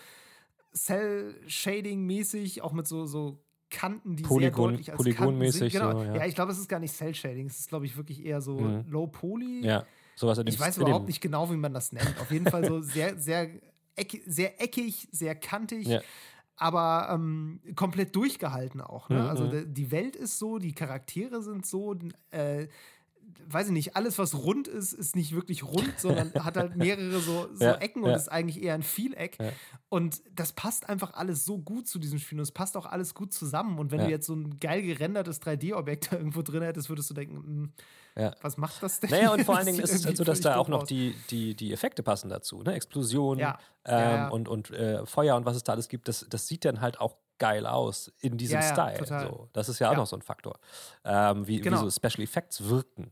Cell-Shading-mäßig, 0.73 2.61
auch 2.61 2.73
mit 2.73 2.88
so, 2.88 3.05
so 3.05 3.39
Kanten, 3.69 4.15
die 4.15 4.23
sehr 4.23 4.29
Polygon- 4.29 4.71
deutlich 4.71 4.91
als 4.91 4.97
Polygonmäßig 4.97 5.73
Kanten 5.73 5.88
sind. 5.89 6.03
Genau. 6.03 6.13
so, 6.13 6.19
ja. 6.19 6.25
ich 6.25 6.35
glaube, 6.35 6.51
es 6.51 6.57
ist 6.59 6.69
gar 6.69 6.79
nicht 6.79 6.93
Cell-Shading, 6.95 7.47
es 7.47 7.59
ist, 7.59 7.69
glaube 7.69 7.85
ich, 7.85 7.97
wirklich 7.97 8.25
eher 8.25 8.41
so 8.41 8.59
Mhm. 8.59 8.85
Low-Poly. 8.89 9.65
Ja, 9.65 9.85
sowas 10.15 10.38
in 10.38 10.47
Ich 10.47 10.59
weiß 10.59 10.75
dem- 10.75 10.83
überhaupt 10.83 11.07
nicht 11.07 11.21
genau, 11.21 11.51
wie 11.51 11.57
man 11.57 11.73
das 11.73 11.91
nennt. 11.91 12.15
Auf 12.19 12.31
jeden 12.31 12.45
Fall 12.49 12.65
so 12.65 12.81
sehr, 12.81 13.17
sehr, 13.19 13.49
eck, 13.95 14.21
sehr 14.25 14.61
eckig, 14.61 15.07
sehr 15.11 15.35
kantig. 15.35 15.88
Ja. 15.88 16.01
Aber 16.57 17.09
ähm, 17.11 17.61
komplett 17.75 18.15
durchgehalten 18.15 18.81
auch. 18.81 19.09
Ne? 19.09 19.21
Mhm, 19.21 19.27
Also 19.27 19.47
die 19.47 19.91
Welt 19.91 20.15
ist 20.15 20.39
so, 20.39 20.57
die 20.57 20.73
Charaktere 20.73 21.41
sind 21.41 21.65
so. 21.65 21.95
Äh, 22.31 22.67
weiß 23.49 23.67
ich 23.67 23.73
nicht, 23.73 23.95
alles, 23.95 24.17
was 24.17 24.33
rund 24.35 24.67
ist, 24.67 24.93
ist 24.93 25.15
nicht 25.15 25.33
wirklich 25.33 25.63
rund, 25.63 25.93
sondern 25.99 26.33
hat 26.33 26.57
halt 26.57 26.75
mehrere 26.75 27.19
so, 27.19 27.47
so 27.53 27.63
Ja, 27.63 27.75
Ecken 27.75 28.03
und 28.03 28.09
ja. 28.09 28.15
ist 28.15 28.29
eigentlich 28.31 28.61
eher 28.63 28.73
ein 28.73 28.83
Vieleck. 28.83 29.37
Ja. 29.39 29.51
Und 29.89 30.21
das 30.33 30.53
passt 30.53 30.89
einfach 30.89 31.13
alles 31.13 31.45
so 31.45 31.59
gut 31.59 31.87
zu 31.87 31.99
diesem 31.99 32.19
Spiel 32.19 32.39
und 32.39 32.43
es 32.43 32.51
passt 32.51 32.75
auch 32.77 32.85
alles 32.85 33.13
gut 33.13 33.33
zusammen. 33.33 33.79
Und 33.79 33.91
wenn 33.91 33.99
du 33.99 34.09
jetzt 34.09 34.25
so 34.27 34.33
ein 34.33 34.59
geil 34.59 34.81
gerendertes 34.81 35.41
3D-Objekt 35.41 36.11
da 36.11 36.17
irgendwo 36.17 36.41
drin 36.41 36.63
hättest, 36.63 36.89
würdest 36.89 37.09
du 37.09 37.13
denken, 37.13 37.35
hm, 37.37 37.71
Ja. 38.18 38.34
was 38.41 38.57
macht 38.57 38.82
das 38.82 38.99
denn? 38.99 39.09
Naja, 39.11 39.32
und 39.32 39.43
vor 39.45 39.55
allen 39.57 39.65
Dingen 39.68 39.80
ist 39.80 39.93
es 39.93 40.05
halt 40.05 40.18
so, 40.18 40.24
dass 40.24 40.41
da 40.41 40.55
auch 40.57 40.68
noch 40.68 40.82
aus. 40.84 40.88
die, 40.88 41.15
die, 41.30 41.55
die 41.55 41.72
Effekte 41.72 42.01
passen 42.03 42.30
dazu. 42.30 42.63
Ne? 42.63 42.74
Explosionen 42.74 43.39
Ja. 43.39 43.59
ähm, 43.86 44.32
und, 44.32 44.47
und 44.49 44.72
äh, 44.72 45.05
Feuer 45.05 45.36
und 45.36 45.45
was 45.45 45.55
es 45.55 45.63
da 45.63 45.74
alles 45.74 45.88
gibt, 45.88 46.07
das, 46.07 46.26
das 46.30 46.47
sieht 46.47 46.65
dann 46.65 46.82
halt 46.82 46.99
auch 46.99 47.15
geil 47.38 47.68
aus 47.68 48.11
in 48.20 48.38
diesem 48.38 48.61
Style. 48.63 49.05
So. 49.05 49.49
Das 49.53 49.70
ist 49.70 49.78
ja 49.80 49.91
auch 49.91 49.95
noch 49.95 50.07
so 50.07 50.15
ein 50.15 50.24
Faktor. 50.24 50.59
Ähm, 51.05 51.45
wie, 51.47 51.61
Genau. 51.61 51.78
wie 51.86 51.89
so 51.89 51.91
Special 51.91 52.24
Effects 52.24 52.63
wirken. 52.68 53.11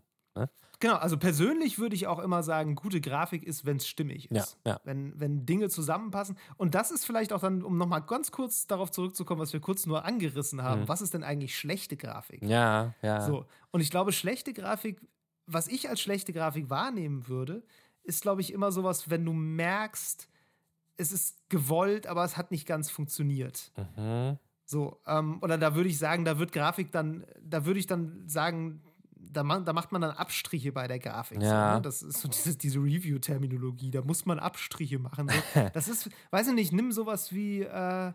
Genau, 0.85 0.97
also 0.97 1.17
persönlich 1.17 1.79
würde 1.79 1.95
ich 1.95 2.05
auch 2.05 2.19
immer 2.19 2.43
sagen, 2.43 2.75
gute 2.75 3.01
Grafik 3.01 3.43
ist, 3.43 3.65
wenn 3.65 3.77
es 3.77 3.87
stimmig 3.87 4.27
Ja, 4.29 4.43
ist. 4.43 4.59
ja. 4.67 4.79
Wenn, 4.83 5.19
wenn 5.19 5.43
Dinge 5.43 5.67
zusammenpassen. 5.67 6.37
Und 6.57 6.75
das 6.75 6.91
ist 6.91 7.05
vielleicht 7.07 7.33
auch 7.33 7.41
dann, 7.41 7.63
um 7.63 7.79
nochmal 7.79 8.03
ganz 8.03 8.31
kurz 8.31 8.67
darauf 8.67 8.91
zurückzukommen, 8.91 9.41
was 9.41 9.51
wir 9.51 9.59
kurz 9.61 9.87
nur 9.87 10.05
angerissen 10.05 10.61
haben. 10.61 10.81
Mhm. 10.81 10.87
Was 10.87 11.01
ist 11.01 11.15
denn 11.15 11.23
eigentlich 11.23 11.57
schlechte 11.57 11.97
Grafik? 11.97 12.43
Ja, 12.43 12.93
ja. 13.01 13.21
So. 13.21 13.47
Und 13.71 13.81
ich 13.81 13.89
glaube, 13.89 14.11
schlechte 14.11 14.53
Grafik, 14.53 15.01
was 15.47 15.67
ich 15.67 15.89
als 15.89 16.01
schlechte 16.01 16.33
Grafik 16.33 16.69
wahrnehmen 16.69 17.27
würde, 17.27 17.63
ist, 18.03 18.21
glaube 18.21 18.41
ich, 18.41 18.53
immer 18.53 18.71
sowas, 18.71 19.09
wenn 19.09 19.25
du 19.25 19.33
merkst, 19.33 20.29
es 20.97 21.11
ist 21.11 21.49
gewollt, 21.49 22.05
aber 22.05 22.23
es 22.25 22.37
hat 22.37 22.51
nicht 22.51 22.67
ganz 22.67 22.91
funktioniert. 22.91 23.71
Mhm. 23.97 24.37
So, 24.65 25.01
ähm, 25.07 25.39
oder 25.41 25.57
da 25.57 25.73
würde 25.73 25.89
ich 25.89 25.97
sagen, 25.97 26.25
da 26.25 26.37
wird 26.37 26.51
Grafik 26.51 26.91
dann, 26.91 27.25
da 27.41 27.65
würde 27.65 27.79
ich 27.79 27.87
dann 27.87 28.27
sagen, 28.27 28.83
da, 29.31 29.43
ma 29.43 29.59
da 29.59 29.73
macht 29.73 29.91
man 29.91 30.01
dann 30.01 30.11
Abstriche 30.11 30.71
bei 30.71 30.87
der 30.87 30.99
Grafik. 30.99 31.39
So, 31.41 31.45
Ja. 31.47 31.75
ne? 31.75 31.81
Das 31.81 32.01
ist 32.01 32.19
so 32.21 32.27
diese, 32.27 32.57
diese 32.57 32.79
Review-Terminologie, 32.79 33.91
da 33.91 34.01
muss 34.01 34.25
man 34.25 34.39
Abstriche 34.39 34.99
machen. 34.99 35.29
So. 35.29 35.69
Das 35.73 35.87
ist, 35.87 36.09
weiß 36.31 36.47
ich 36.49 36.53
nicht, 36.53 36.71
nimm 36.73 36.91
sowas 36.91 37.31
wie, 37.33 37.61
äh, 37.61 38.11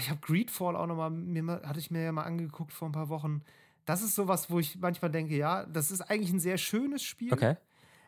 ich 0.00 0.08
habe 0.10 0.20
Greedfall 0.20 0.76
auch 0.76 0.86
nochmal, 0.86 1.12
hatte 1.66 1.78
ich 1.78 1.90
mir 1.90 2.02
ja 2.04 2.12
mal 2.12 2.22
angeguckt 2.22 2.72
vor 2.72 2.88
ein 2.88 2.92
paar 2.92 3.08
Wochen. 3.08 3.42
Das 3.84 4.02
ist 4.02 4.14
sowas, 4.14 4.50
wo 4.50 4.58
ich 4.58 4.78
manchmal 4.78 5.10
denke, 5.10 5.36
ja, 5.36 5.66
das 5.66 5.90
ist 5.90 6.00
eigentlich 6.00 6.32
ein 6.32 6.40
sehr 6.40 6.56
schönes 6.56 7.02
Spiel. 7.02 7.32
Okay. 7.32 7.56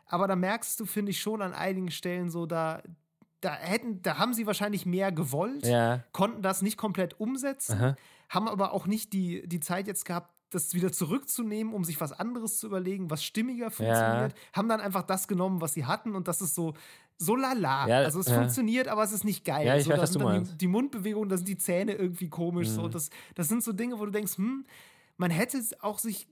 Aber 0.07 0.27
da 0.27 0.35
merkst 0.35 0.79
du, 0.79 0.85
finde 0.85 1.11
ich, 1.11 1.19
schon 1.21 1.41
an 1.41 1.53
einigen 1.53 1.91
Stellen 1.91 2.31
so, 2.31 2.45
da, 2.47 2.81
da 3.41 3.53
hätten, 3.53 4.01
da 4.01 4.17
haben 4.17 4.33
sie 4.33 4.47
wahrscheinlich 4.47 4.85
mehr 4.87 5.11
gewollt 5.11 5.67
Ja. 5.67 6.03
konnten 6.13 6.41
das 6.41 6.61
nicht 6.63 6.77
komplett 6.77 7.19
umsetzen, 7.19 7.73
Aha. 7.79 7.95
haben 8.29 8.47
aber 8.47 8.73
auch 8.73 8.87
nicht 8.87 9.13
die, 9.13 9.47
die 9.47 9.59
Zeit 9.59 9.85
jetzt 9.85 10.05
gehabt, 10.05 10.33
das 10.49 10.73
wieder 10.73 10.91
zurückzunehmen, 10.91 11.73
um 11.73 11.83
sich 11.83 11.99
was 11.99 12.13
anderes 12.13 12.59
zu 12.59 12.67
überlegen, 12.67 13.09
was 13.09 13.23
stimmiger 13.23 13.69
funktioniert. 13.69 14.33
Haben 14.53 14.69
dann 14.69 14.79
einfach 14.79 15.03
das 15.03 15.27
genommen, 15.27 15.61
was 15.61 15.73
sie 15.73 15.85
hatten 15.85 16.15
und 16.15 16.27
das 16.27 16.41
ist 16.41 16.55
so, 16.55 16.73
so 17.17 17.35
lala. 17.35 17.87
Ja, 17.87 17.97
also 17.99 18.19
es 18.19 18.27
ja. 18.27 18.35
funktioniert, 18.35 18.87
aber 18.87 19.03
es 19.03 19.11
ist 19.11 19.23
nicht 19.23 19.43
geil. 19.43 19.65
Ja, 19.65 19.75
ich 19.75 19.83
so, 19.83 19.89
weiß, 19.89 19.97
da 19.97 20.03
was 20.03 20.13
sind 20.13 20.21
du 20.21 20.25
dann 20.25 20.33
die, 20.33 20.39
meinst. 20.39 20.53
Mhm. 20.53 20.57
die 20.59 20.67
Mundbewegungen, 20.67 21.29
da 21.29 21.37
sind 21.37 21.47
die 21.47 21.57
Zähne 21.57 21.93
irgendwie 21.93 22.29
komisch. 22.29 22.69
So. 22.69 22.87
Das, 22.87 23.09
das 23.35 23.47
sind 23.49 23.63
so 23.63 23.73
Dinge, 23.73 23.99
wo 23.99 24.05
du 24.05 24.11
denkst, 24.11 24.37
hm, 24.37 24.65
man 25.17 25.31
hätte 25.31 25.59
auch 25.81 25.99
sich 25.99 26.27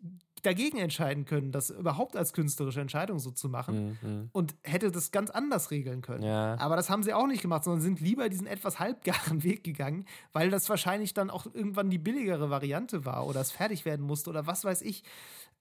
dagegen 0.45 0.77
entscheiden 0.77 1.25
können, 1.25 1.51
das 1.51 1.69
überhaupt 1.69 2.15
als 2.15 2.33
künstlerische 2.33 2.81
Entscheidung 2.81 3.19
so 3.19 3.31
zu 3.31 3.49
machen 3.49 3.97
Mhm. 4.01 4.29
und 4.31 4.55
hätte 4.63 4.91
das 4.91 5.11
ganz 5.11 5.29
anders 5.29 5.71
regeln 5.71 6.01
können. 6.01 6.23
Ja. 6.23 6.55
Aber 6.59 6.75
das 6.75 6.89
haben 6.89 7.03
sie 7.03 7.13
auch 7.13 7.27
nicht 7.27 7.41
gemacht, 7.41 7.63
sondern 7.63 7.81
sind 7.81 7.99
lieber 8.01 8.29
diesen 8.29 8.47
etwas 8.47 8.79
halbgaren 8.79 9.43
Weg 9.43 9.63
gegangen, 9.63 10.05
weil 10.33 10.49
das 10.49 10.69
wahrscheinlich 10.69 11.13
dann 11.13 11.29
auch 11.29 11.45
irgendwann 11.53 11.89
die 11.89 11.97
billigere 11.97 12.49
Variante 12.49 13.05
war 13.05 13.27
oder 13.27 13.41
es 13.41 13.51
fertig 13.51 13.85
werden 13.85 14.05
musste 14.05 14.29
oder 14.29 14.45
was 14.47 14.63
weiß 14.65 14.81
ich. 14.83 15.03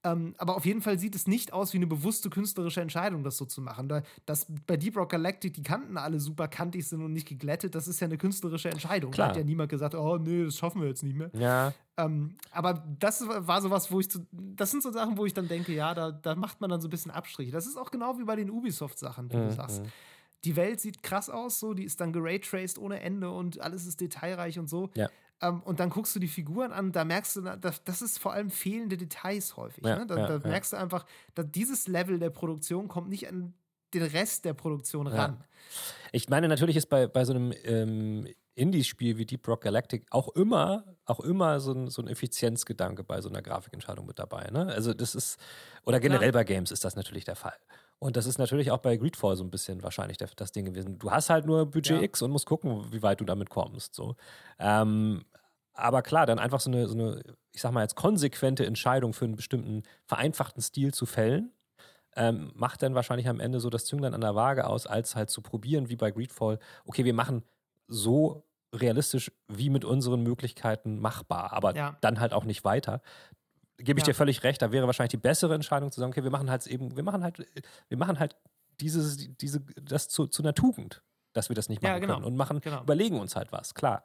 Ähm, 0.05 0.35
aber 0.37 0.55
auf 0.55 0.65
jeden 0.65 0.81
Fall 0.81 0.99
sieht 0.99 1.15
es 1.15 1.25
nicht 1.25 1.51
aus 1.51 1.73
wie 1.73 1.77
eine 1.77 1.87
bewusste 1.87 2.29
künstlerische 2.29 2.79
Entscheidung, 2.79 3.23
das 3.23 3.37
so 3.37 3.45
zu 3.45 3.59
machen. 3.59 3.89
Da, 3.89 4.03
dass 4.27 4.45
bei 4.67 4.77
Deep 4.77 4.95
Rock 4.97 5.09
Galactic 5.09 5.55
die 5.55 5.63
Kanten 5.63 5.97
alle 5.97 6.19
super 6.19 6.47
kantig 6.47 6.87
sind 6.87 7.01
und 7.01 7.11
nicht 7.11 7.27
geglättet, 7.27 7.73
das 7.73 7.87
ist 7.87 7.99
ja 7.99 8.05
eine 8.05 8.17
künstlerische 8.19 8.69
Entscheidung. 8.69 9.11
Da 9.11 9.15
Klar. 9.15 9.29
hat 9.29 9.37
ja 9.37 9.43
niemand 9.43 9.69
gesagt, 9.71 9.95
oh 9.95 10.17
nee, 10.17 10.45
das 10.45 10.57
schaffen 10.57 10.79
wir 10.81 10.87
jetzt 10.89 11.01
nicht 11.01 11.15
mehr. 11.15 11.31
Ja. 11.33 11.73
Ähm, 11.97 12.35
aber 12.51 12.85
das 12.99 13.27
war 13.27 13.61
sowas, 13.63 13.91
wo 13.91 13.99
ich 13.99 14.09
zu, 14.11 14.27
das 14.31 14.69
sind 14.69 14.83
so 14.83 14.91
Sachen, 14.91 15.17
wo 15.17 15.25
ich 15.25 15.33
dann 15.33 15.47
denke, 15.47 15.73
ja, 15.73 15.95
da, 15.95 16.11
da 16.11 16.35
macht 16.35 16.61
man 16.61 16.69
dann 16.69 16.81
so 16.81 16.87
ein 16.87 16.91
bisschen 16.91 17.09
Abstriche. 17.11 17.51
Das 17.51 17.65
ist 17.65 17.75
auch 17.77 17.89
genau 17.89 18.19
wie 18.19 18.25
bei 18.25 18.35
den 18.35 18.51
Ubisoft-Sachen, 18.51 19.31
wie 19.31 19.37
Mhm, 19.37 19.47
du 19.47 19.53
sagst. 19.55 19.81
Die 20.43 20.55
Welt 20.55 20.79
sieht 20.79 21.01
krass 21.01 21.31
aus, 21.31 21.59
so, 21.59 21.73
die 21.73 21.83
ist 21.83 21.99
dann 21.99 22.13
geraytraced 22.13 22.77
ohne 22.77 22.99
Ende 22.99 23.31
und 23.31 23.59
alles 23.59 23.87
ist 23.87 23.99
detailreich 24.01 24.59
und 24.59 24.69
so. 24.69 24.91
Ja. 24.93 25.09
Ähm, 25.41 25.61
und 25.63 25.79
dann 25.79 25.89
guckst 25.89 26.15
du 26.15 26.19
die 26.19 26.27
Figuren 26.27 26.71
an, 26.71 26.91
da 26.91 27.03
merkst 27.05 27.35
du, 27.37 27.41
das, 27.41 27.83
das 27.83 28.01
ist 28.01 28.19
vor 28.19 28.33
allem 28.33 28.49
fehlende 28.49 28.97
Details 28.97 29.57
häufig. 29.57 29.85
Ja, 29.85 29.99
ne? 29.99 30.07
da, 30.07 30.17
ja, 30.17 30.37
da 30.37 30.47
merkst 30.47 30.73
du 30.73 30.77
einfach, 30.77 31.05
dass 31.33 31.45
dieses 31.51 31.87
Level 31.87 32.19
der 32.19 32.29
Produktion 32.29 32.87
kommt 32.87 33.09
nicht 33.09 33.27
an 33.27 33.53
den 33.93 34.03
Rest 34.03 34.45
der 34.45 34.53
Produktion 34.53 35.07
ran. 35.07 35.43
Ich 36.11 36.29
meine, 36.29 36.47
natürlich 36.47 36.75
ist 36.75 36.87
bei, 36.87 37.07
bei 37.07 37.23
so 37.25 37.33
einem 37.33 37.53
ähm, 37.63 38.27
Indie-Spiel 38.55 39.17
wie 39.17 39.25
Deep 39.25 39.47
Rock 39.47 39.61
Galactic 39.61 40.05
auch 40.09 40.29
immer, 40.29 40.85
auch 41.05 41.19
immer 41.19 41.59
so 41.59 41.73
ein, 41.73 41.89
so 41.89 42.01
ein 42.01 42.07
Effizienzgedanke 42.07 43.03
bei 43.03 43.21
so 43.21 43.29
einer 43.29 43.41
Grafikentscheidung 43.41 44.05
mit 44.05 44.19
dabei. 44.19 44.49
Ne? 44.51 44.67
Also 44.67 44.93
das 44.93 45.15
ist, 45.15 45.37
oder 45.83 45.99
generell 45.99 46.31
bei 46.31 46.43
Games 46.43 46.71
ist 46.71 46.83
das 46.83 46.95
natürlich 46.95 47.25
der 47.25 47.35
Fall. 47.35 47.57
Und 47.99 48.17
das 48.17 48.25
ist 48.25 48.37
natürlich 48.37 48.71
auch 48.71 48.79
bei 48.79 48.97
Greedfall 48.97 49.35
so 49.35 49.43
ein 49.43 49.49
bisschen 49.51 49.81
wahrscheinlich 49.81 50.17
das 50.17 50.51
Ding 50.51 50.65
gewesen. 50.65 50.99
Du 50.99 51.11
hast 51.11 51.29
halt 51.29 51.45
nur 51.45 51.65
Budget 51.65 51.97
Ja. 51.97 52.01
X 52.01 52.21
und 52.21 52.31
musst 52.31 52.45
gucken, 52.45 52.91
wie 52.91 53.01
weit 53.01 53.21
du 53.21 53.25
damit 53.25 53.49
kommst. 53.49 53.95
So. 53.95 54.15
Ähm, 54.59 55.25
aber 55.73 56.01
klar, 56.01 56.25
dann 56.25 56.39
einfach 56.39 56.59
so 56.59 56.69
eine, 56.69 56.87
so 56.87 56.93
eine, 56.93 57.21
ich 57.51 57.61
sag 57.61 57.71
mal 57.71 57.81
jetzt 57.81 57.95
konsequente 57.95 58.65
Entscheidung 58.65 59.13
für 59.13 59.25
einen 59.25 59.35
bestimmten 59.35 59.83
vereinfachten 60.05 60.61
Stil 60.61 60.93
zu 60.93 61.05
fällen, 61.05 61.51
ähm, 62.15 62.51
macht 62.55 62.81
dann 62.83 62.95
wahrscheinlich 62.95 63.27
am 63.29 63.39
Ende 63.39 63.59
so 63.59 63.69
das 63.69 63.85
Zünglein 63.85 64.13
an 64.13 64.21
der 64.21 64.35
Waage 64.35 64.67
aus, 64.67 64.87
als 64.87 65.15
halt 65.15 65.29
zu 65.29 65.41
probieren, 65.41 65.89
wie 65.89 65.97
bei 65.97 66.11
Greedfall, 66.11 66.59
okay, 66.85 67.05
wir 67.05 67.13
machen 67.13 67.43
so 67.87 68.45
realistisch 68.73 69.31
wie 69.47 69.69
mit 69.69 69.85
unseren 69.85 70.21
Möglichkeiten 70.23 70.99
machbar, 70.99 71.53
aber 71.53 71.75
Ja. 71.75 71.97
dann 72.01 72.19
halt 72.19 72.33
auch 72.33 72.45
nicht 72.45 72.63
weiter. 72.65 73.01
Gebe 73.77 73.99
ich 73.99 74.05
Ja. 74.05 74.11
dir 74.11 74.15
völlig 74.15 74.43
recht, 74.43 74.61
da 74.61 74.71
wäre 74.71 74.85
wahrscheinlich 74.87 75.11
die 75.11 75.17
bessere 75.17 75.53
Entscheidung 75.53 75.91
zu 75.91 75.99
sagen, 75.99 76.11
okay, 76.11 76.23
wir 76.23 76.31
machen 76.31 76.49
halt 76.49 76.65
eben, 76.67 76.95
wir 76.95 77.03
machen 77.03 77.23
halt, 77.23 77.45
wir 77.89 77.97
machen 77.97 78.19
halt 78.19 78.35
dieses, 78.79 79.17
diese, 79.37 79.61
das 79.81 80.07
zu, 80.07 80.27
zu 80.27 80.43
einer 80.43 80.53
Tugend. 80.53 81.03
Dass 81.35 81.49
wir 81.49 81.55
das 81.55 81.69
nicht 81.69 81.81
machen 81.83 81.93
Ja, 81.93 81.99
genau. 81.99 82.13
können 82.15 82.25
und 82.25 82.35
machen, 82.35 82.59
Genau. 82.61 82.81
überlegen 82.81 83.19
uns 83.19 83.35
halt 83.35 83.51
was, 83.51 83.73
klar. 83.75 84.03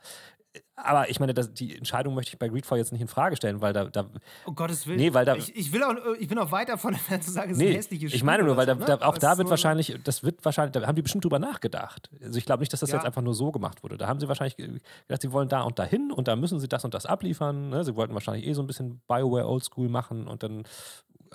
Aber 0.75 1.09
ich 1.09 1.21
meine, 1.21 1.33
das, 1.33 1.53
die 1.55 1.77
Entscheidung 1.77 2.13
möchte 2.17 2.33
ich 2.33 2.39
bei 2.41 2.49
Greedfall 2.49 2.79
jetzt 2.79 2.91
nicht 2.91 3.01
in 3.01 3.07
Frage 3.07 3.37
stellen, 3.37 3.61
weil 3.61 3.73
da, 3.73 3.85
da 3.85 4.07
Um 4.47 4.57
Gottes 4.57 4.85
Willen. 4.85 4.99
Nee, 4.99 5.15
weil 5.15 5.25
da- 5.25 5.37
ich, 5.37 5.55
ich, 5.55 5.73
will 5.73 5.85
auch, 5.85 5.95
ich 6.19 6.27
bin 6.27 6.41
auch 6.41 6.51
weit 6.51 6.69
davon 6.69 6.93
entfernt 6.95 7.23
zu 7.23 7.31
sagen, 7.31 7.53
es 7.53 7.57
ist 7.59 7.63
Nee, 7.63 7.69
ein 7.71 7.77
hässliches 7.77 8.11
Spiel. 8.11 8.17
ich 8.17 8.25
meine 8.25 8.43
nur, 8.43 8.57
weil 8.57 8.67
da, 8.67 8.75
da, 8.75 8.97
ne? 8.97 9.07
auch 9.07 9.17
da 9.17 9.29
Das 9.29 9.39
wird 9.39 9.47
so- 9.47 9.51
wahrscheinlich, 9.51 9.97
das 10.03 10.25
wird 10.25 10.45
wahrscheinlich, 10.45 10.73
da 10.73 10.85
haben 10.89 10.97
die 10.97 11.03
bestimmt 11.03 11.23
drüber 11.25 11.39
nachgedacht. 11.39 12.11
Also 12.21 12.37
ich 12.37 12.47
glaube 12.47 12.63
nicht, 12.63 12.73
dass 12.73 12.81
das 12.81 12.91
Ja. 12.91 12.97
jetzt 12.97 13.05
einfach 13.07 13.23
nur 13.23 13.35
so 13.35 13.53
gemacht 13.53 13.85
wurde. 13.85 13.97
Da 13.97 14.09
haben 14.09 14.19
sie 14.19 14.27
wahrscheinlich 14.27 14.57
ge- 14.57 14.81
gedacht, 15.07 15.23
sie 15.23 15.31
wollen 15.31 15.49
da 15.49 15.63
und 15.63 15.79
dahin 15.79 16.11
und 16.11 16.27
da 16.27 16.35
müssen 16.35 16.59
sie 16.59 16.67
das 16.67 16.85
und 16.85 16.95
das 16.95 17.07
abliefern. 17.07 17.69
Ne? 17.71 17.85
Sie 17.85 17.95
wollten 17.95 18.15
wahrscheinlich 18.15 18.45
eh 18.45 18.53
so 18.55 18.63
ein 18.63 18.67
bisschen 18.67 19.01
Bioware 19.07 19.47
Oldschool 19.47 19.89
machen 19.89 20.27
und 20.27 20.43
dann 20.43 20.65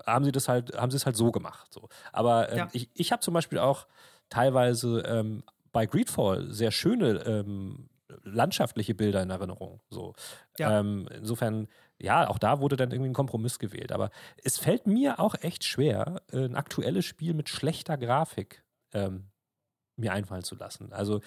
haben 0.05 0.25
sie 0.25 0.33
das 0.33 0.49
halt, 0.49 0.75
haben 0.77 0.91
sie 0.91 0.97
es 0.97 1.05
halt 1.05 1.15
so 1.15 1.31
gemacht. 1.31 1.71
So. 1.73 1.87
Aber 2.11 2.51
ähm, 2.51 2.57
Ja. 2.57 2.67
ich, 2.73 2.89
ich 2.93 3.13
habe 3.13 3.21
zum 3.21 3.33
Beispiel 3.33 3.59
auch 3.59 3.85
teilweise 4.29 4.99
ähm, 5.07 5.43
bei 5.75 5.85
Greedfall 5.87 6.53
sehr 6.53 6.71
schöne 6.71 7.25
ähm, 7.25 7.89
landschaftliche 8.23 8.95
Bilder 8.95 9.21
in 9.21 9.29
Erinnerung. 9.29 9.81
So. 9.89 10.13
Ja. 10.57 10.79
Ähm, 10.79 11.09
insofern, 11.13 11.67
ja, 12.01 12.29
auch 12.29 12.37
da 12.37 12.61
wurde 12.61 12.77
dann 12.77 12.91
irgendwie 12.91 13.09
ein 13.09 13.13
Kompromiss 13.13 13.59
gewählt. 13.59 13.91
Aber 13.91 14.09
es 14.41 14.57
fällt 14.57 14.87
mir 14.87 15.19
auch 15.19 15.35
echt 15.41 15.65
schwer, 15.65 16.21
ein 16.31 16.55
aktuelles 16.55 17.03
Spiel 17.03 17.33
mit 17.33 17.49
schlechter 17.49 17.97
Grafik 17.97 18.63
ähm, 18.93 19.31
mir 19.97 20.13
einfallen 20.13 20.43
zu 20.43 20.55
lassen. 20.55 20.93
Also 20.93 21.19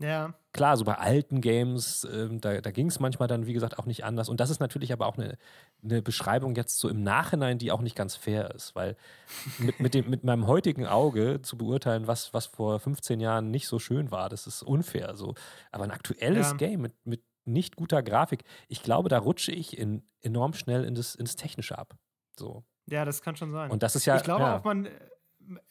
Ja, 0.00 0.34
klar, 0.52 0.76
so 0.76 0.84
bei 0.84 0.96
alten 0.96 1.40
Games, 1.40 2.06
ähm, 2.12 2.40
da, 2.40 2.60
da 2.60 2.70
ging 2.70 2.86
es 2.86 3.00
manchmal 3.00 3.26
dann, 3.26 3.46
wie 3.46 3.52
gesagt, 3.52 3.78
auch 3.78 3.86
nicht 3.86 4.04
anders. 4.04 4.28
Und 4.28 4.38
das 4.40 4.50
ist 4.50 4.60
natürlich 4.60 4.92
aber 4.92 5.06
auch 5.06 5.18
eine, 5.18 5.36
eine 5.82 6.02
Beschreibung 6.02 6.54
jetzt 6.54 6.78
so 6.78 6.88
im 6.88 7.02
Nachhinein, 7.02 7.58
die 7.58 7.72
auch 7.72 7.80
nicht 7.80 7.96
ganz 7.96 8.14
fair 8.14 8.54
ist, 8.54 8.76
weil 8.76 8.96
mit, 9.58 9.80
mit, 9.80 9.94
dem, 9.94 10.08
mit 10.08 10.22
meinem 10.22 10.46
heutigen 10.46 10.86
Auge 10.86 11.42
zu 11.42 11.56
beurteilen, 11.58 12.06
was, 12.06 12.32
was 12.32 12.46
vor 12.46 12.78
15 12.78 13.20
Jahren 13.20 13.50
nicht 13.50 13.66
so 13.66 13.78
schön 13.78 14.10
war, 14.10 14.28
das 14.28 14.46
ist 14.46 14.62
unfair. 14.62 15.16
So. 15.16 15.34
Aber 15.72 15.84
ein 15.84 15.90
aktuelles 15.90 16.50
Ja. 16.50 16.56
Game 16.56 16.82
mit, 16.82 16.94
mit 17.04 17.22
nicht 17.44 17.76
guter 17.76 18.02
Grafik, 18.02 18.44
ich 18.68 18.82
glaube, 18.82 19.08
da 19.08 19.18
rutsche 19.18 19.52
ich 19.52 19.76
in, 19.76 20.02
enorm 20.20 20.52
schnell 20.52 20.84
in 20.84 20.94
das, 20.94 21.14
ins 21.14 21.34
Technische 21.34 21.78
ab. 21.78 21.96
So. 22.38 22.64
ja, 22.86 23.04
das 23.04 23.22
kann 23.22 23.36
schon 23.36 23.50
sein. 23.52 23.70
Und 23.70 23.82
das 23.82 23.96
ist 23.96 24.06
ja. 24.06 24.16
ich 24.16 24.22
glaube 24.22 24.44
ja. 24.44 24.58
auch, 24.58 24.64
man. 24.64 24.88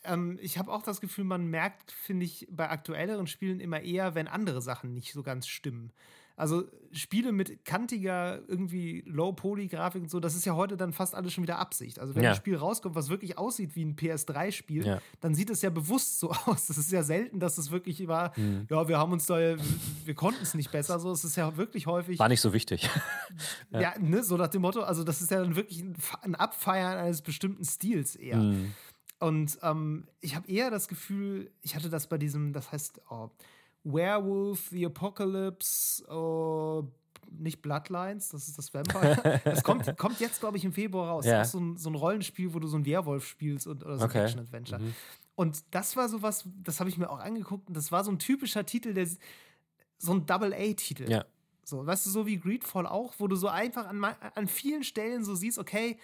Äh, 0.03 0.13
Ähm, 0.13 0.37
ich 0.41 0.57
habe 0.57 0.71
auch 0.71 0.81
das 0.83 1.01
Gefühl, 1.01 1.23
man 1.25 1.47
merkt, 1.47 1.91
finde 1.91 2.25
ich, 2.25 2.47
bei 2.49 2.69
aktuelleren 2.69 3.27
Spielen 3.27 3.59
immer 3.59 3.81
eher, 3.81 4.15
wenn 4.15 4.27
andere 4.27 4.61
Sachen 4.61 4.93
nicht 4.93 5.13
so 5.13 5.23
ganz 5.23 5.47
stimmen. 5.47 5.91
Also 6.39 6.65
Spiele 6.91 7.31
mit 7.31 7.65
kantiger, 7.65 8.47
irgendwie 8.47 9.01
Low-Poly-Grafik 9.07 10.03
und 10.03 10.09
so, 10.11 10.19
das 10.19 10.35
ist 10.35 10.45
ja 10.45 10.53
heute 10.55 10.77
dann 10.77 10.93
fast 10.93 11.15
alles 11.15 11.33
schon 11.33 11.41
wieder 11.43 11.57
Absicht. 11.57 11.97
Also 11.97 12.13
wenn 12.13 12.21
Ja. 12.21 12.29
ein 12.29 12.35
Spiel 12.35 12.55
rauskommt, 12.55 12.93
was 12.93 13.09
wirklich 13.09 13.39
aussieht 13.39 13.75
wie 13.75 13.83
ein 13.83 13.95
PS3-Spiel, 13.95 14.85
Ja. 14.85 15.01
dann 15.19 15.33
sieht 15.33 15.49
es 15.49 15.63
ja 15.63 15.71
bewusst 15.71 16.19
so 16.19 16.29
aus. 16.45 16.67
Das 16.67 16.77
ist 16.77 16.91
ja 16.91 17.01
selten, 17.01 17.39
dass 17.39 17.57
es 17.57 17.71
wirklich 17.71 18.07
war, 18.07 18.33
Mhm. 18.37 18.67
ja, 18.69 18.87
wir 18.87 18.99
haben 18.99 19.13
uns 19.13 19.25
da, 19.25 19.55
wir 20.05 20.13
konnten 20.13 20.43
es 20.43 20.53
nicht 20.53 20.71
besser. 20.71 20.99
So, 20.99 21.11
es 21.11 21.23
ist 21.23 21.37
ja 21.37 21.57
wirklich 21.57 21.87
häufig, 21.87 22.19
War 22.19 22.29
nicht 22.29 22.41
so 22.41 22.53
wichtig. 22.53 22.87
ja, 23.71 23.95
ne, 23.99 24.21
so 24.23 24.37
nach 24.37 24.49
dem 24.49 24.61
Motto, 24.61 24.81
also 24.81 25.03
das 25.03 25.23
ist 25.23 25.31
ja 25.31 25.39
dann 25.41 25.55
wirklich 25.55 25.83
ein 26.21 26.35
Abfeiern 26.35 26.99
eines 26.99 27.23
bestimmten 27.23 27.65
Stils 27.65 28.15
eher. 28.15 28.37
Mhm. 28.37 28.73
Und 29.19 29.57
ähm, 29.63 30.07
ich 30.21 30.35
habe 30.35 30.47
eher 30.47 30.69
das 30.69 30.87
Gefühl, 30.87 31.51
ich 31.61 31.75
hatte 31.75 31.89
das 31.89 32.07
bei 32.07 32.17
diesem, 32.17 32.53
das 32.53 32.71
heißt 32.71 33.01
oh, 33.09 33.29
Werewolf, 33.83 34.67
The 34.69 34.85
Apocalypse, 34.85 36.05
oh, 36.09 36.91
nicht 37.31 37.61
Bloodlines, 37.61 38.29
das 38.29 38.47
ist 38.47 38.57
das 38.57 38.73
Vampire. 38.73 39.41
das 39.43 39.63
kommt, 39.63 39.97
kommt 39.97 40.19
jetzt, 40.19 40.39
glaube 40.39 40.57
ich, 40.57 40.65
im 40.65 40.73
Februar 40.73 41.09
raus. 41.09 41.25
Ja. 41.25 41.39
Das 41.39 41.47
ist 41.47 41.51
so 41.53 41.59
ein, 41.59 41.77
so 41.77 41.89
ein 41.89 41.95
Rollenspiel, 41.95 42.53
wo 42.53 42.59
du 42.59 42.67
so 42.67 42.77
einen 42.77 42.85
Werwolf 42.85 43.27
spielst 43.27 43.67
und, 43.67 43.83
oder 43.83 43.97
so 43.97 44.05
Okay. 44.05 44.19
ein 44.19 44.25
Action-Adventure. 44.25 44.81
Mhm. 44.81 44.93
Und 45.35 45.63
das 45.71 45.95
war 45.95 46.09
sowas, 46.09 46.47
das 46.63 46.79
habe 46.79 46.89
ich 46.89 46.97
mir 46.97 47.09
auch 47.09 47.19
angeguckt, 47.19 47.67
und 47.67 47.77
das 47.77 47.91
war 47.91 48.03
so 48.03 48.11
ein 48.11 48.19
typischer 48.19 48.65
Titel, 48.65 48.93
der 48.93 49.07
so 49.97 50.13
ein 50.13 50.25
Double-A-Titel. 50.25 51.09
Ja. 51.09 51.25
So, 51.63 51.85
weißt 51.85 52.05
du, 52.05 52.09
so 52.09 52.25
wie 52.25 52.37
Greedfall 52.37 52.87
auch, 52.87 53.15
wo 53.17 53.27
du 53.27 53.35
so 53.35 53.49
einfach 53.49 53.87
an, 53.87 54.03
an 54.03 54.47
vielen 54.47 54.83
Stellen 54.83 55.25
so 55.25 55.35
siehst, 55.35 55.59
okay, 55.59 55.99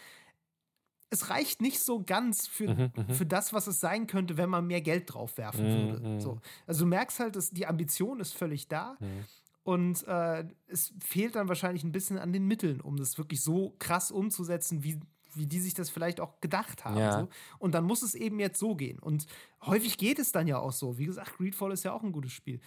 es 1.10 1.30
reicht 1.30 1.62
nicht 1.62 1.80
so 1.80 2.04
ganz 2.04 2.48
für, 2.48 2.74
Mhm, 2.74 2.92
mhm. 2.96 3.14
für 3.14 3.26
das, 3.26 3.54
was 3.54 3.68
es 3.68 3.80
sein 3.80 4.08
könnte, 4.08 4.38
wenn 4.38 4.50
man 4.50 4.66
mehr 4.66 4.82
Geld 4.82 5.14
drauf 5.14 5.38
werfen 5.38 5.66
Mhm, 5.66 5.92
würde. 5.94 6.08
mhm. 6.10 6.20
So. 6.20 6.42
Also 6.68 6.86
du 6.86 6.90
merkst 6.90 7.20
halt, 7.20 7.36
dass 7.36 7.52
die 7.52 7.68
Ambition 7.68 8.20
ist 8.20 8.34
völlig 8.34 8.68
da 8.68 8.98
Mhm. 9.00 9.26
und 9.64 10.08
äh, 10.08 10.46
es 10.68 10.94
fehlt 11.00 11.36
dann 11.36 11.48
wahrscheinlich 11.48 11.84
ein 11.84 11.92
bisschen 11.92 12.18
an 12.18 12.34
den 12.34 12.46
Mitteln, 12.48 12.82
um 12.82 12.98
das 12.98 13.18
wirklich 13.18 13.42
so 13.42 13.76
krass 13.80 14.12
umzusetzen, 14.12 14.84
wie, 14.84 15.00
wie 15.36 15.46
die 15.48 15.60
sich 15.60 15.74
das 15.74 15.90
vielleicht 15.90 16.20
auch 16.20 16.42
gedacht 16.42 16.84
haben. 16.86 16.98
Ja. 16.98 17.22
So. 17.22 17.30
Und 17.60 17.74
dann 17.74 17.86
muss 17.86 18.02
es 18.04 18.14
eben 18.16 18.40
jetzt 18.40 18.60
so 18.60 18.76
gehen. 18.76 19.00
Und 19.00 19.26
häufig 19.66 19.98
geht 19.98 20.20
es 20.20 20.32
dann 20.32 20.48
ja 20.48 20.58
auch 20.60 20.72
so. 20.74 20.98
Wie 20.98 21.06
gesagt, 21.06 21.38
Greedfall 21.38 21.72
ist 21.72 21.84
ja 21.84 21.92
auch 21.94 22.04
ein 22.04 22.12
gutes 22.12 22.32
Spiel. 22.34 22.60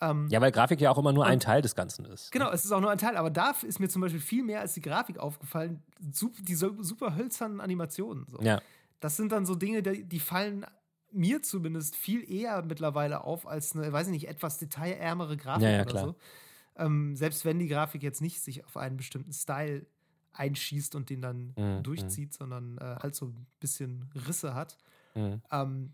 Ähm, 0.00 0.28
Ja, 0.30 0.40
weil 0.40 0.50
Grafik 0.52 0.80
ja 0.80 0.90
auch 0.90 0.98
immer 0.98 1.12
nur 1.12 1.26
ein 1.26 1.40
Teil 1.40 1.60
des 1.62 1.74
Ganzen 1.74 2.04
ist. 2.06 2.32
Genau, 2.32 2.50
es 2.50 2.64
ist 2.64 2.72
auch 2.72 2.80
nur 2.80 2.90
ein 2.90 2.98
Teil, 2.98 3.16
aber 3.16 3.30
da 3.30 3.52
ist 3.62 3.80
mir 3.80 3.88
zum 3.88 4.00
Beispiel 4.02 4.20
viel 4.20 4.42
mehr 4.42 4.60
als 4.60 4.72
die 4.74 4.80
Grafik 4.80 5.18
aufgefallen, 5.18 5.82
sup- 6.12 6.42
die 6.42 6.54
so- 6.54 6.82
super 6.82 7.16
hölzernen 7.16 7.60
Animationen. 7.60 8.26
So. 8.28 8.40
Ja. 8.40 8.60
Das 9.00 9.16
sind 9.16 9.32
dann 9.32 9.46
so 9.46 9.54
Dinge, 9.54 9.82
die, 9.82 10.04
fallen 10.20 10.64
mir 11.12 11.42
zumindest 11.42 11.96
viel 11.96 12.30
eher 12.30 12.62
mittlerweile 12.62 13.24
auf 13.24 13.46
als 13.46 13.74
eine, 13.74 13.92
weiß 13.92 14.06
ich 14.06 14.12
nicht, 14.12 14.28
etwas 14.28 14.58
detailärmere 14.58 15.36
Grafik 15.36 15.64
Ja, 15.64 15.70
ja, 15.70 15.82
oder 15.82 16.00
so. 16.00 16.14
Ähm, 16.76 17.16
selbst 17.16 17.44
wenn 17.44 17.58
die 17.58 17.66
Grafik 17.68 18.02
jetzt 18.02 18.20
nicht 18.22 18.40
sich 18.40 18.64
auf 18.64 18.76
einen 18.76 18.96
bestimmten 18.96 19.32
Style 19.32 19.84
einschießt 20.32 20.94
und 20.94 21.10
den 21.10 21.20
dann 21.20 21.52
Mhm, 21.56 21.82
durchzieht, 21.82 22.32
sondern 22.32 22.78
äh, 22.78 22.96
halt 23.02 23.14
so 23.16 23.26
ein 23.26 23.46
bisschen 23.58 24.08
Risse 24.28 24.54
hat. 24.54 24.78
Mhm. 25.14 25.42
Ähm, 25.50 25.92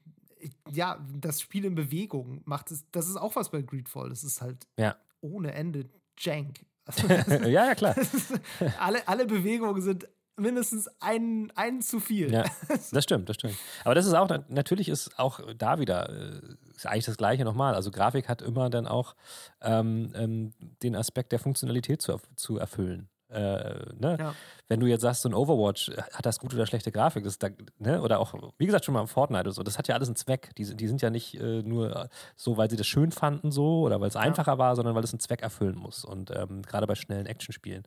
ja, 0.71 0.99
das 1.15 1.41
Spiel 1.41 1.65
in 1.65 1.75
Bewegung 1.75 2.41
macht 2.45 2.71
es, 2.71 2.85
das 2.93 3.09
ist 3.09 3.17
auch 3.17 3.37
was 3.37 3.51
bei 3.51 3.63
Greedfall. 3.63 4.09
Das 4.11 4.25
ist 4.25 4.41
halt 4.41 4.67
Ja. 4.79 4.97
ohne 5.21 5.53
Ende 5.53 5.87
Jank. 6.19 6.61
Also, 6.85 7.07
ja, 7.49 7.67
ja, 7.67 7.75
klar. 7.75 7.97
alle, 8.81 9.07
alle 9.09 9.27
Bewegungen 9.27 9.81
sind 9.83 10.09
mindestens 10.39 10.89
einen, 11.01 11.51
einen 11.53 11.81
zu 11.83 11.99
viel. 11.99 12.33
Ja, 12.33 12.45
das 12.93 13.05
stimmt, 13.05 13.29
das 13.29 13.37
stimmt. 13.37 13.57
Aber 13.85 13.95
das 13.95 14.07
ist 14.07 14.13
auch, 14.15 14.29
natürlich 14.49 14.89
ist 14.89 15.19
auch 15.19 15.41
da 15.57 15.79
wieder, 15.79 16.09
äh, 16.11 16.41
ist 16.77 16.87
eigentlich 16.87 17.07
das 17.07 17.17
Gleiche 17.17 17.45
nochmal. 17.45 17.75
Also 17.75 17.91
Grafik 17.91 18.29
hat 18.29 18.43
immer 18.43 18.69
dann 18.71 18.87
auch 18.87 19.17
ähm, 19.63 20.13
ähm, 20.15 20.53
den 20.83 20.95
Aspekt 20.95 21.33
der 21.33 21.39
Funktionalität 21.39 22.03
zu, 22.03 22.21
zu 22.37 22.59
erfüllen. 22.59 23.09
Äh, 23.29 23.93
ne? 23.99 24.17
Ja. 24.21 24.35
Wenn 24.69 24.79
du 24.81 24.87
jetzt 24.87 25.01
sagst, 25.03 25.23
so 25.23 25.29
ein 25.29 25.35
Overwatch, 25.35 25.89
äh, 25.89 26.03
hat 26.13 26.25
das 26.27 26.39
gute 26.39 26.55
oder 26.57 26.67
schlechte 26.67 26.93
Grafik? 26.93 27.25
Das 27.25 27.35
ist 27.35 27.43
da, 27.43 27.49
ne? 27.79 28.01
Oder 28.03 28.21
auch, 28.21 28.35
wie 28.59 28.67
gesagt, 28.67 28.85
schon 28.85 28.95
mal 28.95 29.01
im 29.01 29.09
Fortnite 29.09 29.41
oder 29.43 29.53
so, 29.53 29.63
das 29.65 29.79
hat 29.79 29.89
ja 29.89 29.95
alles 29.97 30.09
einen 30.09 30.17
Zweck. 30.17 30.55
Die, 30.57 30.65
sind- 30.65 30.81
die 30.81 30.87
sind 30.87 31.03
ja 31.03 31.11
nicht 31.11 31.35
äh, 31.41 31.63
nur 31.63 32.09
so, 32.37 32.57
weil 32.57 32.71
sie 32.71 32.77
das 32.77 32.87
schön 32.87 33.11
fanden, 33.11 33.51
so 33.51 33.81
oder 33.81 34.01
weil 34.01 34.09
es 34.09 34.17
einfacher 34.17 34.59
war, 34.59 34.77
sondern 34.77 34.95
weil 34.95 35.03
es 35.05 35.13
einen 35.13 35.21
Zweck 35.21 35.43
erfüllen 35.43 35.77
muss. 35.77 36.05
Und 36.05 36.31
ähm, 36.31 36.63
gerade 36.63 36.87
bei 36.87 36.95
schnellen 36.95 37.27
Actionspielen. 37.27 37.83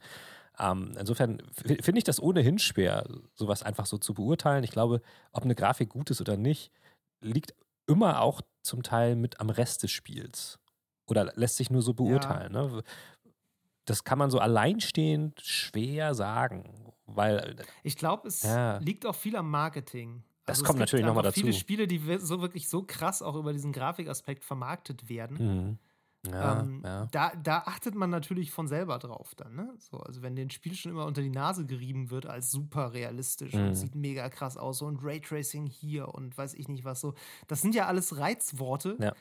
Ähm, 0.59 0.95
insofern 0.99 1.41
finde 1.55 1.99
ich 1.99 2.03
das 2.03 2.21
ohnehin 2.21 2.59
schwer, 2.59 3.05
sowas 3.33 3.63
einfach 3.63 3.85
so 3.85 3.97
zu 3.97 4.13
beurteilen. 4.13 4.65
Ich 4.65 4.71
glaube, 4.71 5.01
ob 5.31 5.43
eine 5.43 5.55
Grafik 5.55 5.87
gut 5.89 6.09
ist 6.11 6.19
oder 6.19 6.35
nicht, 6.35 6.71
liegt 7.21 7.53
immer 7.87 8.21
auch 8.21 8.41
zum 8.61 8.83
Teil 8.83 9.15
mit 9.15 9.39
am 9.39 9.49
Rest 9.49 9.83
des 9.83 9.91
Spiels. 9.91 10.59
Oder 11.07 11.31
lässt 11.35 11.55
sich 11.57 11.71
nur 11.71 11.81
so 11.81 11.93
beurteilen. 11.95 12.51
Ne? 12.51 12.83
Das 13.89 14.03
kann 14.03 14.17
man 14.19 14.29
so 14.29 14.39
alleinstehend 14.39 15.41
schwer 15.41 16.13
sagen, 16.13 16.93
weil 17.05 17.55
Ich 17.83 17.97
glaube, 17.97 18.27
es 18.27 18.43
Ja. 18.43 18.77
liegt 18.77 19.05
auch 19.05 19.15
viel 19.15 19.35
am 19.35 19.49
Marketing. 19.49 20.23
Das 20.45 20.57
Also 20.57 20.63
es 20.63 20.67
kommt 20.67 20.79
natürlich 20.79 21.05
noch 21.05 21.13
mal 21.13 21.21
einfach 21.21 21.33
Viele 21.33 21.47
dazu. 21.49 21.59
Spiele, 21.59 21.87
die 21.87 21.99
so 22.19 22.41
wirklich 22.41 22.69
so 22.69 22.83
krass 22.83 23.21
auch 23.21 23.35
über 23.35 23.53
diesen 23.53 23.71
Grafikaspekt 23.71 24.43
vermarktet 24.43 25.09
werden. 25.09 25.37
Mhm. 25.37 25.77
Ja, 26.31 26.59
ähm, 26.61 26.81
ja. 26.83 27.05
Da, 27.11 27.31
da 27.41 27.59
achtet 27.59 27.95
man 27.95 28.09
natürlich 28.09 28.51
von 28.51 28.67
selber 28.67 28.99
drauf 28.99 29.35
dann. 29.35 29.55
Ne? 29.55 29.73
So, 29.77 29.97
also 29.99 30.21
wenn 30.21 30.35
dem 30.35 30.49
Spiel 30.49 30.75
schon 30.75 30.91
immer 30.91 31.05
unter 31.05 31.21
die 31.21 31.29
Nase 31.29 31.65
gerieben 31.65 32.09
wird 32.09 32.25
als 32.25 32.51
super 32.51 32.93
realistisch 32.93 33.53
Mhm. 33.53 33.67
und 33.67 33.75
sieht 33.75 33.95
mega 33.95 34.27
krass 34.29 34.57
aus 34.57 34.79
so 34.79 34.85
und 34.85 34.99
Raytracing 35.01 35.65
hier 35.65 36.13
und 36.13 36.37
weiß 36.37 36.55
ich 36.55 36.67
nicht 36.67 36.83
was 36.83 36.99
so. 36.99 37.13
Das 37.47 37.61
sind 37.61 37.73
ja 37.73 37.85
alles 37.87 38.17
Reizworte, 38.17 38.97
Ja. 38.99 39.13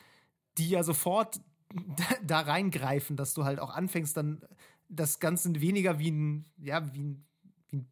die 0.57 0.69
ja 0.69 0.83
sofort 0.83 1.39
da 2.23 2.39
reingreifen, 2.41 3.15
dass 3.15 3.33
du 3.33 3.43
halt 3.45 3.59
auch 3.59 3.69
anfängst 3.75 4.15
dann 4.17 4.41
das 4.87 5.19
Ganze 5.19 5.59
weniger 5.61 5.99
wie 5.99 6.11
ein, 6.11 6.45
ja, 6.57 6.93
wie 6.93 7.03
ein, 7.03 7.25
wie 7.69 7.77
ein, 7.77 7.87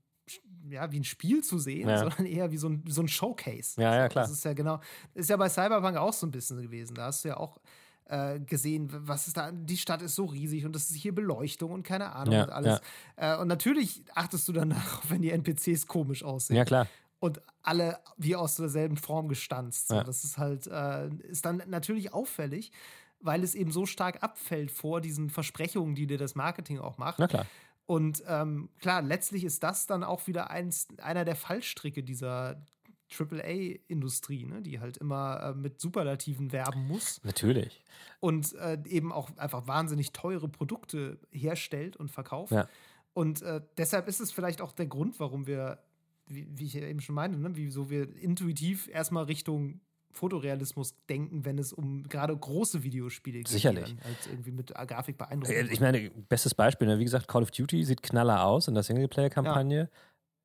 ja, 0.72 0.92
wie 0.92 1.00
ein 1.00 1.04
Spiel 1.04 1.44
zu 1.44 1.60
sehen, 1.60 1.88
Ja. 1.88 2.00
sondern 2.00 2.26
eher 2.26 2.52
wie 2.52 2.58
so 2.58 2.70
ein, 2.70 2.84
so 2.88 3.02
ein 3.02 3.08
Showcase. 3.08 3.80
Ja, 3.82 3.96
ja, 3.96 4.10
klar. 4.10 4.24
Das 4.26 4.32
ist 4.32 4.44
ja 4.44 4.54
genau, 4.54 4.80
ist 5.14 5.30
ja 5.30 5.38
bei 5.38 5.50
Cyberpunk 5.50 5.98
auch 5.98 6.14
so 6.14 6.26
ein 6.26 6.32
bisschen 6.32 6.62
gewesen. 6.62 6.96
Da 6.96 7.06
hast 7.06 7.24
du 7.24 7.30
ja 7.30 7.38
auch 7.38 7.60
äh, 8.06 8.40
gesehen, 8.40 8.90
was 8.92 9.28
ist 9.28 9.38
da, 9.38 9.52
die 9.52 9.78
Stadt 9.78 10.02
ist 10.02 10.16
so 10.16 10.26
riesig 10.26 10.66
und 10.66 10.74
das 10.74 10.90
ist 10.90 10.96
hier 10.96 11.14
Beleuchtung 11.14 11.72
und 11.72 11.84
keine 11.84 12.14
Ahnung 12.14 12.34
Ja, 12.34 12.44
und 12.46 12.50
alles. 12.52 12.82
Äh, 13.18 13.38
und 13.38 13.48
natürlich 13.48 14.04
achtest 14.16 14.48
du 14.48 14.54
dann 14.54 14.70
darauf, 14.72 15.04
wenn 15.10 15.22
die 15.22 15.30
NPCs 15.32 15.88
komisch 15.88 16.24
aussehen 16.24 16.56
ja, 16.56 16.66
klar. 16.66 16.88
und 17.20 17.42
alle 17.62 18.00
wie 18.18 18.36
aus 18.36 18.56
derselben 18.56 18.96
Form 18.98 19.28
gestanzt. 19.28 19.90
So, 19.90 19.96
Ja. 19.96 20.04
Das 20.04 20.24
ist 20.24 20.38
halt, 20.38 20.66
äh, 20.68 21.10
ist 21.30 21.46
dann 21.46 21.62
natürlich 21.68 22.14
auffällig, 22.14 22.72
weil 23.20 23.44
es 23.44 23.56
eben 23.56 23.72
so 23.72 23.86
stark 23.86 24.24
abfällt 24.24 24.72
vor 24.72 25.02
diesen 25.02 25.30
Versprechungen, 25.30 25.96
die 25.96 26.08
dir 26.08 26.18
das 26.18 26.36
Marketing 26.36 26.80
auch 26.80 26.98
macht. 26.98 27.20
Na 27.20 27.28
klar. 27.28 27.46
Und 27.86 28.22
ähm, 28.28 28.70
klar, 28.80 29.02
letztlich 29.02 29.46
ist 29.46 29.64
das 29.64 29.88
dann 29.88 30.04
auch 30.04 30.28
wieder 30.28 30.50
eins, 30.50 30.88
einer 31.02 31.24
der 31.24 31.38
Fallstricke 31.38 32.04
dieser, 32.04 32.62
AAA-Industrie, 33.10 34.46
ne? 34.46 34.62
die 34.62 34.80
halt 34.80 34.98
immer 34.98 35.42
äh, 35.42 35.54
mit 35.54 35.80
Superlativen 35.80 36.52
werben 36.52 36.88
muss. 36.88 37.22
Natürlich. 37.24 37.82
Und 38.20 38.54
äh, 38.56 38.78
eben 38.86 39.12
auch 39.12 39.36
einfach 39.38 39.68
wahnsinnig 39.68 40.12
teure 40.12 40.48
Produkte 40.48 41.20
herstellt 41.32 41.96
und 41.96 42.12
verkauft. 42.12 42.52
Ja. 42.52 42.68
Und 43.14 43.42
äh, 43.42 43.62
deshalb 43.78 44.08
ist 44.08 44.20
es 44.20 44.32
vielleicht 44.32 44.62
auch 44.62 44.74
der 44.74 44.88
Grund, 44.88 45.20
warum 45.20 45.48
wir, 45.48 45.80
wie, 46.28 46.48
wie 46.52 46.66
ich 46.66 46.76
eben 46.76 47.00
schon 47.00 47.16
meinte, 47.16 47.40
ne? 47.40 47.52
wieso 47.56 47.90
wir 47.90 48.16
intuitiv 48.16 48.88
erstmal 48.90 49.24
Richtung 49.26 49.80
Fotorealismus 50.18 50.96
denken, 51.10 51.46
wenn 51.46 51.58
es 51.58 51.72
um 51.72 52.04
gerade 52.10 52.36
große 52.36 52.84
Videospiele 52.84 53.40
geht. 53.40 53.48
Sicherlich. 53.48 53.96
Als 54.04 54.28
irgendwie 54.28 54.52
mit 54.52 54.74
Grafik 54.74 55.18
beeindruckt. 55.18 55.54
Äh, 55.54 55.68
ich 55.72 55.80
meine, 55.80 56.10
bestes 56.10 56.54
Beispiel, 56.54 56.88
ne? 56.88 57.00
wie 57.00 57.04
gesagt, 57.04 57.28
Call 57.28 57.44
of 57.44 57.52
Duty 57.52 57.84
sieht 57.84 58.04
knaller 58.04 58.44
aus 58.44 58.68
in 58.68 58.74
der 58.74 58.84
Singleplayer-Kampagne. 58.84 59.80
Ja. 59.80 59.90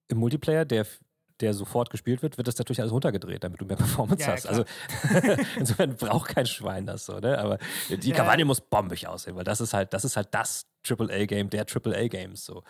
Im 0.08 0.18
Multiplayer, 0.18 0.64
der 0.64 0.86
der 1.43 1.55
sofort 1.55 1.90
gespielt 1.90 2.22
wird, 2.22 2.38
wird 2.38 2.49
das 2.49 2.57
natürlich 2.57 2.80
alles 2.80 2.93
runtergedreht, 2.93 3.43
damit 3.45 3.61
du 3.61 3.64
mehr 3.64 3.76
Performance 3.82 4.24
ja, 4.24 4.32
hast. 4.32 4.47
also 4.47 4.64
insofern 5.59 5.97
braucht 5.97 6.34
kein 6.34 6.47
Schwein 6.47 6.86
das 6.86 7.05
so, 7.07 7.18
ne? 7.18 7.38
Aber 7.38 7.59
die 7.90 8.11
ja. 8.11 8.16
Kampagne 8.16 8.45
muss 8.45 8.61
bombig 8.61 9.07
aussehen, 9.09 9.36
weil 9.36 9.45
das 9.45 9.61
ist 9.61 9.74
halt, 9.74 9.93
das 9.93 10.05
ist 10.05 10.16
halt 10.16 10.28
das 10.30 10.66
AAA-Game 10.88 11.51
der 11.51 11.66
AAA-Games 11.66 12.45
so. 12.45 12.62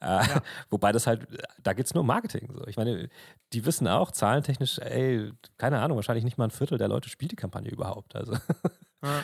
Äh, 0.00 0.06
ja. 0.06 0.42
Wobei 0.70 0.92
das 0.92 1.06
halt, 1.06 1.26
da 1.62 1.72
geht 1.72 1.86
es 1.86 1.94
nur 1.94 2.02
um 2.02 2.06
Marketing. 2.06 2.48
So. 2.54 2.66
Ich 2.66 2.76
meine, 2.76 3.08
die 3.52 3.66
wissen 3.66 3.88
auch, 3.88 4.12
zahlentechnisch, 4.12 4.78
ey, 4.78 5.32
keine 5.58 5.80
Ahnung, 5.80 5.96
wahrscheinlich 5.96 6.24
nicht 6.24 6.38
mal 6.38 6.44
ein 6.44 6.50
Viertel 6.50 6.78
der 6.78 6.88
Leute 6.88 7.08
spielt 7.08 7.32
die 7.32 7.36
Kampagne 7.36 7.70
überhaupt. 7.70 8.16
Also 8.16 8.36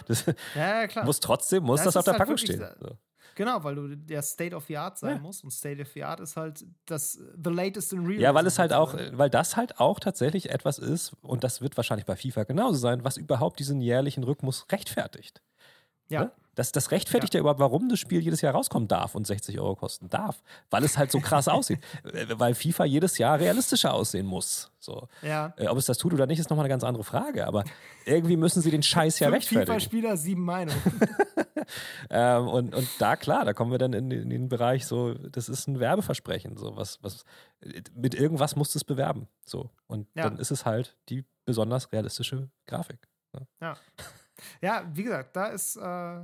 das 0.07 0.25
ja, 0.55 0.87
klar. 0.87 1.05
muss 1.05 1.21
trotzdem, 1.21 1.65
muss 1.65 1.83
das, 1.83 1.95
das 1.95 1.97
auf 1.97 2.05
der 2.05 2.15
halt 2.15 2.21
Packung 2.21 2.37
stehen. 2.37 2.65
So. 2.81 2.97
Genau, 3.37 3.63
weil 3.63 3.75
du 3.75 3.95
der 3.95 4.23
State 4.23 4.57
of 4.57 4.65
the 4.65 4.79
Art 4.79 4.99
sein 4.99 5.17
ja. 5.17 5.19
musst. 5.21 5.45
Und 5.45 5.51
State 5.51 5.81
of 5.83 5.89
the 5.89 6.03
Art 6.03 6.21
ist 6.21 6.37
halt 6.37 6.65
das 6.87 7.13
The 7.13 7.51
Latest 7.51 7.93
in 7.93 8.07
Real. 8.07 8.21
Ja, 8.21 8.35
weil 8.35 8.47
es 8.47 8.59
halt 8.59 8.73
auch, 8.73 8.95
weil 9.13 9.29
das 9.29 9.57
halt 9.57 9.79
auch 9.79 10.01
tatsächlich 10.01 10.51
etwas 10.51 10.79
ist, 10.79 11.15
und 11.21 11.45
das 11.45 11.61
wird 11.61 11.77
wahrscheinlich 11.77 12.07
bei 12.07 12.17
FIFA 12.17 12.45
genauso 12.45 12.79
sein, 12.79 13.05
was 13.05 13.19
überhaupt 13.19 13.59
diesen 13.59 13.83
jährlichen 13.83 14.25
Rhythmus 14.25 14.67
rechtfertigt. 14.73 15.43
Ja. 16.09 16.25
Ne? 16.25 16.33
Das, 16.57 16.73
das 16.73 16.91
rechtfertigt 16.91 17.35
ja. 17.35 17.39
ja. 17.39 17.43
überhaupt, 17.43 17.61
warum 17.61 17.89
das 17.89 18.01
Spiel 18.01 18.21
jedes 18.21 18.41
Jahr 18.41 18.55
rauskommen 18.55 18.89
darf 18.89 19.15
und 19.15 19.27
60 19.27 19.61
Euro 19.61 19.77
kosten 19.77 20.09
darf. 20.09 20.43
Weil 20.71 20.85
es 20.85 20.97
halt 20.97 21.13
so 21.13 21.21
krass 21.21 21.47
aussieht. 21.49 21.81
Weil 22.03 22.55
FIFA 22.55 22.87
jedes 22.87 23.19
Jahr 23.19 23.39
realistischer 23.39 23.93
aussehen 23.93 24.27
muss. 24.27 24.73
So. 24.81 25.07
Ja. 25.21 25.53
Äh, 25.59 25.69
ob 25.69 25.77
es 25.77 25.85
das 25.85 25.99
tut 25.99 26.15
oder 26.15 26.27
nicht, 26.27 26.39
ist 26.39 26.49
nochmal 26.49 26.65
eine 26.65 26.73
ganz 26.73 26.83
andere 26.83 27.05
Frage. 27.05 27.47
Aber 27.47 27.63
irgendwie 28.07 28.39
müssen 28.39 28.63
sie 28.63 28.71
den 28.71 28.83
Scheiß 28.83 29.19
ja 29.19 29.29
rechtfertigen. 29.29 29.67
FIFA-Spieler, 29.67 30.17
sieben 30.17 30.45
Meinungen. 30.45 30.81
ähm, 32.11 32.49
und, 32.49 32.75
und 32.75 32.89
da, 32.99 33.17
klar, 33.17 33.45
da 33.45 33.53
kommen 33.53 33.71
wir 33.71 33.79
dann 33.79 33.93
in, 33.93 34.11
in, 34.11 34.31
den 34.31 34.49
Bereich 34.49 34.87
so, 34.87 35.13
das 35.13 35.51
ist 35.51 35.69
ein 35.69 35.79
Werbeversprechen. 35.79 36.57
So, 36.57 36.75
was, 36.75 37.03
was, 37.03 37.25
mit 37.95 38.15
irgendwas 38.15 38.57
musst 38.57 38.75
du 38.75 38.79
es 38.79 38.85
bewerben. 38.85 39.29
So. 39.45 39.69
Und 39.89 40.09
ja. 40.15 40.23
dann 40.23 40.39
ist 40.39 40.51
es 40.51 40.65
halt 40.65 40.97
die 41.11 41.27
besonders 41.45 41.93
realistische 41.93 42.49
Grafik. 42.67 43.09
Ne? 43.35 43.47
Ja. 43.61 43.77
Ja, 44.61 44.85
wie 44.93 45.03
gesagt, 45.03 45.35
da 45.35 45.47
ist, 45.47 45.77
äh, 45.77 46.21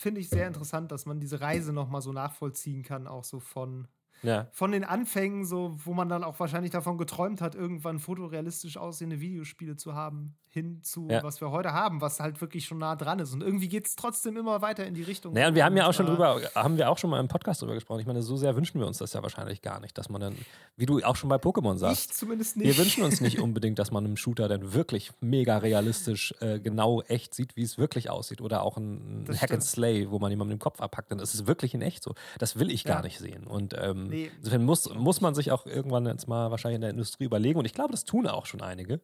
finde 0.00 0.20
ich 0.20 0.28
sehr 0.30 0.46
interessant, 0.46 0.92
dass 0.92 1.06
man 1.06 1.20
diese 1.20 1.40
Reise 1.40 1.72
nochmal 1.72 2.02
so 2.02 2.12
nachvollziehen 2.12 2.82
kann, 2.82 3.06
auch 3.06 3.24
so 3.24 3.40
von 3.40 3.88
ja. 4.22 4.52
Von 4.52 4.72
den 4.72 4.84
Anfängen, 4.84 5.46
so, 5.46 5.76
wo 5.84 5.94
man 5.94 6.08
dann 6.08 6.24
auch 6.24 6.38
wahrscheinlich 6.40 6.72
davon 6.72 6.98
geträumt 6.98 7.40
hat, 7.40 7.54
irgendwann 7.54 7.98
fotorealistisch 7.98 8.76
aussehende 8.76 9.20
Videospiele 9.20 9.76
zu 9.76 9.94
haben, 9.94 10.36
hin 10.52 10.82
zu 10.82 11.06
ja. 11.08 11.22
was 11.22 11.40
wir 11.40 11.52
heute 11.52 11.72
haben, 11.72 12.00
was 12.00 12.18
halt 12.18 12.40
wirklich 12.40 12.64
schon 12.64 12.78
nah 12.78 12.96
dran 12.96 13.20
ist. 13.20 13.32
Und 13.32 13.40
irgendwie 13.40 13.68
geht 13.68 13.86
es 13.86 13.94
trotzdem 13.94 14.36
immer 14.36 14.60
weiter 14.60 14.84
in 14.84 14.94
die 14.94 15.04
Richtung. 15.04 15.32
Naja, 15.32 15.46
und 15.46 15.54
wir 15.54 15.64
haben 15.64 15.76
ja 15.76 15.86
auch 15.86 15.92
schon 15.92 16.06
drüber, 16.06 16.40
haben 16.56 16.76
wir 16.76 16.90
auch 16.90 16.98
schon 16.98 17.08
mal 17.08 17.20
im 17.20 17.28
Podcast 17.28 17.62
drüber 17.62 17.74
gesprochen. 17.74 18.00
Ich 18.00 18.06
meine, 18.06 18.20
so 18.20 18.36
sehr 18.36 18.56
wünschen 18.56 18.80
wir 18.80 18.86
uns 18.88 18.98
das 18.98 19.12
ja 19.12 19.22
wahrscheinlich 19.22 19.62
gar 19.62 19.78
nicht, 19.78 19.96
dass 19.96 20.08
man 20.08 20.20
dann, 20.20 20.34
wie 20.76 20.86
du 20.86 20.98
auch 21.04 21.14
schon 21.14 21.30
bei 21.30 21.36
Pokémon 21.36 21.76
sagst. 21.76 22.10
Ich 22.10 22.16
zumindest 22.16 22.56
nicht. 22.56 22.66
Wir 22.66 22.76
wünschen 22.76 23.04
uns 23.04 23.20
nicht 23.20 23.38
unbedingt, 23.40 23.78
dass 23.78 23.92
man 23.92 24.04
im 24.04 24.16
Shooter 24.16 24.48
dann 24.48 24.72
wirklich 24.72 25.12
mega 25.20 25.58
realistisch 25.58 26.34
äh, 26.40 26.58
genau 26.58 27.02
echt 27.02 27.32
sieht, 27.32 27.54
wie 27.54 27.62
es 27.62 27.78
wirklich 27.78 28.10
aussieht. 28.10 28.40
Oder 28.40 28.64
auch 28.64 28.76
ein, 28.76 29.26
ein 29.28 29.40
Hack 29.40 29.52
and 29.52 29.62
Slay, 29.62 30.10
wo 30.10 30.18
man 30.18 30.32
jemanden 30.32 30.54
den 30.54 30.58
Kopf 30.58 30.80
abpackt, 30.80 31.12
dann 31.12 31.20
ist 31.20 31.32
es 31.32 31.46
wirklich 31.46 31.74
in 31.74 31.82
echt 31.82 32.02
so. 32.02 32.16
Das 32.40 32.58
will 32.58 32.72
ich 32.72 32.82
ja. 32.82 32.94
gar 32.94 33.02
nicht 33.04 33.20
sehen. 33.20 33.46
Und 33.46 33.76
ähm, 33.80 34.08
nee. 34.08 34.32
insofern 34.38 34.64
muss, 34.64 34.92
muss 34.92 35.20
man 35.20 35.36
sich 35.36 35.52
auch 35.52 35.64
irgendwann 35.64 36.06
jetzt 36.06 36.26
mal 36.26 36.50
wahrscheinlich 36.50 36.74
in 36.74 36.80
der 36.80 36.90
Industrie 36.90 37.24
überlegen. 37.24 37.60
Und 37.60 37.66
ich 37.66 37.74
glaube, 37.74 37.92
das 37.92 38.02
tun 38.02 38.26
auch 38.26 38.46
schon 38.46 38.62
einige 38.62 39.00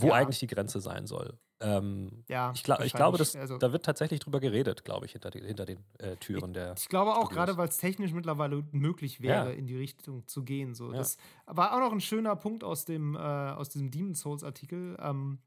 wo 0.00 0.08
ja. 0.08 0.14
eigentlich 0.14 0.38
die 0.38 0.46
Grenze 0.46 0.80
sein 0.80 1.06
soll. 1.06 1.38
Ähm, 1.60 2.24
ja, 2.28 2.52
ich, 2.54 2.62
glaub, 2.62 2.80
ich 2.80 2.92
glaube, 2.92 3.16
dass, 3.16 3.34
also, 3.34 3.56
da 3.56 3.72
wird 3.72 3.84
tatsächlich 3.84 4.20
drüber 4.20 4.40
geredet, 4.40 4.84
glaube 4.84 5.06
ich, 5.06 5.12
hinter, 5.12 5.30
die, 5.30 5.40
hinter 5.40 5.64
den 5.64 5.78
äh, 5.98 6.16
Türen 6.16 6.52
der. 6.52 6.74
Ich 6.76 6.88
glaube 6.88 7.14
auch, 7.14 7.30
gerade 7.30 7.56
weil 7.56 7.68
es 7.68 7.78
technisch 7.78 8.12
mittlerweile 8.12 8.62
möglich 8.72 9.22
wäre, 9.22 9.50
ja. 9.50 9.56
in 9.56 9.66
die 9.66 9.76
Richtung 9.76 10.26
zu 10.26 10.44
gehen. 10.44 10.74
So. 10.74 10.92
Ja. 10.92 10.98
Das 10.98 11.16
war 11.46 11.74
auch 11.74 11.80
noch 11.80 11.92
ein 11.92 12.02
schöner 12.02 12.36
Punkt 12.36 12.62
aus, 12.62 12.84
dem, 12.84 13.14
äh, 13.14 13.18
aus 13.18 13.70
diesem 13.70 13.90
Demon 13.90 14.14
Souls-Artikel. 14.14 14.96
Ähm, 15.00 15.38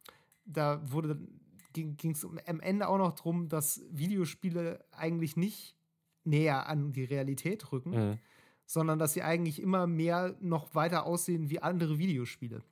da 0.45 0.81
wurde 0.91 1.19
ging 1.71 2.11
es 2.11 2.25
am 2.25 2.59
Ende 2.59 2.87
auch 2.87 2.97
noch 2.97 3.13
darum, 3.13 3.47
dass 3.47 3.81
Videospiele 3.91 4.83
eigentlich 4.91 5.37
nicht 5.37 5.77
näher 6.23 6.67
an 6.67 6.91
die 6.91 7.03
Realität 7.03 7.71
rücken, 7.71 7.91
mhm 7.91 8.19
sondern 8.69 8.99
dass 8.99 9.13
sie 9.13 9.23
eigentlich 9.23 9.59
immer 9.59 9.87
mehr 9.87 10.35
noch 10.41 10.75
weiter 10.75 11.07
aussehen 11.07 11.49
wie 11.49 11.59
andere 11.59 11.97
Videospiele. 11.97 12.61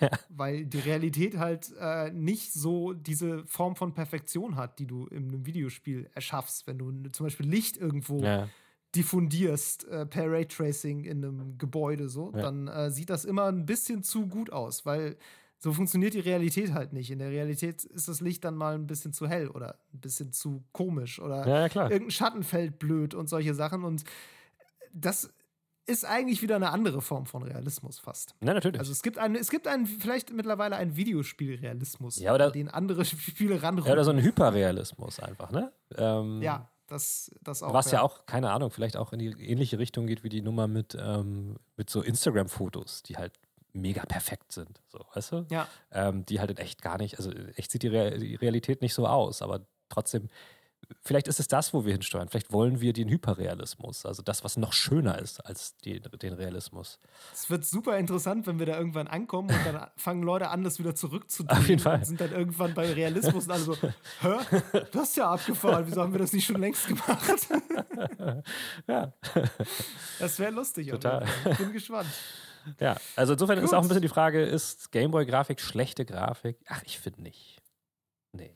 Ja. 0.00 0.10
Weil 0.28 0.66
die 0.66 0.78
Realität 0.78 1.38
halt 1.38 1.72
äh, 1.80 2.12
nicht 2.12 2.52
so 2.52 2.92
diese 2.92 3.44
Form 3.46 3.74
von 3.74 3.94
Perfektion 3.94 4.54
hat, 4.54 4.78
die 4.78 4.86
du 4.86 5.06
in 5.06 5.28
einem 5.28 5.44
Videospiel 5.44 6.08
erschaffst. 6.14 6.68
Wenn 6.68 6.78
du 6.78 6.92
zum 7.10 7.26
Beispiel 7.26 7.48
Licht 7.48 7.78
irgendwo 7.78 8.22
ja. 8.22 8.48
diffundierst 8.94 9.88
äh, 9.88 10.06
per 10.06 10.30
Raytracing 10.30 11.04
in 11.04 11.24
einem 11.24 11.58
Gebäude, 11.58 12.08
so, 12.08 12.30
ja. 12.32 12.42
dann 12.42 12.68
äh, 12.68 12.90
sieht 12.92 13.10
das 13.10 13.24
immer 13.24 13.46
ein 13.46 13.66
bisschen 13.66 14.04
zu 14.04 14.28
gut 14.28 14.52
aus, 14.52 14.86
weil 14.86 15.16
so 15.58 15.72
funktioniert 15.72 16.14
die 16.14 16.20
Realität 16.20 16.74
halt 16.74 16.92
nicht. 16.92 17.10
In 17.10 17.18
der 17.18 17.30
Realität 17.30 17.82
ist 17.82 18.06
das 18.06 18.20
Licht 18.20 18.44
dann 18.44 18.54
mal 18.54 18.74
ein 18.74 18.86
bisschen 18.86 19.14
zu 19.14 19.26
hell 19.26 19.48
oder 19.48 19.78
ein 19.94 20.00
bisschen 20.00 20.32
zu 20.32 20.62
komisch 20.70 21.18
oder 21.18 21.44
irgendein 21.46 22.10
Schattenfeld 22.10 22.78
blöd 22.78 23.14
und 23.14 23.28
solche 23.28 23.54
Sachen. 23.54 23.82
Und 23.82 24.04
das 24.92 25.32
ist 25.88 26.04
eigentlich 26.04 26.42
wieder 26.42 26.56
eine 26.56 26.70
andere 26.70 27.00
Form 27.00 27.26
von 27.26 27.42
Realismus 27.42 27.98
fast. 27.98 28.34
Ja, 28.42 28.52
natürlich. 28.52 28.78
Also 28.78 28.92
es 28.92 29.02
gibt 29.02 29.18
einen, 29.18 29.36
es 29.36 29.50
gibt 29.50 29.66
einen, 29.66 29.86
vielleicht 29.86 30.32
mittlerweile 30.32 30.76
einen 30.76 30.96
Videospielrealismus, 30.96 32.18
ja, 32.18 32.34
oder, 32.34 32.50
den 32.50 32.68
andere 32.68 33.04
Spiele 33.06 33.62
ranrücken. 33.62 33.88
Ja, 33.88 33.94
oder 33.94 34.04
so 34.04 34.10
ein 34.10 34.22
Hyperrealismus 34.22 35.18
einfach, 35.20 35.50
ne? 35.50 35.72
Ähm, 35.96 36.42
ja, 36.42 36.68
das, 36.88 37.30
das 37.42 37.62
auch. 37.62 37.72
Was 37.72 37.90
ja. 37.90 37.98
ja. 37.98 38.02
auch, 38.02 38.26
keine 38.26 38.50
Ahnung, 38.50 38.70
vielleicht 38.70 38.96
auch 38.96 39.12
in 39.12 39.18
die 39.18 39.28
ähnliche 39.28 39.78
Richtung 39.78 40.06
geht 40.06 40.24
wie 40.24 40.28
die 40.28 40.42
Nummer 40.42 40.68
mit, 40.68 40.96
ähm, 41.00 41.56
mit 41.76 41.88
so 41.88 42.02
Instagram-Fotos, 42.02 43.02
die 43.04 43.16
halt 43.16 43.32
mega 43.72 44.04
perfekt 44.04 44.52
sind, 44.52 44.80
so, 44.88 45.00
weißt 45.14 45.32
du? 45.32 45.46
Ja. 45.50 45.68
Ähm, 45.90 46.26
die 46.26 46.40
halt 46.40 46.50
in 46.50 46.58
echt 46.58 46.82
gar 46.82 46.98
nicht, 46.98 47.16
also 47.16 47.30
echt 47.56 47.70
sieht 47.70 47.82
die, 47.82 47.88
Re 47.88 48.18
die 48.18 48.34
Realität 48.34 48.82
nicht 48.82 48.94
so 48.94 49.06
aus, 49.06 49.40
aber 49.40 49.66
trotzdem 49.88 50.28
vielleicht 51.02 51.28
ist 51.28 51.40
es 51.40 51.48
das, 51.48 51.72
wo 51.74 51.84
wir 51.84 51.92
hinsteuern. 51.92 52.28
Vielleicht 52.28 52.52
wollen 52.52 52.80
wir 52.80 52.92
den 52.92 53.08
Hyperrealismus, 53.08 54.06
also 54.06 54.22
das, 54.22 54.44
was 54.44 54.56
noch 54.56 54.72
schöner 54.72 55.18
ist 55.18 55.40
als 55.40 55.76
die, 55.78 56.00
den 56.00 56.34
Realismus. 56.34 56.98
Es 57.32 57.50
wird 57.50 57.64
super 57.64 57.98
interessant, 57.98 58.46
wenn 58.46 58.58
wir 58.58 58.66
da 58.66 58.78
irgendwann 58.78 59.08
ankommen 59.08 59.50
und 59.50 59.66
dann 59.66 59.88
fangen 59.96 60.22
Leute 60.22 60.48
an, 60.48 60.64
das 60.64 60.78
wieder 60.78 60.94
zurückzudrehen. 60.94 61.58
Auf 61.58 61.68
jeden 61.68 61.80
Fall. 61.80 61.98
Und 61.98 62.06
sind 62.06 62.20
dann 62.20 62.32
irgendwann 62.32 62.74
bei 62.74 62.92
Realismus 62.92 63.46
und 63.46 63.52
alle 63.52 63.62
so, 63.62 63.76
hä? 63.76 64.36
Das 64.92 65.10
ist 65.10 65.16
ja 65.16 65.30
abgefahren. 65.30 65.86
Wieso 65.86 66.02
haben 66.02 66.12
wir 66.12 66.20
das 66.20 66.32
nicht 66.32 66.46
schon 66.46 66.60
längst 66.60 66.86
gemacht? 66.86 67.48
ja. 68.86 69.12
Das 70.18 70.38
wäre 70.38 70.52
lustig. 70.52 70.88
Total. 70.88 71.26
Ich 71.50 71.58
bin 71.58 71.72
gespannt. 71.72 72.08
Ja, 72.80 72.96
also 73.16 73.32
insofern 73.32 73.58
Gut. 73.58 73.64
ist 73.64 73.72
auch 73.72 73.82
ein 73.82 73.88
bisschen 73.88 74.02
die 74.02 74.08
Frage, 74.08 74.42
ist 74.44 74.92
Gameboy-Grafik 74.92 75.60
schlechte 75.60 76.04
Grafik? 76.04 76.58
Ach, 76.68 76.82
ich 76.84 76.98
finde 76.98 77.22
nicht. 77.22 77.62
Nee 78.32 78.52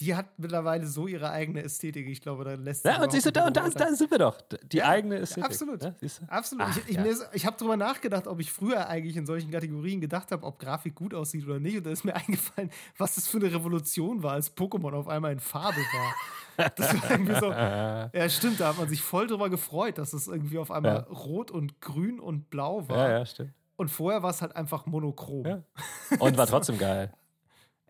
die 0.00 0.14
hat 0.14 0.26
mittlerweile 0.38 0.86
so 0.86 1.06
ihre 1.06 1.30
eigene 1.30 1.62
Ästhetik. 1.62 2.08
Ich 2.08 2.20
glaube, 2.20 2.44
da 2.44 2.54
lässt 2.54 2.82
sich. 2.82 2.92
Ja, 2.92 3.02
und 3.02 3.10
siehst 3.10 3.26
du, 3.26 3.32
da, 3.32 3.46
und 3.46 3.56
da, 3.56 3.68
da, 3.68 3.94
sind 3.94 4.10
wir 4.10 4.18
doch. 4.18 4.40
Die 4.72 4.78
ja, 4.78 4.88
eigene 4.88 5.16
Ästhetik. 5.16 5.44
Absolut. 5.44 5.82
Ja, 5.82 5.94
absolut. 6.28 6.66
Ach, 6.66 6.76
ich, 6.76 6.88
ich, 6.88 6.96
ja. 6.96 7.04
ich 7.32 7.46
habe 7.46 7.56
darüber 7.58 7.76
nachgedacht, 7.76 8.26
ob 8.26 8.40
ich 8.40 8.52
früher 8.52 8.88
eigentlich 8.88 9.16
in 9.16 9.26
solchen 9.26 9.50
Kategorien 9.50 10.00
gedacht 10.00 10.30
habe, 10.30 10.44
ob 10.46 10.58
Grafik 10.58 10.94
gut 10.94 11.14
aussieht 11.14 11.44
oder 11.46 11.58
nicht. 11.58 11.76
Und 11.76 11.86
da 11.86 11.90
ist 11.90 12.04
mir 12.04 12.14
eingefallen, 12.16 12.70
was 12.96 13.16
das 13.16 13.26
für 13.28 13.38
eine 13.38 13.52
Revolution 13.52 14.22
war, 14.22 14.32
als 14.32 14.56
Pokémon 14.56 14.92
auf 14.92 15.08
einmal 15.08 15.32
in 15.32 15.40
Farbe 15.40 15.80
war. 15.80 16.70
Das 16.76 16.94
war 16.94 17.10
irgendwie 17.10 17.34
so. 17.38 17.52
Ja, 18.18 18.28
stimmt, 18.28 18.60
da 18.60 18.68
hat 18.68 18.78
man 18.78 18.88
sich 18.88 19.02
voll 19.02 19.26
drüber 19.26 19.48
gefreut, 19.50 19.98
dass 19.98 20.12
es 20.12 20.28
irgendwie 20.28 20.58
auf 20.58 20.70
einmal 20.70 20.98
rot 21.04 21.50
und 21.50 21.80
grün 21.80 22.20
und 22.20 22.50
blau 22.50 22.88
war. 22.88 23.08
Ja, 23.08 23.18
ja, 23.18 23.26
stimmt. 23.26 23.52
Und 23.76 23.88
vorher 23.90 24.22
war 24.22 24.30
es 24.30 24.42
halt 24.42 24.56
einfach 24.56 24.86
monochrom. 24.86 25.62
Und 26.18 26.36
war 26.36 26.48
trotzdem 26.48 26.78
geil. 26.78 27.12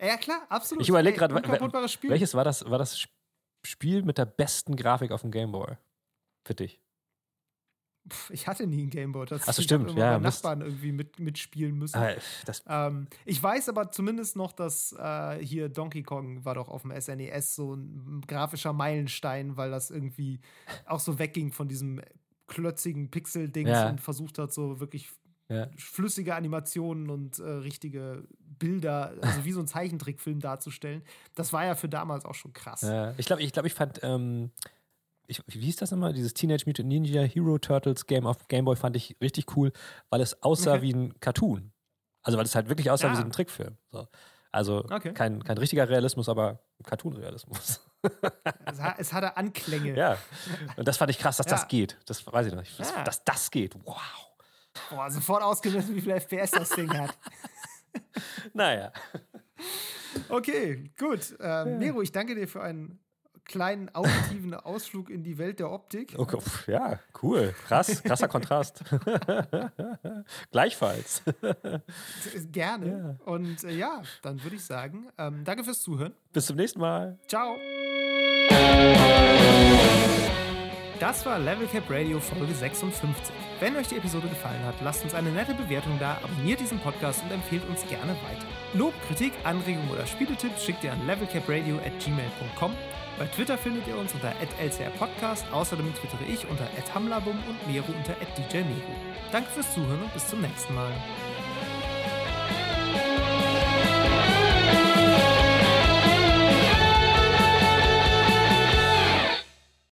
Ja, 0.00 0.16
klar, 0.16 0.46
absolut. 0.48 0.82
Ich 0.82 0.88
überlege 0.88 1.16
gerade, 1.16 1.34
welches 1.34 2.34
war 2.34 2.44
das, 2.44 2.64
war 2.68 2.78
das 2.78 3.06
Spiel 3.64 4.02
mit 4.02 4.18
der 4.18 4.26
besten 4.26 4.76
Grafik 4.76 5.10
auf 5.10 5.22
dem 5.22 5.30
Gameboy? 5.30 5.76
Für 6.44 6.54
dich? 6.54 6.80
Ich 8.30 8.46
hatte 8.46 8.66
nie 8.66 8.82
einen 8.82 8.90
Gameboy. 8.90 9.26
Achso, 9.30 9.62
stimmt. 9.62 9.90
Ich 9.90 9.96
ja, 9.96 10.18
Nachbarn 10.18 10.60
irgendwie 10.62 10.92
mit, 10.92 11.18
mitspielen 11.18 11.76
müssen. 11.76 11.98
Ah, 11.98 12.88
ähm, 12.88 13.06
ich 13.24 13.42
weiß 13.42 13.68
aber 13.68 13.90
zumindest 13.90 14.36
noch, 14.36 14.52
dass 14.52 14.92
äh, 14.92 15.44
hier 15.44 15.68
Donkey 15.68 16.02
Kong 16.02 16.44
war 16.44 16.54
doch 16.54 16.68
auf 16.68 16.82
dem 16.82 16.98
SNES 16.98 17.20
e 17.20 17.40
so 17.40 17.74
ein 17.74 18.22
grafischer 18.26 18.72
Meilenstein, 18.72 19.56
weil 19.56 19.70
das 19.70 19.90
irgendwie 19.90 20.40
auch 20.86 21.00
so 21.00 21.18
wegging 21.18 21.52
von 21.52 21.68
diesem 21.68 22.00
klötzigen 22.46 23.10
Pixel-Dings 23.10 23.68
ja. 23.68 23.90
und 23.90 24.00
versucht 24.00 24.38
hat, 24.38 24.52
so 24.52 24.80
wirklich 24.80 25.10
ja. 25.48 25.68
flüssige 25.76 26.34
Animationen 26.34 27.10
und 27.10 27.38
äh, 27.38 27.42
richtige 27.42 28.24
Bilder, 28.38 29.14
also 29.20 29.44
wie 29.44 29.52
so 29.52 29.60
ein 29.60 29.66
Zeichentrickfilm 29.66 30.40
darzustellen. 30.40 31.02
Das 31.34 31.52
war 31.52 31.64
ja 31.64 31.74
für 31.74 31.88
damals 31.88 32.24
auch 32.24 32.34
schon 32.34 32.52
krass. 32.52 32.82
Ja, 32.82 33.14
ich 33.16 33.26
glaube, 33.26 33.42
ich, 33.42 33.52
glaub, 33.52 33.64
ich 33.64 33.74
fand, 33.74 34.00
ähm, 34.02 34.50
ich, 35.26 35.42
wie 35.46 35.60
hieß 35.60 35.76
das 35.76 35.90
nochmal? 35.90 36.12
Dieses 36.12 36.34
Teenage 36.34 36.64
Mutant 36.66 36.88
Ninja 36.88 37.22
Hero 37.22 37.58
Turtles 37.58 38.06
Game 38.06 38.26
auf 38.26 38.48
Game 38.48 38.64
Boy 38.64 38.76
fand 38.76 38.96
ich 38.96 39.16
richtig 39.20 39.56
cool, 39.56 39.72
weil 40.10 40.20
es 40.20 40.42
aussah 40.42 40.74
okay. 40.74 40.82
wie 40.82 40.94
ein 40.94 41.20
Cartoon. 41.20 41.72
Also 42.22 42.36
weil 42.36 42.44
es 42.44 42.54
halt 42.54 42.68
wirklich 42.68 42.90
aussah 42.90 43.06
ja. 43.06 43.12
wie 43.12 43.16
so 43.16 43.22
ein 43.22 43.30
Trickfilm. 43.30 43.76
So. 43.90 44.08
Also 44.50 44.84
okay. 44.90 45.12
kein, 45.12 45.44
kein 45.44 45.58
richtiger 45.58 45.88
Realismus, 45.88 46.28
aber 46.28 46.60
Cartoon-Realismus. 46.84 47.80
es, 48.66 48.80
hat, 48.80 48.98
es 48.98 49.12
hatte 49.12 49.36
Anklänge. 49.36 49.96
Ja. 49.96 50.18
Und 50.76 50.88
das 50.88 50.96
fand 50.96 51.10
ich 51.10 51.18
krass, 51.18 51.36
dass 51.36 51.46
ja. 51.46 51.52
das 51.52 51.68
geht. 51.68 51.98
Das 52.06 52.26
weiß 52.26 52.46
ich 52.46 52.52
noch 52.52 52.60
nicht. 52.60 52.78
Dass, 52.80 52.92
dass 53.04 53.24
das 53.24 53.50
geht. 53.50 53.74
Wow. 53.84 54.27
Boah, 54.90 55.10
sofort 55.10 55.42
ausgemessen, 55.42 55.94
wie 55.94 56.00
viel 56.00 56.12
FPS 56.12 56.50
das 56.52 56.70
Ding 56.70 56.92
hat. 56.96 57.16
naja. 58.54 58.92
Okay, 60.28 60.90
gut. 60.98 61.36
Ähm, 61.40 61.78
Nero, 61.78 62.02
ich 62.02 62.12
danke 62.12 62.34
dir 62.34 62.48
für 62.48 62.62
einen 62.62 62.98
kleinen 63.48 63.92
auditiven 63.94 64.54
Ausflug 64.54 65.10
in 65.10 65.24
die 65.24 65.38
Welt 65.38 65.58
der 65.58 65.70
Optik. 65.70 66.14
Okay, 66.16 66.38
ja, 66.68 67.00
cool. 67.22 67.54
Krass, 67.66 68.02
krasser 68.02 68.28
Kontrast. 68.28 68.84
Gleichfalls. 70.52 71.22
Gerne. 72.52 73.16
Ja. 73.26 73.32
Und 73.32 73.64
äh, 73.64 73.72
ja, 73.72 74.02
dann 74.22 74.42
würde 74.44 74.56
ich 74.56 74.64
sagen, 74.64 75.08
ähm, 75.18 75.42
danke 75.44 75.64
fürs 75.64 75.82
Zuhören. 75.82 76.14
Bis 76.32 76.46
zum 76.46 76.56
nächsten 76.56 76.80
Mal. 76.80 77.18
Ciao. 77.26 77.56
Das 81.00 81.24
war 81.24 81.38
Level 81.38 81.68
Cap 81.68 81.84
Radio 81.88 82.18
Folge 82.18 82.52
56. 82.52 83.32
Wenn 83.60 83.76
euch 83.76 83.86
die 83.86 83.96
Episode 83.96 84.26
gefallen 84.26 84.64
hat, 84.64 84.74
lasst 84.82 85.04
uns 85.04 85.14
eine 85.14 85.30
nette 85.30 85.54
Bewertung 85.54 85.96
da, 86.00 86.18
abonniert 86.24 86.58
diesen 86.58 86.80
Podcast 86.80 87.22
und 87.22 87.30
empfehlt 87.30 87.62
uns 87.68 87.86
gerne 87.86 88.12
weiter. 88.12 88.46
Lob, 88.74 88.94
Kritik, 89.06 89.32
Anregungen 89.44 89.90
oder 89.90 90.06
Spieletipps 90.06 90.64
schickt 90.64 90.82
ihr 90.82 90.92
an 90.92 91.06
levelcapradio 91.06 91.76
at 91.76 92.04
gmail.com. 92.04 92.72
Bei 93.16 93.26
Twitter 93.26 93.56
findet 93.56 93.86
ihr 93.86 93.96
uns 93.96 94.12
unter 94.12 94.32
@lcrpodcast. 94.60 95.46
Außerdem 95.52 95.94
twittere 95.94 96.24
ich 96.28 96.48
unter 96.48 96.68
@hamlabum 96.92 97.38
und 97.48 97.72
Mero 97.72 97.86
unter 97.96 98.14
@djmero. 98.50 98.94
Danke 99.30 99.50
fürs 99.50 99.72
Zuhören 99.72 100.02
und 100.02 100.12
bis 100.14 100.26
zum 100.26 100.40
nächsten 100.40 100.74
Mal. 100.74 100.92